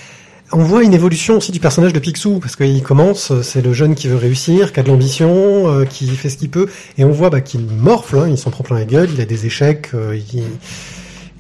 On 0.54 0.60
voit 0.64 0.82
une 0.84 0.94
évolution 0.94 1.36
aussi 1.38 1.52
du 1.52 1.60
personnage 1.60 1.92
de 1.92 2.00
Picsou, 2.00 2.40
parce 2.40 2.56
qu'il 2.56 2.82
commence, 2.82 3.34
c'est 3.42 3.62
le 3.62 3.74
jeune 3.74 3.96
qui 3.96 4.08
veut 4.08 4.16
réussir, 4.16 4.72
qui 4.72 4.80
a 4.80 4.84
de 4.84 4.88
l'ambition, 4.88 5.30
euh, 5.70 5.84
qui 5.84 6.08
fait 6.08 6.30
ce 6.30 6.38
qu'il 6.38 6.50
peut, 6.50 6.68
et 6.98 7.04
on 7.04 7.12
voit 7.12 7.30
bah, 7.30 7.42
qu'il 7.42 7.66
morfle, 7.66 8.18
hein, 8.18 8.28
il 8.30 8.38
s'en 8.38 8.50
prend 8.50 8.64
plein 8.64 8.78
la 8.80 8.86
gueule, 8.86 9.10
il 9.14 9.20
a 9.20 9.26
des 9.26 9.46
échecs, 9.46 9.90
euh, 9.94 10.18
il, 10.34 10.44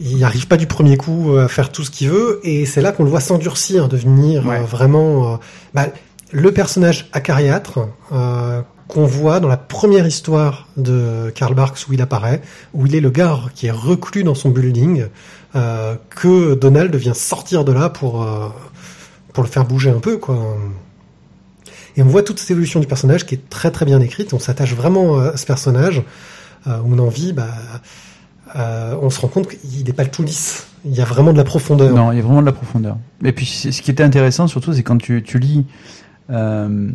il 0.01 0.23
arrive 0.25 0.47
pas 0.47 0.57
du 0.57 0.67
premier 0.67 0.97
coup 0.97 1.31
euh, 1.33 1.45
à 1.45 1.47
faire 1.47 1.71
tout 1.71 1.85
ce 1.85 1.89
qu'il 1.89 2.09
veut, 2.09 2.41
et 2.43 2.65
c'est 2.65 2.81
là 2.81 2.91
qu'on 2.91 3.05
le 3.05 3.09
voit 3.09 3.21
s'endurcir, 3.21 3.87
devenir 3.87 4.45
Ouais. 4.45 4.57
euh, 4.57 4.63
vraiment 4.63 5.35
euh, 5.35 5.37
bah, 5.73 5.87
le 6.33 6.51
personnage 6.51 7.07
acariâtre 7.13 7.87
euh, 8.11 8.61
qu'on 8.87 9.05
voit 9.05 9.39
dans 9.39 9.47
la 9.47 9.57
première 9.57 10.07
histoire 10.07 10.67
de 10.77 11.31
Karl 11.35 11.53
Barks 11.53 11.85
où 11.89 11.93
il 11.93 12.01
apparaît, 12.01 12.41
où 12.73 12.85
il 12.85 12.95
est 12.95 13.01
le 13.01 13.09
gars 13.09 13.39
qui 13.55 13.67
est 13.67 13.71
reclus 13.71 14.23
dans 14.23 14.35
son 14.35 14.49
building, 14.49 15.05
euh, 15.55 15.95
que 16.09 16.55
Donald 16.55 16.95
vient 16.95 17.13
sortir 17.13 17.65
de 17.65 17.71
là 17.71 17.89
pour... 17.89 18.23
euh, 18.23 18.49
pour 19.33 19.43
le 19.43 19.51
faire 19.51 19.65
bouger 19.65 19.91
un 19.91 19.99
peu, 19.99 20.17
quoi. 20.17 20.57
Et 21.95 22.01
on 22.01 22.07
voit 22.07 22.23
toute 22.23 22.39
cette 22.39 22.49
évolution 22.49 22.79
du 22.79 22.87
personnage 22.87 23.23
qui 23.27 23.35
est 23.35 23.49
très 23.49 23.69
très 23.69 23.85
bien 23.85 24.01
écrite. 24.01 24.33
On 24.33 24.39
s'attache 24.39 24.73
vraiment 24.73 25.19
à 25.19 25.37
ce 25.37 25.45
personnage. 25.45 26.01
Euh, 26.65 26.79
on 26.83 26.97
a 26.97 27.01
envie, 27.03 27.33
bah, 27.33 27.49
euh, 28.55 28.95
on 28.99 29.11
se 29.11 29.21
rend 29.21 29.27
compte 29.27 29.47
qu'il 29.49 29.85
n'est 29.85 29.93
pas 29.93 30.03
le 30.03 30.09
tout 30.09 30.23
lisse. 30.23 30.65
Il 30.85 30.95
y 30.95 31.01
a 31.01 31.05
vraiment 31.05 31.33
de 31.33 31.37
la 31.37 31.43
profondeur. 31.43 31.93
Non, 31.93 32.11
il 32.11 32.15
y 32.15 32.19
a 32.19 32.23
vraiment 32.23 32.41
de 32.41 32.47
la 32.47 32.51
profondeur. 32.51 32.97
Et 33.23 33.31
puis, 33.31 33.45
ce 33.45 33.79
qui 33.79 33.91
était 33.91 34.01
intéressant 34.01 34.47
surtout, 34.47 34.73
c'est 34.73 34.81
quand 34.81 34.97
tu, 34.97 35.21
tu 35.21 35.37
lis 35.37 35.67
euh, 36.31 36.89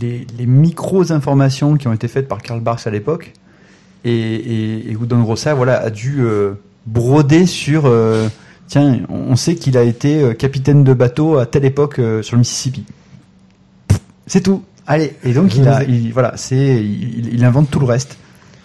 les, 0.00 0.26
les 0.38 0.46
micros-informations 0.46 1.76
qui 1.76 1.88
ont 1.88 1.92
été 1.92 2.08
faites 2.08 2.28
par 2.28 2.42
Karl 2.42 2.60
Barks 2.60 2.86
à 2.86 2.90
l'époque, 2.90 3.32
et, 4.04 4.12
et, 4.12 4.90
et 4.92 4.96
Rosa 4.96 5.54
voilà, 5.54 5.78
a 5.80 5.90
dû 5.90 6.20
euh, 6.20 6.54
broder 6.86 7.46
sur... 7.46 7.86
euh, 7.86 8.28
tiens, 8.66 9.00
on 9.08 9.36
sait 9.36 9.54
qu'il 9.54 9.76
a 9.78 9.82
été 9.82 10.20
euh, 10.22 10.34
capitaine 10.34 10.82
de 10.84 10.94
bateau 10.94 11.38
à 11.38 11.46
telle 11.46 11.64
époque 11.64 11.98
euh, 11.98 12.22
sur 12.22 12.36
le 12.36 12.40
Mississippi. 12.40 12.84
C'est 14.26 14.40
tout. 14.40 14.62
Allez, 14.86 15.14
et 15.24 15.32
donc 15.32 15.54
il, 15.54 15.68
a, 15.68 15.84
il- 15.84 16.12
voilà, 16.12 16.32
c'est, 16.36 16.82
il, 16.84 17.32
il 17.34 17.44
invente 17.44 17.70
tout 17.70 17.78
le 17.78 17.86
reste 17.86 18.18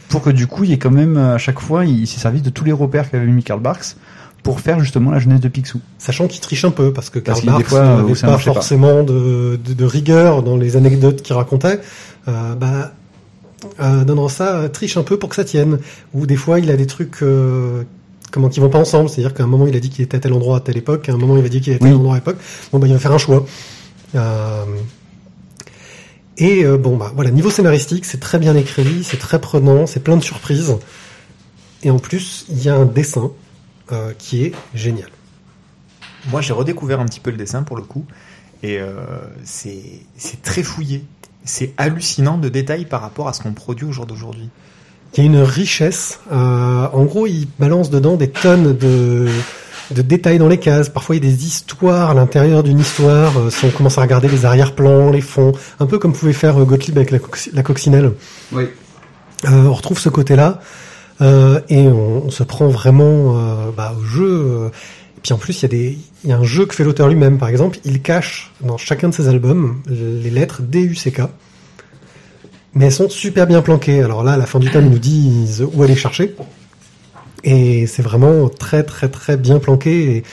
pour 0.09 0.21
que 0.21 0.29
du 0.31 0.47
coup 0.47 0.63
il 0.63 0.69
y 0.69 0.73
ait 0.73 0.77
quand 0.79 0.89
même 0.89 1.17
à 1.17 1.37
chaque 1.37 1.59
fois 1.59 1.85
il 1.85 2.07
s'est 2.07 2.19
servi 2.19 2.41
de 2.41 2.49
tous 2.49 2.63
les 2.63 2.71
repères 2.71 3.11
qu'avait 3.11 3.25
mis 3.27 3.43
Karl 3.43 3.59
Barks 3.61 3.97
pour 4.47 4.61
faire 4.61 4.79
justement 4.79 5.11
la 5.11 5.19
jeunesse 5.19 5.41
de 5.41 5.49
Picsou. 5.49 5.81
Sachant 5.97 6.25
qu'il 6.27 6.39
triche 6.39 6.63
un 6.63 6.71
peu, 6.71 6.93
parce 6.93 7.09
que 7.09 7.19
Karl 7.19 7.37
fois, 7.65 7.97
n'avait 7.97 8.15
ça 8.15 8.27
pas 8.27 8.37
forcément 8.37 9.03
de, 9.03 9.59
de, 9.61 9.73
de 9.73 9.85
rigueur 9.85 10.41
dans 10.41 10.55
les 10.55 10.77
anecdotes 10.77 11.21
qu'il 11.21 11.35
racontait. 11.35 11.81
Euh, 12.29 12.55
bah, 12.55 12.93
euh, 13.81 14.05
Rosa 14.07 14.55
euh, 14.55 14.67
triche 14.69 14.95
un 14.95 15.03
peu 15.03 15.19
pour 15.19 15.27
que 15.27 15.35
ça 15.35 15.43
tienne. 15.43 15.79
Ou 16.13 16.25
des 16.25 16.37
fois, 16.37 16.61
il 16.61 16.71
a 16.71 16.77
des 16.77 16.87
trucs 16.87 17.21
euh, 17.23 17.83
comment 18.31 18.47
qui 18.47 18.61
vont 18.61 18.69
pas 18.69 18.79
ensemble. 18.79 19.09
C'est-à-dire 19.09 19.33
qu'à 19.33 19.43
un 19.43 19.47
moment, 19.47 19.67
il 19.67 19.75
a 19.75 19.81
dit 19.81 19.89
qu'il 19.89 20.05
était 20.05 20.15
à 20.15 20.21
tel 20.21 20.31
endroit 20.31 20.55
à 20.55 20.59
telle 20.61 20.77
époque, 20.77 21.09
à 21.09 21.11
un 21.11 21.17
moment, 21.17 21.35
il 21.35 21.45
a 21.45 21.49
dit 21.49 21.59
qu'il 21.59 21.73
était 21.73 21.83
à 21.83 21.85
Oui. 21.85 21.91
tel 21.91 21.99
endroit 21.99 22.13
à 22.15 22.19
l'époque. 22.19 22.37
Bon, 22.71 22.79
bah, 22.79 22.87
il 22.87 22.93
va 22.93 22.99
faire 22.99 23.11
un 23.11 23.17
choix. 23.17 23.45
Euh, 24.15 24.63
et 26.37 26.63
euh, 26.63 26.77
bon, 26.77 26.95
bah 26.95 27.11
voilà, 27.13 27.31
niveau 27.31 27.49
scénaristique, 27.49 28.05
c'est 28.05 28.21
très 28.21 28.39
bien 28.39 28.55
écrit, 28.55 29.03
c'est 29.03 29.17
très 29.17 29.41
prenant, 29.41 29.87
c'est 29.87 29.99
plein 29.99 30.15
de 30.15 30.23
surprises. 30.23 30.73
Et 31.83 31.89
en 31.89 31.99
plus, 31.99 32.45
il 32.49 32.63
y 32.63 32.69
a 32.69 32.75
un 32.75 32.85
dessin 32.85 33.31
euh, 33.91 34.13
qui 34.17 34.43
est 34.43 34.53
génial. 34.73 35.09
Moi, 36.31 36.41
j'ai 36.41 36.53
redécouvert 36.53 36.99
un 36.99 37.05
petit 37.05 37.19
peu 37.19 37.31
le 37.31 37.37
dessin 37.37 37.63
pour 37.63 37.77
le 37.77 37.83
coup, 37.83 38.05
et 38.63 38.79
euh, 38.79 38.95
c'est 39.43 39.81
c'est 40.17 40.41
très 40.41 40.63
fouillé. 40.63 41.03
C'est 41.45 41.73
hallucinant 41.77 42.37
de 42.37 42.49
détails 42.49 42.85
par 42.85 43.01
rapport 43.01 43.29
à 43.29 43.33
ce 43.33 43.41
qu'on 43.41 43.53
produit 43.53 43.85
au 43.85 43.93
jour 43.93 44.05
d'aujourd'hui. 44.05 44.49
Il 45.15 45.23
y 45.23 45.23
a 45.23 45.25
une 45.25 45.41
richesse. 45.41 46.19
Euh, 46.31 46.87
en 46.91 47.05
gros, 47.05 47.27
il 47.27 47.47
balance 47.57 47.89
dedans 47.89 48.17
des 48.17 48.29
tonnes 48.29 48.75
de, 48.75 49.29
de 49.91 50.01
détails 50.01 50.37
dans 50.37 50.49
les 50.49 50.59
cases. 50.59 50.89
Parfois, 50.89 51.15
il 51.15 51.23
y 51.23 51.27
a 51.27 51.31
des 51.31 51.45
histoires 51.45 52.09
à 52.09 52.13
l'intérieur 52.13 52.63
d'une 52.63 52.79
histoire. 52.79 53.37
euh, 53.37 53.49
si 53.49 53.63
on 53.63 53.69
commence 53.69 53.97
à 53.97 54.01
regarder 54.01 54.27
les 54.27 54.43
arrière-plans, 54.43 55.09
les 55.09 55.21
fonds, 55.21 55.53
un 55.79 55.85
peu 55.85 55.97
comme 55.99 56.11
pouvait 56.11 56.33
faire 56.33 56.59
euh, 56.59 56.65
Gottlieb 56.65 56.97
avec 56.97 57.11
la, 57.11 57.19
la 57.53 57.63
coccinelle. 57.63 58.11
Oui. 58.51 58.65
Euh, 59.45 59.67
on 59.67 59.73
retrouve 59.73 59.99
ce 59.99 60.09
côté-là 60.09 60.59
euh, 61.21 61.59
et 61.69 61.87
on, 61.87 62.25
on 62.25 62.29
se 62.29 62.43
prend 62.43 62.67
vraiment 62.67 63.37
euh, 63.37 63.71
bah, 63.75 63.95
au 63.99 64.03
jeu. 64.03 64.29
euh. 64.29 64.67
Et 65.17 65.19
puis 65.23 65.33
en 65.33 65.37
plus, 65.37 65.59
il 65.59 65.61
y 65.63 65.65
a 65.65 65.69
des, 65.69 65.97
il 66.23 66.29
y 66.29 66.33
a 66.33 66.37
un 66.37 66.43
jeu 66.43 66.65
que 66.65 66.75
fait 66.75 66.83
l'auteur 66.83 67.07
lui-même. 67.09 67.37
Par 67.37 67.49
exemple, 67.49 67.79
il 67.85 68.01
cache 68.01 68.51
dans 68.61 68.77
chacun 68.77 69.09
de 69.09 69.13
ses 69.13 69.27
albums 69.27 69.81
les 69.89 70.29
lettres 70.29 70.61
D-U-C-K. 70.61 71.21
Mais 72.75 72.85
elles 72.85 72.91
sont 72.91 73.09
super 73.09 73.47
bien 73.47 73.61
planquées. 73.63 74.03
Alors 74.03 74.23
là, 74.23 74.33
à 74.33 74.37
la 74.37 74.45
fin 74.45 74.59
du 74.59 74.69
tome, 74.69 74.85
ils 74.85 74.91
nous 74.91 74.99
disent 74.99 75.65
où 75.73 75.81
aller 75.83 75.95
chercher. 75.95 76.35
Et 77.43 77.87
c'est 77.87 78.03
vraiment 78.03 78.49
très 78.49 78.83
très 78.83 79.09
très 79.09 79.37
bien 79.37 79.57
planqué. 79.59 80.17
Et... 80.17 80.23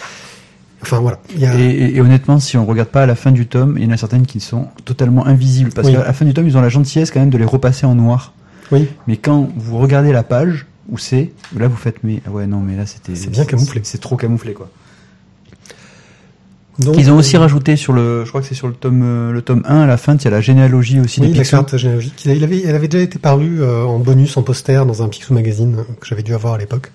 Enfin 0.82 0.98
voilà. 1.00 1.18
Il 1.34 1.40
y 1.40 1.46
a... 1.46 1.54
Et, 1.58 1.62
et- 1.64 1.96
et 1.96 2.00
honnêtement, 2.02 2.38
si 2.38 2.58
on 2.58 2.66
regarde 2.66 2.90
pas 2.90 3.04
à 3.04 3.06
la 3.06 3.14
fin 3.14 3.30
du 3.32 3.46
tome, 3.46 3.76
il 3.78 3.84
y 3.84 3.86
en 3.86 3.90
a 3.90 3.96
certaines 3.96 4.26
qui 4.26 4.40
sont 4.40 4.68
totalement 4.84 5.26
invisibles 5.26 5.70
parce 5.72 5.88
Oui. 5.88 5.94
qu'à 5.94 6.04
la 6.04 6.12
fin 6.12 6.26
du 6.26 6.34
tome, 6.34 6.46
ils 6.46 6.56
ont 6.58 6.60
la 6.60 6.68
gentillesse 6.68 7.10
quand 7.10 7.20
même 7.20 7.30
de 7.30 7.38
les 7.38 7.44
repasser 7.46 7.86
en 7.86 7.94
noir. 7.94 8.34
Oui. 8.70 8.88
Mais 9.06 9.16
quand 9.16 9.48
vous 9.56 9.78
regardez 9.78 10.12
la 10.12 10.22
page 10.22 10.66
où 10.90 10.98
c'est, 10.98 11.32
là 11.56 11.68
vous 11.68 11.76
faites 11.76 12.04
mais 12.04 12.20
ah 12.26 12.30
ouais 12.30 12.46
non 12.46 12.60
mais 12.60 12.76
là 12.76 12.86
c'était 12.86 13.14
C'est 13.14 13.30
bien 13.30 13.44
camouflé. 13.44 13.80
C'est 13.84 14.00
trop 14.00 14.16
camouflé 14.16 14.52
quoi. 14.54 14.70
Donc, 16.80 16.96
Ils 16.98 17.08
ont 17.12 17.16
aussi 17.16 17.36
euh, 17.36 17.40
rajouté 17.40 17.76
sur 17.76 17.92
le, 17.92 18.24
je 18.24 18.28
crois 18.30 18.40
que 18.40 18.48
c'est 18.48 18.56
sur 18.56 18.66
le 18.66 18.74
tome 18.74 19.02
euh, 19.04 19.30
le 19.30 19.42
tome 19.42 19.62
1 19.64 19.82
à 19.82 19.86
la 19.86 19.96
fin, 19.96 20.16
il 20.16 20.24
y 20.24 20.26
a 20.26 20.30
la 20.30 20.40
généalogie 20.40 20.98
aussi 20.98 21.20
Oui, 21.20 21.28
des 21.28 21.34
la 21.34 21.42
Picsou. 21.42 21.56
carte 21.56 21.76
généalogique. 21.76 22.24
Il 22.24 22.42
avait, 22.42 22.62
elle 22.62 22.74
avait 22.74 22.88
déjà 22.88 23.04
été 23.04 23.20
parue 23.20 23.62
euh, 23.62 23.84
en 23.84 24.00
bonus, 24.00 24.36
en 24.36 24.42
poster, 24.42 24.84
dans 24.84 25.00
un 25.02 25.08
Picsou 25.08 25.34
Magazine 25.34 25.76
euh, 25.78 25.82
que 26.00 26.06
j'avais 26.06 26.24
dû 26.24 26.34
avoir 26.34 26.54
à 26.54 26.58
l'époque. 26.58 26.90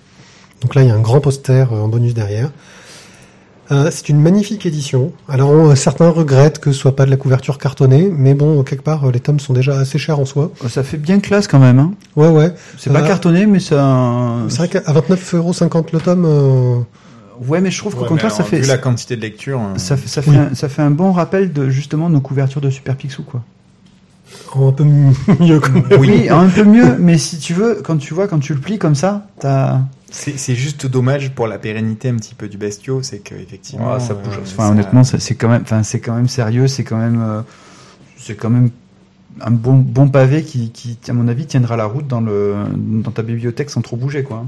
Donc 0.60 0.74
là, 0.74 0.82
il 0.82 0.88
y 0.88 0.90
a 0.90 0.94
un 0.94 1.00
grand 1.00 1.20
poster 1.22 1.72
euh, 1.72 1.80
en 1.80 1.88
bonus 1.88 2.12
derrière. 2.12 2.50
Euh, 3.72 3.88
c'est 3.92 4.08
une 4.08 4.20
magnifique 4.20 4.66
édition. 4.66 5.12
Alors, 5.28 5.50
on- 5.50 5.74
certains 5.76 6.08
regrettent 6.08 6.58
que 6.58 6.72
ce 6.72 6.78
soit 6.78 6.96
pas 6.96 7.04
de 7.06 7.10
la 7.10 7.16
couverture 7.16 7.56
cartonnée, 7.58 8.10
mais 8.12 8.34
bon, 8.34 8.62
quelque 8.64 8.82
part, 8.82 9.04
euh, 9.06 9.12
les 9.12 9.20
tomes 9.20 9.38
sont 9.38 9.52
déjà 9.52 9.78
assez 9.78 9.96
chers 9.98 10.18
en 10.18 10.24
soi. 10.24 10.50
Oh, 10.64 10.68
Ça 10.68 10.82
fait 10.82 10.96
bien 10.96 11.20
classe 11.20 11.46
quand 11.46 11.60
même. 11.60 11.78
Hein. 11.78 11.92
Ouais, 12.16 12.28
ouais. 12.28 12.52
C'est 12.78 12.92
pas 12.92 13.00
Euh, 13.02 13.06
cartonné 13.06 13.46
mais 13.46 13.60
ça. 13.60 14.34
C'est 14.48 14.58
vrai 14.58 14.68
qu'à 14.68 14.80
29,50€ 14.80 15.92
le 15.92 16.00
tome, 16.00 16.24
euh, 16.26 16.76
Ouais 17.48 17.60
mais 17.62 17.70
je 17.70 17.78
trouve 17.78 17.94
qu'au 17.94 18.02
Ouais, 18.02 18.08
contraire 18.08 18.32
ça 18.32 18.44
fait 18.44 18.60
vu 18.60 18.66
la 18.68 18.76
quantité 18.76 19.16
de 19.16 19.22
lecture. 19.22 19.60
euh, 19.60 19.78
ça 19.78 19.96
fait 19.96 20.08
ça 20.08 20.20
fait, 20.20 20.30
Oui. 20.30 20.36
un, 20.36 20.54
ça 20.54 20.68
fait 20.68 20.82
un 20.82 20.90
bon 20.90 21.10
rappel 21.12 21.52
de 21.54 21.70
justement 21.70 22.10
nos 22.10 22.20
couvertures 22.20 22.60
de 22.60 22.68
Super 22.68 22.96
Picsou 22.96 23.22
quoi. 23.22 23.40
en 24.54 24.68
un 24.68 24.72
peu 24.72 24.84
mieux 25.40 25.58
quand 25.60 25.72
même. 25.72 25.84
Oui, 26.00 26.28
un 26.28 26.48
peu 26.48 26.64
mieux, 26.64 26.96
mais 26.98 27.16
si 27.18 27.38
tu 27.38 27.54
veux, 27.54 27.80
quand 27.82 27.96
tu 27.96 28.12
vois, 28.14 28.28
quand 28.28 28.40
tu 28.40 28.52
le 28.52 28.60
plies 28.60 28.78
comme 28.78 28.94
ça, 28.94 29.26
t'as. 29.38 29.78
C'est 30.10 30.38
c'est 30.38 30.54
juste 30.54 30.86
dommage 30.86 31.30
pour 31.34 31.46
la 31.46 31.58
pérennité 31.58 32.08
un 32.08 32.16
petit 32.16 32.34
peu 32.34 32.48
du 32.48 32.56
bestiau, 32.58 33.02
c'est 33.02 33.18
que 33.18 33.34
effectivement 33.34 33.98
ça 34.00 34.14
bouge. 34.14 34.34
euh, 34.38 34.42
Enfin, 34.42 34.64
ça- 34.64 34.70
honnêtement, 34.70 35.04
c'est 35.04 35.34
quand 35.34 35.48
même, 35.48 35.62
enfin, 35.62 35.82
c'est 35.82 36.00
quand 36.00 36.14
même 36.14 36.28
sérieux, 36.28 36.66
c'est 36.68 36.84
quand 36.84 36.96
même, 36.98 37.22
euh, 37.22 37.40
c'est 38.16 38.34
quand 38.34 38.50
même 38.50 38.70
un 39.40 39.50
bon, 39.50 39.74
bon 39.74 40.08
pavé 40.08 40.42
qui, 40.42 40.70
qui, 40.70 40.98
à 41.08 41.12
mon 41.12 41.28
avis, 41.28 41.46
tiendra 41.46 41.76
la 41.76 41.86
route 41.86 42.06
dans 42.08 42.20
le, 42.20 42.54
dans 42.76 43.10
ta 43.12 43.22
bibliothèque 43.22 43.70
sans 43.70 43.80
trop 43.82 43.96
bouger, 43.96 44.22
quoi. 44.24 44.44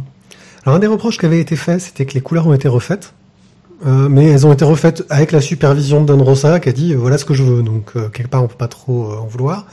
Alors 0.64 0.76
un 0.76 0.80
des 0.80 0.86
reproches 0.88 1.18
qui 1.18 1.26
avait 1.26 1.40
été 1.40 1.56
fait, 1.56 1.78
c'était 1.78 2.06
que 2.06 2.14
les 2.14 2.20
couleurs 2.20 2.46
ont 2.46 2.54
été 2.54 2.68
refaites, 2.68 3.12
Euh, 3.84 4.08
mais 4.08 4.26
elles 4.28 4.46
ont 4.46 4.52
été 4.52 4.64
refaites 4.64 5.02
avec 5.10 5.32
la 5.32 5.40
supervision 5.40 6.02
de 6.02 6.06
Don 6.06 6.22
Rosa 6.22 6.60
qui 6.60 6.68
a 6.68 6.72
dit 6.72 6.94
voilà 6.94 7.18
ce 7.18 7.24
que 7.24 7.34
je 7.34 7.42
veux. 7.42 7.62
Donc 7.64 7.92
euh, 7.96 8.08
quelque 8.10 8.28
part 8.30 8.44
on 8.44 8.46
peut 8.46 8.54
pas 8.56 8.68
trop 8.68 9.10
euh, 9.10 9.16
en 9.16 9.26
vouloir. 9.26 9.66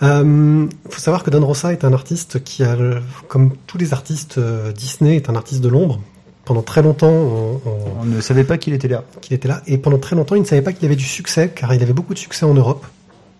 Il 0.00 0.68
faut 0.90 1.00
savoir 1.00 1.24
que 1.24 1.30
Don 1.30 1.44
Rosa 1.44 1.72
est 1.72 1.84
un 1.84 1.92
artiste 1.92 2.42
qui 2.44 2.62
a, 2.62 2.72
euh, 2.74 3.00
comme 3.28 3.52
tous 3.66 3.78
les 3.78 3.92
artistes 3.92 4.38
euh, 4.38 4.72
Disney, 4.72 5.16
est 5.16 5.28
un 5.28 5.34
artiste 5.34 5.60
de 5.60 5.68
l'ombre. 5.68 6.00
Pendant 6.44 6.62
très 6.62 6.82
longtemps, 6.82 7.08
on- 7.10 7.60
on- 7.66 8.00
On 8.02 8.04
ne 8.04 8.20
savait 8.20 8.44
pas 8.44 8.58
qu'il 8.58 8.72
était 8.74 8.88
là. 8.88 9.04
qu'il 9.20 9.34
était 9.34 9.48
là. 9.48 9.60
Et 9.66 9.76
pendant 9.76 9.98
très 9.98 10.14
longtemps, 10.16 10.36
il 10.36 10.42
ne 10.42 10.46
savait 10.46 10.62
pas 10.62 10.72
qu'il 10.72 10.84
avait 10.86 10.96
du 10.96 11.04
succès, 11.04 11.50
car 11.54 11.74
il 11.74 11.82
avait 11.82 11.92
beaucoup 11.92 12.14
de 12.14 12.18
succès 12.18 12.46
en 12.46 12.54
Europe. 12.54 12.86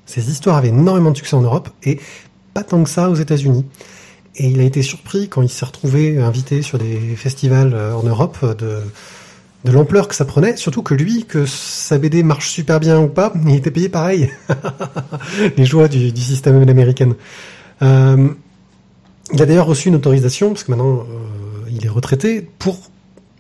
Ses 0.04 0.30
histoires 0.30 0.56
avaient 0.56 0.68
énormément 0.68 1.10
de 1.12 1.16
succès 1.16 1.36
en 1.36 1.40
Europe, 1.42 1.68
et 1.84 2.00
pas 2.54 2.64
tant 2.64 2.82
que 2.82 2.90
ça 2.90 3.08
aux 3.08 3.14
États-Unis. 3.14 3.64
Et 4.36 4.48
il 4.48 4.60
a 4.60 4.64
été 4.64 4.82
surpris 4.82 5.28
quand 5.28 5.42
il 5.42 5.48
s'est 5.48 5.64
retrouvé 5.64 6.18
invité 6.18 6.60
sur 6.62 6.78
des 6.78 6.98
festivals 7.16 7.72
euh, 7.74 7.94
en 7.94 8.02
Europe 8.02 8.36
euh, 8.42 8.54
de, 8.54 8.78
de 9.64 9.72
l'ampleur 9.72 10.06
que 10.08 10.14
ça 10.14 10.24
prenait, 10.24 10.56
surtout 10.56 10.82
que 10.82 10.94
lui, 10.94 11.24
que 11.24 11.44
sa 11.46 11.98
BD 11.98 12.22
marche 12.22 12.50
super 12.50 12.78
bien 12.78 13.00
ou 13.00 13.08
pas, 13.08 13.32
il 13.46 13.56
était 13.56 13.70
payé 13.70 13.88
pareil. 13.88 14.30
Les 15.56 15.64
joies 15.64 15.88
du, 15.88 16.16
système 16.16 16.62
américain. 16.68 17.14
Euh, 17.82 18.28
il 19.32 19.42
a 19.42 19.46
d'ailleurs 19.46 19.66
reçu 19.66 19.88
une 19.88 19.96
autorisation, 19.96 20.50
parce 20.50 20.64
que 20.64 20.70
maintenant 20.70 21.00
euh, 21.00 21.70
il 21.70 21.84
est 21.84 21.88
retraité, 21.88 22.48
pour 22.58 22.78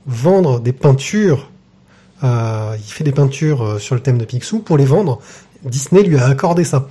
vendre 0.06 0.60
des 0.60 0.72
peintures. 0.72 1.50
Euh, 2.24 2.76
il 2.76 2.92
fait 2.92 3.04
des 3.04 3.12
peintures 3.12 3.80
sur 3.80 3.94
le 3.94 4.00
thème 4.00 4.18
de 4.18 4.24
Picsou 4.24 4.58
pour 4.58 4.76
les 4.76 4.84
vendre. 4.84 5.20
Disney 5.64 6.02
lui 6.02 6.18
a 6.18 6.26
accordé 6.26 6.64
ça, 6.64 6.88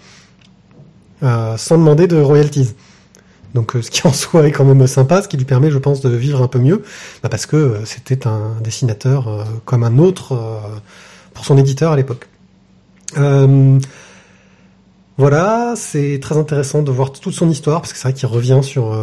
sans 1.21 1.77
demander 1.77 2.07
de 2.07 2.19
royalties. 2.19 2.75
Donc, 3.57 3.75
euh, 3.75 3.81
ce 3.81 3.89
qui 3.89 4.05
en 4.05 4.13
soi 4.13 4.47
est 4.47 4.51
quand 4.51 4.65
même 4.65 4.85
sympa, 4.85 5.23
ce 5.23 5.27
qui 5.27 5.35
lui 5.35 5.45
permet, 5.45 5.71
je 5.71 5.79
pense, 5.79 6.01
de 6.01 6.09
vivre 6.15 6.43
un 6.43 6.47
peu 6.47 6.59
mieux, 6.59 6.83
bah, 7.23 7.29
parce 7.29 7.47
que 7.47 7.55
euh, 7.55 7.85
c'était 7.85 8.27
un 8.27 8.51
dessinateur 8.63 9.27
euh, 9.27 9.43
comme 9.65 9.83
un 9.83 9.97
autre 9.97 10.37
pour 11.33 11.43
son 11.43 11.57
éditeur 11.57 11.91
à 11.91 11.95
l'époque. 11.95 12.27
Voilà, 15.19 15.73
c'est 15.75 16.19
très 16.21 16.37
intéressant 16.37 16.83
de 16.83 16.91
voir 16.91 17.11
toute 17.11 17.33
son 17.33 17.49
histoire, 17.49 17.81
parce 17.81 17.91
que 17.93 17.97
c'est 17.97 18.09
vrai 18.09 18.13
qu'il 18.13 18.27
revient 18.27 18.59
sur 18.61 18.95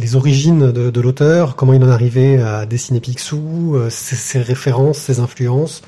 les- 0.00 0.16
origines 0.16 0.72
de, 0.72 1.00
l'auteur, 1.02 1.56
comment 1.56 1.74
il 1.74 1.84
en 1.84 1.98
est 1.98 2.38
à 2.38 2.64
dessiner 2.64 3.00
Picsou, 3.00 3.76
ses 3.90 4.38
références, 4.40 4.96
ses 4.96 5.20
influences. 5.20 5.82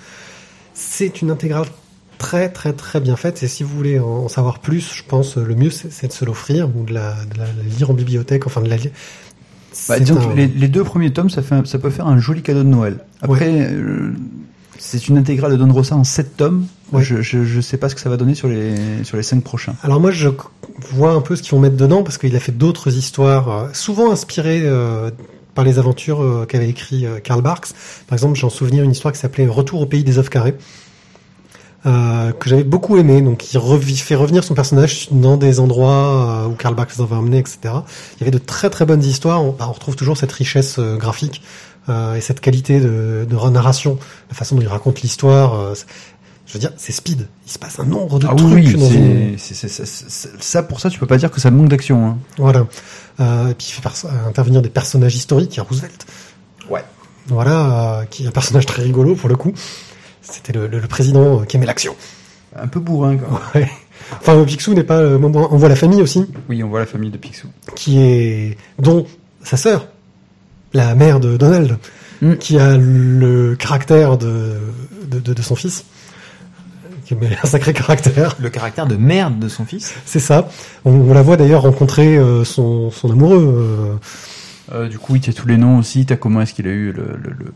C'est 0.74 1.22
une 1.22 1.30
intégrale 1.30 1.68
très 2.18 2.48
très 2.50 2.72
très 2.72 3.00
bien 3.00 3.16
faite, 3.16 3.42
et 3.42 3.48
si 3.48 3.62
vous 3.62 3.74
voulez 3.76 3.98
en, 3.98 4.28
savoir 4.28 4.58
plus, 4.58 4.92
je 4.94 5.02
pense 5.06 5.38
euh, 5.38 5.44
le 5.44 5.54
mieux 5.54 5.70
c'est 5.70 6.06
de 6.08 6.12
se 6.12 6.24
l'offrir, 6.24 6.68
ou 6.76 6.84
de 6.84 6.92
la, 6.92 7.14
de 7.32 7.38
la- 7.38 7.46
lire 7.78 7.90
en 7.90 7.94
bibliothèque, 7.94 8.46
enfin 8.46 8.60
de 8.60 8.68
la 8.68 8.76
lire. 8.76 8.90
Bah, 9.88 9.98
disons 10.00 10.16
que 10.16 10.34
les, 10.34 10.46
les 10.48 10.68
deux 10.68 10.82
premiers 10.82 11.12
tomes, 11.12 11.30
ça, 11.30 11.40
fait 11.42 11.54
un- 11.54 11.64
ça 11.64 11.78
peut 11.78 11.90
faire 11.90 12.06
un 12.08 12.18
joli 12.18 12.42
cadeau 12.42 12.64
de 12.64 12.68
Noël. 12.68 12.98
Après, 13.22 13.48
euh, 13.72 14.12
c'est 14.78 15.08
une 15.08 15.18
intégrale 15.18 15.52
de 15.52 15.56
Don 15.56 15.72
Rosa 15.72 15.94
en 15.96 16.04
7 16.04 16.36
tomes. 16.36 16.66
Ouais. 16.92 17.02
Je, 17.02 17.20
je, 17.22 17.44
je 17.44 17.60
sais 17.60 17.76
pas 17.76 17.88
ce 17.88 17.94
que 17.94 18.00
ça 18.00 18.08
va 18.10 18.16
donner 18.16 18.34
sur 18.34 18.48
les, 18.48 18.74
sur 19.04 19.16
les 19.16 19.22
5 19.22 19.42
prochains. 19.44 19.74
Alors 19.82 20.00
moi, 20.00 20.10
je 20.10 20.28
vois 20.92 21.12
un 21.12 21.20
peu 21.20 21.36
ce 21.36 21.42
qu'ils 21.42 21.52
vont 21.52 21.60
mettre 21.60 21.76
dedans 21.76 22.02
parce 22.02 22.18
qu'il 22.18 22.34
a 22.34 22.40
fait 22.40 22.56
d'autres 22.56 22.96
histoires, 22.96 23.48
euh, 23.50 23.68
souvent 23.72 24.10
inspirées 24.10 24.62
euh, 24.64 25.10
par 25.54 25.64
les 25.64 25.78
aventures 25.78 26.22
euh, 26.22 26.46
qu'avait 26.48 26.68
écrit 26.70 27.06
Karl 27.22 27.42
Barks. 27.42 27.68
Par 28.08 28.14
exemple, 28.16 28.36
j'en 28.38 28.50
souviens 28.50 28.82
une 28.82 28.92
histoire 28.92 29.12
qui 29.12 29.20
s'appelait 29.20 29.46
Retour 29.46 29.82
au 29.82 29.86
pays 29.86 30.02
des 30.02 30.18
œufs 30.18 30.28
carrés. 30.30 30.54
Euh, 31.86 32.32
que 32.32 32.48
j'avais 32.48 32.64
beaucoup 32.64 32.96
aimé, 32.96 33.22
donc 33.22 33.52
il 33.54 33.96
fait 33.98 34.14
revenir 34.16 34.42
son 34.44 34.54
personnage 34.54 35.08
dans 35.12 35.36
des 35.36 35.60
endroits 35.60 36.44
euh, 36.44 36.46
où 36.48 36.54
Karl 36.54 36.74
Barks 36.74 36.96
l'avait 36.98 37.14
emmené, 37.14 37.38
etc. 37.38 37.58
Il 37.64 38.20
y 38.20 38.22
avait 38.22 38.30
de 38.32 38.38
très 38.38 38.68
très 38.70 38.84
bonnes 38.84 39.02
histoires. 39.04 39.42
On, 39.44 39.52
bah, 39.52 39.66
on 39.68 39.72
retrouve 39.72 39.94
toujours 39.96 40.16
cette 40.16 40.32
richesse 40.32 40.76
euh, 40.78 40.96
graphique 40.96 41.40
euh, 41.88 42.16
et 42.16 42.20
cette 42.20 42.40
qualité 42.40 42.80
de, 42.80 43.26
de 43.28 43.50
narration, 43.50 43.98
la 44.28 44.34
façon 44.34 44.56
dont 44.56 44.62
il 44.62 44.68
raconte 44.68 45.02
l'histoire. 45.02 45.54
euh, 45.54 45.74
je 46.46 46.54
veux 46.54 46.58
dire, 46.60 46.72
c'est 46.78 46.92
speed. 46.92 47.28
Il 47.46 47.52
se 47.52 47.58
passe 47.58 47.78
un 47.78 47.84
nombre 47.84 48.18
de 48.18 48.26
Ah 48.28 48.34
trucs 48.34 48.50
oui, 48.54 48.72
dans 48.74 48.88
une- 48.88 49.38
c'est, 49.38 49.54
c'est, 49.54 49.68
c'est- 49.68 49.84
c'est- 49.84 50.08
c'est- 50.08 50.42
ça 50.42 50.62
pour 50.62 50.80
ça 50.80 50.88
tu 50.90 50.98
peux 50.98 51.06
pas 51.06 51.18
dire 51.18 51.30
que 51.30 51.40
ça 51.40 51.50
manque 51.50 51.68
d'action. 51.68 52.06
Hein. 52.06 52.18
Voilà. 52.38 52.66
Euh, 53.20 53.48
et 53.50 53.54
puis 53.54 53.66
il 53.68 53.72
fait 53.72 54.06
intervenir 54.26 54.62
des 54.62 54.70
personnages 54.70 55.14
historiques. 55.14 55.54
Il 55.54 55.58
y 55.58 55.60
a 55.60 55.64
Roosevelt. 55.64 56.06
Ouais. 56.70 56.82
Voilà, 57.26 57.98
euh, 58.00 58.04
qui 58.06 58.24
est 58.24 58.26
un 58.26 58.30
personnage 58.30 58.64
très 58.64 58.82
rigolo 58.82 59.14
pour 59.14 59.28
le 59.28 59.36
coup. 59.36 59.52
C'était 60.30 60.52
le, 60.52 60.66
le- 60.66 60.78
le 60.80 60.88
président 60.88 61.40
qui 61.44 61.56
aimait 61.56 61.66
l'action. 61.66 61.94
Un 62.56 62.66
peu 62.68 62.80
bourrin 62.80 63.16
quoi. 63.16 63.40
Ouais. 63.54 63.68
Enfin, 64.20 64.42
Picsou 64.44 64.74
n'est 64.74 64.84
pas. 64.84 65.00
On 65.02 65.28
voit 65.56 65.68
la 65.68 65.76
famille 65.76 66.00
aussi, 66.00 66.24
Oui, 66.48 66.62
on 66.62 66.68
voit 66.68 66.80
la 66.80 66.86
famille 66.86 67.10
de 67.10 67.18
Picsou. 67.18 67.48
qui 67.74 67.98
est 68.00 68.56
dont 68.78 69.06
sa 69.42 69.56
sœur, 69.56 69.88
la 70.72 70.94
mère 70.94 71.20
de 71.20 71.36
Donald, 71.36 71.78
Mm. 72.20 72.34
qui 72.36 72.58
a 72.58 72.76
le 72.76 73.54
caractère 73.54 74.18
de 74.18 74.54
de, 75.08 75.20
de, 75.20 75.32
de 75.34 75.42
son 75.42 75.54
fils, 75.56 75.84
qui 77.04 77.14
a 77.14 77.16
un 77.42 77.46
sacré 77.46 77.72
caractère. 77.72 78.34
Le 78.40 78.50
caractère 78.50 78.86
de 78.86 78.96
merde 78.96 79.38
de 79.38 79.48
son 79.48 79.64
fils. 79.64 79.94
C'est 80.04 80.18
ça. 80.20 80.48
On, 80.84 80.90
on 80.92 81.14
la 81.14 81.22
voit 81.22 81.36
d'ailleurs 81.36 81.62
rencontrer 81.62 82.16
euh, 82.18 82.44
son, 82.44 82.90
son 82.90 83.10
amoureux. 83.12 83.54
euh, 83.56 84.74
Euh, 84.74 84.88
du 84.88 84.98
coup, 84.98 85.16
il 85.16 85.24
y 85.26 85.30
a 85.30 85.32
tous 85.32 85.46
les 85.48 85.56
noms 85.56 85.78
aussi. 85.78 86.04
T'as 86.06 86.16
comment 86.16 86.40
est-ce 86.42 86.52
qu'il 86.54 86.66
a 86.66 86.70
eu 86.72 86.92
le, 86.92 87.04
le, 87.22 87.30
le- 87.38 87.52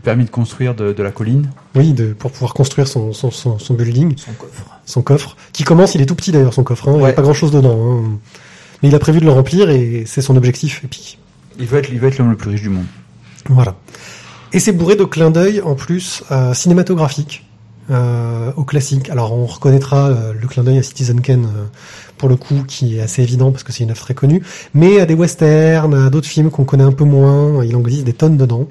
le 0.00 0.04
permis 0.04 0.24
de 0.24 0.30
construire 0.30 0.74
de, 0.74 0.92
de 0.94 1.02
la 1.02 1.10
colline 1.10 1.50
Oui, 1.74 1.92
de, 1.92 2.12
pour 2.14 2.30
pouvoir 2.32 2.54
construire 2.54 2.88
son, 2.88 3.12
son, 3.12 3.30
son, 3.30 3.58
son 3.58 3.74
building, 3.74 4.14
Son 4.16 4.32
coffre. 4.32 4.66
son 4.86 5.02
coffre, 5.02 5.36
qui 5.52 5.62
commence, 5.62 5.94
il 5.94 6.00
est 6.00 6.06
tout 6.06 6.14
petit 6.14 6.32
d'ailleurs 6.32 6.54
son 6.54 6.64
coffre, 6.64 6.88
hein, 6.88 6.92
il 6.96 7.00
n'y 7.02 7.06
a 7.06 7.12
pas 7.12 7.22
grand 7.22 7.34
chose 7.34 7.50
dedans. 7.50 7.78
hein. 8.02 8.18
Mais 8.82 8.88
il 8.88 8.94
a 8.94 8.98
prévu 8.98 9.20
de 9.20 9.26
le 9.26 9.30
remplir 9.30 9.68
et 9.68 10.04
c'est 10.06 10.22
son 10.22 10.36
objectif 10.36 10.82
épique. 10.84 11.18
Il 11.58 11.66
veut 11.66 11.78
être, 11.78 11.90
il 11.92 12.00
veut 12.00 12.08
être 12.08 12.16
l'homme 12.16 12.30
le 12.30 12.36
plus 12.36 12.48
riche 12.50 12.62
du 12.62 12.70
monde. 12.70 12.86
Voilà. 13.50 13.76
Et 14.54 14.58
c'est 14.58 14.72
bourré 14.72 14.96
de 14.96 15.04
clins 15.04 15.30
d'œil 15.30 15.60
en 15.60 15.74
plus 15.74 16.24
euh, 16.30 16.54
cinématographiques 16.54 17.44
euh, 17.90 18.52
au 18.56 18.64
classique. 18.64 19.10
Alors 19.10 19.34
on 19.34 19.44
reconnaîtra 19.44 20.08
euh, 20.08 20.32
le 20.32 20.48
clin 20.48 20.62
d'œil 20.64 20.78
à 20.78 20.82
Citizen 20.82 21.20
Kane 21.20 21.44
euh, 21.44 21.64
pour 22.16 22.28
le 22.30 22.36
coup, 22.36 22.64
qui 22.66 22.96
est 22.96 23.02
assez 23.02 23.22
évident 23.22 23.50
parce 23.52 23.64
que 23.64 23.72
c'est 23.72 23.84
une 23.84 23.90
œuvre 23.90 24.00
très 24.00 24.14
connue, 24.14 24.42
mais 24.72 24.98
à 25.00 25.04
des 25.06 25.14
westerns, 25.14 25.92
à 25.94 26.08
d'autres 26.08 26.26
films 26.28 26.50
qu'on 26.50 26.64
connaît 26.64 26.84
un 26.84 26.92
peu 26.92 27.04
moins. 27.04 27.62
Il 27.64 27.76
en 27.76 27.80
existe 27.82 28.04
des 28.04 28.12
tonnes 28.14 28.38
dedans. 28.38 28.66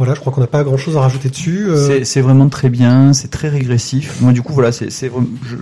Voilà, 0.00 0.14
je 0.14 0.20
crois 0.20 0.32
qu'on 0.32 0.40
n'a 0.40 0.46
pas 0.46 0.64
grand 0.64 0.78
chose 0.78 0.96
à 0.96 1.00
rajouter 1.02 1.28
dessus. 1.28 1.66
euh, 1.68 2.02
C'est, 2.04 2.20
vraiment 2.22 2.48
très 2.48 2.70
bien, 2.70 3.12
c'est 3.12 3.28
très 3.28 3.50
régressif. 3.50 4.18
Moi, 4.22 4.32
du 4.32 4.40
coup, 4.40 4.54
voilà, 4.54 4.72
c'est, 4.72 4.88
je, 4.88 5.08
je, 5.46 5.56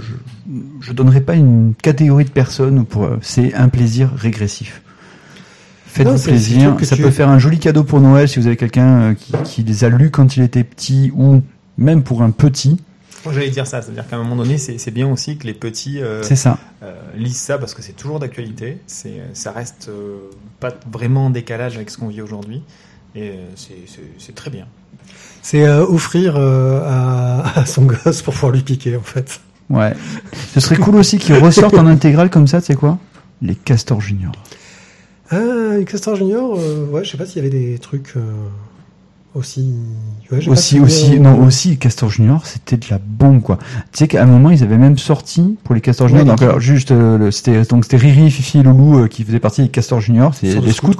je 0.80 0.92
donnerais 0.92 1.22
pas 1.22 1.34
une 1.34 1.74
catégorie 1.82 2.24
de 2.24 2.30
personnes 2.30 2.86
pour, 2.86 3.02
euh, 3.04 3.16
c'est 3.20 3.52
un 3.54 3.68
plaisir 3.68 4.12
régressif. 4.14 4.80
Faites-vous 5.86 6.22
plaisir. 6.22 6.76
Ça 6.82 6.94
tu- 6.94 7.02
peut 7.02 7.10
faire 7.10 7.28
un 7.28 7.40
joli 7.40 7.58
cadeau 7.58 7.82
pour 7.82 8.00
Noël 8.00 8.28
si 8.28 8.38
vous 8.38 8.46
avez 8.46 8.56
quelqu'un 8.56 9.00
euh, 9.00 9.14
qui, 9.14 9.32
qui 9.44 9.62
les 9.64 9.82
a 9.82 9.88
lus 9.88 10.10
quand 10.10 10.36
il 10.36 10.44
était 10.44 10.62
petit 10.62 11.10
ou 11.16 11.42
même 11.76 12.04
pour 12.04 12.22
un 12.22 12.30
petit. 12.30 12.76
Moi, 13.24 13.34
j'allais 13.34 13.50
dire 13.50 13.66
ça, 13.66 13.82
c'est-à-dire 13.82 14.06
qu'à 14.06 14.14
un 14.16 14.22
moment 14.22 14.36
donné, 14.36 14.58
c'est 14.58 14.90
bien 14.92 15.08
aussi 15.10 15.36
que 15.36 15.46
les 15.48 15.54
petits 15.54 16.00
euh, 16.00 16.22
ça. 16.22 16.58
euh, 16.84 16.94
lisent 17.16 17.36
ça 17.38 17.58
parce 17.58 17.74
que 17.74 17.82
c'est 17.82 17.94
toujours 17.94 18.20
d'actualité. 18.20 18.78
Ça 18.86 19.50
reste 19.50 19.88
euh, 19.88 20.18
pas 20.60 20.72
vraiment 20.92 21.26
en 21.26 21.30
décalage 21.30 21.74
avec 21.76 21.90
ce 21.90 21.98
qu'on 21.98 22.06
vit 22.08 22.22
aujourd'hui. 22.22 22.62
Et 23.14 23.30
euh, 23.30 23.34
c'est- 23.56 23.74
c'est 23.86 24.02
c'est 24.18 24.34
très 24.34 24.50
bien. 24.50 24.66
C'est 25.42 25.64
euh, 25.66 25.84
offrir 25.86 26.34
euh, 26.36 26.82
à, 26.84 27.60
à 27.60 27.66
son 27.66 27.82
gosse 28.04 28.22
pour 28.22 28.34
pouvoir 28.34 28.52
lui 28.52 28.62
piquer 28.62 28.96
en 28.96 29.00
fait. 29.02 29.40
Ouais. 29.70 29.94
Ce 30.54 30.60
serait 30.60 30.76
cool 30.76 30.96
aussi 30.96 31.18
qu'ils 31.18 31.36
ressortent 31.36 31.74
en 31.78 31.86
intégrale 31.86 32.30
comme 32.30 32.46
ça, 32.46 32.60
tu 32.60 32.68
sais 32.68 32.74
quoi? 32.74 32.98
Les 33.42 33.54
Castors 33.54 34.00
Junior. 34.00 34.32
Ah, 35.30 35.36
Castor 35.86 36.16
Junior, 36.16 36.58
euh, 36.58 36.86
ouais, 36.86 37.04
je 37.04 37.10
sais 37.10 37.18
pas 37.18 37.26
s'il 37.26 37.36
y 37.44 37.46
avait 37.46 37.50
des 37.56 37.78
trucs 37.78 38.14
euh, 38.16 38.22
aussi. 39.34 39.74
Ouais, 40.32 40.40
j'ai 40.40 40.46
pas 40.46 40.52
Aussi, 40.52 40.76
souvenir, 40.76 40.86
aussi, 40.86 41.14
euh, 41.16 41.18
non, 41.18 41.46
aussi, 41.46 41.76
Castor 41.76 42.08
Junior, 42.08 42.46
c'était 42.46 42.78
de 42.78 42.86
la 42.90 42.98
bombe, 42.98 43.42
quoi. 43.42 43.58
Tu 43.92 43.98
sais 43.98 44.08
qu'à 44.08 44.22
un 44.22 44.26
moment, 44.26 44.48
ils 44.50 44.62
avaient 44.62 44.78
même 44.78 44.96
sorti, 44.96 45.58
pour 45.64 45.74
les 45.74 45.82
Castors 45.82 46.08
Junior, 46.08 46.24
Ouais, 46.24 46.30
donc, 46.30 46.40
les- 46.40 46.46
alors, 46.46 46.60
juste, 46.60 46.92
euh, 46.92 47.18
le- 47.18 47.30
c'était, 47.30 47.62
donc, 47.64 47.84
c'était 47.84 47.98
Riri, 47.98 48.30
Fifi 48.30 48.58
et 48.60 48.62
Loulou, 48.62 49.00
euh, 49.00 49.06
qui 49.08 49.22
faisaient 49.22 49.38
partie 49.38 49.62
des 49.62 49.68
Castors 49.68 50.00
Junior, 50.00 50.34
c'est 50.34 50.60
des 50.60 50.72
scouts, 50.72 50.92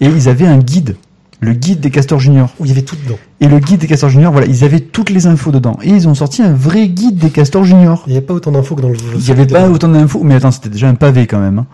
et 0.00 0.06
ils 0.06 0.28
avaient 0.30 0.46
un 0.46 0.58
guide, 0.58 0.96
le 1.42 1.52
guide 1.54 1.80
des 1.80 1.90
Castors 1.90 2.20
Junior. 2.20 2.50
Où 2.60 2.64
il 2.64 2.68
y 2.68 2.70
avait 2.72 2.82
tout 2.82 2.96
dedans. 3.04 3.18
Et 3.40 3.48
le 3.48 3.58
guide 3.58 3.80
des 3.80 3.88
Castors 3.88 4.10
Junior, 4.10 4.30
voilà, 4.30 4.46
ils 4.46 4.62
avaient 4.62 4.78
toutes 4.80 5.10
les 5.10 5.26
infos 5.26 5.50
dedans. 5.50 5.76
Et 5.82 5.90
ils 5.90 6.06
ont 6.06 6.14
sorti 6.14 6.40
un 6.40 6.54
vrai 6.54 6.88
guide 6.88 7.18
des 7.18 7.30
Castors 7.30 7.64
Junior. 7.64 8.04
Il 8.06 8.10
n'y 8.10 8.16
avait 8.16 8.24
pas 8.26 8.34
autant 8.34 8.52
d'infos 8.52 8.76
que 8.76 8.80
dans 8.80 8.88
le 8.88 8.94
jeu. 8.94 9.04
Il 9.16 9.24
n'y 9.24 9.30
avait 9.32 9.46
pas 9.46 9.68
autant 9.68 9.88
d'infos, 9.88 10.22
mais 10.22 10.36
attends, 10.36 10.52
c'était 10.52 10.68
déjà 10.68 10.88
un 10.88 10.94
pavé 10.94 11.26
quand 11.26 11.40
même. 11.40 11.58
hein. 11.58 11.66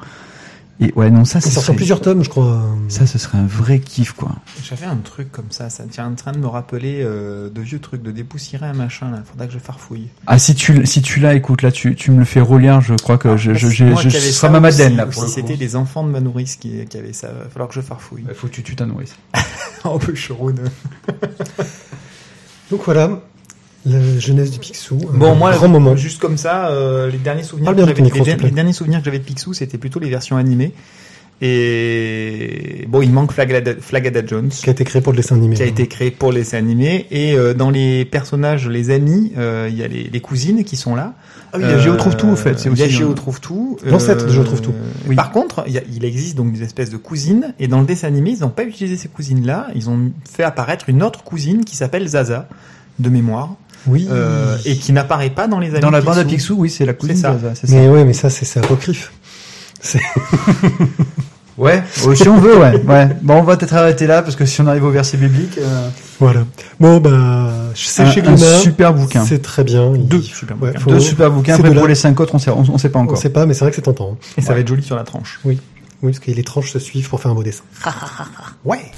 Et 0.81 0.93
ouais, 0.95 1.11
non, 1.11 1.25
ça, 1.25 1.41
C'est 1.41 1.59
en 1.59 1.61
serait, 1.61 1.75
plusieurs 1.75 2.01
tomes, 2.01 2.23
je 2.23 2.29
crois. 2.29 2.63
ça, 2.89 3.05
ce 3.07 3.19
serait 3.19 3.39
un 3.39 3.47
vrai 3.47 3.81
kiff, 3.81 4.13
quoi. 4.13 4.31
J'avais 4.63 4.87
un 4.87 4.97
truc 4.97 5.33
comme 5.33 5.51
ça, 5.51 5.71
ça 5.71 5.85
tient 5.85 6.07
en 6.07 6.15
train 6.15 6.31
de 6.31 6.39
me 6.39 6.47
rappeler 6.47 7.01
euh, 7.03 7.51
de 7.51 7.61
vieux 7.61 7.81
trucs, 7.81 8.03
de 8.03 8.13
dépoussiérer 8.13 8.67
un 8.67 8.75
machin 8.75 9.11
là. 9.11 9.23
Faudra 9.29 9.49
que 9.49 9.53
je 9.53 9.59
farfouille. 9.59 10.09
Ah, 10.29 10.39
si 10.39 10.55
tu, 10.55 10.87
si 10.87 11.03
tu 11.03 11.19
l'as, 11.19 11.35
écoute, 11.35 11.63
là, 11.63 11.73
tu, 11.73 11.97
tu 11.97 12.13
me 12.13 12.21
le 12.21 12.25
fais 12.25 12.41
relire, 12.41 12.81
je 12.81 12.95
crois 12.95 13.19
que 13.19 13.37
je, 13.37 13.55
je, 13.55 13.69
je, 13.69 14.09
ce 14.09 14.09
ça, 14.11 14.21
sera 14.33 14.51
ma 14.51 14.61
Madeleine, 14.61 14.97
là, 14.97 15.07
ou 15.07 15.11
pour 15.11 15.15
si 15.15 15.21
le 15.23 15.27
coup. 15.27 15.49
c'était 15.49 15.57
les 15.57 15.75
enfants 15.75 16.05
de 16.05 16.11
ma 16.11 16.21
nourrice 16.21 16.55
qui, 16.55 16.85
qui 16.87 16.97
avaient 16.97 17.13
ça. 17.13 17.29
Il 17.37 17.43
va 17.45 17.51
falloir 17.51 17.69
que 17.69 17.75
je 17.75 17.81
farfouille. 17.81 18.25
Il 18.29 18.35
faut 18.35 18.47
que 18.47 18.53
tu 18.53 18.63
tues 18.63 18.77
ta 18.77 18.87
nourrice. 18.87 19.17
Un 19.85 19.99
peu 19.99 20.15
charoune. 20.15 20.61
Donc 22.71 22.83
voilà, 22.85 23.21
la 23.87 24.19
jeunesse 24.19 24.51
du 24.51 24.59
Picsou. 24.59 24.97
Bon, 25.15 25.35
moi, 25.35 25.53
grand 25.53 25.69
moment. 25.69 25.97
juste 25.97 26.21
comme 26.21 26.37
ça, 26.37 26.69
euh, 26.69 27.11
les 27.11 27.19
derniers 27.19 27.43
souvenirs 27.43 27.73
que 27.75 27.79
j'avais, 27.81 27.95
les, 28.03 28.37
les 28.45 28.51
derniers 28.51 28.73
souvenirs 28.73 28.99
que 28.99 29.05
j'avais 29.05 29.19
de 29.19 29.25
Picsou, 29.25 29.55
c'était 29.55 29.79
plutôt 29.79 30.01
les 30.01 30.11
versions 30.11 30.37
animées. 30.37 30.73
Et 31.41 32.85
bon, 32.89 33.01
il 33.01 33.13
manque 33.13 33.33
Flagada, 33.33 33.73
Flagada 33.81 34.23
Jones, 34.27 34.49
Qui 34.49 34.69
a 34.69 34.73
été 34.73 34.85
créé 34.85 35.01
pour 35.01 35.13
le 35.13 35.19
dessin 35.19 35.37
animé. 35.37 35.55
qui 35.55 35.63
a 35.63 35.67
été 35.67 35.87
créé 35.87 36.11
pour 36.11 36.33
les 36.33 36.41
dessins 36.41 36.59
animés. 36.59 37.07
Et 37.11 37.35
euh, 37.35 37.55
dans 37.55 37.71
les 37.71 38.05
personnages, 38.05 38.69
les 38.69 38.91
amis, 38.91 39.33
euh, 39.39 39.69
il 39.71 39.77
y 39.79 39.83
a 39.83 39.89
les, 39.89 40.05
les 40.13 40.21
cousines 40.21 40.65
qui 40.65 40.77
sont 40.77 40.95
là. 40.95 41.15
Ah 41.53 41.59
oui, 41.59 41.65
il 41.65 41.71
y 41.71 41.75
a 41.75 41.79
Géo 41.79 41.95
trouve 41.97 42.17
tout, 42.17 42.29
au 42.29 42.37
fait. 42.37 42.65
Il 42.67 42.77
y 42.77 42.83
a 42.83 42.89
Géo 42.89 43.11
euh, 43.11 43.15
trouve 43.15 43.41
tout. 43.41 43.79
L'ancêtre 43.85 44.27
de 44.27 44.33
Géo 44.33 44.45
trouve 44.45 44.61
tout. 44.61 44.75
Oui. 45.07 45.15
Par 45.17 45.31
contre, 45.31 45.65
il, 45.67 45.73
y 45.73 45.79
a- 45.79 45.83
il 45.95 46.05
existe 46.05 46.37
donc 46.37 46.53
des 46.53 46.63
espèces 46.63 46.91
de 46.91 46.97
cousines. 46.97 47.55
Et 47.59 47.69
dans 47.69 47.81
le 47.81 47.87
dessin 47.87 48.09
animé, 48.09 48.31
ils 48.37 48.41
n'ont 48.41 48.49
pas 48.51 48.65
utilisé 48.65 48.97
ces 48.97 49.09
cousines-là. 49.09 49.69
Ils 49.77 49.89
ont 49.89 50.11
fait 50.29 50.43
apparaître 50.43 50.89
une 50.89 51.03
autre 51.03 51.23
cousine 51.23 51.65
qui 51.65 51.77
s'appelle 51.77 52.07
Zaza, 52.09 52.49
de 52.99 53.09
mémoire, 53.09 53.55
Oui. 53.89 54.07
euh, 54.11 54.57
et 54.65 54.77
qui 54.77 54.93
n'apparaît 54.93 55.31
pas 55.31 55.49
dans 55.49 55.59
les 55.59 55.71
amis 55.71 55.81
Dans 55.81 55.91
la 55.91 56.01
de 56.01 56.07
bande 56.07 56.19
à 56.19 56.25
Picsou. 56.25 56.55
Oui, 56.59 56.71
c'est 56.71 56.85
la 56.87 56.93
cousine 56.95 57.17
C'est 57.17 57.23
ça. 57.23 57.33
de 57.35 57.55
ça. 57.55 57.63
Mais 57.69 57.89
ouais, 57.89 58.05
mais 58.05 58.13
ça, 58.13 58.31
c'est 58.31 58.59
apocryphe. 58.59 59.13
C'est- 59.81 60.01
Ouais, 61.57 61.83
oh, 62.07 62.15
si 62.15 62.29
on 62.29 62.39
veut, 62.39 62.57
ouais. 62.57 62.81
ouais. 62.87 63.09
Bon, 63.21 63.35
on 63.35 63.43
va 63.43 63.57
peut-être 63.57 63.75
arrêter 63.75 64.07
là, 64.07 64.23
parce 64.23 64.37
que 64.37 64.47
si 64.47 64.61
on 64.61 64.69
arrive 64.69 64.85
au 64.85 64.93
verset 64.93 65.17
biblique, 65.17 65.59
euh, 65.59 65.89
Voilà. 66.21 66.45
Bon, 66.79 66.99
bah, 67.01 67.51
c'est 67.75 68.03
un, 68.03 68.11
chez 68.13 68.21
un 68.21 68.33
Glénat. 68.35 68.59
super 68.61 68.95
bouquin. 68.95 69.25
C'est 69.27 69.43
très 69.43 69.65
bien. 69.65 69.93
Il- 69.97 70.07
Deux 70.07 70.23
super 70.23 70.57
Ouais, 70.63 70.69
bouquins. 70.69 70.79
faut- 70.85 70.91
Deux 70.91 71.01
super 71.01 71.31
bouquins. 71.33 71.57
c'est 71.57 71.65
Après, 71.67 71.75
pour 71.77 71.89
les 71.89 71.97
cinq 71.97 72.21
autres, 72.21 72.37
on 72.37 72.39
sait, 72.39 72.51
on, 72.53 72.61
on 72.73 72.79
sait 72.79 72.91
pas 72.91 73.01
On 73.01 73.03
encore. 73.03 73.19
sait 73.19 73.31
pas, 73.31 73.45
mais 73.45 73.55
c'est 73.55 73.61
vrai 73.65 73.71
que 73.71 73.75
c'est 73.77 73.83
tentant. 73.83 74.13
hein. 74.13 74.17
Et 74.37 74.41
ça 74.41 74.55
va 74.55 74.61
être 74.61 74.69
joli 74.69 74.85
sur 74.85 74.95
la 74.95 75.03
tranche. 75.03 75.41
Oui, 75.45 75.59
parce 76.01 76.21
que 76.21 76.31
les 76.31 76.45
tranches 76.45 76.71
se 76.71 76.79
suivent 76.79 77.09
pour 77.09 77.21
faire 77.21 77.33
un 77.33 77.35
beau 77.35 77.43
dessin. 77.43 77.65
Ouais. 78.65 78.93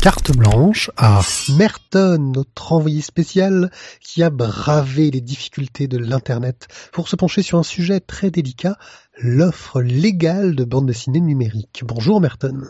Carte 0.00 0.30
blanche 0.36 0.92
à 0.96 1.20
Merton, 1.56 2.32
notre 2.32 2.72
envoyé 2.72 3.00
spécial 3.00 3.70
qui 4.00 4.22
a 4.22 4.30
bravé 4.30 5.10
les 5.10 5.20
difficultés 5.20 5.88
de 5.88 5.98
l'Internet 5.98 6.68
pour 6.92 7.08
se 7.08 7.16
pencher 7.16 7.42
sur 7.42 7.58
un 7.58 7.64
sujet 7.64 7.98
très 7.98 8.30
délicat, 8.30 8.76
l'offre 9.18 9.82
légale 9.82 10.54
de 10.54 10.62
bande 10.62 10.86
dessinée 10.86 11.20
numérique. 11.20 11.82
Bonjour 11.84 12.20
Merton. 12.20 12.62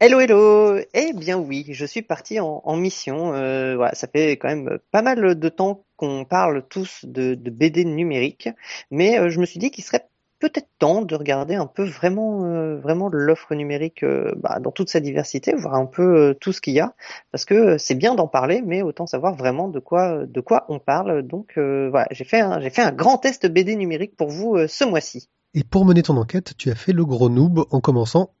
Hello, 0.00 0.18
hello. 0.18 0.78
Eh 0.94 1.12
bien 1.12 1.38
oui, 1.38 1.64
je 1.70 1.86
suis 1.86 2.02
parti 2.02 2.40
en, 2.40 2.76
mission. 2.76 3.34
Euh, 3.34 3.88
ça 3.92 4.08
fait 4.08 4.32
quand 4.32 4.48
même 4.48 4.78
pas 4.90 5.02
mal 5.02 5.38
de 5.38 5.48
temps 5.48 5.84
qu'on 5.96 6.24
parle 6.24 6.66
tous 6.68 7.04
de, 7.04 7.34
de 7.34 7.50
BD 7.50 7.84
numérique, 7.84 8.48
mais 8.90 9.18
euh, 9.18 9.30
je 9.30 9.38
me 9.38 9.46
suis 9.46 9.60
dit 9.60 9.70
qu'il 9.70 9.84
serait 9.84 10.08
peut-être 10.38 10.68
temps 10.78 11.02
de 11.02 11.14
regarder 11.14 11.54
un 11.54 11.66
peu 11.66 11.84
vraiment, 11.84 12.44
euh, 12.44 12.78
vraiment 12.78 13.08
l'offre 13.10 13.54
numérique 13.54 14.02
euh, 14.02 14.32
bah, 14.36 14.58
dans 14.60 14.70
toute 14.70 14.88
sa 14.88 15.00
diversité, 15.00 15.54
voir 15.54 15.74
un 15.74 15.86
peu 15.86 16.02
euh, 16.02 16.34
tout 16.34 16.52
ce 16.52 16.60
qu'il 16.60 16.74
y 16.74 16.80
a, 16.80 16.94
parce 17.32 17.44
que 17.44 17.78
c'est 17.78 17.94
bien 17.94 18.14
d'en 18.14 18.28
parler, 18.28 18.62
mais 18.64 18.82
autant 18.82 19.06
savoir 19.06 19.34
vraiment 19.34 19.68
de 19.68 19.80
quoi, 19.80 20.26
de 20.26 20.40
quoi 20.40 20.64
on 20.68 20.78
parle. 20.78 21.22
Donc 21.22 21.54
voilà, 21.56 22.06
j'ai 22.10 22.24
fait, 22.24 22.40
un, 22.40 22.60
j'ai 22.60 22.70
fait 22.70 22.82
un 22.82 22.92
grand 22.92 23.18
test 23.18 23.46
BD 23.46 23.76
numérique 23.76 24.16
pour 24.16 24.28
vous 24.28 24.56
ce 24.66 24.84
mois-ci. 24.84 25.28
Et 25.54 25.64
pour 25.64 25.84
mener 25.84 26.02
ton 26.02 26.16
enquête, 26.16 26.54
tu 26.56 26.70
as 26.70 26.74
fait 26.74 26.92
le 26.92 27.04
gros 27.04 27.28
noob 27.28 27.64
en 27.70 27.80
commençant, 27.80 28.34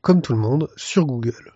comme 0.00 0.22
tout 0.22 0.32
le 0.32 0.38
monde, 0.38 0.68
sur 0.76 1.04
Google. 1.04 1.53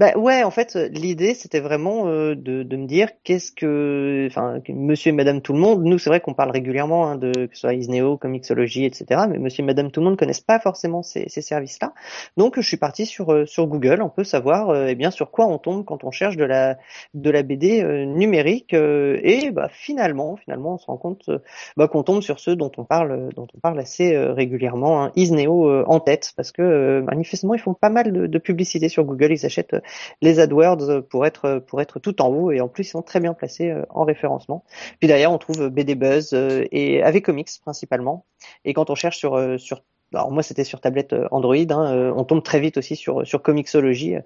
Bah 0.00 0.16
ouais, 0.16 0.42
en 0.44 0.50
fait, 0.50 0.76
l'idée 0.76 1.34
c'était 1.34 1.60
vraiment 1.60 2.06
euh, 2.08 2.34
de, 2.34 2.62
de 2.62 2.76
me 2.78 2.86
dire 2.86 3.10
qu'est-ce 3.22 3.52
que, 3.52 4.26
enfin, 4.30 4.58
Monsieur 4.70 5.10
et 5.10 5.12
Madame 5.12 5.42
tout 5.42 5.52
le 5.52 5.58
monde. 5.58 5.84
Nous, 5.84 5.98
c'est 5.98 6.08
vrai 6.08 6.20
qu'on 6.20 6.32
parle 6.32 6.52
régulièrement 6.52 7.06
hein, 7.06 7.16
de 7.16 7.30
que 7.46 7.54
ce 7.54 7.60
soit 7.60 7.74
Isneo, 7.74 8.16
Comixology, 8.16 8.86
etc. 8.86 9.26
Mais 9.28 9.36
Monsieur 9.36 9.62
et 9.62 9.66
Madame 9.66 9.90
tout 9.90 10.00
le 10.00 10.06
monde 10.06 10.16
connaissent 10.18 10.40
pas 10.40 10.58
forcément 10.58 11.02
ces, 11.02 11.28
ces 11.28 11.42
services-là. 11.42 11.92
Donc, 12.38 12.58
je 12.58 12.66
suis 12.66 12.78
parti 12.78 13.04
sur 13.04 13.30
euh, 13.30 13.44
sur 13.44 13.66
Google. 13.66 14.00
On 14.00 14.08
peut 14.08 14.24
savoir, 14.24 14.70
euh, 14.70 14.86
eh 14.88 14.94
bien, 14.94 15.10
sur 15.10 15.30
quoi 15.30 15.44
on 15.46 15.58
tombe 15.58 15.84
quand 15.84 16.02
on 16.02 16.10
cherche 16.10 16.38
de 16.38 16.44
la 16.44 16.78
de 17.12 17.28
la 17.30 17.42
BD 17.42 17.82
euh, 17.82 18.06
numérique. 18.06 18.72
euh, 18.72 19.20
et 19.22 19.50
bah 19.50 19.68
finalement, 19.70 20.36
finalement, 20.36 20.74
on 20.76 20.78
se 20.78 20.86
rend 20.86 20.96
compte 20.96 21.28
euh, 21.28 21.40
bah, 21.76 21.88
qu'on 21.88 22.04
tombe 22.04 22.22
sur 22.22 22.40
ceux 22.40 22.56
dont 22.56 22.72
on 22.78 22.84
parle 22.84 23.28
dont 23.36 23.48
on 23.54 23.58
parle 23.60 23.78
assez 23.78 24.16
régulièrement. 24.16 25.04
Hein, 25.04 25.12
Isneo 25.14 25.84
en 25.84 26.00
tête, 26.00 26.32
parce 26.38 26.52
que 26.52 27.02
manifestement, 27.02 27.52
ils 27.52 27.60
font 27.60 27.74
pas 27.74 27.90
mal 27.90 28.12
de, 28.14 28.26
de 28.26 28.38
publicité 28.38 28.88
sur 28.88 29.04
Google. 29.04 29.32
Ils 29.32 29.44
achètent 29.44 29.76
les 30.22 30.40
AdWords 30.40 31.02
pour 31.08 31.26
être 31.26 31.62
pour 31.66 31.80
être 31.80 31.98
tout 31.98 32.20
en 32.22 32.28
haut 32.28 32.50
et 32.50 32.60
en 32.60 32.68
plus 32.68 32.84
ils 32.84 32.90
sont 32.90 33.02
très 33.02 33.20
bien 33.20 33.34
placés 33.34 33.70
euh, 33.70 33.84
en 33.90 34.04
référencement. 34.04 34.64
Puis 34.98 35.08
derrière 35.08 35.32
on 35.32 35.38
trouve 35.38 35.68
BD 35.68 35.94
Buzz 35.94 36.30
euh, 36.32 36.64
et 36.72 37.02
avec 37.02 37.24
Comics 37.24 37.50
principalement. 37.62 38.26
Et 38.64 38.74
quand 38.74 38.90
on 38.90 38.94
cherche 38.94 39.24
euh, 39.24 39.58
sur 39.58 39.82
alors 40.12 40.30
moi 40.30 40.42
c'était 40.42 40.64
sur 40.64 40.80
tablette 40.80 41.12
euh, 41.12 41.28
Android, 41.30 41.56
hein, 41.56 41.94
euh, 41.94 42.12
on 42.16 42.24
tombe 42.24 42.42
très 42.42 42.60
vite 42.60 42.76
aussi 42.76 42.96
sur 42.96 43.26
sur 43.26 43.42
Comixology. 43.42 44.16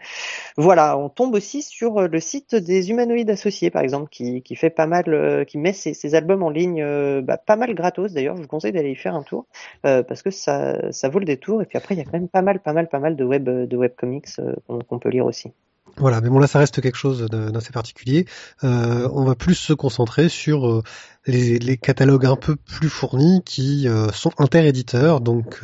Voilà, 0.57 0.97
on 0.99 1.09
tombe 1.09 1.35
aussi 1.35 1.63
sur 1.63 1.99
euh, 1.99 2.09
le 2.09 2.21
site 2.21 2.55
des 2.55 2.91
humanoïdes 2.91 3.31
associés 3.31 3.71
par 3.71 3.83
exemple 3.83 4.09
qui 4.11 4.43
qui 4.43 4.57
fait 4.57 4.71
pas 4.71 4.87
mal, 4.87 5.05
euh, 5.09 5.45
qui 5.45 5.59
met 5.59 5.73
ses, 5.73 6.15
albums 6.15 6.43
en 6.43 6.51
ligne, 6.51 6.83
euh, 6.83 7.23
bah, 7.23 7.39
pas 7.39 7.57
mal 7.57 7.75
gratos 7.75 8.13
d'ailleurs. 8.13 8.37
Je 8.37 8.43
vous 8.43 8.49
conseille 8.49 8.73
d'aller 8.73 8.93
y 8.93 8.97
faire 8.97 9.15
un 9.15 9.23
tour 9.23 9.47
euh, 9.87 10.03
parce 10.03 10.23
que 10.23 10.31
ça 10.31 10.93
ça 10.93 11.09
vaut 11.09 11.19
le 11.19 11.25
détour. 11.25 11.63
Et 11.63 11.67
puis 11.67 11.79
après 11.79 11.95
il 11.95 11.99
y 11.99 12.01
a 12.01 12.05
quand 12.05 12.13
même 12.15 12.29
pas 12.29 12.43
mal 12.43 12.61
pas 12.61 12.73
mal 12.73 12.89
pas 12.89 12.99
mal 12.99 13.17
de 13.17 13.25
web 13.25 13.45
de 13.45 13.77
web 13.77 13.93
comics 13.97 14.27
euh, 14.39 14.55
qu'on 14.67 14.79
qu'on 14.81 14.99
peut 14.99 15.11
lire 15.11 15.27
aussi. 15.27 15.53
Voilà, 15.97 16.21
mais 16.21 16.29
bon 16.29 16.41
là 16.41 16.49
ça 16.49 16.59
reste 16.59 16.81
quelque 16.81 16.97
chose 16.97 17.27
d'assez 17.31 17.71
particulier. 17.71 18.27
Euh, 18.65 19.09
on 19.13 19.25
va 19.25 19.37
plus 19.37 19.55
se 19.55 19.73
concentrer 19.73 20.29
sur 20.29 20.69
euh, 20.69 20.83
les, 21.27 21.77
catalogues 21.77 22.27
un 22.27 22.37
peu 22.37 22.57
plus 22.57 22.89
fournis 22.89 23.43
qui 23.45 23.89
euh, 23.89 24.11
sont 24.11 24.33
interéditeurs, 24.39 25.21
donc 25.21 25.61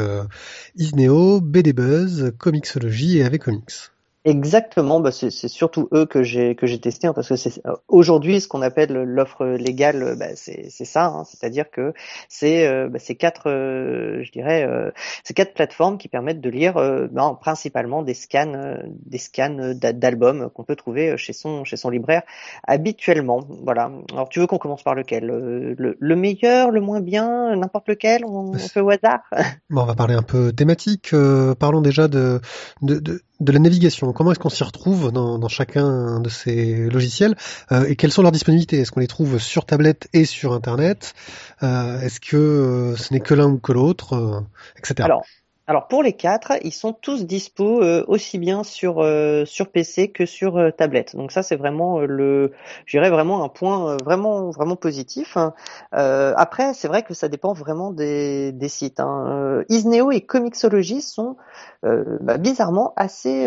Isneo, 0.77 1.41
BD 1.41 1.73
Buzz, 1.73 2.33
Comixology 2.39 3.19
et 3.19 3.25
avec 3.25 3.43
Comics. 3.43 3.91
Exactement, 4.27 5.01
bah 5.01 5.13
c'est 5.13 5.31
surtout 5.31 5.89
eux 5.95 6.05
que 6.05 6.23
j'ai 6.23 6.55
que 6.55 6.67
j'ai 6.67 6.79
testé 6.79 7.07
hein, 7.07 7.15
parce 7.15 7.31
que 7.31 7.37
c'est 7.37 7.65
euh, 7.67 7.75
aujourd'hui 7.89 8.43
ce 8.43 8.49
qu'on 8.49 8.61
appelle 8.61 8.93
l'offre 8.93 9.47
légale, 9.47 10.15
bah, 10.19 10.37
c'est 10.37 10.69
c'est 10.69 10.85
ça, 10.85 11.07
hein, 11.07 11.25
c'est-à-dire 11.25 11.71
que 11.71 11.95
c'est 12.29 12.67
euh, 12.67 12.91
bah, 12.91 12.99
c'est 12.99 13.15
quatre, 13.15 13.49
euh, 13.49 14.23
je 14.23 14.31
dirais, 14.31 14.67
euh, 14.69 14.91
c'est 15.25 15.33
quatre 15.33 15.55
plateformes 15.55 15.97
qui 15.97 16.09
permettent 16.09 16.43
de 16.43 16.51
lire 16.51 16.77
euh, 16.77 17.07
ben, 17.11 17.35
principalement 17.41 18.03
des 18.03 18.13
scans, 18.13 18.53
euh, 18.55 18.77
des 19.07 19.17
scans 19.17 19.73
d'a- 19.75 19.95
d'albums 19.95 20.51
qu'on 20.51 20.65
peut 20.65 20.77
trouver 20.77 21.17
chez 21.17 21.33
son 21.33 21.65
chez 21.65 21.79
son 21.79 21.89
libraire 21.89 22.21
habituellement. 22.67 23.41
Voilà. 23.65 23.91
Alors 24.13 24.29
tu 24.29 24.39
veux 24.41 24.47
qu'on 24.47 24.59
commence 24.59 24.83
par 24.83 24.95
lequel? 24.95 25.25
Le, 25.29 25.97
le 25.99 26.17
meilleur, 26.17 26.71
le 26.71 26.83
moins 26.83 27.01
bien, 27.01 27.57
n'importe 27.57 27.89
lequel, 27.89 28.27
on, 28.27 28.63
on 28.63 28.69
fait 28.69 28.81
au 28.81 28.91
hasard? 28.91 29.23
Bon, 29.71 29.83
on 29.83 29.87
va 29.87 29.95
parler 29.95 30.15
un 30.15 30.23
peu 30.23 30.53
thématique. 30.53 31.15
euh, 31.15 31.55
parlons 31.55 31.81
déjà 31.81 32.09
de, 32.09 32.41
de, 32.83 32.99
de, 32.99 33.23
de 33.41 33.53
la 33.53 33.59
navigation. 33.59 34.13
Comment 34.13 34.33
est-ce 34.33 34.39
qu'on 34.39 34.51
s'y 34.51 34.63
retrouve 34.65 35.13
dans, 35.13 35.49
chacun 35.49 36.21
de 36.21 36.29
ces 36.29 36.89
logiciels 36.89 37.35
euh, 37.73 37.87
et 37.87 37.97
quelles 37.97 38.13
sont 38.13 38.23
leurs 38.23 38.33
disponibilités? 38.33 38.79
Est-ce 38.79 38.93
qu'on 38.93 39.01
les 39.01 39.07
trouve 39.07 39.39
sur 39.39 39.65
tablette 39.65 40.09
et 40.13 40.25
sur 40.25 40.53
Internet? 40.53 41.15
Euh, 41.63 42.01
Est-ce 42.01 42.21
que 42.21 42.37
euh, 42.37 42.97
ce 42.97 43.13
n'est 43.13 43.21
que 43.21 43.35
l'un 43.35 43.49
ou 43.49 43.59
que 43.59 43.73
l'autre, 43.73 44.45
etc. 44.77 45.03
Alors, 45.05 45.25
alors 45.71 45.87
pour 45.87 46.03
les 46.03 46.15
quatre, 46.15 46.55
ils 46.65 46.73
sont 46.73 46.93
tous 46.93 47.27
dispo 47.27 47.81
euh, 47.81 48.05
aussi 48.09 48.39
bien 48.39 48.65
sur 48.65 48.99
euh, 48.99 49.45
sur 49.45 49.71
PC 49.71 50.11
que 50.11 50.27
sur 50.27 50.57
euh, 50.57 50.73
tablette. 50.73 51.15
Donc 51.15 51.31
ça 51.31 51.45
c'est 51.45 51.55
vraiment 51.55 52.01
euh, 52.01 52.07
le, 52.07 52.51
je 52.87 52.99
dirais 52.99 53.09
vraiment 53.09 53.45
un 53.45 53.49
point 53.49 53.97
vraiment 54.05 54.51
vraiment 54.51 54.75
positif. 54.75 55.37
hein. 55.37 55.55
Après 55.93 56.75
c'est 56.75 56.89
vrai 56.89 57.05
que 57.05 57.15
ça 57.15 57.29
dépend 57.29 57.53
vraiment 57.53 57.93
des 57.93 58.53
sites. 58.67 58.99
Hein. 58.99 59.63
Isneo 59.69 60.11
et 60.11 60.23
Comixology 60.23 61.03
sont 61.03 61.37
bah, 61.85 62.37
bizarrement 62.37 62.93
assez 62.97 63.47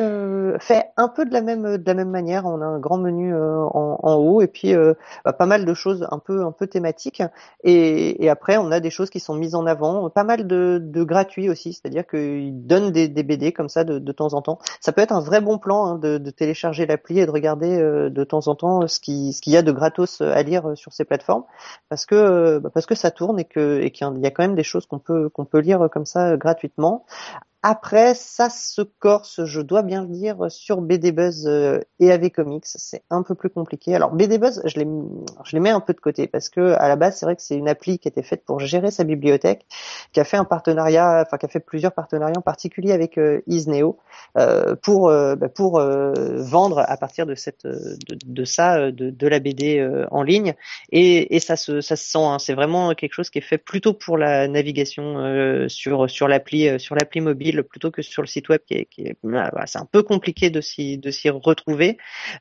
fait 0.62 0.92
un 0.96 1.10
peu 1.10 1.26
de 1.26 1.34
la 1.34 1.42
même 1.42 1.78
de 1.78 1.84
la 1.86 1.94
même 1.94 2.10
manière. 2.10 2.46
On 2.46 2.62
a 2.62 2.66
un 2.66 2.80
grand 2.80 3.00
menu 3.00 3.36
en, 3.36 4.16
haut 4.16 4.42
et 4.42 4.48
puis 4.48 4.74
bah, 5.26 5.34
pas 5.34 5.46
mal 5.46 5.66
de 5.66 5.74
choses 5.74 6.08
un 6.10 6.20
peu 6.20 6.46
un 6.46 6.54
peu 6.54 6.68
thématiques. 6.68 7.22
Et, 7.66 8.24
et 8.24 8.30
après, 8.30 8.56
on 8.56 8.72
a 8.72 8.80
des 8.80 8.92
choses 8.92 9.10
qui 9.10 9.20
sont 9.20 9.36
mises 9.36 9.56
en 9.56 9.66
avant, 9.66 10.10
pas 10.10 10.24
mal 10.24 10.48
de, 10.48 10.80
de 10.82 11.04
gratuits 11.04 11.50
aussi, 11.50 11.74
c'est-à-dire 11.74 12.06
qu'ils 12.14 12.66
donnent 12.66 12.92
des, 12.92 13.08
BD 13.08 13.52
comme 13.52 13.70
ça 13.70 13.84
de, 13.84 14.12
temps 14.12 14.34
en 14.34 14.42
temps. 14.42 14.60
Ça 14.82 14.92
peut 14.92 15.02
être 15.02 15.12
un 15.12 15.22
vrai 15.22 15.42
bon 15.42 15.58
plan 15.58 15.86
hein, 15.86 15.98
de, 15.98 16.18
de 16.18 16.30
télécharger 16.30 16.86
l'appli 16.86 17.20
et 17.20 17.26
de 17.26 17.32
regarder 17.32 17.78
euh, 17.80 18.10
de 18.10 18.24
temps 18.24 18.48
en 18.48 18.56
temps 18.56 18.88
ce 18.88 19.00
qui 19.00 19.34
ce 19.34 19.42
qu'il 19.42 19.54
y 19.54 19.58
a 19.58 19.62
de 19.62 19.72
gratos 19.72 20.22
à 20.22 20.42
lire 20.44 20.70
euh, 20.70 20.76
sur 20.76 20.94
ces 20.94 21.06
plateformes, 21.06 21.44
parce 21.90 22.06
que 22.06 22.16
euh, 22.16 22.60
bah, 22.60 22.70
parce 22.74 22.86
que 22.86 22.96
ça 22.96 23.12
tourne 23.12 23.40
et 23.40 23.46
que 23.46 23.82
et 23.82 23.92
qu'il 23.92 24.08
y 24.20 24.26
a 24.26 24.32
quand 24.32 24.44
même 24.44 24.56
des 24.56 24.64
choses 24.64 24.86
qu'on 24.86 25.00
peut 25.00 25.30
qu'on 25.30 25.46
peut 25.46 25.60
lire 25.60 25.90
comme 25.92 26.06
ça 26.06 26.32
euh, 26.32 26.38
gratuitement. 26.38 27.06
Après, 27.66 28.14
ça 28.14 28.50
se 28.50 28.82
corse, 28.82 29.46
je 29.46 29.62
dois 29.62 29.84
bien 29.84 30.02
le 30.02 30.10
dire, 30.10 30.52
sur 30.52 30.82
BD 30.82 31.14
Buzz 31.14 31.48
euh, 31.48 31.80
et 32.02 32.12
avec 32.12 32.36
Comics, 32.36 32.66
c'est 32.66 33.04
un 33.10 33.24
peu 33.24 33.36
plus 33.36 33.50
compliqué. 33.50 33.96
Alors 33.96 34.12
BD 34.12 34.38
Buzz, 34.38 34.62
je 34.66 34.80
les, 34.80 34.88
je 35.46 35.58
mets 35.58 35.70
un 35.70 35.80
peu 35.80 35.94
de 35.94 36.00
côté 36.02 36.28
parce 36.28 36.50
que 36.50 36.74
à 36.74 36.90
la 36.90 36.98
base, 36.98 37.16
c'est 37.18 37.26
vrai 37.26 37.38
que 37.38 37.42
c'est 37.42 37.56
une 37.56 37.70
appli 37.70 38.00
qui 38.00 38.10
était 38.10 38.22
faite 38.22 38.44
pour 38.44 38.60
gérer 38.60 38.92
sa 38.92 39.06
bibliothèque, 39.06 39.66
qui 40.12 40.20
a 40.20 40.26
fait 40.26 40.36
un 40.36 40.44
partenariat, 40.44 41.24
enfin 41.26 41.38
qui 41.38 41.46
a 41.46 41.50
fait 41.50 41.62
plusieurs 41.62 41.94
partenariats 41.94 42.38
en 42.38 42.42
particulier 42.42 42.92
avec 42.92 43.18
euh, 43.18 43.40
Isneo 43.48 43.98
euh, 44.38 44.76
pour 44.76 45.08
euh, 45.08 45.38
bah, 45.38 45.48
pour 45.48 45.80
euh, 45.80 46.12
vendre 46.40 46.84
à 46.86 46.98
partir 46.98 47.26
de 47.26 47.34
cette 47.34 47.66
euh, 47.66 47.96
de, 48.10 48.18
de 48.26 48.44
ça 48.44 48.76
euh, 48.78 48.92
de, 48.92 49.10
de 49.10 49.28
la 49.28 49.40
BD 49.40 49.80
euh, 49.80 50.06
en 50.12 50.22
ligne 50.22 50.54
et, 50.92 51.34
et 51.34 51.40
ça 51.40 51.56
se 51.56 51.80
ça 51.80 51.96
se 51.96 52.04
sent. 52.12 52.18
hein. 52.20 52.40
c'est 52.40 52.56
vraiment 52.56 52.94
quelque 52.94 53.14
chose 53.14 53.30
qui 53.30 53.38
est 53.38 53.42
fait 53.42 53.58
plutôt 53.58 53.94
pour 53.94 54.18
la 54.18 54.50
navigation 54.50 55.20
euh, 55.20 55.70
sur 55.70 56.10
sur 56.10 56.28
l'appli 56.28 56.68
euh, 56.68 56.78
sur 56.78 56.96
l'appli 56.96 57.22
mobile 57.22 57.53
plutôt 57.62 57.92
que 57.92 58.02
sur 58.02 58.22
le 58.24 58.28
site 58.28 58.50
web 58.50 58.62
qui 58.66 58.74
est, 58.74 58.86
qui 58.86 59.02
est 59.04 59.18
c'est 59.66 59.80
un 59.80 59.86
peu 59.86 60.02
compliqué 60.04 60.50
de 60.50 60.62
s'y 60.62 60.98
de 60.98 61.12
s'y 61.12 61.30
retrouver. 61.30 61.98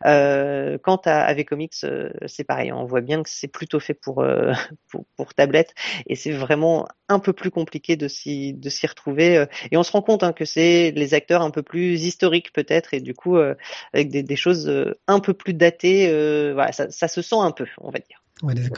Euh, 0.06 0.78
quant 0.78 0.96
à 1.04 1.20
avec 1.22 1.48
Comics, 1.48 1.74
euh, 1.84 2.10
c'est 2.26 2.44
pareil. 2.44 2.72
On 2.72 2.84
voit 2.84 3.00
bien 3.02 3.22
que 3.22 3.28
c'est 3.30 3.48
plutôt 3.48 3.80
fait 3.80 3.94
pour, 3.94 4.22
euh, 4.22 4.52
pour 5.16 5.34
tablette 5.34 5.74
et 6.06 6.14
c'est 6.16 6.32
vraiment 6.32 6.86
un 7.08 7.18
peu 7.18 7.32
plus 7.32 7.50
compliqué 7.50 7.96
de 7.96 8.08
s'y 8.08 8.54
de 8.54 8.68
s'y 8.68 8.86
retrouver. 8.86 9.36
euh, 9.38 9.46
Et 9.70 9.76
on 9.76 9.82
se 9.82 9.92
rend 9.92 10.02
compte 10.02 10.22
hein, 10.22 10.32
que 10.32 10.44
c'est 10.44 10.92
les 10.92 11.14
acteurs 11.14 11.42
un 11.42 11.50
peu 11.50 11.62
plus 11.62 12.04
historiques 12.04 12.52
peut-être 12.52 12.94
et 12.94 13.00
du 13.00 13.14
coup 13.14 13.36
euh, 13.36 13.54
avec 13.92 14.10
des, 14.10 14.22
des 14.22 14.36
choses 14.36 14.68
euh, 14.68 14.94
un 15.06 15.20
peu 15.20 15.34
plus 15.34 15.54
datées. 15.54 16.06
voilà, 16.54 16.72
ça, 16.72 16.90
ça 16.90 17.08
se 17.08 17.22
sent 17.22 17.36
un 17.38 17.52
peu, 17.52 17.66
on 17.78 17.90
va 17.90 17.98
dire. 17.98 18.21
Ouais, 18.42 18.54
des, 18.54 18.70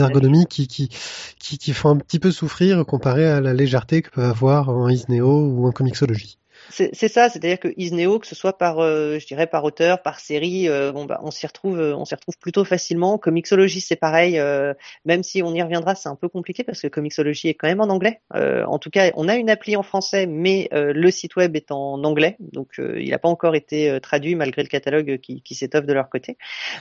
ergonomies 0.00 0.46
qui, 0.46 0.68
qui, 0.68 0.88
qui, 0.88 1.58
qui 1.58 1.72
font 1.72 1.90
un 1.90 1.96
petit 1.96 2.20
peu 2.20 2.30
souffrir 2.30 2.86
comparé 2.86 3.26
à 3.26 3.40
la 3.40 3.52
légèreté 3.52 4.02
que 4.02 4.10
peuvent 4.10 4.30
avoir 4.30 4.70
un 4.70 4.90
Isneo 4.90 5.48
ou 5.48 5.66
un 5.66 5.72
Comixology. 5.72 6.38
C'est 6.70 6.90
c'est 6.94 7.08
ça, 7.08 7.28
c'est-à-dire 7.28 7.58
que 7.58 7.68
Isneo, 7.76 8.18
que 8.18 8.26
ce 8.26 8.34
soit 8.34 8.58
par, 8.58 8.78
euh, 8.80 9.18
je 9.18 9.26
dirais, 9.26 9.46
par 9.46 9.64
auteur, 9.64 10.02
par 10.02 10.20
série, 10.20 10.68
euh, 10.68 10.92
bon 10.92 11.04
bah 11.04 11.20
on 11.22 11.30
s'y 11.30 11.46
retrouve, 11.46 11.78
euh, 11.78 11.96
on 11.96 12.04
s'y 12.04 12.14
retrouve 12.14 12.36
plutôt 12.38 12.64
facilement. 12.64 13.18
Comixology, 13.18 13.80
c'est 13.80 13.96
pareil, 13.96 14.38
euh, 14.38 14.74
même 15.04 15.22
si 15.22 15.42
on 15.42 15.54
y 15.54 15.62
reviendra, 15.62 15.94
c'est 15.94 16.08
un 16.08 16.14
peu 16.16 16.28
compliqué 16.28 16.64
parce 16.64 16.80
que 16.80 16.88
Comixology 16.88 17.48
est 17.48 17.54
quand 17.54 17.68
même 17.68 17.80
en 17.80 17.88
anglais. 17.88 18.20
Euh, 18.34 18.64
en 18.66 18.78
tout 18.78 18.90
cas, 18.90 19.10
on 19.14 19.28
a 19.28 19.36
une 19.36 19.50
appli 19.50 19.76
en 19.76 19.82
français, 19.82 20.26
mais 20.26 20.68
euh, 20.72 20.92
le 20.94 21.10
site 21.10 21.36
web 21.36 21.56
est 21.56 21.70
en 21.70 22.02
anglais, 22.04 22.36
donc 22.40 22.68
euh, 22.78 23.00
il 23.00 23.10
n'a 23.10 23.18
pas 23.18 23.28
encore 23.28 23.54
été 23.54 23.98
traduit 24.02 24.34
malgré 24.34 24.62
le 24.62 24.68
catalogue 24.68 25.18
qui, 25.22 25.42
qui 25.42 25.54
s'étoffe 25.54 25.86
de 25.86 25.92
leur 25.92 26.08
côté. 26.10 26.36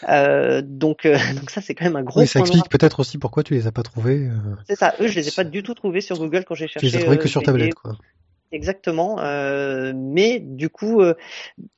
Euh, 0.10 0.62
donc, 0.66 1.06
euh, 1.06 1.18
donc 1.36 1.50
ça, 1.50 1.62
c'est 1.62 1.76
quand 1.76 1.86
même 1.86 1.96
un 1.96 2.04
gros. 2.04 2.20
Oui, 2.20 2.28
ça 2.28 2.40
explique 2.40 2.70
peut-être 2.70 3.00
aussi 3.00 3.18
pourquoi 3.18 3.44
tu 3.44 3.54
les 3.54 3.68
as 3.68 3.72
pas 3.72 3.84
trouvés. 3.84 4.28
euh, 4.28 4.56
C'est 4.68 4.76
ça. 4.76 4.94
Eux, 5.00 5.08
je 5.08 5.16
les 5.16 5.28
ai 5.28 5.32
pas 5.32 5.44
du 5.44 5.64
tout 5.64 5.74
trouvés 5.74 6.02
sur 6.02 6.18
Google 6.18 6.44
quand 6.46 6.56
j'ai 6.56 6.66
tu 6.68 6.74
cherché. 6.74 6.88
les 6.88 6.96
as 6.96 7.00
trouvés 7.00 7.18
que 7.18 7.28
sur 7.28 7.42
tablette, 7.44 7.74
quoi. 7.76 7.96
Exactement, 8.54 9.18
euh, 9.20 9.92
mais 9.94 10.40
du 10.40 10.70
coup, 10.70 11.02
euh, 11.02 11.16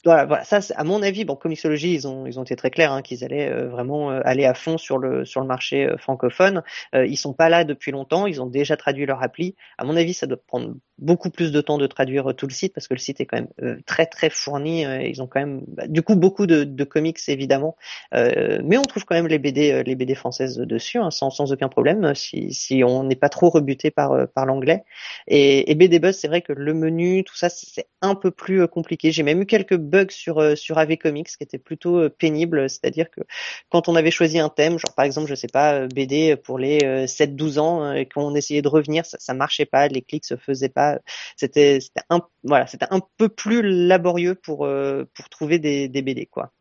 voilà, 0.05 0.25
voilà, 0.25 0.43
ça, 0.43 0.59
à 0.75 0.83
mon 0.83 1.01
avis, 1.01 1.25
bon, 1.25 1.35
Comixology, 1.35 1.93
ils 1.93 2.07
ont, 2.07 2.27
ils 2.27 2.39
ont 2.39 2.43
été 2.43 2.55
très 2.55 2.69
clairs, 2.71 2.91
hein, 2.91 3.01
qu'ils 3.01 3.23
allaient 3.23 3.49
euh, 3.49 3.69
vraiment 3.69 4.11
euh, 4.11 4.21
aller 4.23 4.45
à 4.45 4.53
fond 4.53 4.77
sur 4.77 4.99
le 4.99 5.25
sur 5.25 5.41
le 5.41 5.47
marché 5.47 5.85
euh, 5.87 5.97
francophone. 5.97 6.63
Euh, 6.95 7.07
ils 7.07 7.17
sont 7.17 7.33
pas 7.33 7.49
là 7.49 7.63
depuis 7.63 7.91
longtemps, 7.91 8.27
ils 8.27 8.41
ont 8.41 8.45
déjà 8.45 8.77
traduit 8.77 9.07
leur 9.07 9.23
appli. 9.23 9.55
À 9.79 9.83
mon 9.85 9.95
avis, 9.95 10.13
ça 10.13 10.27
doit 10.27 10.37
prendre 10.47 10.75
beaucoup 10.99 11.29
plus 11.31 11.51
de 11.51 11.61
temps 11.61 11.77
de 11.79 11.87
traduire 11.87 12.35
tout 12.35 12.45
le 12.47 12.53
site 12.53 12.73
parce 12.75 12.87
que 12.87 12.93
le 12.93 12.99
site 12.99 13.21
est 13.21 13.25
quand 13.25 13.37
même 13.37 13.81
très 13.85 14.05
très 14.05 14.29
fourni. 14.29 14.83
ils 14.83 15.21
ont 15.21 15.27
quand 15.27 15.39
même, 15.39 15.61
bah, 15.67 15.87
du 15.87 16.01
coup, 16.03 16.15
beaucoup 16.15 16.45
de, 16.45 16.65
de 16.65 16.83
comics 16.83 17.17
évidemment, 17.29 17.77
mais 18.13 18.77
on 18.77 18.81
trouve 18.83 19.05
quand 19.05 19.15
même 19.15 19.27
les 19.27 19.39
BD, 19.39 19.83
les 19.83 19.95
BD 19.95 20.13
françaises 20.15 20.57
dessus, 20.57 20.97
hein, 20.99 21.09
sans 21.11 21.29
sans 21.29 21.51
aucun 21.53 21.69
problème, 21.69 22.13
si 22.15 22.53
si 22.53 22.83
on 22.83 23.03
n'est 23.05 23.15
pas 23.15 23.29
trop 23.29 23.49
rebuté 23.49 23.91
par 23.91 24.27
par 24.29 24.45
l'anglais. 24.45 24.83
Et, 25.27 25.71
et 25.71 25.75
BD 25.75 25.99
Buzz, 25.99 26.17
c'est 26.17 26.27
vrai 26.27 26.41
que 26.41 26.53
le 26.60 26.73
menu, 26.73 27.23
tout 27.23 27.36
ça, 27.36 27.49
c'est 27.49 27.88
un 28.02 28.15
peu 28.15 28.31
plus 28.31 28.61
euh, 28.61 28.68
compliqué. 28.68 29.11
J'ai 29.11 29.23
même 29.23 29.41
eu 29.41 29.45
quelques 29.45 29.77
bugs 29.77 30.10
sur 30.10 30.40
euh, 30.40 30.56
sur 30.56 30.77
AV 30.77 30.98
Comics 30.98 31.27
qui 31.27 31.44
étaient 31.44 31.57
plutôt 31.57 31.98
euh, 31.98 32.10
pénibles, 32.10 32.69
c'est-à-dire 32.69 33.10
que 33.10 33.22
quand 33.69 33.88
on 33.88 33.95
avait 33.95 34.11
choisi 34.11 34.40
un 34.40 34.49
thème, 34.49 34.77
genre 34.77 34.94
par 34.95 35.06
exemple, 35.06 35.27
je 35.30 35.36
sais 35.36 35.48
pas, 35.48 35.88
BD 35.88 36.36
pour 36.36 36.60
les 36.60 36.80
7-12 37.07 37.60
ans, 37.60 37.94
et 37.94 38.06
qu'on 38.06 38.36
essayait 38.36 38.61
de 38.61 38.68
revenir, 38.68 39.06
ça, 39.06 39.34
marchait 39.34 39.65
pas, 39.65 39.88
les 39.88 40.02
clics 40.02 40.26
se 40.26 40.36
faisaient 40.36 40.69
pas. 40.69 40.99
C'était 41.38 41.80
un 42.10 43.02
peu 43.18 43.30
plus 43.30 43.61
laborieux 43.61 44.36
pour 44.36 44.68
pour 45.14 45.30
trouver 45.30 45.60
des, 45.60 45.88
BD 46.02 46.26
quoi. 46.26 46.52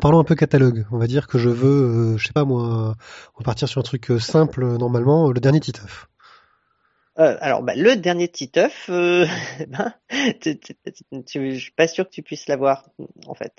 Parlons 0.00 0.20
un 0.20 0.24
peu 0.24 0.36
catalogue. 0.36 0.86
On 0.92 0.98
va 0.98 1.06
dire 1.06 1.26
que 1.26 1.38
je 1.38 1.48
veux, 1.48 2.16
je 2.16 2.26
sais 2.26 2.32
pas 2.32 2.44
moi, 2.44 2.94
on 3.34 3.38
va 3.38 3.44
partir 3.44 3.68
sur 3.68 3.80
un 3.80 3.84
truc 3.84 4.12
simple 4.20 4.64
normalement, 4.78 5.30
le 5.30 5.40
dernier 5.40 5.60
Titeuf. 5.60 6.08
Euh, 7.20 7.36
alors, 7.40 7.62
bah, 7.62 7.74
le 7.76 7.96
dernier 7.96 8.28
Titeuf, 8.28 8.86
euh, 8.88 9.26
ben, 9.68 9.92
je 10.10 11.58
suis 11.58 11.72
pas 11.72 11.86
sûr 11.86 12.06
que 12.06 12.10
tu 12.10 12.22
puisses 12.22 12.48
l'avoir. 12.48 12.88
En 13.26 13.34
fait, 13.34 13.52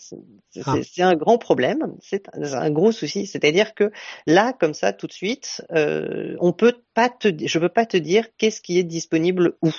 c'est 0.49 0.63
ah. 0.65 1.07
un 1.07 1.15
grand 1.15 1.37
problème, 1.37 1.95
c'est 2.01 2.27
un, 2.33 2.71
gros 2.71 2.91
souci. 2.91 3.27
C'est-à-dire 3.27 3.75
que 3.75 3.91
là, 4.25 4.53
comme 4.53 4.73
ça, 4.73 4.93
tout 4.93 5.05
de 5.05 5.13
suite, 5.13 5.63
euh, 5.71 6.35
on 6.39 6.53
peut 6.53 6.81
pas 6.95 7.09
te, 7.09 7.27
je 7.45 7.59
peux 7.59 7.69
pas 7.69 7.85
te 7.85 7.97
dire 7.97 8.25
qu'est-ce 8.37 8.61
qui 8.61 8.79
est 8.79 8.83
disponible 8.83 9.53
où 9.61 9.69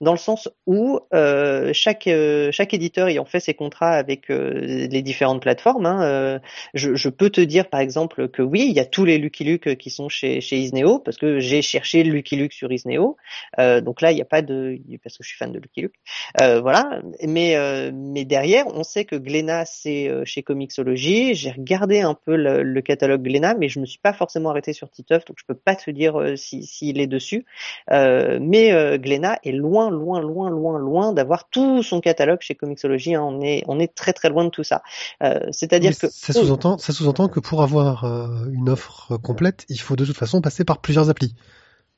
dans 0.00 0.12
le 0.12 0.18
sens 0.18 0.48
où 0.66 1.00
euh, 1.12 1.70
chaque 1.72 2.06
euh, 2.06 2.50
chaque 2.52 2.74
éditeur 2.74 3.08
ayant 3.08 3.24
fait 3.24 3.40
ses 3.40 3.54
contrats 3.54 3.92
avec 3.92 4.30
euh, 4.30 4.52
les 4.54 5.02
différentes 5.02 5.42
plateformes, 5.42 5.86
hein, 5.86 6.40
je, 6.74 6.94
je, 6.94 7.08
peux 7.08 7.30
te 7.30 7.40
dire 7.40 7.68
par 7.68 7.80
exemple 7.80 8.28
que 8.28 8.42
oui, 8.42 8.66
il 8.68 8.74
y 8.74 8.80
a 8.80 8.84
tous 8.84 9.04
les 9.04 9.18
Lucky 9.18 9.44
Luke 9.44 9.76
qui 9.76 9.90
sont 9.90 10.08
chez 10.08 10.40
chez 10.40 10.56
Isneo 10.56 10.98
parce 10.98 11.16
que 11.16 11.38
j'ai 11.38 11.62
cherché 11.62 12.02
Lucky 12.02 12.36
Luke 12.36 12.52
sur 12.52 12.70
Isneo, 12.72 13.16
donc 13.58 14.00
là 14.00 14.12
il 14.12 14.16
n'y 14.16 14.22
a 14.22 14.26
pas 14.26 14.42
de 14.42 14.78
parce 15.02 15.16
que 15.16 15.24
je 15.24 15.28
suis 15.28 15.38
fan 15.38 15.52
de 15.52 15.58
Lucky 15.58 15.82
Luke, 15.82 15.94
voilà. 16.38 17.00
Mais 17.22 17.56
mais 17.92 18.24
derrière, 18.24 18.66
on 18.68 18.82
sait 18.82 19.04
que 19.04 19.16
Glénat 19.16 19.64
c'est 19.64 20.10
chez 20.24 20.42
Comixology. 20.42 21.34
J'ai 21.34 21.50
regardé 21.50 22.00
un 22.00 22.14
peu 22.14 22.36
le, 22.36 22.62
le, 22.62 22.80
catalogue 22.82 23.22
Glénat, 23.22 23.54
mais 23.54 23.68
je 23.68 23.80
me 23.80 23.86
suis 23.86 23.98
pas 23.98 24.12
forcément 24.12 24.50
arrêté 24.50 24.72
sur 24.72 24.90
Titeuf, 24.90 25.24
donc 25.24 25.36
je 25.38 25.44
peux 25.46 25.54
pas 25.54 25.74
te 25.74 25.90
dire 25.90 26.34
s'il 26.36 26.64
si, 26.64 26.90
est 26.90 27.06
dessus. 27.06 27.44
mais 27.90 28.98
Glénat 28.98 29.38
est 29.44 29.52
loin, 29.90 30.20
loin, 30.20 30.50
loin, 30.50 30.78
loin 30.78 31.12
d'avoir 31.12 31.48
tout 31.48 31.82
son 31.82 32.00
catalogue 32.00 32.40
chez 32.40 32.54
Comixology. 32.54 33.14
Hein. 33.14 33.22
On 33.22 33.40
est, 33.40 33.64
on 33.66 33.80
est 33.80 33.94
très, 33.94 34.12
très 34.12 34.28
loin 34.28 34.44
de 34.44 34.50
tout 34.50 34.64
ça. 34.64 34.82
Euh, 35.22 35.40
c'est-à-dire 35.50 35.96
que 35.96 36.08
ça 36.10 36.32
sous-entend, 36.32 36.78
ça 36.78 36.92
sous-entend 36.92 37.28
que 37.28 37.40
pour 37.40 37.62
avoir 37.62 38.04
euh, 38.04 38.26
une 38.52 38.68
offre 38.68 39.16
complète, 39.16 39.64
il 39.68 39.80
faut 39.80 39.96
de 39.96 40.04
toute 40.04 40.16
façon 40.16 40.40
passer 40.40 40.64
par 40.64 40.78
plusieurs 40.78 41.10
applis. 41.10 41.34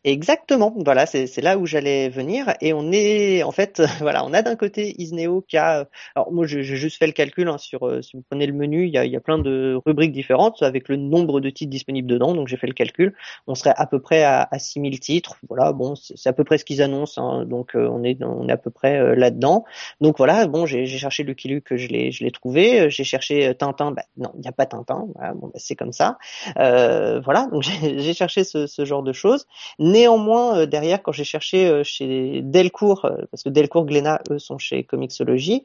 Exactement, 0.08 0.72
voilà, 0.84 1.04
c'est 1.04 1.36
là 1.42 1.58
où 1.58 1.66
j'allais 1.66 2.08
venir. 2.08 2.54
Et 2.60 2.72
on 2.72 2.92
est, 2.92 3.42
en 3.42 3.50
fait, 3.50 3.82
voilà, 3.98 4.24
on 4.24 4.32
a 4.34 4.40
d'un 4.40 4.54
côté 4.54 4.94
Isneo 5.02 5.40
qui 5.40 5.56
a, 5.56 5.88
alors 6.14 6.30
moi 6.32 6.46
j'ai 6.46 6.62
juste 6.62 6.96
fait 6.98 7.08
le 7.08 7.12
calcul 7.12 7.48
hein, 7.48 7.58
sur, 7.58 7.88
euh, 7.88 8.02
si 8.02 8.16
vous 8.16 8.22
prenez 8.30 8.46
le 8.46 8.52
menu, 8.52 8.86
il 8.86 8.94
y 8.94 8.98
a, 8.98 9.04
y 9.04 9.16
a 9.16 9.20
plein 9.20 9.36
de 9.36 9.76
rubriques 9.84 10.12
différentes 10.12 10.62
avec 10.62 10.88
le 10.88 10.94
nombre 10.94 11.40
de 11.40 11.50
titres 11.50 11.70
disponibles 11.72 12.06
dedans, 12.06 12.34
donc 12.36 12.46
j'ai 12.46 12.56
fait 12.56 12.68
le 12.68 12.72
calcul. 12.72 13.16
On 13.48 13.56
serait 13.56 13.74
à 13.76 13.84
peu 13.88 13.98
près 14.00 14.22
à, 14.22 14.46
à 14.48 14.60
6000 14.60 15.00
titres, 15.00 15.38
voilà, 15.48 15.72
bon, 15.72 15.96
c'est 15.96 16.28
à 16.28 16.32
peu 16.32 16.44
près 16.44 16.58
ce 16.58 16.64
qu'ils 16.64 16.82
annoncent, 16.82 17.20
hein, 17.20 17.44
donc 17.44 17.74
euh, 17.74 17.88
on 17.90 18.04
est, 18.04 18.22
on 18.22 18.48
est 18.48 18.52
à 18.52 18.56
peu 18.58 18.70
près 18.70 19.00
euh, 19.00 19.16
là-dedans. 19.16 19.64
Donc 20.00 20.18
voilà, 20.18 20.46
bon, 20.46 20.66
j'ai 20.66 20.86
cherché 20.86 21.24
Lucky 21.24 21.48
Luke, 21.48 21.74
je 21.74 21.88
l'ai, 21.88 22.12
je 22.12 22.22
l'ai 22.22 22.30
trouvé. 22.30 22.90
J'ai 22.90 23.02
cherché 23.02 23.52
Tintin, 23.56 23.90
bah, 23.90 24.02
non, 24.16 24.30
il 24.36 24.42
n'y 24.42 24.48
a 24.48 24.52
pas 24.52 24.66
Tintin, 24.66 25.08
voilà, 25.16 25.34
bon, 25.34 25.48
bah, 25.48 25.54
c'est 25.56 25.74
comme 25.74 25.92
ça. 25.92 26.16
voilà, 26.54 27.48
donc 27.50 27.62
j'ai 27.82 28.14
cherché 28.14 28.44
ce, 28.44 28.68
ce 28.68 28.84
genre 28.84 29.02
de 29.02 29.12
choses. 29.12 29.46
Néanmoins, 29.96 30.58
euh, 30.58 30.66
derrière, 30.66 31.02
quand 31.02 31.12
j'ai 31.12 31.24
cherché 31.24 31.66
euh, 31.66 31.82
chez 31.82 32.42
Delcourt, 32.42 33.06
euh, 33.06 33.16
parce 33.30 33.42
que 33.42 33.48
Delcourt, 33.48 33.86
Glénat, 33.86 34.20
eux, 34.30 34.38
sont 34.38 34.58
chez 34.58 34.84
Comixology, 34.84 35.64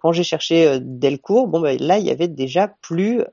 quand 0.00 0.12
j'ai 0.12 0.22
cherché 0.22 0.78
Delcourt, 0.80 1.48
bon, 1.48 1.58
ben, 1.58 1.76
là, 1.80 1.98
il 1.98 2.06
y 2.06 2.10
avait 2.10 2.28
déjà 2.28 2.68
plus 2.80 3.24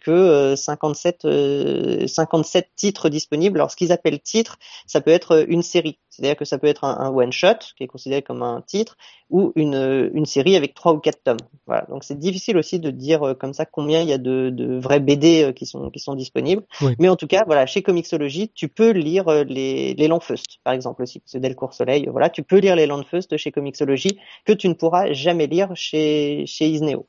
que 0.00 0.54
57, 0.56 2.08
57 2.08 2.70
titres 2.74 3.08
disponibles. 3.08 3.58
Alors, 3.58 3.70
ce 3.70 3.76
qu'ils 3.76 3.92
appellent 3.92 4.20
titre, 4.20 4.58
ça 4.86 5.00
peut 5.00 5.12
être 5.12 5.44
une 5.48 5.62
série. 5.62 5.98
C'est-à-dire 6.12 6.36
que 6.36 6.44
ça 6.44 6.58
peut 6.58 6.66
être 6.66 6.84
un, 6.84 7.10
one-shot, 7.10 7.74
qui 7.76 7.84
est 7.84 7.86
considéré 7.86 8.20
comme 8.20 8.42
un 8.42 8.60
titre, 8.60 8.98
ou 9.30 9.52
une, 9.56 10.10
une 10.12 10.26
série 10.26 10.56
avec 10.56 10.74
trois 10.74 10.92
ou 10.92 10.98
quatre 10.98 11.22
tomes. 11.24 11.38
Voilà. 11.66 11.86
Donc 11.88 12.04
c'est 12.04 12.18
difficile 12.18 12.58
aussi 12.58 12.78
de 12.78 12.90
dire 12.90 13.34
comme 13.40 13.54
ça 13.54 13.64
combien 13.64 14.02
il 14.02 14.08
y 14.08 14.12
a 14.12 14.18
de, 14.18 14.50
de 14.50 14.78
vrais 14.78 15.00
BD 15.00 15.54
qui 15.56 15.64
sont 15.64 15.88
qui 15.90 16.00
sont 16.00 16.14
disponibles. 16.14 16.62
Mais 16.98 17.08
en 17.08 17.16
tout 17.16 17.26
cas, 17.26 17.44
voilà, 17.46 17.64
chez 17.64 17.82
Comixology, 17.82 18.50
tu 18.54 18.68
peux 18.68 18.90
lire 18.90 19.44
les, 19.44 19.94
les 19.94 20.08
Landfust, 20.08 20.58
par 20.64 20.74
exemple 20.74 21.02
aussi, 21.02 21.22
c'est 21.24 21.40
Delcourt 21.40 21.72
Soleil. 21.72 22.06
Voilà, 22.10 22.28
tu 22.28 22.42
peux 22.42 22.58
lire 22.58 22.76
les 22.76 22.86
Landfust 22.86 23.36
chez 23.38 23.50
Comixology 23.50 24.18
que 24.44 24.52
tu 24.52 24.68
ne 24.68 24.74
pourras 24.74 25.12
jamais 25.14 25.46
lire 25.46 25.70
chez 25.74 26.44
chez 26.46 26.68
Isneo. 26.68 27.06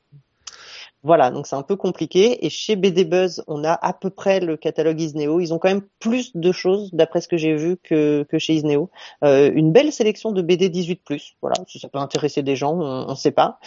Voilà, 1.04 1.30
donc 1.30 1.46
c'est 1.46 1.54
un 1.54 1.62
peu 1.62 1.76
compliqué. 1.76 2.44
Et 2.46 2.48
chez 2.48 2.76
BD 2.76 3.04
Buzz, 3.04 3.44
on 3.46 3.62
a 3.62 3.72
à 3.72 3.92
peu 3.92 4.08
près 4.08 4.40
le 4.40 4.56
catalogue 4.56 4.98
Isneo. 4.98 5.38
Ils 5.38 5.52
ont 5.52 5.58
quand 5.58 5.68
même 5.68 5.82
plus 6.00 6.34
de 6.34 6.50
choses, 6.50 6.88
d'après 6.94 7.20
ce 7.20 7.28
que 7.28 7.36
j'ai 7.36 7.54
vu, 7.54 7.76
que, 7.76 8.22
que 8.22 8.38
chez 8.38 8.54
Isneo. 8.54 8.88
Euh, 9.22 9.50
une 9.54 9.70
belle 9.70 9.92
sélection 9.92 10.32
de 10.32 10.40
BD 10.40 10.70
18+. 10.70 11.34
Voilà, 11.42 11.56
si 11.68 11.78
ça 11.78 11.88
peut 11.88 11.98
intéresser 11.98 12.42
des 12.42 12.56
gens, 12.56 12.72
on 12.72 13.10
ne 13.10 13.14
sait 13.14 13.32
pas. 13.32 13.58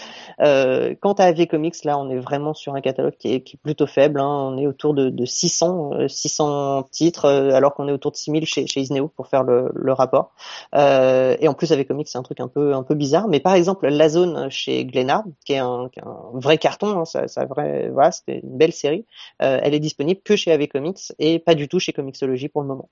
Euh, 0.41 0.95
quant 0.99 1.13
à 1.13 1.25
AV 1.25 1.45
Comics, 1.45 1.83
là, 1.83 1.99
on 1.99 2.09
est 2.09 2.17
vraiment 2.17 2.55
sur 2.55 2.73
un 2.73 2.81
catalogue 2.81 3.15
qui 3.19 3.33
est, 3.33 3.57
plutôt 3.61 3.85
faible. 3.85 4.19
Hein. 4.19 4.27
On 4.27 4.57
est 4.57 4.65
autour 4.65 4.95
de, 4.95 5.09
de 5.09 5.25
600, 5.25 6.07
600 6.07 6.79
euh, 6.79 6.81
titres, 6.89 7.25
euh, 7.25 7.51
alors 7.51 7.75
qu'on 7.75 7.87
est 7.87 7.91
autour 7.91 8.11
de 8.11 8.17
6000 8.17 8.47
chez, 8.47 8.65
chez 8.65 8.81
Isneo 8.81 9.09
pour 9.09 9.27
faire 9.27 9.43
le, 9.43 9.93
rapport. 9.93 10.31
Euh, 10.75 11.35
et 11.39 11.47
en 11.47 11.53
plus, 11.53 11.71
AV 11.71 11.85
Comics, 11.85 12.07
c'est 12.07 12.17
un 12.17 12.23
truc 12.23 12.39
un 12.39 12.47
peu, 12.47 12.73
un 12.73 12.83
peu 12.83 12.95
bizarre. 12.95 13.27
Mais 13.27 13.39
par 13.39 13.53
exemple, 13.53 13.87
La 13.87 14.09
Zone 14.09 14.49
chez 14.49 14.85
Glénat, 14.85 15.23
qui 15.45 15.53
est 15.53 15.59
un, 15.59 15.89
qui 15.91 15.99
est 15.99 16.03
un 16.03 16.31
vrai 16.33 16.57
carton, 16.57 16.99
hein, 16.99 17.05
ça 17.27 17.45
vrai, 17.45 17.89
voilà, 17.89 18.11
c'était 18.11 18.39
une 18.39 18.57
belle 18.57 18.73
série. 18.73 19.05
Euh, 19.41 19.59
elle 19.61 19.73
est 19.73 19.79
disponible 19.79 20.21
que 20.23 20.35
chez 20.35 20.51
AV 20.51 20.67
Comics 20.67 21.13
et 21.19 21.39
pas 21.39 21.55
du 21.55 21.67
tout 21.67 21.79
chez 21.79 21.93
Comixology 21.93 22.49
pour 22.49 22.61
le 22.61 22.67
moment. 22.67 22.89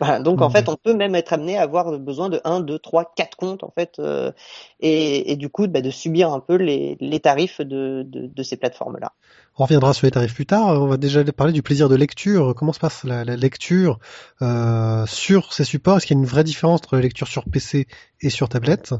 Donc 0.00 0.40
en 0.42 0.46
mhm. 0.46 0.52
fait, 0.52 0.68
on 0.68 0.76
peut 0.76 0.94
même 0.94 1.14
être 1.14 1.32
amené 1.32 1.56
à 1.56 1.62
avoir 1.62 1.98
besoin 1.98 2.28
de 2.28 2.40
1, 2.44 2.60
2, 2.60 2.78
3, 2.78 3.12
4 3.16 3.36
comptes 3.36 3.62
en 3.62 3.70
fait, 3.70 3.98
euh, 3.98 4.32
et, 4.80 5.32
et, 5.32 5.36
du 5.36 5.48
coup 5.48 5.66
bah, 5.68 5.80
de 5.80 5.90
subir 5.90 6.32
un 6.32 6.40
peu 6.40 6.56
les, 6.56 6.96
les 7.00 7.20
tarifs 7.20 7.60
de, 7.60 8.04
de, 8.06 8.26
de 8.26 8.42
ces 8.42 8.56
plateformes-là. 8.56 9.12
On 9.56 9.62
reviendra 9.62 9.94
sur 9.94 10.06
les 10.06 10.10
tarifs 10.10 10.34
plus 10.34 10.46
tard. 10.46 10.82
On 10.82 10.86
va 10.86 10.96
déjà 10.96 11.22
parler 11.24 11.52
du 11.52 11.62
plaisir 11.62 11.88
de 11.88 11.94
lecture. 11.94 12.54
Comment 12.56 12.72
se 12.72 12.80
passe 12.80 13.04
la, 13.04 13.24
la 13.24 13.36
lecture 13.36 14.00
euh, 14.42 15.06
sur 15.06 15.52
ces 15.52 15.62
supports? 15.62 15.98
Est-ce 15.98 16.06
qu'il 16.06 16.16
y 16.16 16.18
a 16.18 16.22
une 16.22 16.26
vraie 16.28 16.42
différence 16.42 16.80
entre 16.80 16.96
la 16.96 17.02
lecture 17.02 17.28
sur 17.28 17.44
PC 17.44 17.86
et 18.20 18.30
sur 18.30 18.48
tablette? 18.48 18.94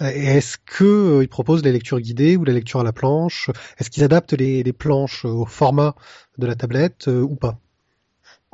Euh, 0.00 0.06
Est-ce 0.06 0.58
que 0.58 1.22
euh, 1.22 1.26
proposent 1.28 1.62
les 1.62 1.70
lectures 1.70 2.00
guidées 2.00 2.36
ou 2.36 2.44
la 2.44 2.52
lecture 2.52 2.80
à 2.80 2.84
la 2.84 2.92
planche? 2.92 3.50
Est-ce 3.78 3.88
qu'ils 3.88 4.02
adaptent 4.02 4.32
les, 4.32 4.64
les 4.64 4.72
planches 4.72 5.24
au 5.24 5.44
format 5.44 5.94
de 6.38 6.46
la 6.48 6.56
tablette 6.56 7.06
euh, 7.06 7.20
ou 7.20 7.36
pas? 7.36 7.60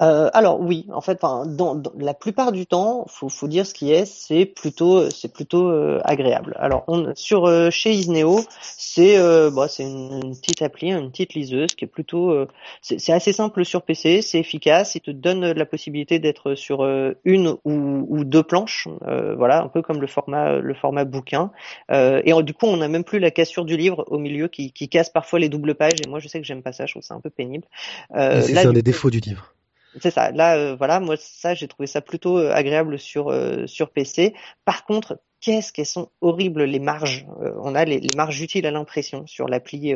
Euh, 0.01 0.31
alors 0.33 0.61
oui, 0.61 0.87
en 0.93 1.01
fait, 1.01 1.21
dans, 1.21 1.83
la 1.99 2.15
plupart 2.15 2.53
du 2.53 2.67
temps, 2.67 3.05
faut, 3.09 3.29
faut 3.29 3.49
dire 3.49 3.67
ce 3.67 3.75
qui 3.75 3.93
est, 3.93 4.07
c'est 4.07 4.47
plutôt, 4.47 5.11
c'est 5.11 5.33
plutôt 5.33 5.69
euh, 5.69 6.01
agréable. 6.05 6.57
Alors 6.59 6.85
on, 6.89 7.13
sur 7.15 7.47
euh, 7.47 7.71
chez 7.71 7.93
Isneo, 7.93 8.41
c'est, 8.63 9.19
bah, 9.51 9.69
c'est 9.69 9.85
une, 9.85 10.35
petite 10.41 10.63
appli, 10.63 10.91
une 10.91 11.11
petite 11.11 11.35
liseuse 11.35 11.75
qui 11.75 11.85
est 11.85 11.89
plutôt, 11.89 12.47
c'est 12.81 13.13
assez 13.13 13.33
simple 13.33 13.65
sur 13.65 13.83
PC, 13.83 14.23
c'est 14.23 14.39
efficace, 14.39 14.95
il 14.95 15.01
te 15.01 15.11
donne 15.11 15.53
la 15.53 15.67
possibilité 15.67 16.19
d'être 16.19 16.55
sur 16.55 16.85
une 17.25 17.57
ou, 17.65 18.07
ou, 18.09 18.25
deux 18.25 18.43
planches, 18.43 18.89
voilà, 19.37 19.63
un 19.63 19.69
peu 19.69 19.83
comme 19.83 20.01
le 20.01 20.07
format, 20.07 20.59
le 20.59 20.75
format 20.75 21.05
bouquin. 21.05 21.51
et 21.91 22.33
du 22.43 22.55
coup, 22.55 22.67
on 22.67 22.79
n'a 22.79 22.89
même 22.89 23.05
plus 23.05 23.19
la 23.19 23.31
cassure 23.31 23.65
du 23.65 23.77
livre 23.77 24.05
au 24.09 24.19
milieu 24.19 24.49
qui, 24.49 24.73
qui 24.73 24.89
casse 24.89 25.11
parfois 25.11 25.39
les 25.39 25.49
doubles 25.49 25.75
pages. 25.75 26.01
Et 26.05 26.09
moi, 26.09 26.19
je 26.21 26.29
sais 26.29 26.41
que 26.41 26.47
j'aime 26.47 26.63
pas 26.63 26.73
ça, 26.73 26.87
je 26.87 26.93
trouve 26.93 27.03
ça 27.03 27.15
un 27.15 27.21
peu 27.21 27.31
pénible. 27.31 27.67
c'est 28.15 28.67
un 28.67 28.73
des 28.73 28.83
défauts 28.83 29.11
du 29.11 29.21
livre. 29.21 29.55
C'est 29.99 30.11
ça. 30.11 30.31
Là, 30.31 30.57
euh, 30.57 30.77
voilà, 30.77 31.01
moi 31.01 31.17
ça, 31.19 31.55
j'ai 31.55 31.67
trouvé 31.67 31.87
ça 31.87 32.01
plutôt 32.01 32.39
euh, 32.39 32.53
agréable 32.53 32.99
sur 32.99 33.29
euh, 33.29 33.67
sur 33.67 33.91
PC. 33.91 34.35
Par 34.65 34.85
contre, 34.85 35.21
qu'est-ce 35.41 35.73
qu'elles 35.73 35.87
sont 35.87 36.11
horribles 36.21 36.63
les 36.63 36.79
marges. 36.79 37.27
on 37.63 37.75
a 37.75 37.85
les, 37.85 37.99
les, 37.99 38.15
marges 38.15 38.41
utiles 38.41 38.67
à 38.67 38.71
l'impression 38.71 39.27
sur 39.27 39.49
l'appli, 39.49 39.95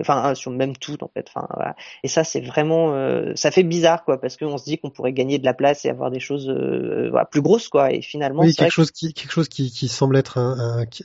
enfin 0.00 0.34
sur 0.34 0.50
même 0.50 0.76
tout 0.76 1.02
en 1.02 1.08
fait. 1.08 1.26
Enfin, 1.28 1.46
voilà. 1.54 1.76
Et 2.02 2.08
ça, 2.08 2.24
c'est 2.24 2.40
vraiment, 2.40 2.92
ça 3.36 3.52
fait 3.52 3.62
bizarre 3.62 4.04
quoi, 4.04 4.20
parce 4.20 4.36
qu'on 4.36 4.58
se 4.58 4.64
dit 4.64 4.78
qu'on 4.78 4.90
pourrait 4.90 5.12
gagner 5.12 5.38
de 5.38 5.44
la 5.44 5.54
place 5.54 5.84
et 5.84 5.90
avoir 5.90 6.10
des 6.10 6.18
choses 6.18 6.50
voilà, 6.50 7.24
plus 7.24 7.40
grosses 7.40 7.68
quoi. 7.68 7.92
Et 7.92 8.02
finalement, 8.02 8.42
oui, 8.42 8.52
quelque 8.52 8.72
chose 8.72 8.90
qui 8.90 9.14
quelque 9.14 9.32
chose 9.32 9.48
qui, 9.48 9.70
qui 9.70 9.86
semble 9.86 10.16
être 10.16 10.38
un, 10.38 10.80
un 10.80 10.86
qui 10.86 11.04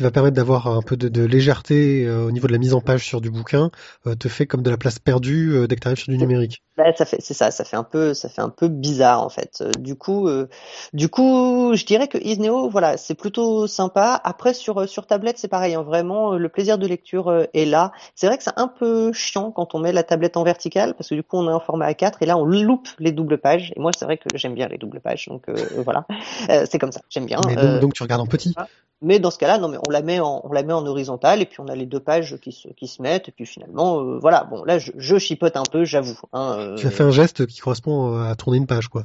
va 0.00 0.10
permettre 0.10 0.36
d'avoir 0.36 0.68
un 0.68 0.82
peu 0.82 0.96
de, 0.96 1.08
de 1.08 1.24
légèreté 1.24 2.06
euh, 2.06 2.26
au 2.26 2.30
niveau 2.30 2.46
de 2.46 2.52
la 2.52 2.58
mise 2.58 2.74
en 2.74 2.80
page 2.80 3.04
sur 3.04 3.20
du 3.20 3.30
bouquin, 3.30 3.70
euh, 4.06 4.14
te 4.14 4.28
fait 4.28 4.46
comme 4.46 4.62
de 4.62 4.70
la 4.70 4.76
place 4.76 4.98
perdue 4.98 5.54
euh, 5.54 5.66
dès 5.66 5.76
que 5.76 5.80
tu 5.80 5.88
arrives 5.88 5.98
sur 5.98 6.12
du 6.12 6.18
numérique. 6.18 6.62
Bah, 6.76 6.92
ça 6.94 7.04
fait, 7.04 7.16
c'est 7.20 7.34
ça, 7.34 7.50
ça 7.50 7.64
fait 7.64 7.76
un 7.76 7.84
peu, 7.84 8.14
ça 8.14 8.28
fait 8.28 8.42
un 8.42 8.50
peu 8.50 8.68
bizarre 8.68 9.22
en 9.22 9.30
fait. 9.30 9.62
Euh, 9.62 9.72
du 9.78 9.96
coup, 9.96 10.28
du 10.92 11.08
coup, 11.08 11.72
je 11.74 11.84
dirais 11.84 12.06
que 12.06 12.18
Isneo, 12.18 12.68
voilà, 12.68 12.96
c'est 12.96 13.14
plutôt 13.14 13.66
sympa. 13.66 14.20
Après 14.22 14.54
sur 14.54 14.88
sur 14.88 15.06
tablette, 15.06 15.38
c'est 15.38 15.48
pareil. 15.48 15.74
hein, 15.74 15.82
vraiment, 15.82 16.36
le 16.36 16.48
plaisir 16.48 16.78
de 16.78 16.86
lecture 16.86 17.46
est 17.54 17.64
là. 17.64 17.90
C'est 18.14 18.26
vrai 18.26 18.36
que 18.36 18.44
c'est 18.44 18.56
un 18.56 18.68
peu 18.68 19.12
chiant 19.12 19.50
quand 19.50 19.74
on 19.74 19.78
met 19.78 19.92
la 19.92 20.02
tablette 20.02 20.36
en 20.36 20.44
verticale 20.44 20.94
parce 20.94 21.08
que 21.08 21.14
du 21.14 21.22
coup, 21.22 21.38
on 21.38 21.48
est 21.48 21.52
en 21.52 21.60
format 21.60 21.90
A4 21.90 22.12
et 22.20 22.26
là, 22.26 22.36
on 22.36 22.44
loupe 22.44 22.88
les 22.98 23.10
doubles 23.10 23.38
pages. 23.38 23.72
Et 23.74 23.80
moi, 23.80 23.90
c'est 23.98 24.04
vrai 24.04 24.18
que 24.18 24.28
j'aime 24.34 24.54
bien 24.54 24.68
les 24.68 24.78
doubles 24.78 25.00
pages, 25.00 25.26
donc 25.28 25.46
voilà, 25.78 26.06
c'est 26.66 26.78
comme 26.78 26.92
ça, 26.92 27.00
j'aime 27.08 27.26
bien. 27.26 27.38
Mais 27.46 27.56
donc, 27.56 27.80
donc 27.80 27.94
tu 27.94 28.02
regardes 28.02 28.22
en 28.22 28.26
petit. 28.26 28.54
mais 29.00 29.18
dans 29.18 29.30
ce 29.30 29.38
cas-là, 29.38 29.58
non, 29.58 29.68
mais 29.68 29.77
on 29.86 29.90
la 29.90 30.02
met 30.02 30.20
en, 30.20 30.40
on 30.44 30.52
la 30.52 30.62
met 30.62 30.72
en 30.72 30.86
horizontal 30.86 31.42
et 31.42 31.46
puis 31.46 31.60
on 31.60 31.68
a 31.68 31.74
les 31.74 31.86
deux 31.86 32.00
pages 32.00 32.36
qui 32.40 32.52
se, 32.52 32.68
qui 32.68 32.86
se 32.86 33.02
mettent 33.02 33.28
et 33.28 33.32
puis 33.32 33.46
finalement, 33.46 34.00
euh, 34.00 34.18
voilà. 34.18 34.44
Bon, 34.44 34.64
là, 34.64 34.78
je, 34.78 34.92
je 34.96 35.18
chipote 35.18 35.56
un 35.56 35.62
peu, 35.70 35.84
j'avoue. 35.84 36.18
Hein, 36.32 36.56
euh, 36.58 36.76
Tu 36.76 36.86
as 36.86 36.90
fait 36.90 37.04
un 37.04 37.10
geste 37.10 37.46
qui 37.46 37.60
correspond 37.60 38.14
euh, 38.14 38.30
à 38.30 38.34
tourner 38.34 38.58
une 38.58 38.66
page, 38.66 38.88
quoi. 38.88 39.04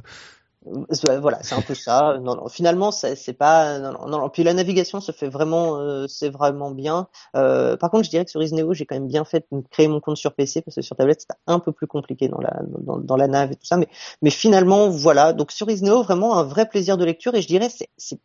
Euh, 0.66 1.20
Voilà, 1.20 1.38
c'est 1.42 1.54
un 1.54 1.62
peu 1.62 1.74
ça. 1.74 2.18
Non, 2.22 2.36
non, 2.36 2.48
finalement, 2.48 2.90
c'est 2.90 3.32
pas. 3.34 3.78
Non, 3.78 4.06
non. 4.08 4.28
Puis 4.28 4.42
la 4.44 4.54
navigation 4.54 5.00
se 5.00 5.12
fait 5.12 5.28
vraiment, 5.28 5.78
euh, 5.80 6.06
c'est 6.08 6.30
vraiment 6.30 6.70
bien. 6.70 7.08
Euh, 7.36 7.76
par 7.76 7.90
contre, 7.90 8.04
je 8.04 8.10
dirais 8.10 8.24
que 8.24 8.30
sur 8.30 8.42
Isneo, 8.42 8.72
j'ai 8.74 8.86
quand 8.86 8.94
même 8.96 9.08
bien 9.08 9.24
fait 9.24 9.46
de 9.52 9.62
créer 9.70 9.88
mon 9.88 10.00
compte 10.00 10.16
sur 10.16 10.34
PC 10.34 10.62
parce 10.62 10.76
que 10.76 10.82
sur 10.82 10.96
tablette, 10.96 11.20
c'était 11.22 11.34
un 11.46 11.58
peu 11.58 11.72
plus 11.72 11.86
compliqué 11.86 12.28
dans 12.28 12.40
la 12.40 12.60
dans, 12.80 12.98
dans 12.98 13.16
la 13.16 13.28
nav 13.28 13.52
et 13.52 13.56
tout 13.56 13.64
ça. 13.66 13.76
Mais 13.76 13.88
mais 14.22 14.30
finalement, 14.30 14.88
voilà. 14.88 15.32
Donc 15.32 15.52
sur 15.52 15.70
Isneo, 15.70 16.02
vraiment 16.02 16.38
un 16.38 16.44
vrai 16.44 16.68
plaisir 16.68 16.96
de 16.96 17.04
lecture 17.04 17.34
et 17.34 17.42
je 17.42 17.48
dirais 17.48 17.68
c'est 17.68 17.88
c'est 17.96 18.18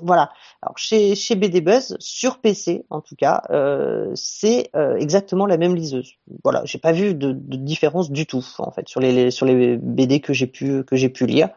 voilà. 0.00 0.30
Alors 0.62 0.76
chez 0.78 1.14
chez 1.14 1.34
BD 1.34 1.60
Buzz 1.60 1.96
sur 2.00 2.38
PC 2.40 2.84
en 2.90 3.00
tout 3.00 3.16
cas, 3.16 3.42
euh, 3.50 4.10
c'est 4.14 4.70
euh, 4.76 4.96
exactement 4.96 5.46
la 5.46 5.56
même 5.56 5.74
liseuse. 5.74 6.12
Voilà, 6.44 6.62
j'ai 6.64 6.78
pas 6.78 6.92
vu 6.92 7.14
de, 7.14 7.32
de 7.32 7.56
différence 7.56 8.10
du 8.10 8.26
tout 8.26 8.44
en 8.58 8.70
fait 8.70 8.88
sur 8.88 9.00
les, 9.00 9.12
les- 9.12 9.30
sur 9.30 9.46
les 9.46 9.76
BD 9.76 10.20
que 10.20 10.32
j'ai 10.32 10.46
pu 10.46 10.84
que 10.84 10.96
j'ai 10.96 11.08
pu 11.08 11.26
lire. 11.26 11.48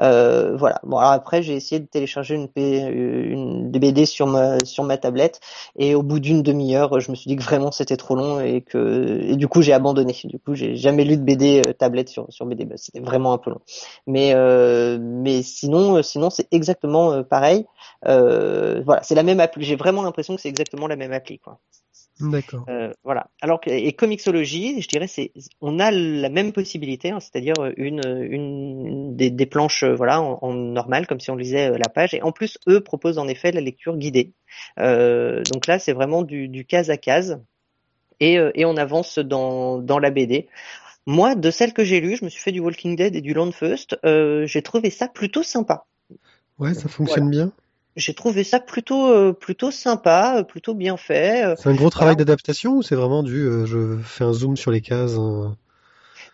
Euh, 0.00 0.56
voilà. 0.56 0.80
Bon, 0.84 0.98
alors 0.98 1.12
après, 1.12 1.42
j'ai 1.42 1.54
essayé 1.54 1.80
de 1.80 1.86
télécharger 1.86 2.34
une, 2.34 2.48
une 2.56 3.70
BD 3.70 4.06
sur 4.06 4.26
ma 4.26 4.58
sur 4.64 4.84
ma 4.84 4.96
tablette 4.98 5.40
et 5.78 5.94
au 5.94 6.02
bout 6.02 6.20
d'une 6.20 6.42
demi-heure, 6.42 7.00
je 7.00 7.10
me 7.10 7.16
suis 7.16 7.28
dit 7.28 7.36
que 7.36 7.42
vraiment 7.42 7.70
c'était 7.70 7.96
trop 7.96 8.14
long 8.16 8.40
et 8.40 8.62
que 8.62 9.34
du 9.34 9.48
coup 9.48 9.62
j'ai 9.62 9.72
abandonné. 9.72 10.14
Du 10.24 10.38
coup, 10.38 10.54
j'ai 10.54 10.76
jamais 10.76 11.04
lu 11.04 11.16
de 11.16 11.22
BD 11.22 11.62
euh, 11.66 11.72
tablette 11.72 12.08
sur 12.08 12.26
sur 12.30 12.46
BD 12.46 12.64
Buzz. 12.64 12.80
C'était 12.80 13.00
vraiment 13.00 13.32
un 13.32 13.38
peu 13.38 13.50
long. 13.50 13.60
Mais 14.06 14.32
euh, 14.34 14.98
mais 15.00 15.42
sinon 15.42 15.96
euh, 15.96 16.02
sinon 16.02 16.30
c'est 16.30 16.48
exactement 16.52 17.12
euh, 17.12 17.22
pareil. 17.22 17.66
Euh, 18.06 18.82
voilà, 18.84 19.02
c'est 19.02 19.14
la 19.14 19.22
même 19.22 19.40
appli. 19.40 19.64
J'ai 19.64 19.76
vraiment 19.76 20.02
l'impression 20.02 20.36
que 20.36 20.40
c'est 20.42 20.48
exactement 20.48 20.86
la 20.86 20.96
même 20.96 21.12
appli 21.12 21.38
quoi. 21.38 21.58
D'accord. 22.20 22.64
Euh, 22.68 22.92
voilà. 23.02 23.26
Alors 23.40 23.60
que 23.60 23.70
et 23.70 23.92
Comixology, 23.92 24.80
je 24.80 24.86
dirais, 24.88 25.08
c'est 25.08 25.32
on 25.60 25.80
a 25.80 25.90
la 25.90 26.28
même 26.28 26.52
possibilité, 26.52 27.10
hein, 27.10 27.18
c'est-à-dire 27.18 27.54
une, 27.76 28.00
une, 28.06 28.86
une 28.86 29.16
des, 29.16 29.30
des 29.30 29.46
planches, 29.46 29.82
euh, 29.82 29.94
voilà, 29.94 30.22
en, 30.22 30.38
en 30.40 30.52
normal, 30.52 31.08
comme 31.08 31.18
si 31.18 31.30
on 31.32 31.36
lisait 31.36 31.72
euh, 31.72 31.78
la 31.78 31.88
page. 31.88 32.14
Et 32.14 32.22
en 32.22 32.30
plus, 32.30 32.58
eux 32.68 32.80
proposent 32.80 33.18
en 33.18 33.26
effet 33.26 33.50
la 33.50 33.60
lecture 33.60 33.96
guidée. 33.96 34.32
Euh, 34.78 35.42
donc 35.52 35.66
là, 35.66 35.80
c'est 35.80 35.92
vraiment 35.92 36.22
du, 36.22 36.46
du 36.46 36.64
case 36.64 36.88
à 36.88 36.96
case, 36.96 37.40
et, 38.20 38.38
euh, 38.38 38.52
et 38.54 38.64
on 38.64 38.76
avance 38.76 39.18
dans 39.18 39.78
dans 39.78 39.98
la 39.98 40.10
BD. 40.10 40.46
Moi, 41.06 41.34
de 41.34 41.50
celles 41.50 41.72
que 41.72 41.84
j'ai 41.84 42.00
lues, 42.00 42.16
je 42.16 42.24
me 42.24 42.30
suis 42.30 42.40
fait 42.40 42.52
du 42.52 42.60
Walking 42.60 42.96
Dead 42.96 43.14
et 43.16 43.20
du 43.20 43.34
Land 43.34 43.52
First. 43.52 43.98
Euh, 44.04 44.46
j'ai 44.46 44.62
trouvé 44.62 44.90
ça 44.90 45.08
plutôt 45.08 45.42
sympa. 45.42 45.84
Ouais, 46.58 46.74
ça 46.74 46.88
fonctionne 46.88 47.28
bien. 47.28 47.52
J'ai 47.96 48.14
trouvé 48.14 48.42
ça 48.42 48.58
plutôt 48.58 49.08
euh, 49.08 49.32
plutôt 49.32 49.70
sympa, 49.70 50.38
euh, 50.38 50.42
plutôt 50.42 50.74
bien 50.74 50.96
fait. 50.96 51.44
Euh, 51.44 51.54
C'est 51.56 51.68
un 51.68 51.74
gros 51.74 51.90
travail 51.90 52.16
d'adaptation 52.16 52.72
ou 52.76 52.82
c'est 52.82 52.96
vraiment 52.96 53.22
du 53.22 53.42
euh, 53.42 53.66
je 53.66 53.98
fais 54.02 54.24
un 54.24 54.32
zoom 54.32 54.56
sur 54.56 54.72
les 54.72 54.80
cases 54.80 55.16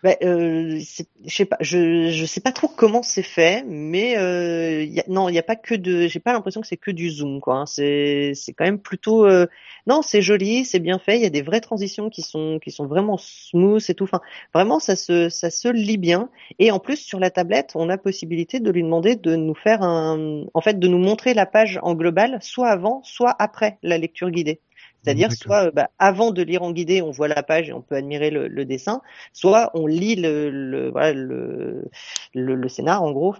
Ben, 0.03 0.15
euh, 0.23 0.79
je 0.79 1.29
sais 1.29 1.45
pas, 1.45 1.57
je 1.59 2.09
je 2.09 2.25
sais 2.25 2.41
pas 2.41 2.51
trop 2.51 2.67
comment 2.67 3.03
c'est 3.03 3.21
fait, 3.21 3.63
mais 3.67 4.17
euh, 4.17 4.83
y 4.83 4.99
a, 4.99 5.03
non, 5.07 5.29
il 5.29 5.35
y 5.35 5.37
a 5.37 5.43
pas 5.43 5.55
que 5.55 5.75
de, 5.75 6.07
j'ai 6.07 6.19
pas 6.19 6.33
l'impression 6.33 6.59
que 6.59 6.65
c'est 6.67 6.75
que 6.77 6.89
du 6.89 7.11
zoom 7.11 7.39
quoi. 7.39 7.57
hein. 7.57 7.65
C'est 7.67 8.31
c'est 8.33 8.51
quand 8.53 8.63
même 8.65 8.79
plutôt, 8.79 9.27
euh, 9.27 9.45
non, 9.85 10.01
c'est 10.01 10.23
joli, 10.23 10.65
c'est 10.65 10.79
bien 10.79 10.97
fait. 10.97 11.17
Il 11.17 11.21
y 11.21 11.25
a 11.27 11.29
des 11.29 11.43
vraies 11.43 11.61
transitions 11.61 12.09
qui 12.09 12.23
sont 12.23 12.57
qui 12.57 12.71
sont 12.71 12.87
vraiment 12.87 13.17
smooth 13.17 13.83
et 13.89 13.93
tout. 13.93 14.05
Enfin, 14.05 14.21
vraiment 14.55 14.79
ça 14.79 14.95
se 14.95 15.29
ça 15.29 15.51
se 15.51 15.67
lit 15.67 15.97
bien. 15.97 16.29
Et 16.57 16.71
en 16.71 16.79
plus 16.79 16.97
sur 16.97 17.19
la 17.19 17.29
tablette, 17.29 17.73
on 17.75 17.87
a 17.89 17.97
possibilité 17.99 18.59
de 18.59 18.71
lui 18.71 18.81
demander 18.81 19.15
de 19.15 19.35
nous 19.35 19.55
faire 19.55 19.83
un, 19.83 20.45
en 20.55 20.61
fait, 20.61 20.79
de 20.79 20.87
nous 20.87 20.97
montrer 20.97 21.35
la 21.35 21.45
page 21.45 21.79
en 21.83 21.93
global, 21.93 22.39
soit 22.41 22.69
avant, 22.69 23.01
soit 23.03 23.35
après 23.37 23.77
la 23.83 23.99
lecture 23.99 24.31
guidée. 24.31 24.61
C'est-à-dire 25.03 25.31
soit 25.31 25.67
euh, 25.67 25.71
bah, 25.71 25.89
avant 25.99 26.31
de 26.31 26.41
lire 26.43 26.63
en 26.63 26.71
guidé, 26.71 27.01
on 27.01 27.11
voit 27.11 27.27
la 27.27 27.43
page 27.43 27.69
et 27.69 27.73
on 27.73 27.81
peut 27.81 27.95
admirer 27.95 28.29
le, 28.29 28.47
le 28.47 28.65
dessin, 28.65 29.01
soit 29.33 29.71
on 29.73 29.87
lit 29.87 30.15
le, 30.15 30.49
le 30.49 30.89
voilà 30.91 31.13
le, 31.13 31.89
le, 32.33 32.55
le 32.55 32.69
scénar 32.69 33.01
en 33.03 33.11
gros, 33.11 33.33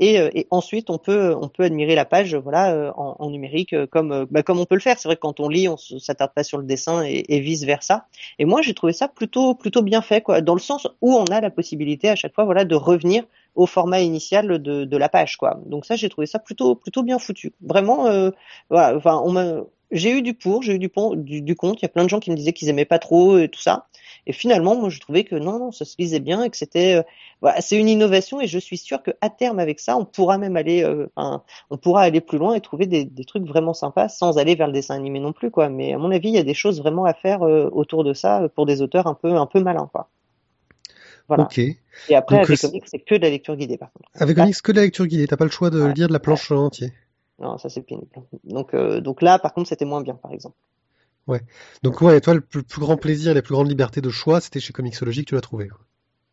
et, 0.00 0.18
euh, 0.18 0.30
et 0.34 0.46
ensuite 0.50 0.88
on 0.90 0.98
peut 0.98 1.34
on 1.38 1.48
peut 1.48 1.64
admirer 1.64 1.94
la 1.94 2.04
page 2.04 2.34
voilà 2.34 2.72
euh, 2.72 2.90
en, 2.96 3.16
en 3.18 3.30
numérique 3.30 3.74
comme 3.86 4.26
bah, 4.30 4.42
comme 4.42 4.58
on 4.58 4.64
peut 4.64 4.74
le 4.74 4.80
faire. 4.80 4.98
C'est 4.98 5.08
vrai 5.08 5.16
que 5.16 5.20
quand 5.20 5.40
on 5.40 5.48
lit, 5.48 5.68
on 5.68 5.76
s'attarde 5.76 6.32
pas 6.34 6.44
sur 6.44 6.58
le 6.58 6.64
dessin 6.64 7.04
et, 7.04 7.24
et 7.28 7.40
vice 7.40 7.64
versa. 7.64 8.06
Et 8.38 8.44
moi 8.44 8.62
j'ai 8.62 8.74
trouvé 8.74 8.92
ça 8.92 9.08
plutôt 9.08 9.54
plutôt 9.54 9.82
bien 9.82 10.02
fait 10.02 10.22
quoi, 10.22 10.40
dans 10.40 10.54
le 10.54 10.60
sens 10.60 10.86
où 11.00 11.14
on 11.14 11.24
a 11.26 11.40
la 11.40 11.50
possibilité 11.50 12.08
à 12.08 12.16
chaque 12.16 12.34
fois 12.34 12.44
voilà 12.44 12.64
de 12.64 12.74
revenir 12.74 13.24
au 13.54 13.66
format 13.66 14.00
initial 14.00 14.58
de, 14.62 14.84
de 14.84 14.96
la 14.96 15.08
page 15.10 15.36
quoi. 15.36 15.60
Donc 15.66 15.84
ça 15.84 15.96
j'ai 15.96 16.08
trouvé 16.08 16.26
ça 16.26 16.38
plutôt 16.38 16.74
plutôt 16.74 17.02
bien 17.02 17.18
foutu. 17.18 17.52
Vraiment 17.60 18.06
euh, 18.06 18.30
voilà, 18.70 18.96
enfin 18.96 19.20
on 19.24 19.66
j'ai 19.92 20.10
eu 20.10 20.22
du 20.22 20.34
pour, 20.34 20.62
j'ai 20.62 20.74
eu 20.74 20.78
du, 20.78 20.88
pon- 20.88 21.14
du, 21.14 21.40
du 21.42 21.54
contre. 21.54 21.78
Il 21.82 21.84
y 21.84 21.86
a 21.86 21.88
plein 21.90 22.04
de 22.04 22.08
gens 22.08 22.18
qui 22.20 22.30
me 22.30 22.36
disaient 22.36 22.52
qu'ils 22.52 22.68
aimaient 22.68 22.84
pas 22.84 22.98
trop 22.98 23.38
et 23.38 23.48
tout 23.48 23.60
ça. 23.60 23.86
Et 24.26 24.32
finalement, 24.32 24.76
moi, 24.76 24.88
je 24.88 25.00
trouvais 25.00 25.24
que 25.24 25.34
non, 25.34 25.58
non, 25.58 25.72
ça 25.72 25.84
se 25.84 25.96
lisait 25.98 26.20
bien 26.20 26.44
et 26.44 26.50
que 26.50 26.56
c'était, 26.56 26.94
euh, 26.94 27.02
voilà, 27.40 27.60
c'est 27.60 27.76
une 27.76 27.88
innovation. 27.88 28.40
Et 28.40 28.46
je 28.46 28.58
suis 28.58 28.76
sûr 28.78 29.02
que 29.02 29.10
à 29.20 29.30
terme, 29.30 29.58
avec 29.58 29.80
ça, 29.80 29.96
on 29.96 30.04
pourra 30.04 30.38
même 30.38 30.56
aller, 30.56 30.84
euh, 30.84 31.06
enfin, 31.16 31.42
on 31.70 31.76
pourra 31.76 32.02
aller 32.02 32.20
plus 32.20 32.38
loin 32.38 32.54
et 32.54 32.60
trouver 32.60 32.86
des, 32.86 33.04
des 33.04 33.24
trucs 33.24 33.44
vraiment 33.44 33.74
sympas 33.74 34.08
sans 34.08 34.38
aller 34.38 34.54
vers 34.54 34.68
le 34.68 34.72
dessin 34.72 34.94
animé 34.94 35.18
non 35.20 35.32
plus, 35.32 35.50
quoi. 35.50 35.68
Mais 35.68 35.92
à 35.92 35.98
mon 35.98 36.10
avis, 36.12 36.28
il 36.28 36.34
y 36.34 36.38
a 36.38 36.44
des 36.44 36.54
choses 36.54 36.80
vraiment 36.80 37.04
à 37.04 37.14
faire 37.14 37.42
euh, 37.42 37.68
autour 37.72 38.04
de 38.04 38.12
ça 38.14 38.42
euh, 38.42 38.48
pour 38.48 38.64
des 38.66 38.80
auteurs 38.80 39.06
un 39.08 39.14
peu, 39.14 39.34
un 39.34 39.46
peu 39.46 39.60
malins, 39.60 39.88
quoi. 39.92 40.08
Voilà. 41.28 41.44
Ok. 41.44 41.58
Et 41.58 41.76
après, 42.14 42.36
Donc, 42.36 42.46
avec 42.46 42.58
c'est- 42.58 42.68
comics, 42.68 42.84
c'est 42.86 42.98
que 42.98 43.14
de 43.14 43.22
la 43.22 43.30
lecture 43.30 43.56
guidée, 43.56 43.76
par 43.78 43.90
contre. 43.92 44.08
Avec 44.14 44.38
Onyx, 44.38 44.60
que 44.62 44.72
de 44.72 44.76
la 44.76 44.82
lecture 44.84 45.06
guidée. 45.06 45.26
T'as 45.26 45.36
pas 45.36 45.44
le 45.44 45.50
choix 45.50 45.70
de 45.70 45.82
Ouais. 45.82 45.94
lire 45.94 46.08
de 46.08 46.12
la 46.12 46.18
planche 46.20 46.50
en 46.50 46.66
entier. 46.66 46.92
Non, 47.38 47.58
ça 47.58 47.68
c'est 47.68 47.82
pénible. 47.82 48.08
Donc, 48.44 48.74
euh, 48.74 49.00
donc 49.00 49.22
là, 49.22 49.38
par 49.38 49.52
contre, 49.54 49.68
c'était 49.68 49.84
moins 49.84 50.02
bien, 50.02 50.14
par 50.14 50.32
exemple. 50.32 50.56
Donc 51.82 52.00
ouais, 52.00 52.20
toi, 52.20 52.34
le 52.34 52.40
plus, 52.40 52.62
plus 52.62 52.80
grand 52.80 52.96
plaisir, 52.96 53.34
la 53.34 53.42
plus 53.42 53.54
grande 53.54 53.68
liberté 53.68 54.00
de 54.00 54.10
choix, 54.10 54.40
c'était 54.40 54.60
chez 54.60 54.72
Comixology 54.72 55.24
que 55.24 55.28
tu 55.30 55.34
l'as 55.34 55.40
trouvé. 55.40 55.68
quoi. 55.68 55.80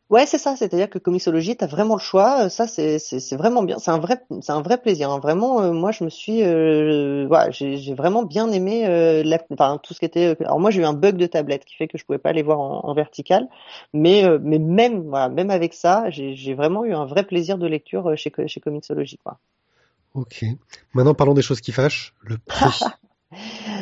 Ouais, 0.10 0.26
c'est 0.26 0.40
ça. 0.40 0.56
C'est-à-dire 0.56 0.90
que 0.90 0.98
Comixology, 0.98 1.56
t'as 1.56 1.68
vraiment 1.68 1.94
le 1.96 2.00
choix. 2.00 2.46
Euh, 2.46 2.50
Ça, 2.50 2.66
c'est 2.68 2.98
vraiment 3.38 3.62
bien. 3.62 3.78
C'est 3.78 3.92
un 3.92 4.00
vrai 4.00 4.20
c'est 4.42 4.52
un 4.52 4.62
vrai 4.64 4.82
plaisir. 4.82 5.12
hein. 5.12 5.20
Vraiment, 5.20 5.62
euh, 5.62 5.72
moi, 5.72 5.92
je 5.92 6.04
me 6.04 6.10
suis, 6.10 6.42
euh, 6.44 7.28
j'ai 7.52 7.94
vraiment 7.94 8.24
bien 8.24 8.52
aimé 8.52 8.88
euh, 8.88 9.22
la, 9.24 9.38
enfin 9.52 9.80
tout 9.84 9.94
ce 9.94 10.00
qui 10.00 10.06
était. 10.06 10.36
Alors 10.44 10.60
moi, 10.60 10.72
j'ai 10.72 10.82
eu 10.82 10.86
un 10.86 10.94
bug 10.94 11.16
de 11.18 11.28
tablette 11.28 11.64
qui 11.66 11.76
fait 11.76 11.88
que 11.88 11.98
je 12.00 12.06
pouvais 12.06 12.18
pas 12.18 12.34
les 12.34 12.42
voir 12.42 12.60
en, 12.60 12.80
en 12.86 12.94
vertical, 12.96 13.48
mais 13.94 14.24
mais 14.42 14.58
même 14.60 15.04
voilà, 15.10 15.30
même 15.30 15.52
avec 15.52 15.76
ça, 15.76 16.10
j'ai 16.10 16.54
vraiment 16.56 16.86
eu 16.86 16.94
un 16.94 17.06
vrai 17.06 17.24
plaisir 17.24 17.58
de 17.60 17.68
lecture 17.68 18.18
chez 18.18 18.32
chez 18.48 18.60
Comixology, 18.60 19.18
quoi. 19.18 19.38
Ok. 20.14 20.46
Maintenant, 20.94 21.14
parlons 21.14 21.34
des 21.34 21.42
choses 21.42 21.62
qui 21.62 21.72
fâchent. 21.72 22.14
Le 22.22 22.38
prix. 22.38 22.80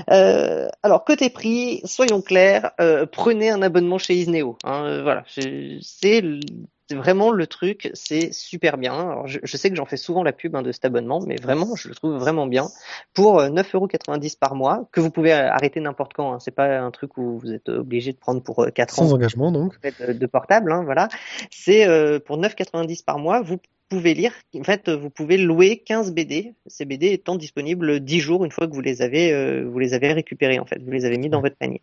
Euh, 0.09 0.67
alors 0.83 1.05
côté 1.05 1.29
prix, 1.29 1.81
soyons 1.85 2.21
clairs, 2.21 2.71
euh, 2.81 3.05
prenez 3.05 3.49
un 3.49 3.61
abonnement 3.61 3.97
chez 3.97 4.13
Isneo. 4.15 4.57
Hein, 4.63 4.83
euh, 4.83 5.03
voilà, 5.03 5.23
c'est 5.27 6.95
vraiment 6.95 7.31
le 7.31 7.47
truc, 7.47 7.89
c'est 7.93 8.33
super 8.33 8.77
bien. 8.77 8.93
Alors 8.93 9.27
je, 9.27 9.39
je 9.43 9.57
sais 9.57 9.69
que 9.69 9.75
j'en 9.75 9.85
fais 9.85 9.97
souvent 9.97 10.23
la 10.23 10.31
pub 10.31 10.55
hein, 10.55 10.61
de 10.61 10.71
cet 10.71 10.85
abonnement, 10.85 11.19
mais 11.21 11.35
vraiment, 11.35 11.75
je 11.75 11.89
le 11.89 11.95
trouve 11.95 12.15
vraiment 12.17 12.47
bien 12.47 12.67
pour 13.13 13.39
euh, 13.39 13.49
9,90€ 13.49 14.37
par 14.39 14.55
mois 14.55 14.87
que 14.91 15.01
vous 15.01 15.11
pouvez 15.11 15.33
arrêter 15.33 15.79
n'importe 15.79 16.13
quand. 16.13 16.33
Hein. 16.33 16.39
C'est 16.39 16.51
pas 16.55 16.79
un 16.79 16.91
truc 16.91 17.17
où 17.17 17.39
vous 17.39 17.51
êtes 17.51 17.69
obligé 17.69 18.13
de 18.13 18.17
prendre 18.17 18.41
pour 18.41 18.63
euh, 18.63 18.69
4 18.69 18.99
ans 18.99 19.07
Sans 19.07 19.13
engagement, 19.13 19.51
donc. 19.51 19.75
euh, 20.01 20.13
de 20.13 20.25
portable, 20.25 20.73
voilà. 20.85 21.07
C'est 21.51 21.85
pour 22.25 22.37
9,90 22.37 23.03
par 23.03 23.19
mois, 23.19 23.41
vous 23.41 23.57
pouvez 23.89 24.13
lire, 24.13 24.33
en 24.55 24.63
fait, 24.63 24.89
vous 24.89 25.09
pouvez 25.09 25.37
louer 25.37 25.77
15 25.77 26.13
BD, 26.13 26.53
ces 26.67 26.85
BD 26.85 27.11
étant 27.13 27.35
disponibles 27.35 27.99
10 27.99 28.19
jours 28.19 28.45
une 28.45 28.51
fois 28.51 28.67
que 28.67 28.73
vous 28.73 28.81
les 28.81 29.01
avez, 29.01 29.33
euh, 29.33 29.67
vous 29.67 29.79
les 29.79 29.93
avez 29.93 30.13
récupérés, 30.13 30.59
en 30.59 30.65
fait, 30.65 30.81
vous 30.81 30.91
les 30.91 31.05
avez 31.05 31.17
mis 31.17 31.29
dans 31.29 31.41
votre 31.41 31.55
panier. 31.55 31.81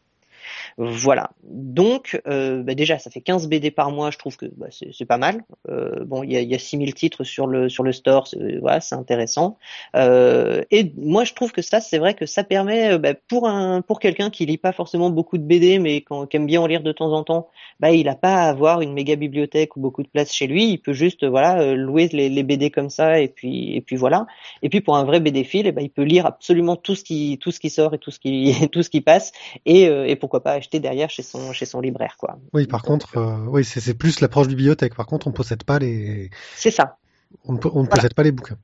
Voilà. 0.79 1.31
Donc, 1.45 2.21
euh, 2.27 2.62
bah 2.62 2.75
déjà, 2.75 2.99
ça 2.99 3.11
fait 3.11 3.21
15 3.21 3.49
BD 3.49 3.71
par 3.71 3.91
mois. 3.91 4.11
Je 4.11 4.19
trouve 4.19 4.37
que 4.37 4.47
bah, 4.57 4.66
c'est 4.71 5.05
pas 5.05 5.19
mal. 5.19 5.45
Euh, 5.69 6.05
bon, 6.05 6.23
il 6.23 6.33
y 6.33 6.37
a, 6.37 6.41
y 6.41 6.55
a 6.55 6.59
6000 6.59 6.95
titres 6.95 7.25
sur 7.25 7.47
le 7.47 7.69
sur 7.69 7.83
le 7.83 7.93
store. 7.93 8.27
C'est 8.27 8.59
voilà, 8.59 8.81
c'est 8.81 8.95
intéressant. 8.95 9.59
Euh, 9.97 10.62
et 10.71 10.93
moi, 10.97 11.25
je 11.25 11.35
trouve 11.35 11.53
que 11.53 11.62
ça, 11.62 11.81
c'est 11.81 11.99
vrai 11.99 12.15
que 12.15 12.27
ça 12.27 12.45
permet 12.45 12.93
euh, 12.93 12.99
bah, 12.99 13.15
pour 13.15 13.49
un 13.49 13.83
pour 13.83 14.01
quelqu'un 14.01 14.31
qui 14.31 14.47
lit 14.47 14.59
pas 14.59 14.73
forcément 14.73 15.11
beaucoup 15.11 15.39
de 15.39 15.45
BD, 15.45 15.79
mais 15.79 16.01
quand, 16.01 16.27
qui 16.27 16.37
aime 16.37 16.47
bien 16.47 16.61
en 16.61 16.66
lire 16.66 16.83
de 16.83 16.93
temps 16.93 17.12
en 17.12 17.25
temps, 17.25 17.49
bah, 17.81 17.91
il 17.93 18.09
a 18.09 18.15
pas 18.15 18.35
à 18.35 18.49
avoir 18.49 18.81
une 18.81 18.93
méga 18.93 19.16
bibliothèque 19.16 19.77
ou 19.77 19.81
beaucoup 19.81 20.03
de 20.03 20.09
place 20.09 20.33
chez 20.33 20.47
lui. 20.47 20.71
Il 20.71 20.79
peut 20.79 20.93
juste 20.93 21.25
voilà 21.25 21.61
euh, 21.61 21.75
louer 21.75 22.09
les, 22.12 22.29
les 22.29 22.43
BD 22.43 22.71
comme 22.71 22.91
ça 22.91 23.21
et 23.21 23.29
puis 23.29 23.75
et 23.77 23.81
puis 23.81 23.97
voilà. 23.97 24.27
Et 24.62 24.69
puis 24.69 24.81
pour 24.81 24.97
un 24.97 25.05
vrai 25.05 25.21
BD 25.21 25.45
fil, 25.45 25.66
eh 25.66 25.73
ben, 25.73 25.83
il 25.83 25.91
peut 25.91 26.03
lire 26.03 26.27
absolument 26.27 26.77
tout 26.77 26.95
ce 26.95 27.05
qui 27.05 27.39
tout 27.41 27.51
ce 27.51 27.61
qui 27.61 27.71
sort 27.71 27.95
et 27.95 27.99
tout 27.99 28.11
ce 28.11 28.19
qui 28.19 28.55
tout 28.73 28.83
ce 28.83 28.91
qui 28.91 29.01
passe 29.01 29.33
et, 29.66 29.89
euh, 29.89 30.07
et 30.07 30.16
pourquoi 30.16 30.34
pas 30.40 30.52
acheter 30.52 30.81
derrière 30.81 31.11
chez 31.11 31.23
son 31.23 31.52
chez 31.52 31.66
son 31.66 31.81
libraire 31.81 32.16
quoi. 32.19 32.39
Oui, 32.52 32.66
par 32.66 32.82
contre, 32.82 33.16
euh, 33.19 33.36
oui, 33.48 33.65
c'est 33.65 33.81
c'est 33.81 33.94
plus 33.94 34.20
l'approche 34.20 34.48
bibliothèque. 34.48 34.94
Par 34.94 35.06
contre, 35.06 35.27
on 35.27 35.32
possède 35.32 35.65
pas 35.65 35.78
les, 35.78 36.31
C'est 36.56 36.70
ça. 36.70 36.98
on 37.44 37.52
ne, 37.55 37.59
po- 37.59 37.70
on 37.74 37.81
ne 37.82 37.86
Voilà. 37.86 37.97
possède 37.97 38.15
pas 38.15 38.23
les 38.23 38.32
bouquins. 38.32 38.59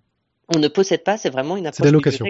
On 0.55 0.59
ne 0.59 0.69
possède 0.69 1.05
pas, 1.05 1.17
c'est 1.17 1.31
vraiment 1.31 1.57
une 1.57 1.67
approche 1.67 1.81
de 1.81 1.85
la 1.87 1.93
location. 1.93 2.27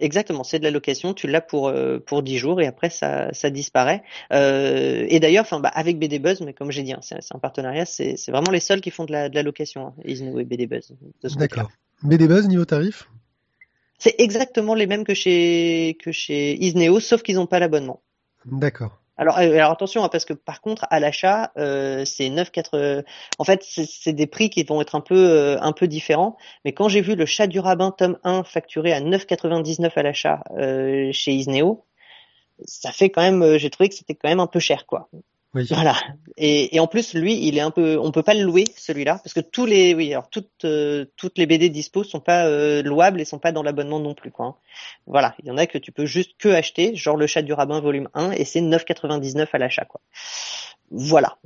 Exactement, 0.00 0.42
c'est 0.42 0.58
de 0.58 0.64
la 0.64 0.72
location. 0.72 1.14
Tu 1.14 1.28
l'as 1.28 1.40
pour 1.40 1.68
euh, 1.68 2.00
pour 2.00 2.24
10 2.24 2.38
jours 2.38 2.60
et 2.60 2.66
après 2.66 2.90
ça 2.90 3.32
ça 3.32 3.48
disparaît. 3.50 4.02
Euh, 4.32 5.06
et 5.08 5.20
d'ailleurs, 5.20 5.42
enfin 5.42 5.60
bah, 5.60 5.70
avec 5.72 6.00
BD 6.00 6.18
Buzz, 6.18 6.40
mais 6.40 6.52
comme 6.52 6.72
j'ai 6.72 6.82
dit, 6.82 6.92
hein, 6.92 6.98
c'est 7.00 7.20
c'est 7.20 7.34
un 7.34 7.38
partenariat. 7.38 7.84
C'est 7.86 8.16
c'est 8.16 8.32
vraiment 8.32 8.50
les 8.50 8.58
seuls 8.58 8.80
qui 8.80 8.90
font 8.90 9.04
de 9.04 9.12
la 9.12 9.28
de 9.28 9.36
la 9.36 9.44
location. 9.44 9.86
Hein, 9.88 9.94
Isneo 10.04 10.40
et 10.40 10.44
BD 10.44 10.66
Buzz. 10.66 10.92
D'accord. 11.36 11.70
BD 12.02 12.26
Buzz 12.26 12.48
niveau 12.48 12.64
tarif? 12.64 13.08
C'est 13.98 14.16
exactement 14.18 14.74
les 14.74 14.88
mêmes 14.88 15.04
que 15.04 15.14
chez 15.14 15.96
que 16.02 16.10
chez 16.10 16.60
Isneo, 16.62 16.98
sauf 16.98 17.22
qu'ils 17.22 17.36
n'ont 17.36 17.46
pas 17.46 17.60
l'abonnement. 17.60 18.02
D'accord. 18.46 18.98
Alors, 19.16 19.38
euh, 19.38 19.58
attention, 19.60 20.02
hein, 20.02 20.08
parce 20.08 20.24
que 20.24 20.32
par 20.32 20.60
contre, 20.60 20.86
à 20.90 20.98
l'achat, 20.98 21.52
euh, 21.56 22.04
c'est 22.04 22.28
9,4. 22.30 23.04
En 23.38 23.44
fait, 23.44 23.62
c'est 23.62 24.12
des 24.12 24.26
prix 24.26 24.50
qui 24.50 24.64
vont 24.64 24.80
être 24.80 24.96
un 24.96 25.00
peu 25.00 25.14
euh, 25.16 25.56
un 25.60 25.72
peu 25.72 25.86
différents. 25.86 26.36
Mais 26.64 26.72
quand 26.72 26.88
j'ai 26.88 27.00
vu 27.00 27.14
le 27.14 27.26
Chat 27.26 27.46
du 27.46 27.60
rabbin 27.60 27.92
tome 27.92 28.18
1 28.24 28.42
facturé 28.44 28.92
à 28.92 29.00
9,99 29.00 29.92
à 29.94 30.02
l'achat 30.02 30.42
euh, 30.58 31.10
chez 31.12 31.32
Isneo, 31.32 31.86
ça 32.64 32.92
fait 32.92 33.10
quand 33.10 33.22
même. 33.22 33.42
euh, 33.42 33.58
j'ai 33.58 33.70
trouvé 33.70 33.88
que 33.88 33.94
c'était 33.94 34.14
quand 34.14 34.28
même 34.28 34.40
un 34.40 34.48
peu 34.48 34.60
cher, 34.60 34.86
quoi. 34.86 35.08
Voilà. 35.70 35.94
Et, 36.36 36.74
et 36.74 36.80
en 36.80 36.88
plus, 36.88 37.14
lui, 37.14 37.46
il 37.46 37.56
est 37.56 37.60
un 37.60 37.70
peu. 37.70 37.96
On 37.98 38.10
peut 38.10 38.24
pas 38.24 38.34
le 38.34 38.42
louer 38.42 38.64
celui-là 38.76 39.20
parce 39.22 39.32
que 39.34 39.40
tous 39.40 39.66
les. 39.66 39.94
Oui, 39.94 40.12
alors 40.12 40.28
toutes 40.28 40.64
euh, 40.64 41.04
toutes 41.16 41.38
les 41.38 41.46
BD 41.46 41.68
dispo 41.70 42.02
sont 42.02 42.20
pas 42.20 42.46
euh, 42.46 42.82
louables 42.82 43.20
et 43.20 43.24
sont 43.24 43.38
pas 43.38 43.52
dans 43.52 43.62
l'abonnement 43.62 44.00
non 44.00 44.14
plus, 44.14 44.32
quoi. 44.32 44.46
hein. 44.46 44.56
Voilà, 45.06 45.36
il 45.40 45.46
y 45.46 45.50
en 45.52 45.56
a 45.56 45.66
que 45.66 45.78
tu 45.78 45.92
peux 45.92 46.06
juste 46.06 46.32
que 46.38 46.48
acheter, 46.48 46.96
genre 46.96 47.16
le 47.16 47.28
chat 47.28 47.42
du 47.42 47.52
rabbin 47.52 47.80
volume 47.80 48.08
1 48.14 48.32
et 48.32 48.44
c'est 48.44 48.60
9,99 48.60 49.46
à 49.52 49.58
l'achat 49.58 49.84
quoi. 49.84 50.00
Voilà. 50.90 51.38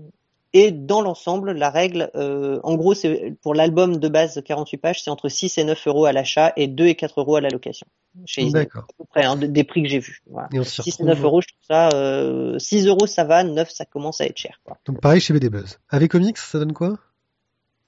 Et 0.54 0.70
dans 0.72 1.02
l'ensemble, 1.02 1.52
la 1.52 1.68
règle, 1.70 2.10
euh, 2.14 2.58
en 2.62 2.74
gros, 2.74 2.94
c'est 2.94 3.36
pour 3.42 3.54
l'album 3.54 3.98
de 3.98 4.08
base 4.08 4.34
de 4.34 4.40
48 4.40 4.78
pages, 4.78 5.02
c'est 5.02 5.10
entre 5.10 5.28
6 5.28 5.58
et 5.58 5.64
9 5.64 5.86
euros 5.86 6.06
à 6.06 6.12
l'achat 6.12 6.52
et 6.56 6.68
2 6.68 6.86
et 6.86 6.94
4 6.94 7.20
euros 7.20 7.36
à 7.36 7.40
la 7.40 7.50
location. 7.50 7.86
Chez. 8.24 8.50
D'accord. 8.50 8.84
À 8.88 8.92
peu 8.96 9.04
près, 9.04 9.24
hein, 9.24 9.36
de- 9.36 9.46
des 9.46 9.64
prix 9.64 9.82
que 9.82 9.88
j'ai 9.88 9.98
vus. 9.98 10.22
Voilà. 10.26 10.48
Et 10.52 10.58
on 10.58 10.64
s'y 10.64 10.82
6 10.82 10.88
et 10.88 10.92
retrouve. 11.02 11.06
9 11.08 11.24
euros, 11.24 11.40
je 11.42 11.48
trouve 11.48 11.64
ça, 11.68 11.88
euh, 11.94 12.58
6 12.58 12.86
euros 12.86 13.06
ça 13.06 13.24
va, 13.24 13.44
9 13.44 13.70
ça 13.70 13.84
commence 13.84 14.20
à 14.20 14.24
être 14.26 14.38
cher. 14.38 14.60
Quoi. 14.64 14.78
Donc 14.86 15.00
pareil 15.00 15.20
chez 15.20 15.34
BD 15.34 15.50
Buzz. 15.50 15.78
Avec 15.90 16.10
Comics, 16.12 16.38
ça 16.38 16.58
donne 16.58 16.72
quoi? 16.72 16.98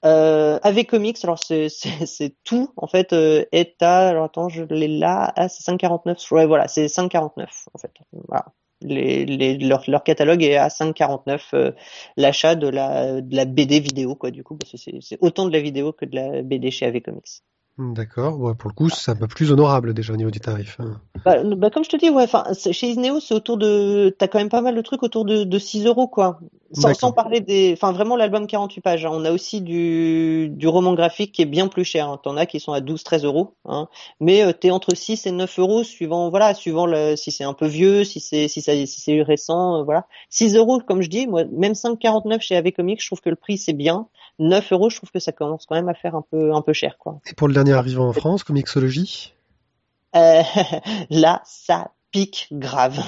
Euh, 0.03 0.57
avec 0.63 0.89
comics, 0.89 1.17
alors 1.23 1.37
c'est 1.43 1.69
c'est 1.69 2.07
c'est 2.07 2.35
tout 2.43 2.71
en 2.75 2.87
fait 2.87 3.13
euh, 3.13 3.45
est 3.51 3.79
à 3.83 4.07
alors 4.09 4.23
attends 4.25 4.49
je 4.49 4.63
l'ai 4.63 4.87
là 4.87 5.31
ah 5.35 5.47
c'est 5.47 5.63
5,49 5.63 6.31
ouais 6.33 6.47
voilà 6.47 6.67
c'est 6.67 6.87
5,49 6.87 7.67
en 7.71 7.77
fait 7.77 7.91
voilà 8.27 8.45
les, 8.81 9.25
les 9.25 9.57
leur, 9.57 9.83
leur 9.87 10.03
catalogue 10.03 10.43
est 10.43 10.57
à 10.57 10.67
5,49 10.67 11.39
euh, 11.53 11.71
l'achat 12.17 12.55
de 12.55 12.67
la 12.67 13.21
de 13.21 13.35
la 13.35 13.45
BD 13.45 13.79
vidéo 13.79 14.15
quoi 14.15 14.31
du 14.31 14.43
coup 14.43 14.55
parce 14.55 14.71
que 14.71 14.77
c'est 14.77 15.17
autant 15.21 15.45
de 15.45 15.51
la 15.53 15.61
vidéo 15.61 15.93
que 15.93 16.05
de 16.05 16.15
la 16.15 16.41
BD 16.41 16.71
chez 16.71 16.85
AV 16.85 17.01
Comics. 17.01 17.41
D'accord. 17.77 18.39
Ouais, 18.39 18.53
pour 18.53 18.69
le 18.69 18.75
coup, 18.75 18.89
c'est 18.89 19.11
un 19.11 19.15
peu 19.15 19.27
plus 19.27 19.51
honorable 19.51 19.93
déjà 19.93 20.13
au 20.13 20.17
niveau 20.17 20.29
du 20.29 20.39
tarif. 20.39 20.77
hein. 20.79 20.99
Bah, 21.25 21.43
bah, 21.43 21.69
comme 21.69 21.83
je 21.83 21.89
te 21.89 21.97
dis 21.97 22.09
ouais 22.09 22.25
chez 22.71 22.87
Isneo 22.87 23.19
c'est 23.19 23.33
autour 23.33 23.57
de 23.57 24.15
t'as 24.17 24.27
quand 24.27 24.39
même 24.39 24.49
pas 24.49 24.61
mal 24.61 24.75
de 24.75 24.81
trucs 24.81 25.03
autour 25.03 25.25
de, 25.25 25.43
de 25.43 25.59
6 25.59 25.85
euros 25.85 26.07
quoi 26.07 26.39
sans, 26.73 26.93
sans 26.93 27.11
parler 27.11 27.41
des 27.41 27.73
enfin 27.73 27.91
vraiment 27.91 28.15
l'album 28.15 28.47
48 28.47 28.81
pages 28.81 29.05
hein. 29.05 29.11
on 29.11 29.25
a 29.25 29.31
aussi 29.31 29.61
du 29.61 30.49
du 30.49 30.67
roman 30.67 30.93
graphique 30.93 31.31
qui 31.31 31.41
est 31.41 31.45
bien 31.45 31.67
plus 31.67 31.83
cher 31.83 32.07
hein. 32.09 32.19
t'en 32.21 32.37
as 32.37 32.45
qui 32.45 32.59
sont 32.59 32.73
à 32.73 32.81
12 32.81 33.03
13 33.03 33.25
euros 33.25 33.53
hein. 33.65 33.87
mais 34.19 34.43
euh, 34.43 34.53
t'es 34.53 34.71
entre 34.71 34.95
6 34.95 35.25
et 35.27 35.31
9 35.31 35.59
euros 35.59 35.83
suivant 35.83 36.29
voilà 36.29 36.53
suivant 36.53 36.85
le 36.85 37.15
si 37.15 37.31
c'est 37.31 37.43
un 37.43 37.53
peu 37.53 37.67
vieux 37.67 38.03
si 38.03 38.19
c'est 38.19 38.47
si 38.47 38.61
ça 38.61 38.73
si 38.73 39.01
c'est 39.01 39.21
récent 39.21 39.79
euh, 39.79 39.83
voilà 39.83 40.05
6 40.29 40.55
euros 40.55 40.79
comme 40.79 41.01
je 41.01 41.09
dis 41.09 41.27
moi 41.27 41.43
même 41.51 41.73
5,49 41.73 42.41
chez 42.41 42.55
AV 42.55 42.71
Comics 42.71 43.01
je 43.01 43.07
trouve 43.07 43.21
que 43.21 43.29
le 43.29 43.35
prix 43.35 43.57
c'est 43.57 43.73
bien 43.73 44.07
9 44.39 44.71
euros 44.71 44.89
je 44.89 44.97
trouve 44.97 45.11
que 45.11 45.19
ça 45.19 45.31
commence 45.31 45.65
quand 45.65 45.75
même 45.75 45.89
à 45.89 45.93
faire 45.93 46.15
un 46.15 46.23
peu 46.29 46.53
un 46.53 46.61
peu 46.61 46.73
cher 46.73 46.97
quoi 46.97 47.19
Et 47.29 47.33
pour 47.33 47.47
le 47.47 47.53
dernier 47.53 47.73
arrivant 47.73 48.07
en 48.07 48.13
France, 48.13 48.43
Comixology 48.43 49.33
euh, 50.15 50.41
là, 51.09 51.41
ça 51.45 51.91
pique 52.11 52.47
grave. 52.51 52.99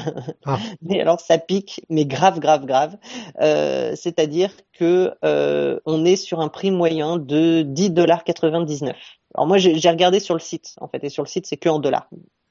Ah. 0.46 0.58
Mais 0.82 1.02
alors 1.02 1.20
ça 1.20 1.38
pique, 1.38 1.82
mais 1.90 2.06
grave, 2.06 2.40
grave, 2.40 2.66
grave. 2.66 2.98
Euh, 3.42 3.96
C'est-à-dire 3.96 4.52
que 4.74 5.12
euh, 5.24 5.80
on 5.86 6.06
est 6.06 6.16
sur 6.16 6.40
un 6.40 6.50
prix 6.50 6.72
moyen 6.72 7.18
de 7.18 7.62
10 7.62 7.92
dollars 7.92 8.24
99. 8.24 8.96
Alors 9.36 9.48
moi 9.48 9.58
j'ai 9.58 9.90
regardé 9.90 10.20
sur 10.20 10.36
le 10.36 10.40
site 10.40 10.76
en 10.80 10.88
fait, 10.88 11.04
et 11.04 11.10
sur 11.10 11.24
le 11.24 11.28
site 11.28 11.46
c'est 11.46 11.58
que 11.58 11.70
en 11.70 11.80
dollars. 11.80 12.10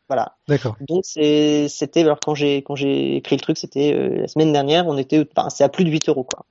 Voilà. 0.08 0.36
D'accord. 0.48 0.76
Donc 0.80 1.04
c'était 1.04 2.00
alors 2.00 2.18
quand 2.20 2.34
j'ai 2.34 2.58
quand 2.58 2.74
j'ai 2.74 3.16
écrit 3.16 3.36
le 3.36 3.40
truc 3.40 3.56
c'était 3.56 3.94
euh, 3.94 4.20
la 4.20 4.28
semaine 4.28 4.52
dernière, 4.52 4.86
on 4.86 4.98
était 4.98 5.24
enfin 5.34 5.48
c'est 5.48 5.64
à 5.64 5.68
plus 5.68 5.84
de 5.84 5.90
8 5.90 6.08
euros 6.08 6.24
quoi. 6.24 6.44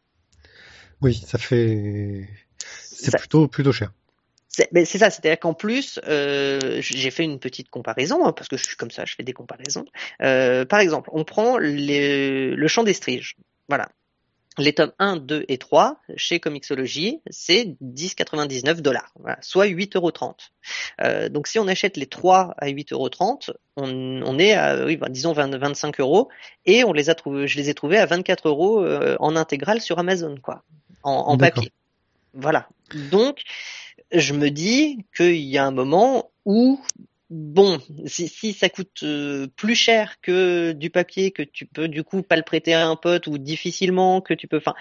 Oui, 1.01 1.15
ça 1.15 1.37
fait. 1.37 2.27
C'est 2.57 3.17
plutôt 3.17 3.47
plutôt 3.47 3.71
cher. 3.71 3.91
C'est 4.51 4.97
ça, 4.97 5.09
c'est-à-dire 5.09 5.39
qu'en 5.39 5.53
plus, 5.53 5.99
euh, 6.07 6.59
j'ai 6.81 7.09
fait 7.09 7.23
une 7.23 7.39
petite 7.39 7.69
comparaison, 7.69 8.25
hein, 8.25 8.33
parce 8.33 8.49
que 8.49 8.57
je 8.57 8.63
suis 8.65 8.75
comme 8.75 8.91
ça, 8.91 9.05
je 9.05 9.15
fais 9.15 9.23
des 9.23 9.31
comparaisons. 9.33 9.85
Euh, 10.21 10.65
par 10.65 10.81
exemple, 10.81 11.09
on 11.13 11.23
prend 11.23 11.57
les- 11.57 12.51
le 12.51 12.67
champ 12.67 12.83
d'Estrige. 12.83 13.37
Voilà. 13.69 13.87
Les 14.57 14.73
tomes 14.73 14.91
1, 14.99 15.15
2 15.15 15.45
et 15.47 15.57
3 15.57 16.01
chez 16.17 16.41
Comixology, 16.41 17.21
c'est 17.29 17.77
10,99 17.79 18.81
dollars, 18.81 19.13
voilà, 19.17 19.37
soit 19.41 19.65
8,30 19.67 19.95
euros. 19.95 20.35
Euh, 20.99 21.29
donc 21.29 21.47
si 21.47 21.57
on 21.57 21.67
achète 21.69 21.95
les 21.95 22.05
3 22.05 22.53
à 22.57 22.67
8,30 22.67 22.91
euros, 22.91 23.09
on, 23.77 24.21
on 24.21 24.37
est 24.37 24.51
à, 24.53 24.83
oui, 24.85 24.97
ben, 24.97 25.07
disons 25.07 25.31
20 25.31 25.55
25 25.57 26.01
euros, 26.01 26.27
et 26.65 26.83
on 26.83 26.91
les 26.91 27.09
a 27.09 27.15
trouvés, 27.15 27.47
je 27.47 27.55
les 27.55 27.69
ai 27.69 27.73
trouvés 27.73 27.97
à 27.97 28.05
24 28.05 28.49
euros 28.49 28.83
euh, 28.83 29.15
en 29.21 29.37
intégrale 29.37 29.79
sur 29.79 29.99
Amazon, 29.99 30.35
quoi, 30.43 30.63
en, 31.03 31.11
en 31.13 31.37
papier. 31.37 31.71
Voilà. 32.33 32.67
Donc, 33.09 33.43
je 34.11 34.33
me 34.33 34.49
dis 34.49 35.05
qu'il 35.15 35.35
y 35.35 35.57
a 35.57 35.65
un 35.65 35.71
moment 35.71 36.31
où, 36.45 36.79
bon, 37.31 37.79
si, 38.05 38.27
si 38.27 38.51
ça 38.51 38.67
coûte 38.67 39.03
euh, 39.03 39.47
plus 39.55 39.73
cher 39.73 40.19
que 40.21 40.73
du 40.73 40.89
papier, 40.89 41.31
que 41.31 41.41
tu 41.41 41.65
peux 41.65 41.87
du 41.87 42.03
coup 42.03 42.21
pas 42.23 42.35
le 42.35 42.43
prêter 42.43 42.73
à 42.73 42.85
un 42.85 42.97
pote 42.97 43.27
ou 43.27 43.37
difficilement, 43.37 44.19
que 44.19 44.33
tu 44.33 44.47
peux, 44.47 44.57
enfin, 44.57 44.75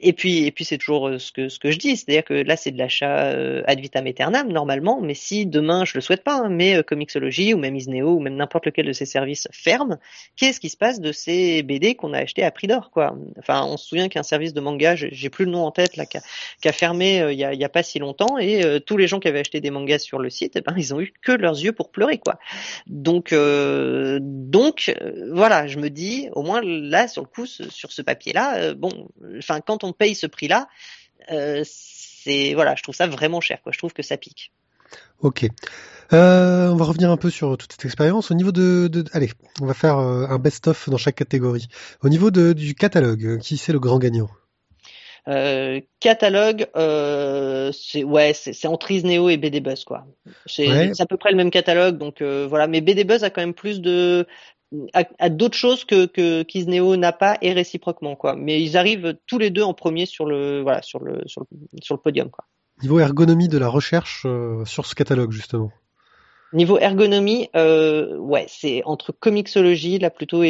et 0.00 0.12
puis 0.12 0.44
et 0.44 0.50
puis 0.50 0.64
c'est 0.64 0.78
toujours 0.78 1.08
euh, 1.08 1.18
ce 1.20 1.30
que 1.30 1.48
ce 1.48 1.60
que 1.60 1.70
je 1.70 1.78
dis, 1.78 1.96
c'est-à-dire 1.96 2.24
que 2.24 2.34
là 2.34 2.56
c'est 2.56 2.72
de 2.72 2.78
l'achat 2.78 3.26
euh, 3.26 3.62
ad 3.66 3.78
vitam 3.78 4.04
aeternam 4.06 4.50
normalement, 4.52 5.00
mais 5.00 5.14
si 5.14 5.46
demain 5.46 5.84
je 5.84 5.94
le 5.94 6.00
souhaite 6.00 6.24
pas, 6.24 6.34
hein, 6.34 6.48
mais 6.50 6.76
euh, 6.76 6.82
Comixology 6.82 7.54
ou 7.54 7.58
même 7.58 7.76
Isneo 7.76 8.16
ou 8.16 8.20
même 8.20 8.34
n'importe 8.34 8.66
lequel 8.66 8.86
de 8.86 8.92
ces 8.92 9.06
services 9.06 9.46
ferme, 9.52 9.98
qu'est-ce 10.34 10.58
qui 10.58 10.70
se 10.70 10.76
passe 10.76 11.00
de 11.00 11.12
ces 11.12 11.62
BD 11.62 11.94
qu'on 11.94 12.14
a 12.14 12.18
achetés 12.18 12.42
à 12.42 12.50
prix 12.50 12.66
d'or 12.66 12.90
quoi? 12.90 13.14
Enfin, 13.38 13.64
on 13.64 13.76
se 13.76 13.86
souvient 13.86 14.08
qu'un 14.08 14.24
service 14.24 14.54
de 14.54 14.60
manga, 14.60 14.96
j'ai 14.96 15.30
plus 15.30 15.44
le 15.44 15.52
nom 15.52 15.64
en 15.64 15.70
tête 15.70 15.96
là, 15.96 16.04
qui 16.06 16.18
a, 16.18 16.22
a 16.64 16.72
fermé 16.72 17.20
euh, 17.20 17.32
il 17.32 17.38
y, 17.38 17.44
a, 17.44 17.54
y 17.54 17.64
a 17.64 17.68
pas 17.68 17.84
si 17.84 18.00
longtemps 18.00 18.38
et 18.38 18.62
tous 18.86 18.96
les 18.96 19.06
gens 19.06 19.20
qui 19.20 19.28
avaient 19.28 19.40
acheté 19.40 19.60
des 19.60 19.70
mangas 19.70 20.00
sur 20.00 20.18
le 20.18 20.30
site, 20.30 20.56
eh 20.56 20.60
ben 20.62 20.74
ils 20.76 20.92
ont 20.94 21.00
eu 21.00 21.12
que 21.22 21.30
leurs 21.30 21.62
yeux 21.62 21.72
pour 21.72 21.91
pleurer 21.92 22.18
quoi. 22.18 22.38
Donc 22.86 23.32
euh, 23.32 24.18
donc 24.20 24.92
euh, 25.00 25.30
voilà, 25.32 25.66
je 25.66 25.78
me 25.78 25.90
dis 25.90 26.28
au 26.32 26.42
moins 26.42 26.60
là 26.64 27.06
sur 27.06 27.22
le 27.22 27.28
coup 27.28 27.46
sur 27.46 27.92
ce 27.92 28.02
papier 28.02 28.32
là, 28.32 28.74
bon, 28.74 29.08
enfin 29.38 29.60
quand 29.60 29.84
on 29.84 29.92
paye 29.92 30.14
ce 30.14 30.26
prix 30.26 30.48
là, 30.48 30.68
c'est 31.28 32.54
voilà, 32.54 32.74
je 32.74 32.82
trouve 32.82 32.94
ça 32.94 33.06
vraiment 33.06 33.40
cher 33.40 33.62
quoi. 33.62 33.72
Je 33.72 33.78
trouve 33.78 33.92
que 33.92 34.02
ça 34.02 34.16
pique. 34.16 34.52
Ok. 35.20 35.46
Euh, 36.12 36.68
on 36.68 36.76
va 36.76 36.84
revenir 36.84 37.10
un 37.10 37.16
peu 37.16 37.30
sur 37.30 37.56
toute 37.56 37.72
cette 37.72 37.84
expérience. 37.84 38.30
Au 38.30 38.34
niveau 38.34 38.52
de, 38.52 38.88
de- 38.88 39.04
allez, 39.12 39.30
on 39.60 39.66
va 39.66 39.72
faire 39.72 39.98
euh, 39.98 40.26
un 40.28 40.38
best-of 40.38 40.90
dans 40.90 40.98
chaque 40.98 41.14
catégorie. 41.14 41.68
Au 42.02 42.08
niveau 42.10 42.30
de, 42.30 42.52
du 42.52 42.74
catalogue, 42.74 43.24
euh, 43.24 43.38
qui 43.38 43.56
c'est 43.56 43.72
le 43.72 43.80
grand 43.80 43.98
gagnant? 43.98 44.28
Euh, 45.28 45.80
catalogue, 46.00 46.66
euh, 46.76 47.70
c'est 47.72 48.02
ouais, 48.02 48.32
c'est 48.34 48.66
entre 48.66 48.90
Isneo 48.90 49.28
et 49.28 49.36
BD 49.36 49.60
Buzz 49.60 49.84
quoi. 49.84 50.04
C'est 50.46 50.68
Ouais. 50.68 50.90
à 51.00 51.06
peu 51.06 51.16
près 51.16 51.30
le 51.30 51.36
même 51.36 51.50
catalogue, 51.50 51.96
donc 51.96 52.20
euh, 52.20 52.46
voilà. 52.48 52.66
Mais 52.66 52.80
BD 52.80 53.04
Buzz 53.04 53.22
a 53.22 53.30
quand 53.30 53.40
même 53.40 53.54
plus 53.54 53.80
de 53.80 54.26
a, 54.94 55.04
a 55.20 55.28
d'autres 55.28 55.56
choses 55.56 55.84
que 55.84 56.06
que 56.06 56.42
qu'Isneo 56.42 56.96
n'a 56.96 57.12
pas 57.12 57.36
et 57.40 57.52
réciproquement 57.52 58.16
quoi. 58.16 58.34
Mais 58.34 58.60
ils 58.62 58.76
arrivent 58.76 59.16
tous 59.26 59.38
les 59.38 59.50
deux 59.50 59.62
en 59.62 59.74
premier 59.74 60.06
sur 60.06 60.26
le 60.26 60.60
voilà 60.62 60.82
sur 60.82 60.98
le 61.00 61.22
sur 61.26 61.42
le, 61.42 61.46
sur 61.80 61.94
le 61.94 62.00
podium 62.00 62.28
quoi. 62.30 62.44
Niveau 62.82 62.98
ergonomie 62.98 63.48
de 63.48 63.58
la 63.58 63.68
recherche 63.68 64.22
euh, 64.26 64.64
sur 64.64 64.86
ce 64.86 64.94
catalogue 64.96 65.30
justement. 65.30 65.70
Niveau 66.52 66.78
ergonomie, 66.78 67.48
euh, 67.56 68.16
ouais, 68.18 68.44
c'est 68.48 68.82
entre 68.84 69.12
Comixology 69.12 69.98
là 69.98 70.10
plutôt 70.10 70.42
et, 70.42 70.48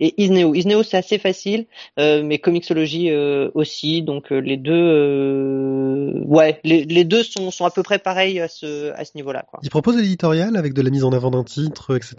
et 0.00 0.22
Isneo. 0.22 0.54
Isneo 0.54 0.82
c'est 0.82 0.96
assez 0.96 1.18
facile, 1.18 1.66
euh, 1.98 2.22
mais 2.24 2.38
Comixology 2.38 3.10
euh, 3.10 3.50
aussi. 3.54 4.02
Donc 4.02 4.32
euh, 4.32 4.38
les 4.38 4.56
deux, 4.56 4.72
euh, 4.72 6.22
ouais, 6.24 6.60
les, 6.64 6.84
les 6.84 7.04
deux 7.04 7.22
sont, 7.22 7.50
sont 7.50 7.66
à 7.66 7.70
peu 7.70 7.82
près 7.82 7.98
pareils 7.98 8.40
à 8.40 8.48
ce 8.48 8.92
à 8.92 9.04
ce 9.04 9.12
niveau-là. 9.16 9.44
Quoi. 9.50 9.60
Il 9.62 9.70
propose 9.70 9.96
l'éditorial 9.96 10.56
avec 10.56 10.72
de 10.72 10.80
la 10.80 10.90
mise 10.90 11.04
en 11.04 11.12
avant 11.12 11.30
d'un 11.30 11.44
titre, 11.44 11.94
etc. 11.94 12.16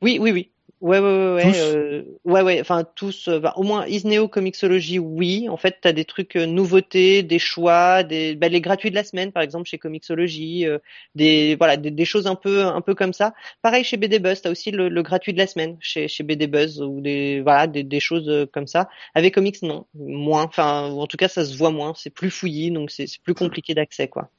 Oui, 0.00 0.18
oui, 0.20 0.30
oui. 0.30 0.50
Ouais, 0.80 1.00
ouais, 1.00 1.04
ouais, 1.04 1.34
ouais, 1.34 1.52
euh, 1.56 2.02
ouais, 2.24 2.42
ouais, 2.42 2.60
enfin 2.60 2.84
tous, 2.94 3.28
bah, 3.28 3.52
au 3.56 3.64
moins 3.64 3.84
Isneo 3.86 4.28
Comixology, 4.28 5.00
oui. 5.00 5.48
En 5.48 5.56
fait, 5.56 5.78
t'as 5.80 5.92
des 5.92 6.04
trucs 6.04 6.36
euh, 6.36 6.46
nouveautés, 6.46 7.24
des 7.24 7.40
choix, 7.40 8.04
des, 8.04 8.36
bah, 8.36 8.48
les 8.48 8.60
gratuits 8.60 8.90
de 8.90 8.94
la 8.94 9.02
semaine, 9.02 9.32
par 9.32 9.42
exemple 9.42 9.68
chez 9.68 9.78
Comixology, 9.78 10.66
euh, 10.66 10.78
des, 11.16 11.56
voilà, 11.56 11.76
des, 11.76 11.90
des 11.90 12.04
choses 12.04 12.28
un 12.28 12.36
peu, 12.36 12.62
un 12.64 12.80
peu 12.80 12.94
comme 12.94 13.12
ça. 13.12 13.34
Pareil 13.60 13.82
chez 13.82 13.96
BD 13.96 14.20
Buzz, 14.20 14.40
t'as 14.40 14.50
aussi 14.52 14.70
le, 14.70 14.88
le 14.88 15.02
gratuit 15.02 15.32
de 15.32 15.38
la 15.38 15.48
semaine 15.48 15.76
chez, 15.80 16.06
chez 16.06 16.22
BD 16.22 16.46
Buzz 16.46 16.80
ou 16.80 17.00
des, 17.00 17.40
voilà, 17.40 17.66
des, 17.66 17.82
des 17.82 18.00
choses 18.00 18.28
euh, 18.28 18.46
comme 18.46 18.68
ça. 18.68 18.88
Avec 19.14 19.34
Comics, 19.34 19.60
non, 19.62 19.86
moins. 19.94 20.44
Enfin, 20.44 20.82
en 20.84 21.06
tout 21.08 21.16
cas, 21.16 21.28
ça 21.28 21.44
se 21.44 21.56
voit 21.56 21.72
moins. 21.72 21.92
C'est 21.96 22.10
plus 22.10 22.30
fouillis, 22.30 22.70
donc 22.70 22.92
c'est 22.92 23.08
c'est 23.08 23.20
plus 23.20 23.34
compliqué 23.34 23.74
d'accès, 23.74 24.06
quoi. 24.06 24.30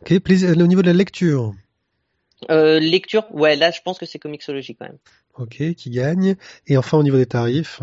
Ok, 0.00 0.18
plaisir. 0.20 0.50
Au 0.50 0.66
niveau 0.66 0.82
de 0.82 0.88
la 0.88 0.92
lecture, 0.92 1.54
Euh, 2.50 2.78
lecture, 2.78 3.24
ouais, 3.32 3.56
là, 3.56 3.70
je 3.70 3.80
pense 3.82 3.98
que 3.98 4.06
c'est 4.06 4.18
Comixology 4.18 4.74
quand 4.74 4.86
même. 4.86 4.98
ok, 5.36 5.74
qui 5.74 5.90
gagne. 5.90 6.36
Et 6.66 6.76
enfin, 6.76 6.98
au 6.98 7.02
niveau 7.02 7.16
des 7.16 7.26
tarifs, 7.26 7.82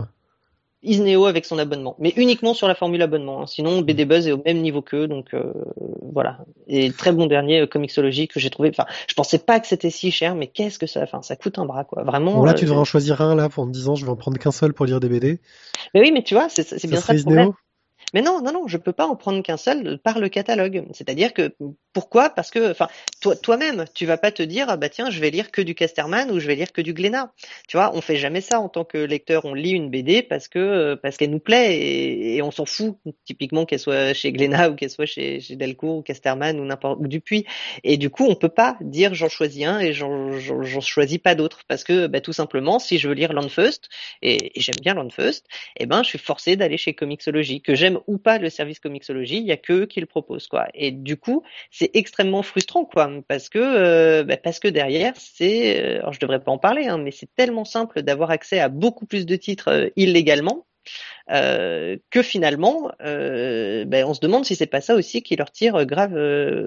Isneo 0.86 1.26
avec 1.26 1.46
son 1.46 1.58
abonnement, 1.58 1.96
mais 2.00 2.14
uniquement 2.16 2.54
sur 2.54 2.68
la 2.68 2.76
formule 2.76 3.02
abonnement. 3.02 3.42
hein. 3.42 3.48
Sinon, 3.48 3.82
BD 3.82 4.06
Buzz 4.06 4.28
est 4.28 4.32
au 4.32 4.42
même 4.46 4.62
niveau 4.62 4.82
qu'eux, 4.82 5.08
donc 5.08 5.34
euh, 5.34 5.52
voilà. 6.14 6.38
Et 6.68 6.92
très 6.92 7.12
bon 7.12 7.26
dernier 7.26 7.62
euh, 7.62 7.68
Comixology 7.68 8.28
que 8.28 8.40
j'ai 8.40 8.50
trouvé. 8.50 8.70
Enfin, 8.70 8.86
je 9.08 9.14
pensais 9.16 9.40
pas 9.40 9.60
que 9.60 9.68
c'était 9.68 9.90
si 9.90 10.12
cher, 10.12 10.36
mais 10.36 10.48
qu'est-ce 10.48 10.80
que 10.80 10.86
ça, 10.86 11.02
enfin, 11.02 11.22
ça 11.22 11.36
coûte 11.36 11.58
un 11.60 11.66
bras, 11.66 11.84
quoi. 11.84 12.04
Vraiment. 12.04 12.36
bon 12.36 12.46
là, 12.46 12.52
euh, 12.52 12.56
tu 12.56 12.66
devrais 12.66 12.80
en 12.80 12.86
choisir 12.86 13.22
un 13.22 13.36
là 13.36 13.50
pour 13.50 13.66
me 13.66 13.72
disant, 13.72 13.96
je 13.96 14.06
vais 14.06 14.12
en 14.12 14.16
prendre 14.16 14.38
qu'un 14.38 14.52
seul 14.52 14.74
pour 14.74 14.86
lire 14.86 15.00
des 15.00 15.10
BD. 15.10 15.40
Mais 15.94 16.02
oui, 16.02 16.12
mais 16.12 16.24
tu 16.24 16.36
vois, 16.36 16.48
c'est 16.50 16.88
bien 16.88 17.02
ça 17.02 17.14
le 17.14 17.22
problème. 17.22 17.52
Mais 18.16 18.22
non, 18.22 18.42
non, 18.42 18.54
non, 18.54 18.66
je 18.66 18.78
peux 18.78 18.94
pas 18.94 19.08
en 19.08 19.18
prendre 19.18 19.44
qu'un 19.44 19.58
seul 19.58 20.00
par 20.00 20.20
le 20.20 20.30
catalogue. 20.30 20.86
C'est-à-dire 20.94 21.34
que 21.34 21.54
pourquoi? 21.92 22.30
Parce 22.30 22.50
que, 22.50 22.72
enfin, 22.72 22.88
toi, 23.20 23.36
toi-même, 23.36 23.84
tu 23.94 24.06
vas 24.06 24.18
pas 24.18 24.32
te 24.32 24.42
dire, 24.42 24.68
ah 24.70 24.78
bah 24.78 24.88
tiens, 24.88 25.10
je 25.10 25.20
vais 25.20 25.32
lire 25.32 25.52
que 25.52 25.62
du 25.62 25.76
Casterman 25.76 26.32
ou 26.32 26.40
je 26.40 26.48
vais 26.48 26.56
lire 26.56 26.72
que 26.72 26.80
du 26.80 26.94
Glénat. 26.94 27.34
Tu 27.68 27.76
vois, 27.76 27.94
on 27.94 28.00
fait 28.00 28.16
jamais 28.16 28.40
ça 28.40 28.62
en 28.62 28.70
tant 28.70 28.86
que 28.86 28.98
lecteur. 28.98 29.44
On 29.44 29.54
lit 29.54 29.72
une 29.72 29.90
BD 29.90 30.24
parce 30.24 30.48
que 30.48 30.60
euh, 30.60 30.96
parce 30.96 31.18
qu'elle 31.18 31.30
nous 31.30 31.42
plaît 31.42 31.78
et, 31.78 32.42
on 32.42 32.52
s'en 32.52 32.66
fout. 32.66 32.98
Typiquement 33.26 33.66
qu'elle 33.66 33.80
soit 33.80 34.14
chez 34.14 34.32
Glénat 34.32 34.70
ou 34.70 34.76
qu'elle 34.76 34.90
soit 34.90 35.06
chez, 35.06 35.40
Delcourt 35.50 35.98
ou 35.98 36.02
Casterman 36.02 36.58
ou 36.58 36.64
n'importe 36.64 37.00
ou 37.02 37.08
Dupuis. 37.08 37.46
Et 37.84 37.98
du 37.98 38.10
coup, 38.10 38.26
on 38.30 38.36
peut 38.36 38.48
pas 38.48 38.78
dire 38.80 39.14
j'en 39.14 39.30
choisis 39.30 39.66
un 39.66 39.80
et 39.80 39.92
j'en 39.92 40.82
choisis 40.82 41.18
pas 41.18 41.36
d'autres 41.36 41.64
parce 41.68 41.84
que 41.84 42.08
bah, 42.08 42.22
tout 42.22 42.34
simplement, 42.34 42.80
si 42.80 42.98
je 42.98 43.10
veux 43.10 43.14
lire 43.14 43.34
Landfust 43.34 43.90
et, 44.22 44.58
et 44.58 44.62
j'aime 44.62 44.76
bien 44.82 44.94
Landfust, 44.94 45.46
eh 45.78 45.86
ben, 45.86 46.02
je 46.04 46.08
suis 46.08 46.20
forcé 46.20 46.56
d'aller 46.56 46.78
chez 46.78 46.94
Comixology. 46.94 47.62
Que 47.62 47.76
j'aime 47.76 48.00
ou 48.08 48.18
pas 48.18 48.38
le 48.38 48.50
service 48.50 48.80
Comixology, 48.80 49.38
il 49.38 49.46
y 49.46 49.52
a 49.52 49.58
que 49.58 49.74
eux 49.74 49.86
qui 49.86 50.00
le 50.00 50.06
proposent, 50.06 50.48
quoi. 50.48 50.68
Et 50.74 50.92
du 50.92 51.18
coup, 51.18 51.44
c'est 51.72 51.92
extrêmement 51.94 52.44
frustrant, 52.44 52.86
quoi, 52.86 53.10
parce 53.28 53.50
que 53.50 53.60
euh, 53.60 54.24
bah, 54.24 54.38
parce 54.38 54.60
que 54.60 54.68
derrière, 54.68 55.14
c'est, 55.18 55.84
euh, 55.84 56.00
alors 56.00 56.14
je 56.14 56.20
devrais 56.20 56.40
pas 56.44 56.52
en 56.52 56.58
parler, 56.58 56.88
hein, 56.88 56.98
mais 56.98 57.12
c'est 57.12 57.34
tellement 57.36 57.66
simple 57.66 58.02
d'avoir 58.02 58.32
accès 58.32 58.60
à 58.60 58.70
beaucoup 58.70 59.06
plus 59.06 59.26
de 59.26 59.36
titres 59.36 59.70
euh, 59.70 59.90
illégalement. 59.96 60.66
Euh, 61.32 61.98
que 62.12 62.22
finalement, 62.22 62.92
euh, 63.02 63.86
ben, 63.86 64.06
on 64.06 64.14
se 64.14 64.20
demande 64.20 64.46
si 64.46 64.56
c'est 64.56 64.66
pas 64.66 64.82
ça 64.82 64.96
aussi 64.96 65.24
qui 65.24 65.36
leur 65.36 65.52
tire 65.52 65.76
euh, 65.76 65.86
grave, 65.86 66.14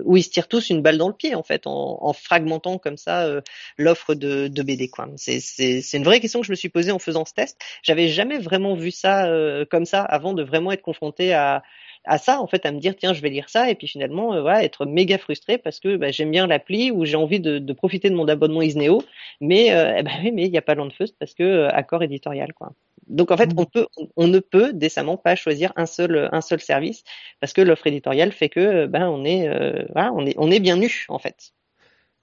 ou 0.04 0.16
ils 0.16 0.22
se 0.22 0.30
tirent 0.30 0.48
tous 0.48 0.70
une 0.70 0.82
balle 0.82 0.98
dans 0.98 1.08
le 1.08 1.14
pied 1.14 1.34
en 1.34 1.42
fait, 1.42 1.66
en, 1.66 1.98
en 2.00 2.12
fragmentant 2.12 2.78
comme 2.78 2.96
ça 2.96 3.28
l'offre 3.76 4.14
de, 4.14 4.48
de 4.48 4.62
BD. 4.62 4.90
C'est, 5.16 5.40
c'est, 5.40 5.96
une 5.96 6.04
vraie 6.04 6.20
question 6.20 6.40
que 6.40 6.46
je 6.46 6.52
me 6.52 6.56
suis 6.56 6.68
posée 6.68 6.92
en 6.92 6.98
faisant 6.98 7.24
ce 7.24 7.34
test. 7.34 7.60
J'avais 7.82 8.08
jamais 8.08 8.38
vraiment 8.38 8.74
vu 8.74 8.90
ça 8.90 9.28
comme 9.70 9.84
ça 9.84 10.02
avant 10.02 10.32
de 10.32 10.42
vraiment 10.42 10.72
être 10.72 10.82
confronté 10.82 11.34
à, 11.34 11.62
à 12.08 12.18
ça 12.18 12.40
en 12.40 12.46
fait 12.46 12.66
à 12.66 12.72
me 12.72 12.80
dire 12.80 12.96
tiens 12.96 13.12
je 13.12 13.20
vais 13.20 13.30
lire 13.30 13.48
ça 13.48 13.70
et 13.70 13.74
puis 13.74 13.86
finalement 13.86 14.34
euh, 14.34 14.40
voilà 14.40 14.64
être 14.64 14.86
méga 14.86 15.18
frustré 15.18 15.58
parce 15.58 15.78
que 15.78 15.96
bah, 15.96 16.10
j'aime 16.10 16.30
bien 16.30 16.46
l'appli 16.46 16.90
ou 16.90 17.04
j'ai 17.04 17.16
envie 17.16 17.38
de, 17.38 17.58
de 17.58 17.72
profiter 17.72 18.10
de 18.10 18.14
mon 18.14 18.26
abonnement 18.26 18.62
Isneo 18.62 19.02
mais 19.40 19.72
euh, 19.72 19.94
eh 19.98 20.02
ben 20.02 20.12
oui 20.22 20.32
mais 20.32 20.44
il 20.44 20.50
n'y 20.50 20.58
a 20.58 20.62
pas 20.62 20.74
Landfust 20.74 21.16
parce 21.18 21.34
que 21.34 21.42
euh, 21.42 21.68
accord 21.70 22.02
éditorial 22.02 22.52
quoi. 22.54 22.72
Donc 23.06 23.30
en 23.30 23.36
fait 23.36 23.50
on 23.56 23.64
peut 23.64 23.86
on, 23.96 24.08
on 24.16 24.26
ne 24.26 24.38
peut 24.38 24.72
décemment 24.72 25.16
pas 25.16 25.36
choisir 25.36 25.72
un 25.76 25.86
seul 25.86 26.28
un 26.32 26.40
seul 26.40 26.60
service 26.60 27.04
parce 27.40 27.52
que 27.52 27.60
l'offre 27.60 27.86
éditoriale 27.86 28.32
fait 28.32 28.48
que 28.48 28.86
ben 28.86 29.08
on 29.08 29.24
est 29.24 29.48
voilà 29.92 30.12
on 30.12 30.26
est 30.26 30.34
on 30.38 30.50
est 30.50 30.60
bien 30.60 30.76
nu 30.76 31.06
en 31.08 31.18
fait 31.18 31.52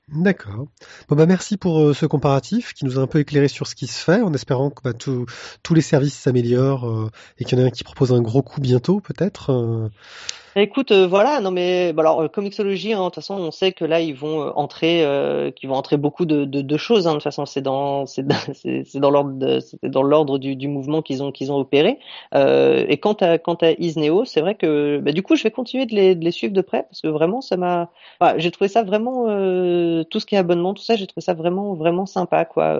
D'accord. 0.09 0.67
Bon 1.09 1.15
bah 1.15 1.25
merci 1.25 1.57
pour 1.57 1.81
euh, 1.81 1.93
ce 1.95 2.05
comparatif 2.05 2.73
qui 2.73 2.85
nous 2.85 2.99
a 2.99 3.01
un 3.01 3.07
peu 3.07 3.19
éclairé 3.19 3.47
sur 3.47 3.65
ce 3.65 3.73
qui 3.73 3.87
se 3.87 4.03
fait, 4.03 4.21
en 4.21 4.33
espérant 4.35 4.69
que 4.69 4.83
bah, 4.83 4.93
tous 4.93 5.73
les 5.73 5.81
services 5.81 6.13
s'améliorent 6.13 6.87
euh, 6.87 7.09
et 7.39 7.43
qu'il 7.45 7.57
y 7.57 7.61
en 7.61 7.65
a 7.65 7.67
un 7.67 7.71
qui 7.71 7.83
propose 7.83 8.13
un 8.13 8.21
gros 8.21 8.43
coup 8.43 8.61
bientôt 8.61 8.99
peut-être. 8.99 9.49
euh. 9.51 9.89
Écoute, 10.57 10.91
euh, 10.93 11.05
voilà, 11.05 11.41
non 11.41 11.51
mais 11.51 11.91
bon, 11.91 11.99
alors 11.99 12.21
euh, 12.21 12.27
Comixology, 12.29 12.93
hein, 12.93 12.99
de 12.99 13.03
toute 13.05 13.15
façon, 13.15 13.35
on 13.35 13.51
sait 13.51 13.73
que 13.73 13.83
là 13.83 13.99
ils 13.99 14.15
vont 14.15 14.41
euh, 14.41 14.51
entrer, 14.55 15.03
euh, 15.03 15.51
qu'ils 15.51 15.67
vont 15.67 15.75
entrer 15.75 15.97
beaucoup 15.97 16.23
de, 16.25 16.45
de, 16.45 16.61
de 16.61 16.77
choses. 16.77 17.07
Hein, 17.07 17.11
de 17.11 17.15
toute 17.15 17.23
façon, 17.23 17.45
c'est 17.45 17.61
dans, 17.61 18.05
c'est 18.05 18.23
dans, 18.25 19.09
l'ordre, 19.11 19.59
c'est 19.59 19.89
dans 19.89 20.01
l'ordre 20.01 20.37
du, 20.37 20.55
du 20.55 20.69
mouvement 20.69 21.01
qu'ils 21.01 21.21
ont 21.23 21.33
qu'ils 21.33 21.51
ont 21.51 21.57
opéré. 21.57 21.99
Euh, 22.33 22.85
et 22.87 22.97
quant 22.99 23.11
à 23.19 23.37
quant 23.37 23.55
à 23.55 23.71
Isneo, 23.71 24.23
c'est 24.23 24.39
vrai 24.39 24.55
que 24.55 24.99
bah, 25.03 25.11
du 25.11 25.23
coup, 25.23 25.35
je 25.35 25.43
vais 25.43 25.51
continuer 25.51 25.85
de 25.87 25.93
les, 25.93 26.15
de 26.15 26.23
les 26.23 26.31
suivre 26.31 26.53
de 26.53 26.61
près 26.61 26.83
parce 26.83 27.01
que 27.01 27.09
vraiment, 27.09 27.41
ça 27.41 27.57
m'a, 27.57 27.89
voilà, 28.21 28.39
j'ai 28.39 28.49
trouvé 28.49 28.69
ça 28.69 28.83
vraiment 28.83 29.25
euh, 29.27 30.05
tout 30.05 30.21
ce 30.21 30.25
qui 30.25 30.35
est 30.35 30.37
abonnement, 30.37 30.73
tout 30.73 30.83
ça, 30.83 30.95
j'ai 30.95 31.05
trouvé 31.05 31.21
ça 31.21 31.33
vraiment 31.33 31.73
vraiment 31.73 32.05
sympa, 32.05 32.45
quoi. 32.45 32.79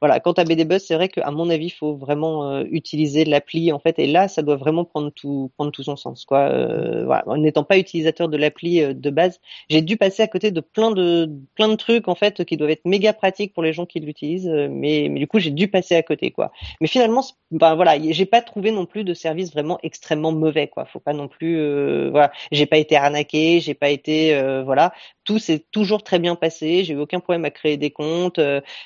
Voilà, 0.00 0.20
quant 0.20 0.32
à 0.32 0.44
BD 0.44 0.64
Buzz, 0.64 0.82
c'est 0.84 0.94
vrai 0.94 1.08
qu'à 1.08 1.30
mon 1.32 1.50
avis, 1.50 1.66
il 1.66 1.70
faut 1.70 1.94
vraiment 1.96 2.60
utiliser 2.62 3.24
l'appli 3.24 3.72
en 3.72 3.78
fait, 3.80 3.98
et 3.98 4.06
là, 4.06 4.28
ça 4.28 4.42
doit 4.42 4.56
vraiment 4.56 4.84
prendre 4.84 5.10
tout 5.10 5.50
prendre 5.56 5.72
tout 5.72 5.82
son 5.82 5.96
sens, 5.96 6.24
quoi. 6.24 6.48
Euh, 6.92 7.04
voilà, 7.04 7.24
en 7.26 7.36
n'étant 7.36 7.64
pas 7.64 7.78
utilisateur 7.78 8.28
de 8.28 8.36
l'appli 8.36 8.82
euh, 8.82 8.94
de 8.94 9.10
base, 9.10 9.40
j'ai 9.68 9.82
dû 9.82 9.96
passer 9.96 10.22
à 10.22 10.28
côté 10.28 10.50
de 10.50 10.60
plein 10.60 10.90
de 10.90 11.30
plein 11.54 11.68
de 11.68 11.76
trucs 11.76 12.08
en 12.08 12.14
fait 12.14 12.44
qui 12.44 12.56
doivent 12.56 12.70
être 12.70 12.84
méga 12.84 13.12
pratiques 13.12 13.52
pour 13.52 13.62
les 13.62 13.72
gens 13.72 13.86
qui 13.86 14.00
l'utilisent, 14.00 14.48
euh, 14.48 14.68
mais 14.70 15.08
mais 15.10 15.20
du 15.20 15.26
coup, 15.26 15.38
j'ai 15.38 15.50
dû 15.50 15.68
passer 15.68 15.94
à 15.96 16.02
côté, 16.02 16.30
quoi. 16.30 16.52
Mais 16.80 16.86
finalement, 16.88 17.24
ben 17.50 17.74
voilà, 17.74 17.96
j'ai 18.10 18.26
pas 18.26 18.42
trouvé 18.42 18.70
non 18.70 18.86
plus 18.86 19.04
de 19.04 19.14
service 19.14 19.52
vraiment 19.52 19.78
extrêmement 19.82 20.32
mauvais, 20.32 20.68
quoi. 20.68 20.84
Faut 20.86 21.00
pas 21.00 21.12
non 21.12 21.28
plus, 21.28 21.58
euh, 21.58 22.10
voilà, 22.10 22.32
j'ai 22.50 22.66
pas 22.66 22.78
été 22.78 22.96
arnaqué, 22.96 23.60
j'ai 23.60 23.74
pas 23.74 23.90
été, 23.90 24.34
euh, 24.34 24.62
voilà, 24.62 24.92
tout 25.24 25.38
s'est 25.38 25.64
toujours 25.70 26.02
très 26.02 26.18
bien 26.18 26.34
passé, 26.34 26.84
j'ai 26.84 26.94
eu 26.94 26.98
aucun 26.98 27.20
problème 27.20 27.44
à 27.44 27.50
créer 27.50 27.76
des 27.76 27.90
comptes. 27.90 28.40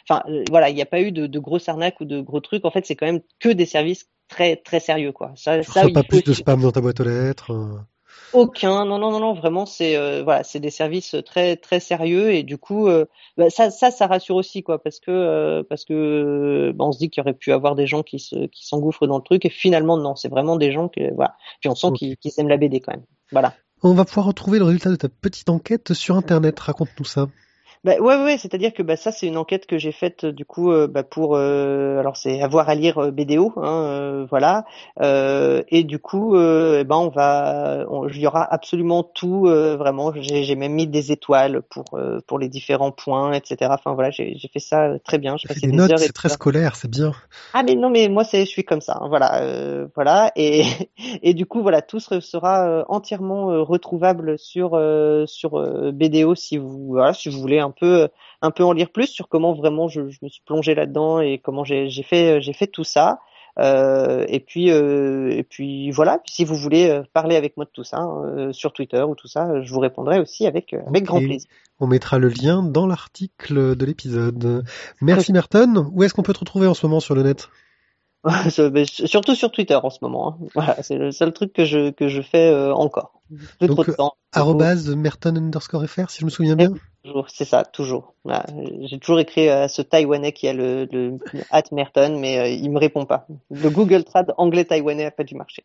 Enfin, 0.09 0.23
voilà, 0.51 0.71
il 0.71 0.75
n'y 0.75 0.83
a 0.83 0.87
pas 0.87 1.01
eu 1.01 1.13
de, 1.13 1.27
de 1.27 1.39
grosses 1.39 1.69
arnaques 1.69 2.01
ou 2.01 2.05
de 2.05 2.21
gros 2.21 2.41
trucs. 2.41 2.65
En 2.65 2.71
fait, 2.71 2.87
c'est 2.87 2.97
quand 2.97 3.07
même 3.07 3.21
que 3.39 3.49
des 3.49 3.67
services 3.67 4.09
très 4.29 4.57
très 4.57 4.81
sérieux, 4.81 5.13
quoi. 5.13 5.33
Ça, 5.37 5.61
Tu 5.61 5.71
ça, 5.71 5.89
pas 5.89 6.03
plus 6.03 6.23
de 6.23 6.33
spam 6.33 6.61
dans 6.61 6.73
ta 6.73 6.81
boîte 6.81 7.01
aux 7.01 7.05
lettres. 7.05 7.53
Aucun, 8.33 8.85
non, 8.85 8.99
non, 8.99 9.11
non, 9.11 9.21
non, 9.21 9.35
vraiment, 9.35 9.67
c'est 9.67 9.97
euh, 9.97 10.23
voilà, 10.23 10.45
c'est 10.45 10.61
des 10.61 10.71
services 10.71 11.17
très 11.25 11.57
très 11.57 11.81
sérieux 11.81 12.33
et 12.33 12.43
du 12.43 12.59
coup, 12.59 12.89
euh, 12.89 13.05
bah, 13.37 13.51
ça, 13.51 13.71
ça, 13.71 13.91
ça 13.91 14.07
rassure 14.07 14.37
aussi 14.37 14.63
quoi, 14.63 14.83
parce 14.83 15.01
que 15.01 15.11
euh, 15.11 15.63
parce 15.69 15.85
que 15.85 15.95
euh, 15.95 16.73
bah, 16.75 16.85
on 16.85 16.93
se 16.93 16.99
dit 16.99 17.11
qu'il 17.11 17.21
y 17.21 17.23
aurait 17.23 17.35
pu 17.35 17.53
avoir 17.53 17.75
des 17.75 17.87
gens 17.87 18.03
qui 18.03 18.19
se 18.19 18.47
qui 18.47 18.67
s'engouffrent 18.67 19.07
dans 19.07 19.19
le 19.19 19.23
truc 19.23 19.45
et 19.45 19.51
finalement 19.51 19.97
non, 19.97 20.17
c'est 20.17 20.29
vraiment 20.29 20.57
des 20.57 20.73
gens 20.73 20.89
que 20.89 21.15
voilà, 21.15 21.37
puis 21.61 21.69
on 21.69 21.75
sent 21.75 21.89
qu'ils 21.99 22.33
aiment 22.39 22.49
la 22.49 22.57
BD 22.57 22.81
quand 22.81 22.93
même, 22.93 23.05
voilà. 23.33 23.55
On 23.83 23.93
va 23.93 24.05
pouvoir 24.05 24.27
retrouver 24.27 24.59
le 24.59 24.65
résultat 24.65 24.91
de 24.91 24.97
ta 24.97 25.09
petite 25.09 25.51
enquête 25.51 25.93
sur 25.93 26.17
Internet. 26.17 26.59
Raconte-nous 26.59 27.05
ça. 27.05 27.29
Bah, 27.87 28.01
ouais, 28.01 28.21
ouais, 28.21 28.37
c'est-à-dire 28.37 28.75
que 28.75 28.83
bah, 28.83 28.97
ça, 28.97 29.13
c'est 29.13 29.29
une 29.29 29.37
enquête 29.37 29.67
que 29.67 29.79
j'ai 29.79 29.93
faite 29.93 30.25
euh, 30.25 30.33
du 30.33 30.45
coup 30.45 30.73
euh, 30.73 30.89
bah, 30.89 31.05
pour, 31.05 31.37
euh, 31.37 32.01
alors 32.01 32.17
c'est 32.17 32.43
avoir 32.43 32.69
à 32.69 32.75
lire 32.75 32.99
euh, 32.99 33.11
BDO, 33.13 33.53
hein, 33.59 33.85
euh, 33.85 34.27
voilà, 34.29 34.65
euh, 35.01 35.63
et 35.69 35.85
du 35.85 36.01
coup, 36.01 36.35
euh, 36.35 36.81
eh 36.81 36.85
ben 36.85 36.97
on 36.97 37.11
va, 37.11 37.87
il 38.13 38.21
y 38.21 38.27
aura 38.27 38.43
absolument 38.43 39.05
tout, 39.05 39.47
euh, 39.47 39.77
vraiment. 39.77 40.13
J'ai 40.17 40.43
j'ai 40.43 40.57
même 40.57 40.73
mis 40.73 40.89
des 40.89 41.13
étoiles 41.13 41.63
pour 41.63 41.85
euh, 41.95 42.19
pour 42.27 42.41
les 42.41 42.49
différents 42.49 42.91
points, 42.91 43.33
etc. 43.35 43.71
Enfin 43.73 43.95
voilà, 43.95 44.11
j'ai 44.11 44.35
j'ai 44.37 44.49
fait 44.49 44.59
ça 44.59 44.99
très 45.05 45.19
bien. 45.19 45.37
J'ai 45.37 45.47
passé 45.47 45.61
des 45.61 45.69
des 45.69 45.77
notes, 45.77 45.97
c'est 45.97 46.13
très 46.13 46.29
scolaire, 46.29 46.75
c'est 46.75 46.91
bien. 46.91 47.13
Ah 47.55 47.63
mais 47.63 47.77
non 47.77 47.89
mais 47.89 48.09
moi 48.09 48.25
c'est 48.25 48.41
je 48.41 48.51
suis 48.51 48.65
comme 48.65 48.81
ça 48.81 48.99
hein, 49.01 49.07
voilà 49.09 49.43
euh, 49.43 49.87
voilà 49.95 50.33
et 50.35 50.65
et 51.23 51.35
du 51.35 51.47
coup 51.47 51.63
voilà 51.63 51.83
tout 51.83 52.01
sera 52.01 52.85
entièrement 52.89 53.65
retrouvable 53.65 54.41
sur 54.41 54.73
euh, 54.75 55.25
sur 55.27 55.53
BDO 55.93 56.35
si 56.35 56.59
vous 56.59 56.87
voilà 56.89 57.13
si 57.13 57.29
vous 57.29 57.39
voulez 57.39 57.61
un 57.61 57.76
peu 57.79 58.09
un 58.43 58.51
peu 58.51 58.65
en 58.65 58.73
lire 58.73 58.91
plus 58.91 59.07
sur 59.07 59.29
comment 59.29 59.53
vraiment 59.55 59.89
je, 59.89 60.09
je 60.09 60.19
me 60.23 60.29
suis 60.29 60.43
plongé 60.45 60.75
là-dedans 60.75 61.21
et 61.21 61.39
comment 61.39 61.65
j'ai 61.65 61.89
j'ai 61.89 62.03
fait 62.03 62.41
j'ai 62.41 62.53
fait 62.53 62.67
tout 62.67 62.85
ça 62.85 63.21
euh, 63.59 64.27
et 64.29 64.41
puis 64.41 64.71
euh, 64.71 65.31
et 65.31 65.43
puis 65.43 65.91
voilà 65.91 66.19
puis 66.19 66.31
si 66.31 66.45
vous 66.45 66.57
voulez 66.57 66.91
euh, 66.91 67.03
parler 67.15 67.37
avec 67.37 67.57
moi 67.57 67.65
de 67.65 67.71
tout 67.71 67.85
ça 67.85 67.99
hein, 67.99 68.23
euh, 68.27 68.53
sur 68.53 68.75
Twitter 68.75 69.01
ou 69.01 69.15
tout 69.15 69.29
ça 69.29 69.63
je 69.63 69.73
vous 69.73 69.81
répondrai 69.81 70.21
aussi 70.21 70.47
avec 70.47 70.75
euh, 70.75 70.83
avec 70.87 71.05
grand 71.05 71.21
plaisir 71.21 71.49
On 71.81 71.87
mettra 71.87 72.19
le 72.19 72.29
lien 72.29 72.63
dans 72.63 72.87
l'article 72.87 73.75
de 73.75 73.87
l'épisode. 73.87 74.65
Merci 75.01 75.33
Merton. 75.35 75.91
Où 75.95 76.03
est-ce 76.03 76.13
qu'on 76.13 76.23
peut 76.23 76.35
te 76.35 76.41
retrouver 76.41 76.67
en 76.67 76.75
ce 76.75 76.85
moment 76.85 77.01
sur 77.01 77.15
le 77.15 77.23
net? 77.23 77.49
Mais 78.73 78.85
surtout 78.87 79.35
sur 79.35 79.51
Twitter 79.51 79.79
en 79.83 79.89
ce 79.89 79.99
moment 80.03 80.33
hein. 80.33 80.47
voilà 80.55 80.83
c'est 80.83 80.99
le 80.99 81.11
seul 81.11 81.33
truc 81.33 81.55
que 81.55 81.65
je 81.65 81.91
que 81.91 82.09
je 82.09 82.21
fais 82.21 82.51
euh, 82.51 82.75
encore 82.75 83.23
plus 83.59 83.69
Donc, 83.69 83.77
trop 83.77 83.85
de 83.85 83.93
temps 83.93 84.17
Arrobase 84.33 84.95
Merton 84.95 85.37
underscore 85.37 85.87
fr, 85.87 86.11
si 86.11 86.21
je 86.21 86.27
me 86.27 86.31
souviens 86.31 86.57
bien. 86.57 86.75
Toujours, 87.07 87.27
c'est 87.31 87.45
ça, 87.45 87.65
toujours. 87.65 88.15
Voilà. 88.25 88.45
J'ai 88.81 88.99
toujours 88.99 89.21
écrit 89.21 89.49
à 89.49 89.69
ce 89.69 89.81
Taïwanais 89.81 90.33
qui 90.33 90.49
a 90.49 90.53
le, 90.53 90.89
le 90.91 91.19
at 91.51 91.63
Merton, 91.71 92.19
mais 92.19 92.39
euh, 92.39 92.49
il 92.49 92.69
me 92.73 92.81
répond 92.81 93.05
pas. 93.05 93.29
Le 93.49 93.71
Google 93.71 94.03
Trad 94.03 94.35
anglais 94.39 94.65
taïwanais 94.65 95.05
a 95.05 95.13
pas 95.13 95.23
du 95.23 95.37
marché. 95.37 95.63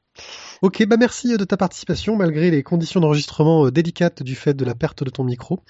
Ok, 0.61 0.85
bah 0.85 0.97
merci 0.99 1.35
de 1.35 1.43
ta 1.43 1.57
participation 1.57 2.15
malgré 2.15 2.51
les 2.51 2.61
conditions 2.61 2.99
d'enregistrement 2.99 3.65
euh, 3.65 3.72
délicates 3.72 4.22
du 4.22 4.35
fait 4.35 4.53
de 4.53 4.63
la 4.63 4.76
perte 4.76 5.03
de 5.03 5.09
ton 5.09 5.23
micro. 5.23 5.61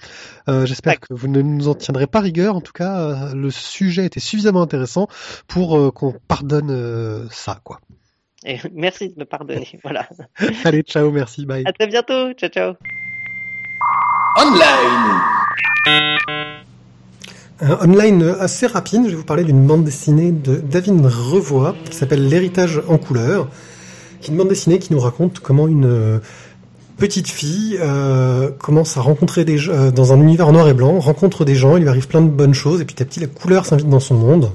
Euh, 0.46 0.66
J'espère 0.66 1.00
que 1.00 1.14
vous 1.14 1.28
ne 1.28 1.40
nous 1.40 1.68
en 1.68 1.74
tiendrez 1.74 2.06
pas 2.06 2.20
rigueur. 2.20 2.54
En 2.54 2.60
tout 2.60 2.72
cas, 2.72 3.00
euh, 3.00 3.34
le 3.34 3.50
sujet 3.50 4.04
était 4.04 4.20
suffisamment 4.20 4.60
intéressant 4.60 5.08
pour 5.48 5.78
euh, 5.78 5.90
qu'on 5.90 6.12
pardonne 6.28 6.70
euh, 6.70 7.26
ça, 7.30 7.60
quoi. 7.64 7.80
Et 8.44 8.58
merci 8.74 9.08
de 9.08 9.14
me 9.18 9.24
pardonner. 9.24 9.68
Voilà. 9.82 10.06
Allez, 10.64 10.82
ciao, 10.82 11.10
merci, 11.10 11.46
bye. 11.46 11.64
À 11.64 11.72
très 11.72 11.86
bientôt. 11.86 12.34
Ciao, 12.34 12.50
ciao. 12.50 12.74
Online. 14.36 15.41
Un 17.60 17.78
online 17.80 18.36
assez 18.40 18.66
rapide, 18.66 19.02
je 19.04 19.10
vais 19.10 19.16
vous 19.16 19.24
parler 19.24 19.44
d'une 19.44 19.66
bande 19.66 19.84
dessinée 19.84 20.32
de 20.32 20.56
David 20.56 21.04
Revoy 21.04 21.74
qui 21.88 21.96
s'appelle 21.96 22.28
L'héritage 22.28 22.82
en 22.88 22.98
couleur, 22.98 23.48
qui 24.20 24.30
est 24.30 24.32
une 24.32 24.38
bande 24.38 24.48
dessinée 24.48 24.78
qui 24.78 24.92
nous 24.92 25.00
raconte 25.00 25.38
comment 25.40 25.68
une 25.68 25.86
euh, 25.86 26.18
petite 26.96 27.28
fille 27.28 27.78
euh, 27.80 28.50
commence 28.50 28.96
à 28.96 29.00
rencontrer 29.00 29.44
des 29.44 29.58
gens 29.58 29.72
euh, 29.72 29.90
dans 29.90 30.12
un 30.12 30.20
univers 30.20 30.52
noir 30.52 30.68
et 30.68 30.74
blanc, 30.74 30.98
rencontre 30.98 31.44
des 31.44 31.54
gens, 31.54 31.76
il 31.76 31.82
lui 31.82 31.88
arrive 31.88 32.08
plein 32.08 32.22
de 32.22 32.30
bonnes 32.30 32.54
choses, 32.54 32.80
et 32.80 32.84
petit 32.84 33.02
à 33.02 33.06
petit 33.06 33.20
la 33.20 33.28
couleur 33.28 33.64
s'invite 33.64 33.88
dans 33.88 34.00
son 34.00 34.14
monde, 34.14 34.50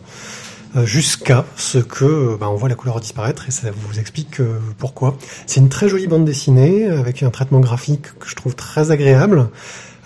euh, 0.75 0.85
jusqu'à 0.85 1.45
ce 1.55 1.77
que 1.77 2.05
euh, 2.05 2.37
bah, 2.39 2.49
on 2.49 2.55
voit 2.55 2.67
la 2.67 2.75
couleur 2.75 2.99
disparaître, 2.99 3.47
et 3.47 3.51
ça 3.51 3.69
vous 3.71 3.99
explique 3.99 4.41
euh, 4.41 4.59
pourquoi. 4.77 5.17
C'est 5.45 5.61
une 5.61 5.69
très 5.69 5.87
jolie 5.87 6.07
bande 6.07 6.25
dessinée, 6.25 6.87
avec 6.87 7.23
un 7.23 7.29
traitement 7.29 7.61
graphique 7.61 8.03
que 8.19 8.27
je 8.27 8.35
trouve 8.35 8.55
très 8.55 8.91
agréable. 8.91 9.49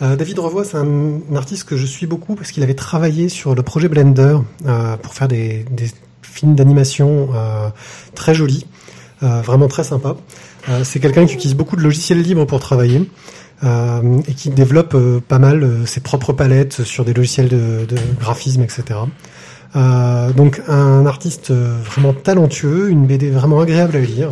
Euh, 0.02 0.16
David 0.16 0.40
Revoy, 0.40 0.66
c'est 0.66 0.78
un, 0.78 1.36
artiste 1.36 1.66
que 1.66 1.78
je 1.78 1.86
suis 1.86 2.08
beaucoup 2.08 2.36
parce 2.36 2.52
qu'il 2.52 2.64
avait 2.64 2.74
travaillé 2.74 3.30
sur 3.30 3.54
le 3.54 3.62
projet 3.62 3.88
Blender 3.88 4.38
euh, 4.66 4.98
pour 4.98 5.14
faire 5.14 5.28
des, 5.28 5.66
films 6.24 6.56
d'animation 6.56 7.30
euh, 7.36 7.68
très 8.16 8.34
jolis, 8.34 8.66
vraiment 9.22 9.68
très 9.68 9.84
sympa. 9.84 10.16
C'est 10.84 11.02
quelqu'un 11.02 11.26
qui 11.26 11.34
utilise 11.36 11.56
beaucoup 11.56 11.76
de 11.76 11.82
logiciels 11.82 12.22
libres 12.22 12.46
pour 12.46 12.62
travailler 12.62 13.10
et 13.64 14.34
qui 14.34 14.50
développe 14.50 14.96
pas 15.28 15.40
mal 15.40 15.86
ses 15.86 16.00
propres 16.00 16.32
palettes 16.32 16.84
sur 16.84 17.04
des 17.04 17.14
logiciels 17.14 17.50
de, 17.50 17.86
de 17.86 17.98
graphisme, 18.20 18.64
etc. 18.64 19.00
Donc 19.76 20.62
un 20.70 21.06
artiste 21.06 21.52
vraiment 21.52 22.14
talentueux, 22.14 22.90
une 22.90 23.06
BD 23.06 23.30
vraiment 23.30 23.60
agréable 23.60 23.98
à 23.98 24.00
lire, 24.00 24.32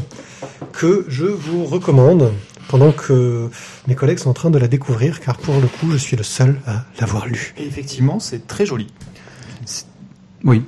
que 0.71 1.05
je 1.09 1.25
vous 1.25 1.65
recommande 1.65 2.31
pendant 2.69 2.91
que 2.91 3.49
mes 3.87 3.95
collègues 3.95 4.19
sont 4.19 4.29
en 4.29 4.33
train 4.33 4.51
de 4.51 4.59
la 4.59 4.67
découvrir, 4.67 5.19
car 5.19 5.37
pour 5.37 5.59
le 5.59 5.67
coup, 5.67 5.91
je 5.91 5.97
suis 5.97 6.15
le 6.15 6.23
seul 6.23 6.61
à 6.65 6.85
l'avoir 7.01 7.25
lu. 7.25 7.53
Et 7.57 7.65
effectivement, 7.65 8.19
c'est 8.19 8.47
très 8.47 8.65
joli. 8.65 8.87
Oui. 10.45 10.63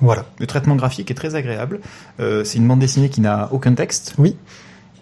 Voilà. 0.00 0.24
Le 0.38 0.46
traitement 0.46 0.76
graphique 0.76 1.10
est 1.10 1.14
très 1.14 1.34
agréable. 1.34 1.80
Euh, 2.20 2.44
c'est 2.44 2.58
une 2.58 2.68
bande 2.68 2.78
dessinée 2.78 3.10
qui 3.10 3.20
n'a 3.20 3.48
aucun 3.50 3.74
texte. 3.74 4.14
Oui. 4.18 4.36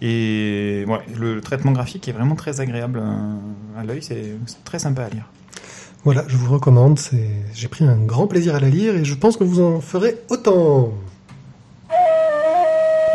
Et 0.01 0.83
ouais, 0.87 0.99
le, 1.15 1.35
le 1.35 1.41
traitement 1.41 1.71
graphique 1.71 2.07
est 2.07 2.11
vraiment 2.11 2.35
très 2.35 2.59
agréable 2.59 2.99
euh, 3.03 3.79
à 3.79 3.83
l'œil. 3.83 4.01
C'est 4.01 4.35
très 4.63 4.79
sympa 4.79 5.03
à 5.03 5.09
lire. 5.09 5.25
Voilà, 6.05 6.23
je 6.27 6.37
vous 6.37 6.51
recommande. 6.51 6.97
C'est, 6.97 7.29
j'ai 7.53 7.67
pris 7.67 7.85
un 7.85 7.97
grand 7.97 8.25
plaisir 8.25 8.55
à 8.55 8.59
la 8.59 8.69
lire 8.69 8.95
et 8.95 9.05
je 9.05 9.13
pense 9.13 9.37
que 9.37 9.43
vous 9.43 9.61
en 9.61 9.79
ferez 9.79 10.17
autant. 10.29 10.91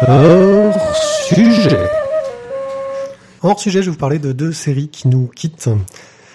Hors 0.07 0.97
sujet. 1.29 2.00
Hors 3.43 3.59
sujet, 3.59 3.81
je 3.81 3.87
vais 3.87 3.93
vous 3.93 3.99
parler 3.99 4.19
de 4.19 4.33
deux 4.33 4.53
séries 4.53 4.89
qui 4.89 5.09
nous 5.09 5.27
quittent. 5.27 5.71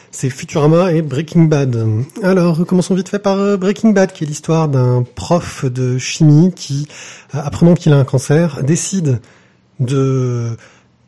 C'est 0.09 0.29
Futurama 0.29 0.91
et 0.91 1.03
Breaking 1.03 1.43
Bad. 1.43 1.77
Alors, 2.23 2.65
commençons 2.65 2.95
vite 2.95 3.09
fait 3.09 3.19
par 3.19 3.37
euh, 3.37 3.57
Breaking 3.57 3.91
Bad, 3.91 4.11
qui 4.11 4.23
est 4.23 4.27
l'histoire 4.27 4.69
d'un 4.69 5.03
prof 5.15 5.65
de 5.65 5.97
chimie 5.99 6.51
qui, 6.55 6.87
euh, 7.35 7.39
apprenant 7.43 7.75
qu'il 7.75 7.93
a 7.93 7.97
un 7.97 8.05
cancer, 8.05 8.63
décide 8.63 9.19
de 9.79 10.57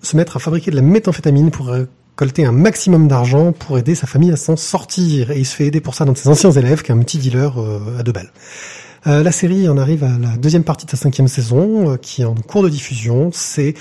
se 0.03 0.15
mettre 0.15 0.37
à 0.37 0.39
fabriquer 0.39 0.69
de 0.69 0.75
la 0.75 0.81
méthamphétamine 0.83 1.49
pour 1.49 1.67
récolter 1.67 2.45
un 2.45 2.51
maximum 2.51 3.07
d'argent 3.07 3.51
pour 3.51 3.79
aider 3.79 3.95
sa 3.95 4.05
famille 4.05 4.31
à 4.31 4.37
s'en 4.37 4.55
sortir. 4.55 5.31
Et 5.31 5.39
il 5.39 5.45
se 5.45 5.55
fait 5.55 5.65
aider 5.65 5.81
pour 5.81 5.95
ça 5.95 6.05
d'un 6.05 6.11
de 6.11 6.17
ses 6.17 6.29
anciens 6.29 6.51
élèves, 6.51 6.83
qui 6.83 6.91
est 6.91 6.95
un 6.95 6.99
petit 6.99 7.17
dealer 7.17 7.59
euh, 7.59 7.99
à 7.99 8.03
deux 8.03 8.11
balles. 8.11 8.31
Euh, 9.07 9.23
la 9.23 9.31
série 9.31 9.69
en 9.69 9.77
arrive 9.77 10.03
à 10.03 10.17
la 10.19 10.35
deuxième 10.37 10.63
partie 10.63 10.85
de 10.85 10.91
sa 10.91 10.97
cinquième 10.97 11.27
saison, 11.27 11.91
euh, 11.91 11.97
qui 11.97 12.23
est 12.23 12.25
en 12.25 12.35
cours 12.35 12.63
de 12.63 12.69
diffusion. 12.69 13.29
C'est 13.31 13.73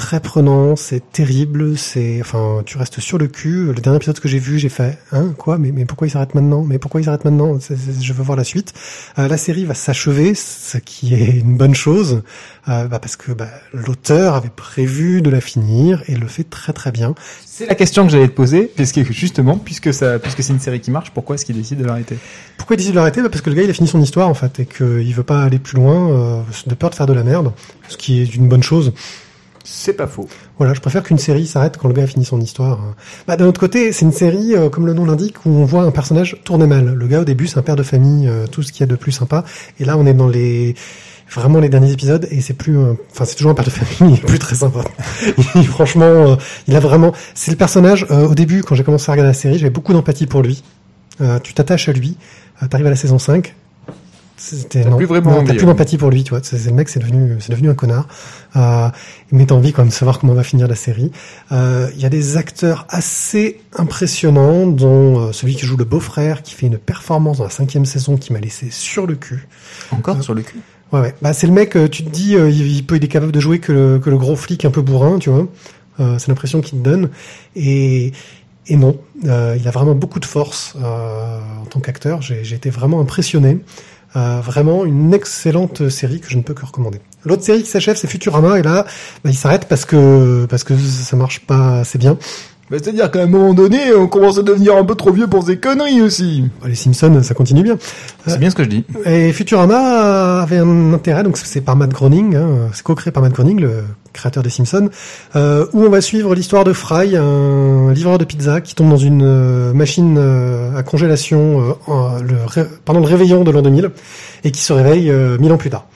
très 0.00 0.18
prenant, 0.18 0.76
c'est 0.76 1.12
terrible, 1.12 1.76
c'est, 1.76 2.22
enfin, 2.22 2.62
tu 2.64 2.78
restes 2.78 3.00
sur 3.00 3.18
le 3.18 3.28
cul. 3.28 3.66
Le 3.66 3.74
dernier 3.74 3.98
épisode 3.98 4.18
que 4.18 4.28
j'ai 4.28 4.38
vu, 4.38 4.58
j'ai 4.58 4.70
fait, 4.70 4.98
hein, 5.12 5.34
quoi, 5.36 5.58
mais, 5.58 5.72
mais 5.72 5.84
pourquoi 5.84 6.06
il 6.06 6.10
s'arrête 6.10 6.34
maintenant? 6.34 6.64
Mais 6.64 6.78
pourquoi 6.78 7.02
il 7.02 7.04
s'arrête 7.04 7.26
maintenant? 7.26 7.58
Je 7.60 8.12
veux 8.14 8.22
voir 8.22 8.36
la 8.36 8.42
suite. 8.42 8.72
Euh, 9.18 9.28
la 9.28 9.36
série 9.36 9.66
va 9.66 9.74
s'achever, 9.74 10.34
ce 10.34 10.78
qui 10.78 11.14
est 11.14 11.40
une 11.40 11.54
bonne 11.54 11.74
chose, 11.74 12.22
euh, 12.68 12.88
bah, 12.88 12.98
parce 12.98 13.16
que 13.16 13.32
bah, 13.32 13.50
l'auteur 13.74 14.34
avait 14.36 14.48
prévu 14.48 15.20
de 15.20 15.28
la 15.28 15.42
finir 15.42 16.02
et 16.08 16.14
le 16.14 16.26
fait 16.26 16.44
très 16.44 16.72
très 16.72 16.92
bien. 16.92 17.14
C'est 17.44 17.66
la 17.66 17.74
question 17.74 18.06
que 18.06 18.10
j'allais 18.10 18.28
te 18.28 18.32
poser, 18.34 18.72
puisque 18.74 19.02
justement, 19.12 19.58
puisque 19.58 19.92
ça, 19.92 20.18
puisque 20.18 20.42
c'est 20.42 20.54
une 20.54 20.60
série 20.60 20.80
qui 20.80 20.90
marche, 20.90 21.10
pourquoi 21.10 21.34
est-ce 21.34 21.44
qu'il 21.44 21.56
décide 21.56 21.78
de 21.78 21.84
l'arrêter? 21.84 22.16
Pourquoi 22.56 22.74
il 22.74 22.78
décide 22.78 22.92
de 22.92 22.96
l'arrêter? 22.96 23.20
Bah 23.20 23.28
Parce 23.28 23.42
que 23.42 23.50
le 23.50 23.56
gars 23.56 23.64
il 23.64 23.70
a 23.70 23.74
fini 23.74 23.86
son 23.86 24.00
histoire 24.00 24.28
en 24.30 24.34
fait 24.34 24.60
et 24.60 24.64
qu'il 24.64 25.14
veut 25.14 25.24
pas 25.24 25.42
aller 25.42 25.58
plus 25.58 25.76
loin 25.76 26.10
euh, 26.10 26.42
de 26.66 26.74
peur 26.74 26.88
de 26.88 26.94
faire 26.94 27.06
de 27.06 27.12
la 27.12 27.22
merde, 27.22 27.52
ce 27.88 27.98
qui 27.98 28.22
est 28.22 28.34
une 28.34 28.48
bonne 28.48 28.62
chose. 28.62 28.94
C'est 29.64 29.92
pas 29.92 30.06
faux. 30.06 30.28
Voilà, 30.58 30.74
je 30.74 30.80
préfère 30.80 31.02
qu'une 31.02 31.18
série 31.18 31.46
s'arrête 31.46 31.76
quand 31.76 31.88
le 31.88 31.94
gars 31.94 32.04
a 32.04 32.06
fini 32.06 32.24
son 32.24 32.40
histoire. 32.40 32.80
Bah, 33.26 33.36
d'un 33.36 33.46
autre 33.46 33.60
côté, 33.60 33.92
c'est 33.92 34.04
une 34.04 34.12
série, 34.12 34.54
euh, 34.54 34.70
comme 34.70 34.86
le 34.86 34.94
nom 34.94 35.04
l'indique, 35.04 35.44
où 35.44 35.50
on 35.50 35.64
voit 35.64 35.82
un 35.82 35.90
personnage 35.90 36.36
tourner 36.44 36.66
mal. 36.66 36.94
Le 36.94 37.06
gars, 37.06 37.20
au 37.20 37.24
début, 37.24 37.46
c'est 37.46 37.58
un 37.58 37.62
père 37.62 37.76
de 37.76 37.82
famille, 37.82 38.26
euh, 38.28 38.46
tout 38.46 38.62
ce 38.62 38.72
qu'il 38.72 38.80
y 38.80 38.84
a 38.84 38.86
de 38.86 38.96
plus 38.96 39.12
sympa. 39.12 39.44
Et 39.78 39.84
là, 39.84 39.96
on 39.98 40.06
est 40.06 40.14
dans 40.14 40.28
les 40.28 40.74
vraiment 41.32 41.60
les 41.60 41.68
derniers 41.68 41.92
épisodes 41.92 42.26
et 42.32 42.40
c'est 42.40 42.54
plus 42.54 42.76
enfin 43.12 43.24
c'est 43.24 43.36
toujours 43.36 43.52
un 43.52 43.54
père 43.54 43.64
de 43.64 43.70
famille 43.70 44.16
il 44.18 44.18
est 44.18 44.26
plus 44.26 44.40
très 44.40 44.56
sympa 44.56 44.80
franchement 45.68 46.04
euh, 46.32 46.34
il 46.66 46.74
a 46.74 46.80
vraiment 46.80 47.12
c'est 47.36 47.52
le 47.52 47.56
personnage 47.56 48.04
au 48.10 48.34
début 48.34 48.64
quand 48.64 48.74
j'ai 48.74 48.82
commencé 48.82 49.08
à 49.08 49.12
regarder 49.12 49.28
la 49.28 49.34
série 49.34 49.56
j'avais 49.56 49.70
beaucoup 49.70 49.92
d'empathie 49.92 50.26
pour 50.26 50.42
lui 50.42 50.64
tu 51.44 51.54
t'attaches 51.54 51.88
à 51.88 51.92
lui 51.92 52.16
t'arrives 52.68 52.88
à 52.88 52.90
la 52.90 52.96
saison 52.96 53.20
5 53.20 53.54
c'était 54.42 54.84
non, 54.86 54.96
plus 54.96 55.04
vraiment 55.04 55.32
non, 55.32 55.36
envie, 55.38 55.48
t'as 55.48 55.52
plus 55.52 55.60
ouais. 55.60 55.66
d'empathie 55.66 55.98
pour 55.98 56.10
lui 56.10 56.24
tu 56.24 56.30
vois 56.30 56.40
c'est 56.42 56.64
le 56.64 56.72
mec 56.72 56.88
c'est 56.88 56.98
devenu 57.00 57.36
c'est 57.40 57.50
devenu 57.52 57.68
un 57.68 57.74
connard 57.74 58.08
euh, 58.56 58.88
mais 59.32 59.44
t'as 59.44 59.54
envie 59.54 59.72
quand 59.72 59.82
même 59.82 59.90
de 59.90 59.94
savoir 59.94 60.18
comment 60.18 60.32
va 60.32 60.42
finir 60.42 60.66
la 60.66 60.74
série 60.74 61.12
Euh, 61.52 61.88
il 61.94 62.00
y 62.00 62.06
a 62.06 62.08
des 62.08 62.38
acteurs 62.38 62.86
assez 62.88 63.60
impressionnants 63.76 64.66
dont 64.66 65.18
euh, 65.18 65.32
celui 65.32 65.54
qui 65.56 65.66
joue 65.66 65.76
le 65.76 65.84
beau-frère 65.84 66.42
qui 66.42 66.54
fait 66.54 66.66
une 66.68 66.78
performance 66.78 67.38
dans 67.38 67.44
la 67.44 67.50
cinquième 67.50 67.84
saison 67.84 68.16
qui 68.16 68.32
m'a 68.32 68.40
laissé 68.40 68.68
sur 68.70 69.06
le 69.06 69.14
cul 69.16 69.46
Encore 69.92 70.16
Euh, 70.16 70.22
sur 70.22 70.34
le 70.34 70.42
cul? 70.42 70.58
Ouais, 70.92 71.00
ouais. 71.00 71.14
Bah, 71.22 71.32
c'est 71.34 71.46
le 71.46 71.52
mec, 71.52 71.76
euh, 71.76 71.86
tu 71.88 72.02
te 72.02 72.10
dis, 72.10 72.34
euh, 72.34 72.50
il, 72.50 72.66
il 72.66 72.84
peut, 72.84 72.96
il 72.96 73.04
est 73.04 73.08
capable 73.08 73.30
de 73.32 73.38
jouer 73.40 73.58
que 73.60 73.70
le, 73.72 73.98
que 74.00 74.10
le 74.10 74.16
gros 74.18 74.34
flic 74.36 74.64
un 74.64 74.72
peu 74.72 74.80
bourrin, 74.82 75.18
tu 75.20 75.30
vois. 75.30 75.46
Euh, 76.00 76.18
c'est 76.18 76.28
l'impression 76.28 76.60
qu'il 76.60 76.78
te 76.80 76.84
donne. 76.84 77.10
Et, 77.54 78.10
et 78.66 78.76
non, 78.76 78.98
euh, 79.26 79.56
il 79.60 79.68
a 79.68 79.70
vraiment 79.70 79.94
beaucoup 79.94 80.18
de 80.18 80.24
force 80.24 80.74
euh, 80.82 81.40
en 81.62 81.66
tant 81.66 81.78
qu'acteur. 81.80 82.22
J'ai, 82.22 82.42
j'ai 82.42 82.56
été 82.56 82.70
vraiment 82.70 83.00
impressionné. 83.00 83.58
Euh, 84.16 84.40
vraiment 84.40 84.84
une 84.84 85.14
excellente 85.14 85.88
série 85.88 86.20
que 86.20 86.28
je 86.28 86.36
ne 86.36 86.42
peux 86.42 86.52
que 86.52 86.66
recommander. 86.66 87.00
L'autre 87.24 87.44
série 87.44 87.62
qui 87.62 87.68
s'achève, 87.68 87.96
c'est 87.96 88.08
Futurama, 88.08 88.58
et 88.58 88.62
là, 88.62 88.84
bah, 89.22 89.30
il 89.30 89.36
s'arrête 89.36 89.66
parce 89.68 89.84
que 89.84 90.46
parce 90.46 90.64
que 90.64 90.76
ça 90.76 91.16
marche 91.16 91.40
pas 91.40 91.80
assez 91.80 91.98
bien. 91.98 92.18
Bah, 92.70 92.76
C'est-à-dire 92.80 93.10
qu'à 93.10 93.22
un 93.22 93.26
moment 93.26 93.52
donné, 93.52 93.92
on 93.94 94.06
commence 94.06 94.38
à 94.38 94.42
devenir 94.42 94.76
un 94.76 94.84
peu 94.84 94.94
trop 94.94 95.10
vieux 95.12 95.26
pour 95.26 95.44
ces 95.44 95.56
conneries 95.58 96.00
aussi. 96.02 96.44
Bah, 96.62 96.68
Les 96.68 96.74
Simpsons, 96.74 97.20
ça 97.22 97.34
continue 97.34 97.62
bien. 97.62 97.76
C'est 98.26 98.38
bien 98.38 98.48
ce 98.50 98.54
que 98.54 98.62
je 98.64 98.68
dis. 98.68 98.84
Et 99.06 99.32
Futurama 99.32 100.40
avait 100.42 100.58
un 100.58 100.92
intérêt, 100.92 101.22
donc 101.24 101.36
c'est 101.36 101.60
par 101.62 101.74
Matt 101.76 101.90
Groening, 101.90 102.36
hein, 102.36 102.48
c'est 102.72 102.82
co-créé 102.84 103.10
par 103.12 103.22
Matt 103.22 103.32
Groening, 103.32 103.60
le 103.60 103.82
créateur 104.12 104.42
des 104.42 104.50
Simpsons, 104.50 104.88
euh, 105.36 105.66
où 105.72 105.82
on 105.82 105.88
va 105.90 106.00
suivre 106.00 106.34
l'histoire 106.34 106.64
de 106.64 106.72
Fry, 106.72 107.16
un 107.16 107.92
livreur 107.92 108.18
de 108.18 108.24
pizza 108.24 108.60
qui 108.60 108.74
tombe 108.74 108.90
dans 108.90 108.96
une 108.96 109.22
euh, 109.24 109.72
machine 109.72 110.16
euh, 110.18 110.76
à 110.76 110.82
congélation 110.82 111.60
euh, 111.60 111.72
en- 111.86 112.18
le 112.20 112.36
ré- 112.46 112.66
pendant 112.84 113.00
le 113.00 113.06
réveillon 113.06 113.42
de 113.44 113.50
l'an 113.50 113.62
2000 113.62 113.90
et 114.44 114.50
qui 114.52 114.62
se 114.62 114.72
réveille 114.72 115.10
euh, 115.10 115.38
mille 115.38 115.52
ans 115.52 115.56
plus 115.58 115.70
tard. 115.70 115.86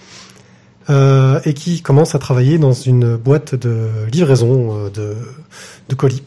Euh, 0.91 1.41
et 1.47 1.55
qui 1.55 1.81
commence 1.81 2.15
à 2.15 2.19
travailler 2.19 2.59
dans 2.59 2.73
une 2.73 3.17
boîte 3.17 3.55
de 3.55 3.87
livraison 4.13 4.77
euh, 4.77 4.91
de, 4.91 5.15
de 5.89 5.95
colis. 5.95 6.23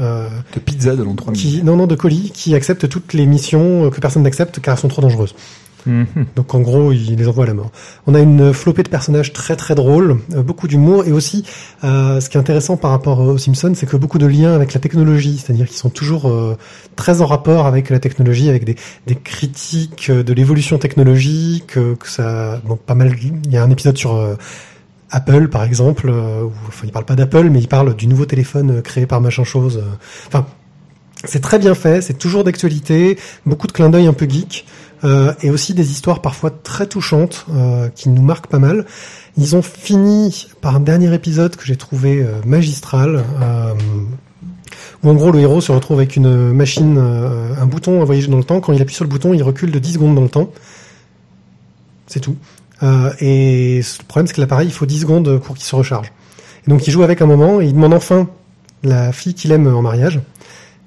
Euh, 0.00 0.28
De 0.54 0.60
pizza 0.60 0.96
de 0.96 1.02
l'an 1.02 1.14
3000. 1.14 1.40
qui, 1.40 1.62
non, 1.62 1.76
non, 1.76 1.86
de 1.86 1.94
colis 1.94 2.30
qui 2.32 2.54
accepte 2.54 2.88
toutes 2.88 3.12
les 3.12 3.26
missions 3.26 3.86
euh, 3.86 3.90
que 3.90 4.00
personne 4.00 4.22
n'accepte 4.22 4.60
car 4.60 4.74
elles 4.74 4.80
sont 4.80 4.88
trop 4.88 5.02
dangereuses. 5.02 5.34
Mhm. 5.86 6.26
Donc 6.36 6.54
en 6.54 6.60
gros, 6.60 6.92
il 6.92 7.16
les 7.16 7.28
envoie 7.28 7.44
à 7.44 7.46
la 7.46 7.54
mort. 7.54 7.70
On 8.06 8.14
a 8.14 8.20
une 8.20 8.52
flopée 8.52 8.82
de 8.82 8.88
personnages 8.88 9.32
très 9.32 9.56
très 9.56 9.74
drôles, 9.74 10.18
euh, 10.34 10.42
beaucoup 10.42 10.68
d'humour 10.68 11.06
et 11.06 11.12
aussi, 11.12 11.44
euh, 11.84 12.20
ce 12.20 12.28
qui 12.28 12.36
est 12.36 12.40
intéressant 12.40 12.76
par 12.76 12.90
rapport 12.90 13.20
aux 13.20 13.38
Simpsons, 13.38 13.72
c'est 13.74 13.86
que 13.86 13.96
beaucoup 13.96 14.18
de 14.18 14.26
liens 14.26 14.54
avec 14.54 14.74
la 14.74 14.80
technologie, 14.80 15.38
c'est-à-dire 15.38 15.66
qu'ils 15.66 15.76
sont 15.76 15.90
toujours 15.90 16.28
euh, 16.28 16.56
très 16.96 17.22
en 17.22 17.26
rapport 17.26 17.66
avec 17.66 17.90
la 17.90 17.98
technologie, 17.98 18.48
avec 18.48 18.64
des, 18.64 18.76
des 19.06 19.14
critiques 19.14 20.10
de 20.10 20.32
l'évolution 20.32 20.78
technologique, 20.78 21.68
que 21.68 21.96
ça, 22.04 22.60
bon, 22.64 22.76
pas 22.76 22.94
mal. 22.94 23.14
Il 23.44 23.52
y 23.52 23.56
a 23.56 23.62
un 23.62 23.70
épisode 23.70 23.96
sur 23.96 24.14
euh, 24.16 24.34
Apple 25.10 25.48
par 25.48 25.64
exemple, 25.64 26.08
euh, 26.08 26.46
enfin 26.68 26.86
il 26.86 26.92
parle 26.92 27.04
pas 27.04 27.16
d'Apple, 27.16 27.50
mais 27.50 27.58
il 27.60 27.68
parle 27.68 27.94
du 27.96 28.06
nouveau 28.06 28.26
téléphone 28.26 28.78
euh, 28.78 28.80
créé 28.82 29.06
par 29.06 29.20
machin 29.20 29.44
chose. 29.44 29.78
euh. 29.78 29.96
Enfin, 30.28 30.46
C'est 31.24 31.40
très 31.40 31.58
bien 31.58 31.74
fait, 31.74 32.00
c'est 32.00 32.18
toujours 32.18 32.44
d'actualité, 32.44 33.18
beaucoup 33.44 33.66
de 33.66 33.72
clins 33.72 33.90
d'œil 33.90 34.06
un 34.06 34.12
peu 34.12 34.28
geek, 34.28 34.66
euh, 35.04 35.32
et 35.42 35.50
aussi 35.50 35.74
des 35.74 35.90
histoires 35.90 36.22
parfois 36.22 36.50
très 36.50 36.86
touchantes 36.86 37.46
euh, 37.54 37.88
qui 37.94 38.08
nous 38.08 38.22
marquent 38.22 38.46
pas 38.46 38.58
mal. 38.58 38.86
Ils 39.36 39.56
ont 39.56 39.62
fini 39.62 40.48
par 40.60 40.76
un 40.76 40.80
dernier 40.80 41.12
épisode 41.14 41.56
que 41.56 41.64
j'ai 41.64 41.76
trouvé 41.76 42.26
magistral, 42.44 43.24
où 45.02 45.08
en 45.08 45.14
gros 45.14 45.30
le 45.30 45.38
héros 45.38 45.60
se 45.60 45.72
retrouve 45.72 45.98
avec 45.98 46.16
une 46.16 46.52
machine, 46.52 46.98
un 46.98 47.66
bouton 47.66 48.02
à 48.02 48.04
voyager 48.04 48.28
dans 48.28 48.36
le 48.36 48.44
temps. 48.44 48.60
Quand 48.60 48.72
il 48.72 48.82
appuie 48.82 48.94
sur 48.94 49.04
le 49.04 49.08
bouton, 49.08 49.32
il 49.32 49.42
recule 49.42 49.70
de 49.70 49.78
10 49.78 49.94
secondes 49.94 50.14
dans 50.14 50.22
le 50.22 50.28
temps. 50.28 50.50
C'est 52.06 52.20
tout. 52.20 52.36
Euh, 52.82 53.12
et 53.20 53.78
le 53.80 54.04
problème, 54.06 54.26
c'est 54.26 54.34
que 54.34 54.40
l'appareil, 54.40 54.68
il 54.68 54.72
faut 54.72 54.86
10 54.86 55.00
secondes 55.00 55.38
pour 55.38 55.54
qu'il 55.54 55.64
se 55.64 55.76
recharge. 55.76 56.12
Et 56.66 56.70
donc 56.70 56.86
il 56.86 56.90
joue 56.90 57.02
avec 57.02 57.22
un 57.22 57.26
moment, 57.26 57.60
et 57.60 57.66
il 57.66 57.74
demande 57.74 57.94
enfin 57.94 58.28
la 58.82 59.12
fille 59.12 59.34
qu'il 59.34 59.52
aime 59.52 59.66
en 59.66 59.82
mariage. 59.82 60.20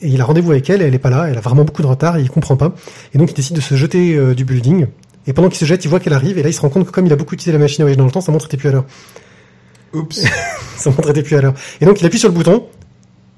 Et 0.01 0.07
il 0.07 0.19
a 0.21 0.25
rendez-vous 0.25 0.51
avec 0.51 0.69
elle, 0.69 0.81
et 0.81 0.85
elle 0.85 0.95
est 0.95 0.99
pas 0.99 1.09
là, 1.09 1.27
elle 1.29 1.37
a 1.37 1.41
vraiment 1.41 1.63
beaucoup 1.63 1.81
de 1.81 1.87
retard, 1.87 2.17
et 2.17 2.21
il 2.21 2.29
comprend 2.29 2.57
pas. 2.57 2.73
Et 3.13 3.17
donc 3.17 3.31
il 3.31 3.33
décide 3.33 3.55
de 3.55 3.61
se 3.61 3.75
jeter 3.75 4.15
euh, 4.15 4.33
du 4.33 4.45
building. 4.45 4.87
Et 5.25 5.33
pendant 5.33 5.47
qu'il 5.49 5.57
se 5.57 5.65
jette, 5.65 5.85
il 5.85 5.87
voit 5.87 5.99
qu'elle 5.99 6.13
arrive, 6.13 6.37
et 6.37 6.43
là 6.43 6.49
il 6.49 6.53
se 6.53 6.61
rend 6.61 6.69
compte 6.69 6.85
que 6.85 6.91
comme 6.91 7.05
il 7.05 7.13
a 7.13 7.15
beaucoup 7.15 7.35
utilisé 7.35 7.51
la 7.53 7.59
machine 7.59 7.81
à 7.81 7.85
voyager 7.85 7.97
dans 7.97 8.05
le 8.05 8.11
temps, 8.11 8.21
sa 8.21 8.31
montre 8.31 8.47
était 8.47 8.57
plus 8.57 8.69
à 8.69 8.73
l'heure. 8.73 8.85
Oups. 9.93 10.25
Sa 10.77 10.89
montre 10.89 11.11
était 11.11 11.21
plus 11.21 11.35
à 11.35 11.41
l'heure. 11.41 11.53
Et 11.79 11.85
donc 11.85 12.01
il 12.01 12.05
appuie 12.05 12.17
sur 12.19 12.27
le 12.27 12.33
bouton, 12.33 12.65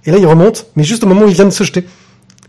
et 0.05 0.11
là 0.11 0.17
il 0.17 0.25
remonte, 0.25 0.67
mais 0.75 0.83
juste 0.83 1.03
au 1.03 1.07
moment 1.07 1.23
où 1.23 1.27
il 1.27 1.33
vient 1.33 1.45
de 1.45 1.49
se 1.49 1.63
jeter. 1.63 1.85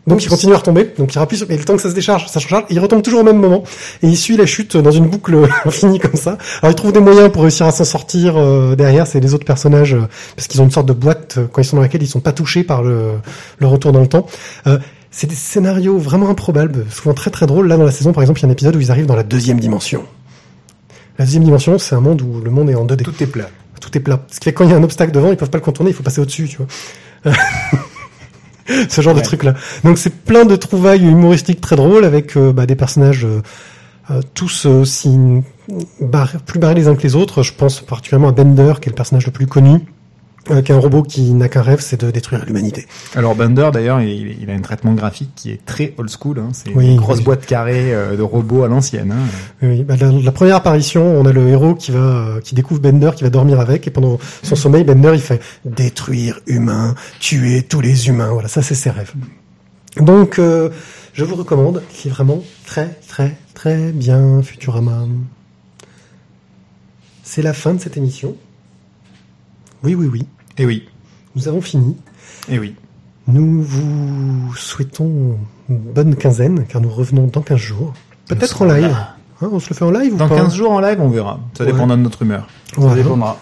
Donc 0.07 0.23
il 0.23 0.28
continue 0.28 0.55
à 0.55 0.59
retomber, 0.59 0.93
donc 0.97 1.15
il 1.15 1.19
appuie 1.19 1.37
sur, 1.37 1.51
et 1.51 1.57
le 1.57 1.65
temps 1.65 1.74
que 1.74 1.83
ça 1.83 1.91
se 1.91 1.95
décharge, 1.95 2.28
ça 2.28 2.39
se 2.39 2.45
recharge, 2.45 2.65
et 2.70 2.74
il 2.74 2.78
retombe 2.78 3.03
toujours 3.03 3.20
au 3.20 3.24
même 3.24 3.39
moment, 3.39 3.65
et 4.03 4.07
il 4.07 4.16
suit 4.16 4.37
la 4.37 4.47
chute 4.47 4.77
dans 4.77 4.93
une 4.93 5.07
boucle 5.07 5.37
infinie 5.65 5.99
comme 5.99 6.15
ça. 6.15 6.39
Alors 6.62 6.73
il 6.73 6.77
trouve 6.77 6.93
des 6.93 7.01
moyens 7.01 7.33
pour 7.33 7.43
réussir 7.43 7.66
à 7.66 7.73
s'en 7.73 7.85
sortir 7.85 8.37
euh, 8.37 8.77
derrière, 8.77 9.09
c'est 9.09 9.19
les 9.19 9.35
autres 9.35 9.45
personnages, 9.45 9.95
euh, 9.95 10.07
parce 10.37 10.47
qu'ils 10.47 10.61
ont 10.62 10.65
une 10.65 10.70
sorte 10.70 10.87
de 10.87 10.93
boîte 10.93 11.39
euh, 11.39 11.47
quand 11.51 11.61
ils 11.61 11.65
sont 11.65 11.77
dans 11.77 11.83
laquelle 11.83 12.03
ils 12.03 12.09
sont 12.09 12.20
pas 12.20 12.33
touchés 12.33 12.62
par 12.62 12.85
le, 12.85 13.15
le 13.59 13.66
retour 13.66 13.91
dans 13.91 14.01
le 14.01 14.07
temps. 14.07 14.27
Euh, 14.69 14.78
c'est 15.11 15.27
des 15.27 15.35
scénarios 15.35 15.99
vraiment 15.99 16.28
improbables, 16.28 16.87
souvent 16.91 17.15
très 17.15 17.31
très 17.31 17.47
drôles. 17.47 17.66
Là 17.66 17.77
dans 17.77 17.85
la 17.85 17.91
saison 17.91 18.12
par 18.12 18.23
exemple, 18.23 18.39
il 18.39 18.43
y 18.45 18.47
a 18.47 18.49
un 18.49 18.53
épisode 18.53 18.77
où 18.77 18.81
ils 18.81 18.93
arrivent 18.93 19.07
dans 19.07 19.16
la 19.16 19.24
deuxième 19.24 19.59
dimension. 19.59 20.05
La 21.19 21.24
deuxième 21.24 21.45
dimension, 21.45 21.78
c'est 21.78 21.97
un 21.97 22.01
monde 22.01 22.23
où 22.23 22.41
le 22.41 22.51
monde 22.51 22.70
est 22.70 22.74
en 22.74 22.87
2D. 22.87 23.03
Tout 23.03 23.23
est 23.23 23.27
plat. 23.27 23.49
Tout 23.81 23.97
est 23.97 24.01
plat. 24.01 24.20
Ce 24.31 24.39
qui 24.39 24.45
fait 24.45 24.53
que 24.53 24.59
quand 24.59 24.65
il 24.66 24.70
y 24.70 24.74
a 24.74 24.77
un 24.77 24.83
obstacle 24.83 25.12
devant, 25.12 25.31
ils 25.31 25.37
peuvent 25.37 25.51
pas 25.51 25.59
le 25.59 25.65
contourner, 25.65 25.91
il 25.91 25.95
faut 25.95 26.03
passer 26.03 26.20
au-dessus, 26.20 26.47
tu 26.49 26.59
vois. 26.59 27.33
Ce 28.89 29.01
genre 29.01 29.15
de 29.15 29.21
truc 29.21 29.45
là. 29.45 29.55
Donc 29.85 29.99
c'est 29.99 30.15
plein 30.25 30.45
de 30.45 30.57
trouvailles 30.57 31.05
humoristiques 31.05 31.61
très 31.61 31.77
drôles 31.77 32.05
avec 32.05 32.37
euh, 32.37 32.53
bah, 32.53 32.67
des 32.67 32.77
personnages 32.77 33.25
euh, 33.25 33.43
euh, 34.11 34.21
tous 34.35 34.67
aussi 34.67 35.17
barrés- 36.01 36.39
plus 36.45 36.59
barrés 36.59 36.75
les 36.75 36.89
uns 36.89 36.95
que 36.95 37.03
les 37.03 37.15
autres. 37.17 37.43
Je 37.43 37.53
pense 37.53 37.81
particulièrement 37.81 38.29
à 38.29 38.33
Bender, 38.33 38.75
qui 38.81 38.89
est 38.89 38.93
le 38.93 38.97
personnage 38.97 39.27
le 39.27 39.33
plus 39.33 39.47
connu, 39.47 39.81
euh, 40.51 40.62
qui 40.62 40.73
est 40.73 40.74
un 40.74 40.78
robot 40.78 41.02
qui 41.02 41.32
n'a 41.32 41.48
qu'un 41.48 41.62
rêve, 41.62 41.81
c'est 41.81 42.01
de 42.05 42.10
détruire 42.10 42.44
l'humanité. 42.47 42.86
Alors 43.14 43.35
Bender 43.35 43.70
d'ailleurs, 43.73 44.01
il, 44.01 44.40
il 44.43 44.51
a 44.51 44.55
un 44.55 44.60
traitement 44.60 44.93
graphique 44.94 45.31
qui 45.35 45.51
est 45.51 45.64
très 45.64 45.94
old 45.98 46.10
school. 46.10 46.39
Hein. 46.39 46.48
C'est 46.52 46.70
Oui, 46.74 46.86
une 46.93 46.97
grosse 46.97 47.18
oui. 47.18 47.24
boîte 47.24 47.47
carrée 47.47 47.94
euh, 47.94 48.16
de 48.16 48.23
robots 48.23 48.64
à 48.64 48.68
l'ancienne. 48.68 49.12
Hein. 49.12 49.27
Oui, 49.62 49.82
bah, 49.85 49.97
la, 50.01 50.10
la 50.12 50.32
première 50.32 50.56
apparition, 50.56 51.05
on 51.05 51.24
a 51.27 51.32
le 51.32 51.48
héros 51.48 51.74
qui 51.74 51.90
va, 51.90 51.98
euh, 51.98 52.40
qui 52.40 52.55
découvre 52.55 52.81
Bender, 52.81 53.10
qui 53.16 53.24
va 53.24 53.31
dormir 53.31 53.60
avec, 53.60 53.86
et 53.86 53.90
pendant 53.90 54.18
son 54.43 54.56
sommeil, 54.56 54.85
Bender, 54.85 55.12
il 55.14 55.20
fait 55.20 55.40
détruire 55.64 56.40
humain, 56.47 56.94
tuer 57.20 57.62
tous 57.62 57.81
les 57.81 58.09
humains. 58.09 58.31
Voilà, 58.32 58.48
ça 58.48 58.62
c'est 58.62 58.74
ses 58.74 58.90
rêves. 58.90 59.12
Donc, 60.01 60.39
euh, 60.39 60.70
je 61.14 61.24
vous 61.24 61.36
recommande, 61.36 61.82
qui 61.90 62.09
est 62.09 62.10
vraiment 62.10 62.43
très, 62.66 62.98
très, 63.09 63.36
très 63.55 63.93
bien, 63.93 64.43
Futurama. 64.43 65.06
C'est 67.23 67.43
la 67.43 67.55
fin 67.55 67.74
de 67.74 67.81
cette 67.81 67.97
émission. 67.97 68.36
Oui, 69.82 69.94
oui, 69.94 70.09
oui. 70.12 70.27
Et 70.59 70.62
Eh 70.62 70.66
oui, 70.66 70.85
Nous 71.35 71.49
avons 71.49 71.61
fini. 71.61 71.97
et 72.49 72.59
oui. 72.59 72.74
Nous 73.28 73.62
vous 73.62 74.55
souhaitons 74.57 75.37
une 75.69 75.78
bonne 75.78 76.15
quinzaine, 76.15 76.65
car 76.69 76.81
nous 76.81 76.89
revenons 76.89 77.27
dans 77.27 77.43
15 77.43 77.59
jours. 77.59 77.93
Peut-être 78.28 78.62
en 78.62 78.66
live. 78.66 78.97
Hein, 79.43 79.49
on 79.53 79.59
se 79.61 79.69
le 79.70 79.74
fait 79.74 79.85
en 79.85 79.91
live 79.91 80.15
ou 80.15 80.16
Dans 80.16 80.28
pas 80.28 80.37
15 80.37 80.55
jours 80.55 80.70
en 80.70 80.81
live, 80.81 80.99
on 81.01 81.09
verra. 81.09 81.41
Ça 81.59 81.65
Ouais. 81.65 81.73
dépendra 81.73 81.97
de 81.97 82.03
notre 82.03 82.23
humeur. 82.23 82.47
Voilà. 82.77 82.97
Ça 82.97 83.03
dépendra. 83.03 83.39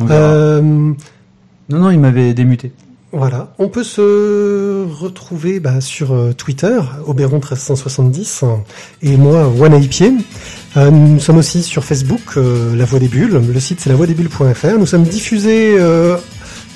On 0.00 0.04
verra. 0.06 0.20
Euh, 0.20 0.60
Non, 0.62 1.78
non, 1.78 1.90
il 1.90 2.00
m'avait 2.00 2.34
démuté. 2.34 2.72
Voilà, 3.12 3.52
on 3.58 3.68
peut 3.68 3.82
se 3.84 4.84
retrouver 4.88 5.58
bah, 5.60 5.80
sur 5.80 6.12
euh, 6.12 6.32
Twitter, 6.32 6.78
Oberon 7.06 7.36
1370, 7.38 8.44
hein, 8.44 8.60
et 9.02 9.16
moi, 9.16 9.48
OneIpied. 9.48 10.14
Euh, 10.76 10.90
nous 10.90 11.18
sommes 11.20 11.38
aussi 11.38 11.62
sur 11.64 11.84
Facebook, 11.84 12.20
euh, 12.36 12.74
La 12.76 12.84
Voix 12.84 12.98
des 13.00 13.08
Bulles. 13.08 13.40
Le 13.52 13.60
site, 13.60 13.80
c'est 13.80 13.90
lavoixdesbulles.fr. 13.90 14.78
Nous 14.78 14.86
sommes 14.86 15.02
diffusés 15.02 15.74
euh, 15.78 16.16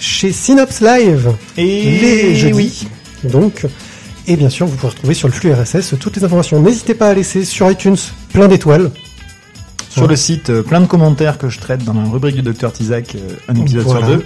chez 0.05 0.32
Synops 0.32 0.81
Live 0.81 1.31
Et 1.56 1.82
les 2.01 2.35
jeudis. 2.36 2.86
Donc, 3.24 3.66
et 4.26 4.36
bien 4.36 4.51
sûr, 4.51 4.66
vous 4.66 4.76
pouvez 4.76 4.90
retrouver 4.90 5.14
sur 5.14 5.28
le 5.28 5.35
flux 5.35 5.52
RSS 5.52 5.94
toutes 5.98 6.16
les 6.16 6.24
informations. 6.24 6.60
N'hésitez 6.60 6.94
pas 6.94 7.09
à 7.09 7.14
laisser 7.14 7.44
sur 7.44 7.70
iTunes 7.70 7.97
plein 8.32 8.48
d'étoiles. 8.48 8.90
Sur 9.89 10.09
le 10.09 10.16
site, 10.16 10.51
euh, 10.51 10.62
plein 10.62 10.81
de 10.81 10.86
commentaires 10.86 11.39
que 11.39 11.48
je 11.48 11.60
traite 11.60 11.85
dans 11.85 11.94
la 11.94 12.02
rubrique 12.02 12.35
du 12.35 12.43
Docteur 12.43 12.72
Tizak, 12.72 13.14
euh, 13.14 13.18
un 13.48 13.55
épisode 13.55 13.82
Voilà. 13.85 14.06
sur 14.06 14.16
deux. 14.16 14.24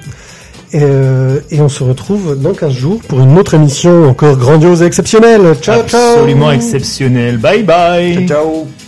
Et, 0.73 0.81
euh, 0.83 1.41
et 1.51 1.61
on 1.61 1.69
se 1.69 1.83
retrouve 1.83 2.41
dans 2.41 2.55
15 2.55 2.73
jours 2.73 3.01
pour 3.07 3.21
une 3.21 3.39
autre 3.39 3.55
émission 3.55 4.09
encore 4.09 4.37
grandiose 4.37 4.83
et 4.83 4.87
exceptionnelle. 4.87 5.55
Ciao, 5.61 5.83
ciao 5.87 6.15
Absolument 6.15 6.51
exceptionnel. 6.53 7.37
Bye 7.39 7.63
bye. 7.63 8.27
Ciao. 8.27 8.67
Il 8.67 8.88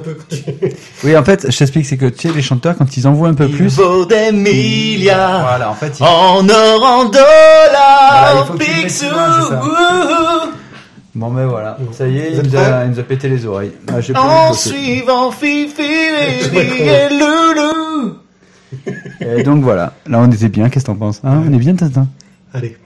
peu. 0.00 0.16
Oui, 1.04 1.16
en 1.16 1.22
fait, 1.24 1.50
je 1.50 1.56
t'explique, 1.56 1.86
c'est 1.86 1.96
que 1.96 2.06
tu 2.06 2.28
sais, 2.28 2.34
les 2.34 2.42
chanteurs, 2.42 2.76
quand 2.76 2.96
ils 2.96 3.06
envoient 3.06 3.28
un 3.28 3.34
peu 3.34 3.46
Il 3.46 3.56
plus. 3.56 3.68
vaut 3.68 4.04
des 4.04 4.32
milliards 4.32 5.42
Voilà, 5.42 5.70
en 5.70 5.74
fait, 5.74 5.98
ils- 5.98 6.02
en 6.02 6.48
or, 6.48 6.84
en 6.84 7.04
il 7.04 7.10
dollars, 7.10 8.56
Picsou. 8.58 9.06
Bon, 11.14 11.30
ben 11.30 11.46
voilà. 11.46 11.76
Ça 11.92 12.06
y 12.06 12.18
est, 12.18 12.30
il 12.32 12.42
nous, 12.42 12.56
a, 12.56 12.60
prêts 12.62 12.84
il 12.86 12.90
nous 12.92 12.98
a 13.00 13.02
pété 13.02 13.28
les 13.28 13.44
oreilles. 13.44 13.72
Ah, 13.88 13.96
En 14.18 14.52
suivant 14.52 15.30
Fifi, 15.32 15.72
vais 16.52 16.78
et 16.78 17.08
Loulou. 17.10 18.16
Et 19.20 19.42
donc 19.42 19.62
voilà. 19.64 19.92
Là, 20.06 20.18
on 20.20 20.30
était 20.30 20.48
bien. 20.48 20.68
Qu'est-ce 20.68 20.84
que 20.84 20.90
t'en 20.92 20.96
penses 20.96 21.20
hein? 21.24 21.42
On 21.46 21.52
est 21.52 21.58
bien, 21.58 21.74
Tintin? 21.74 22.06
Allez. 22.54 22.76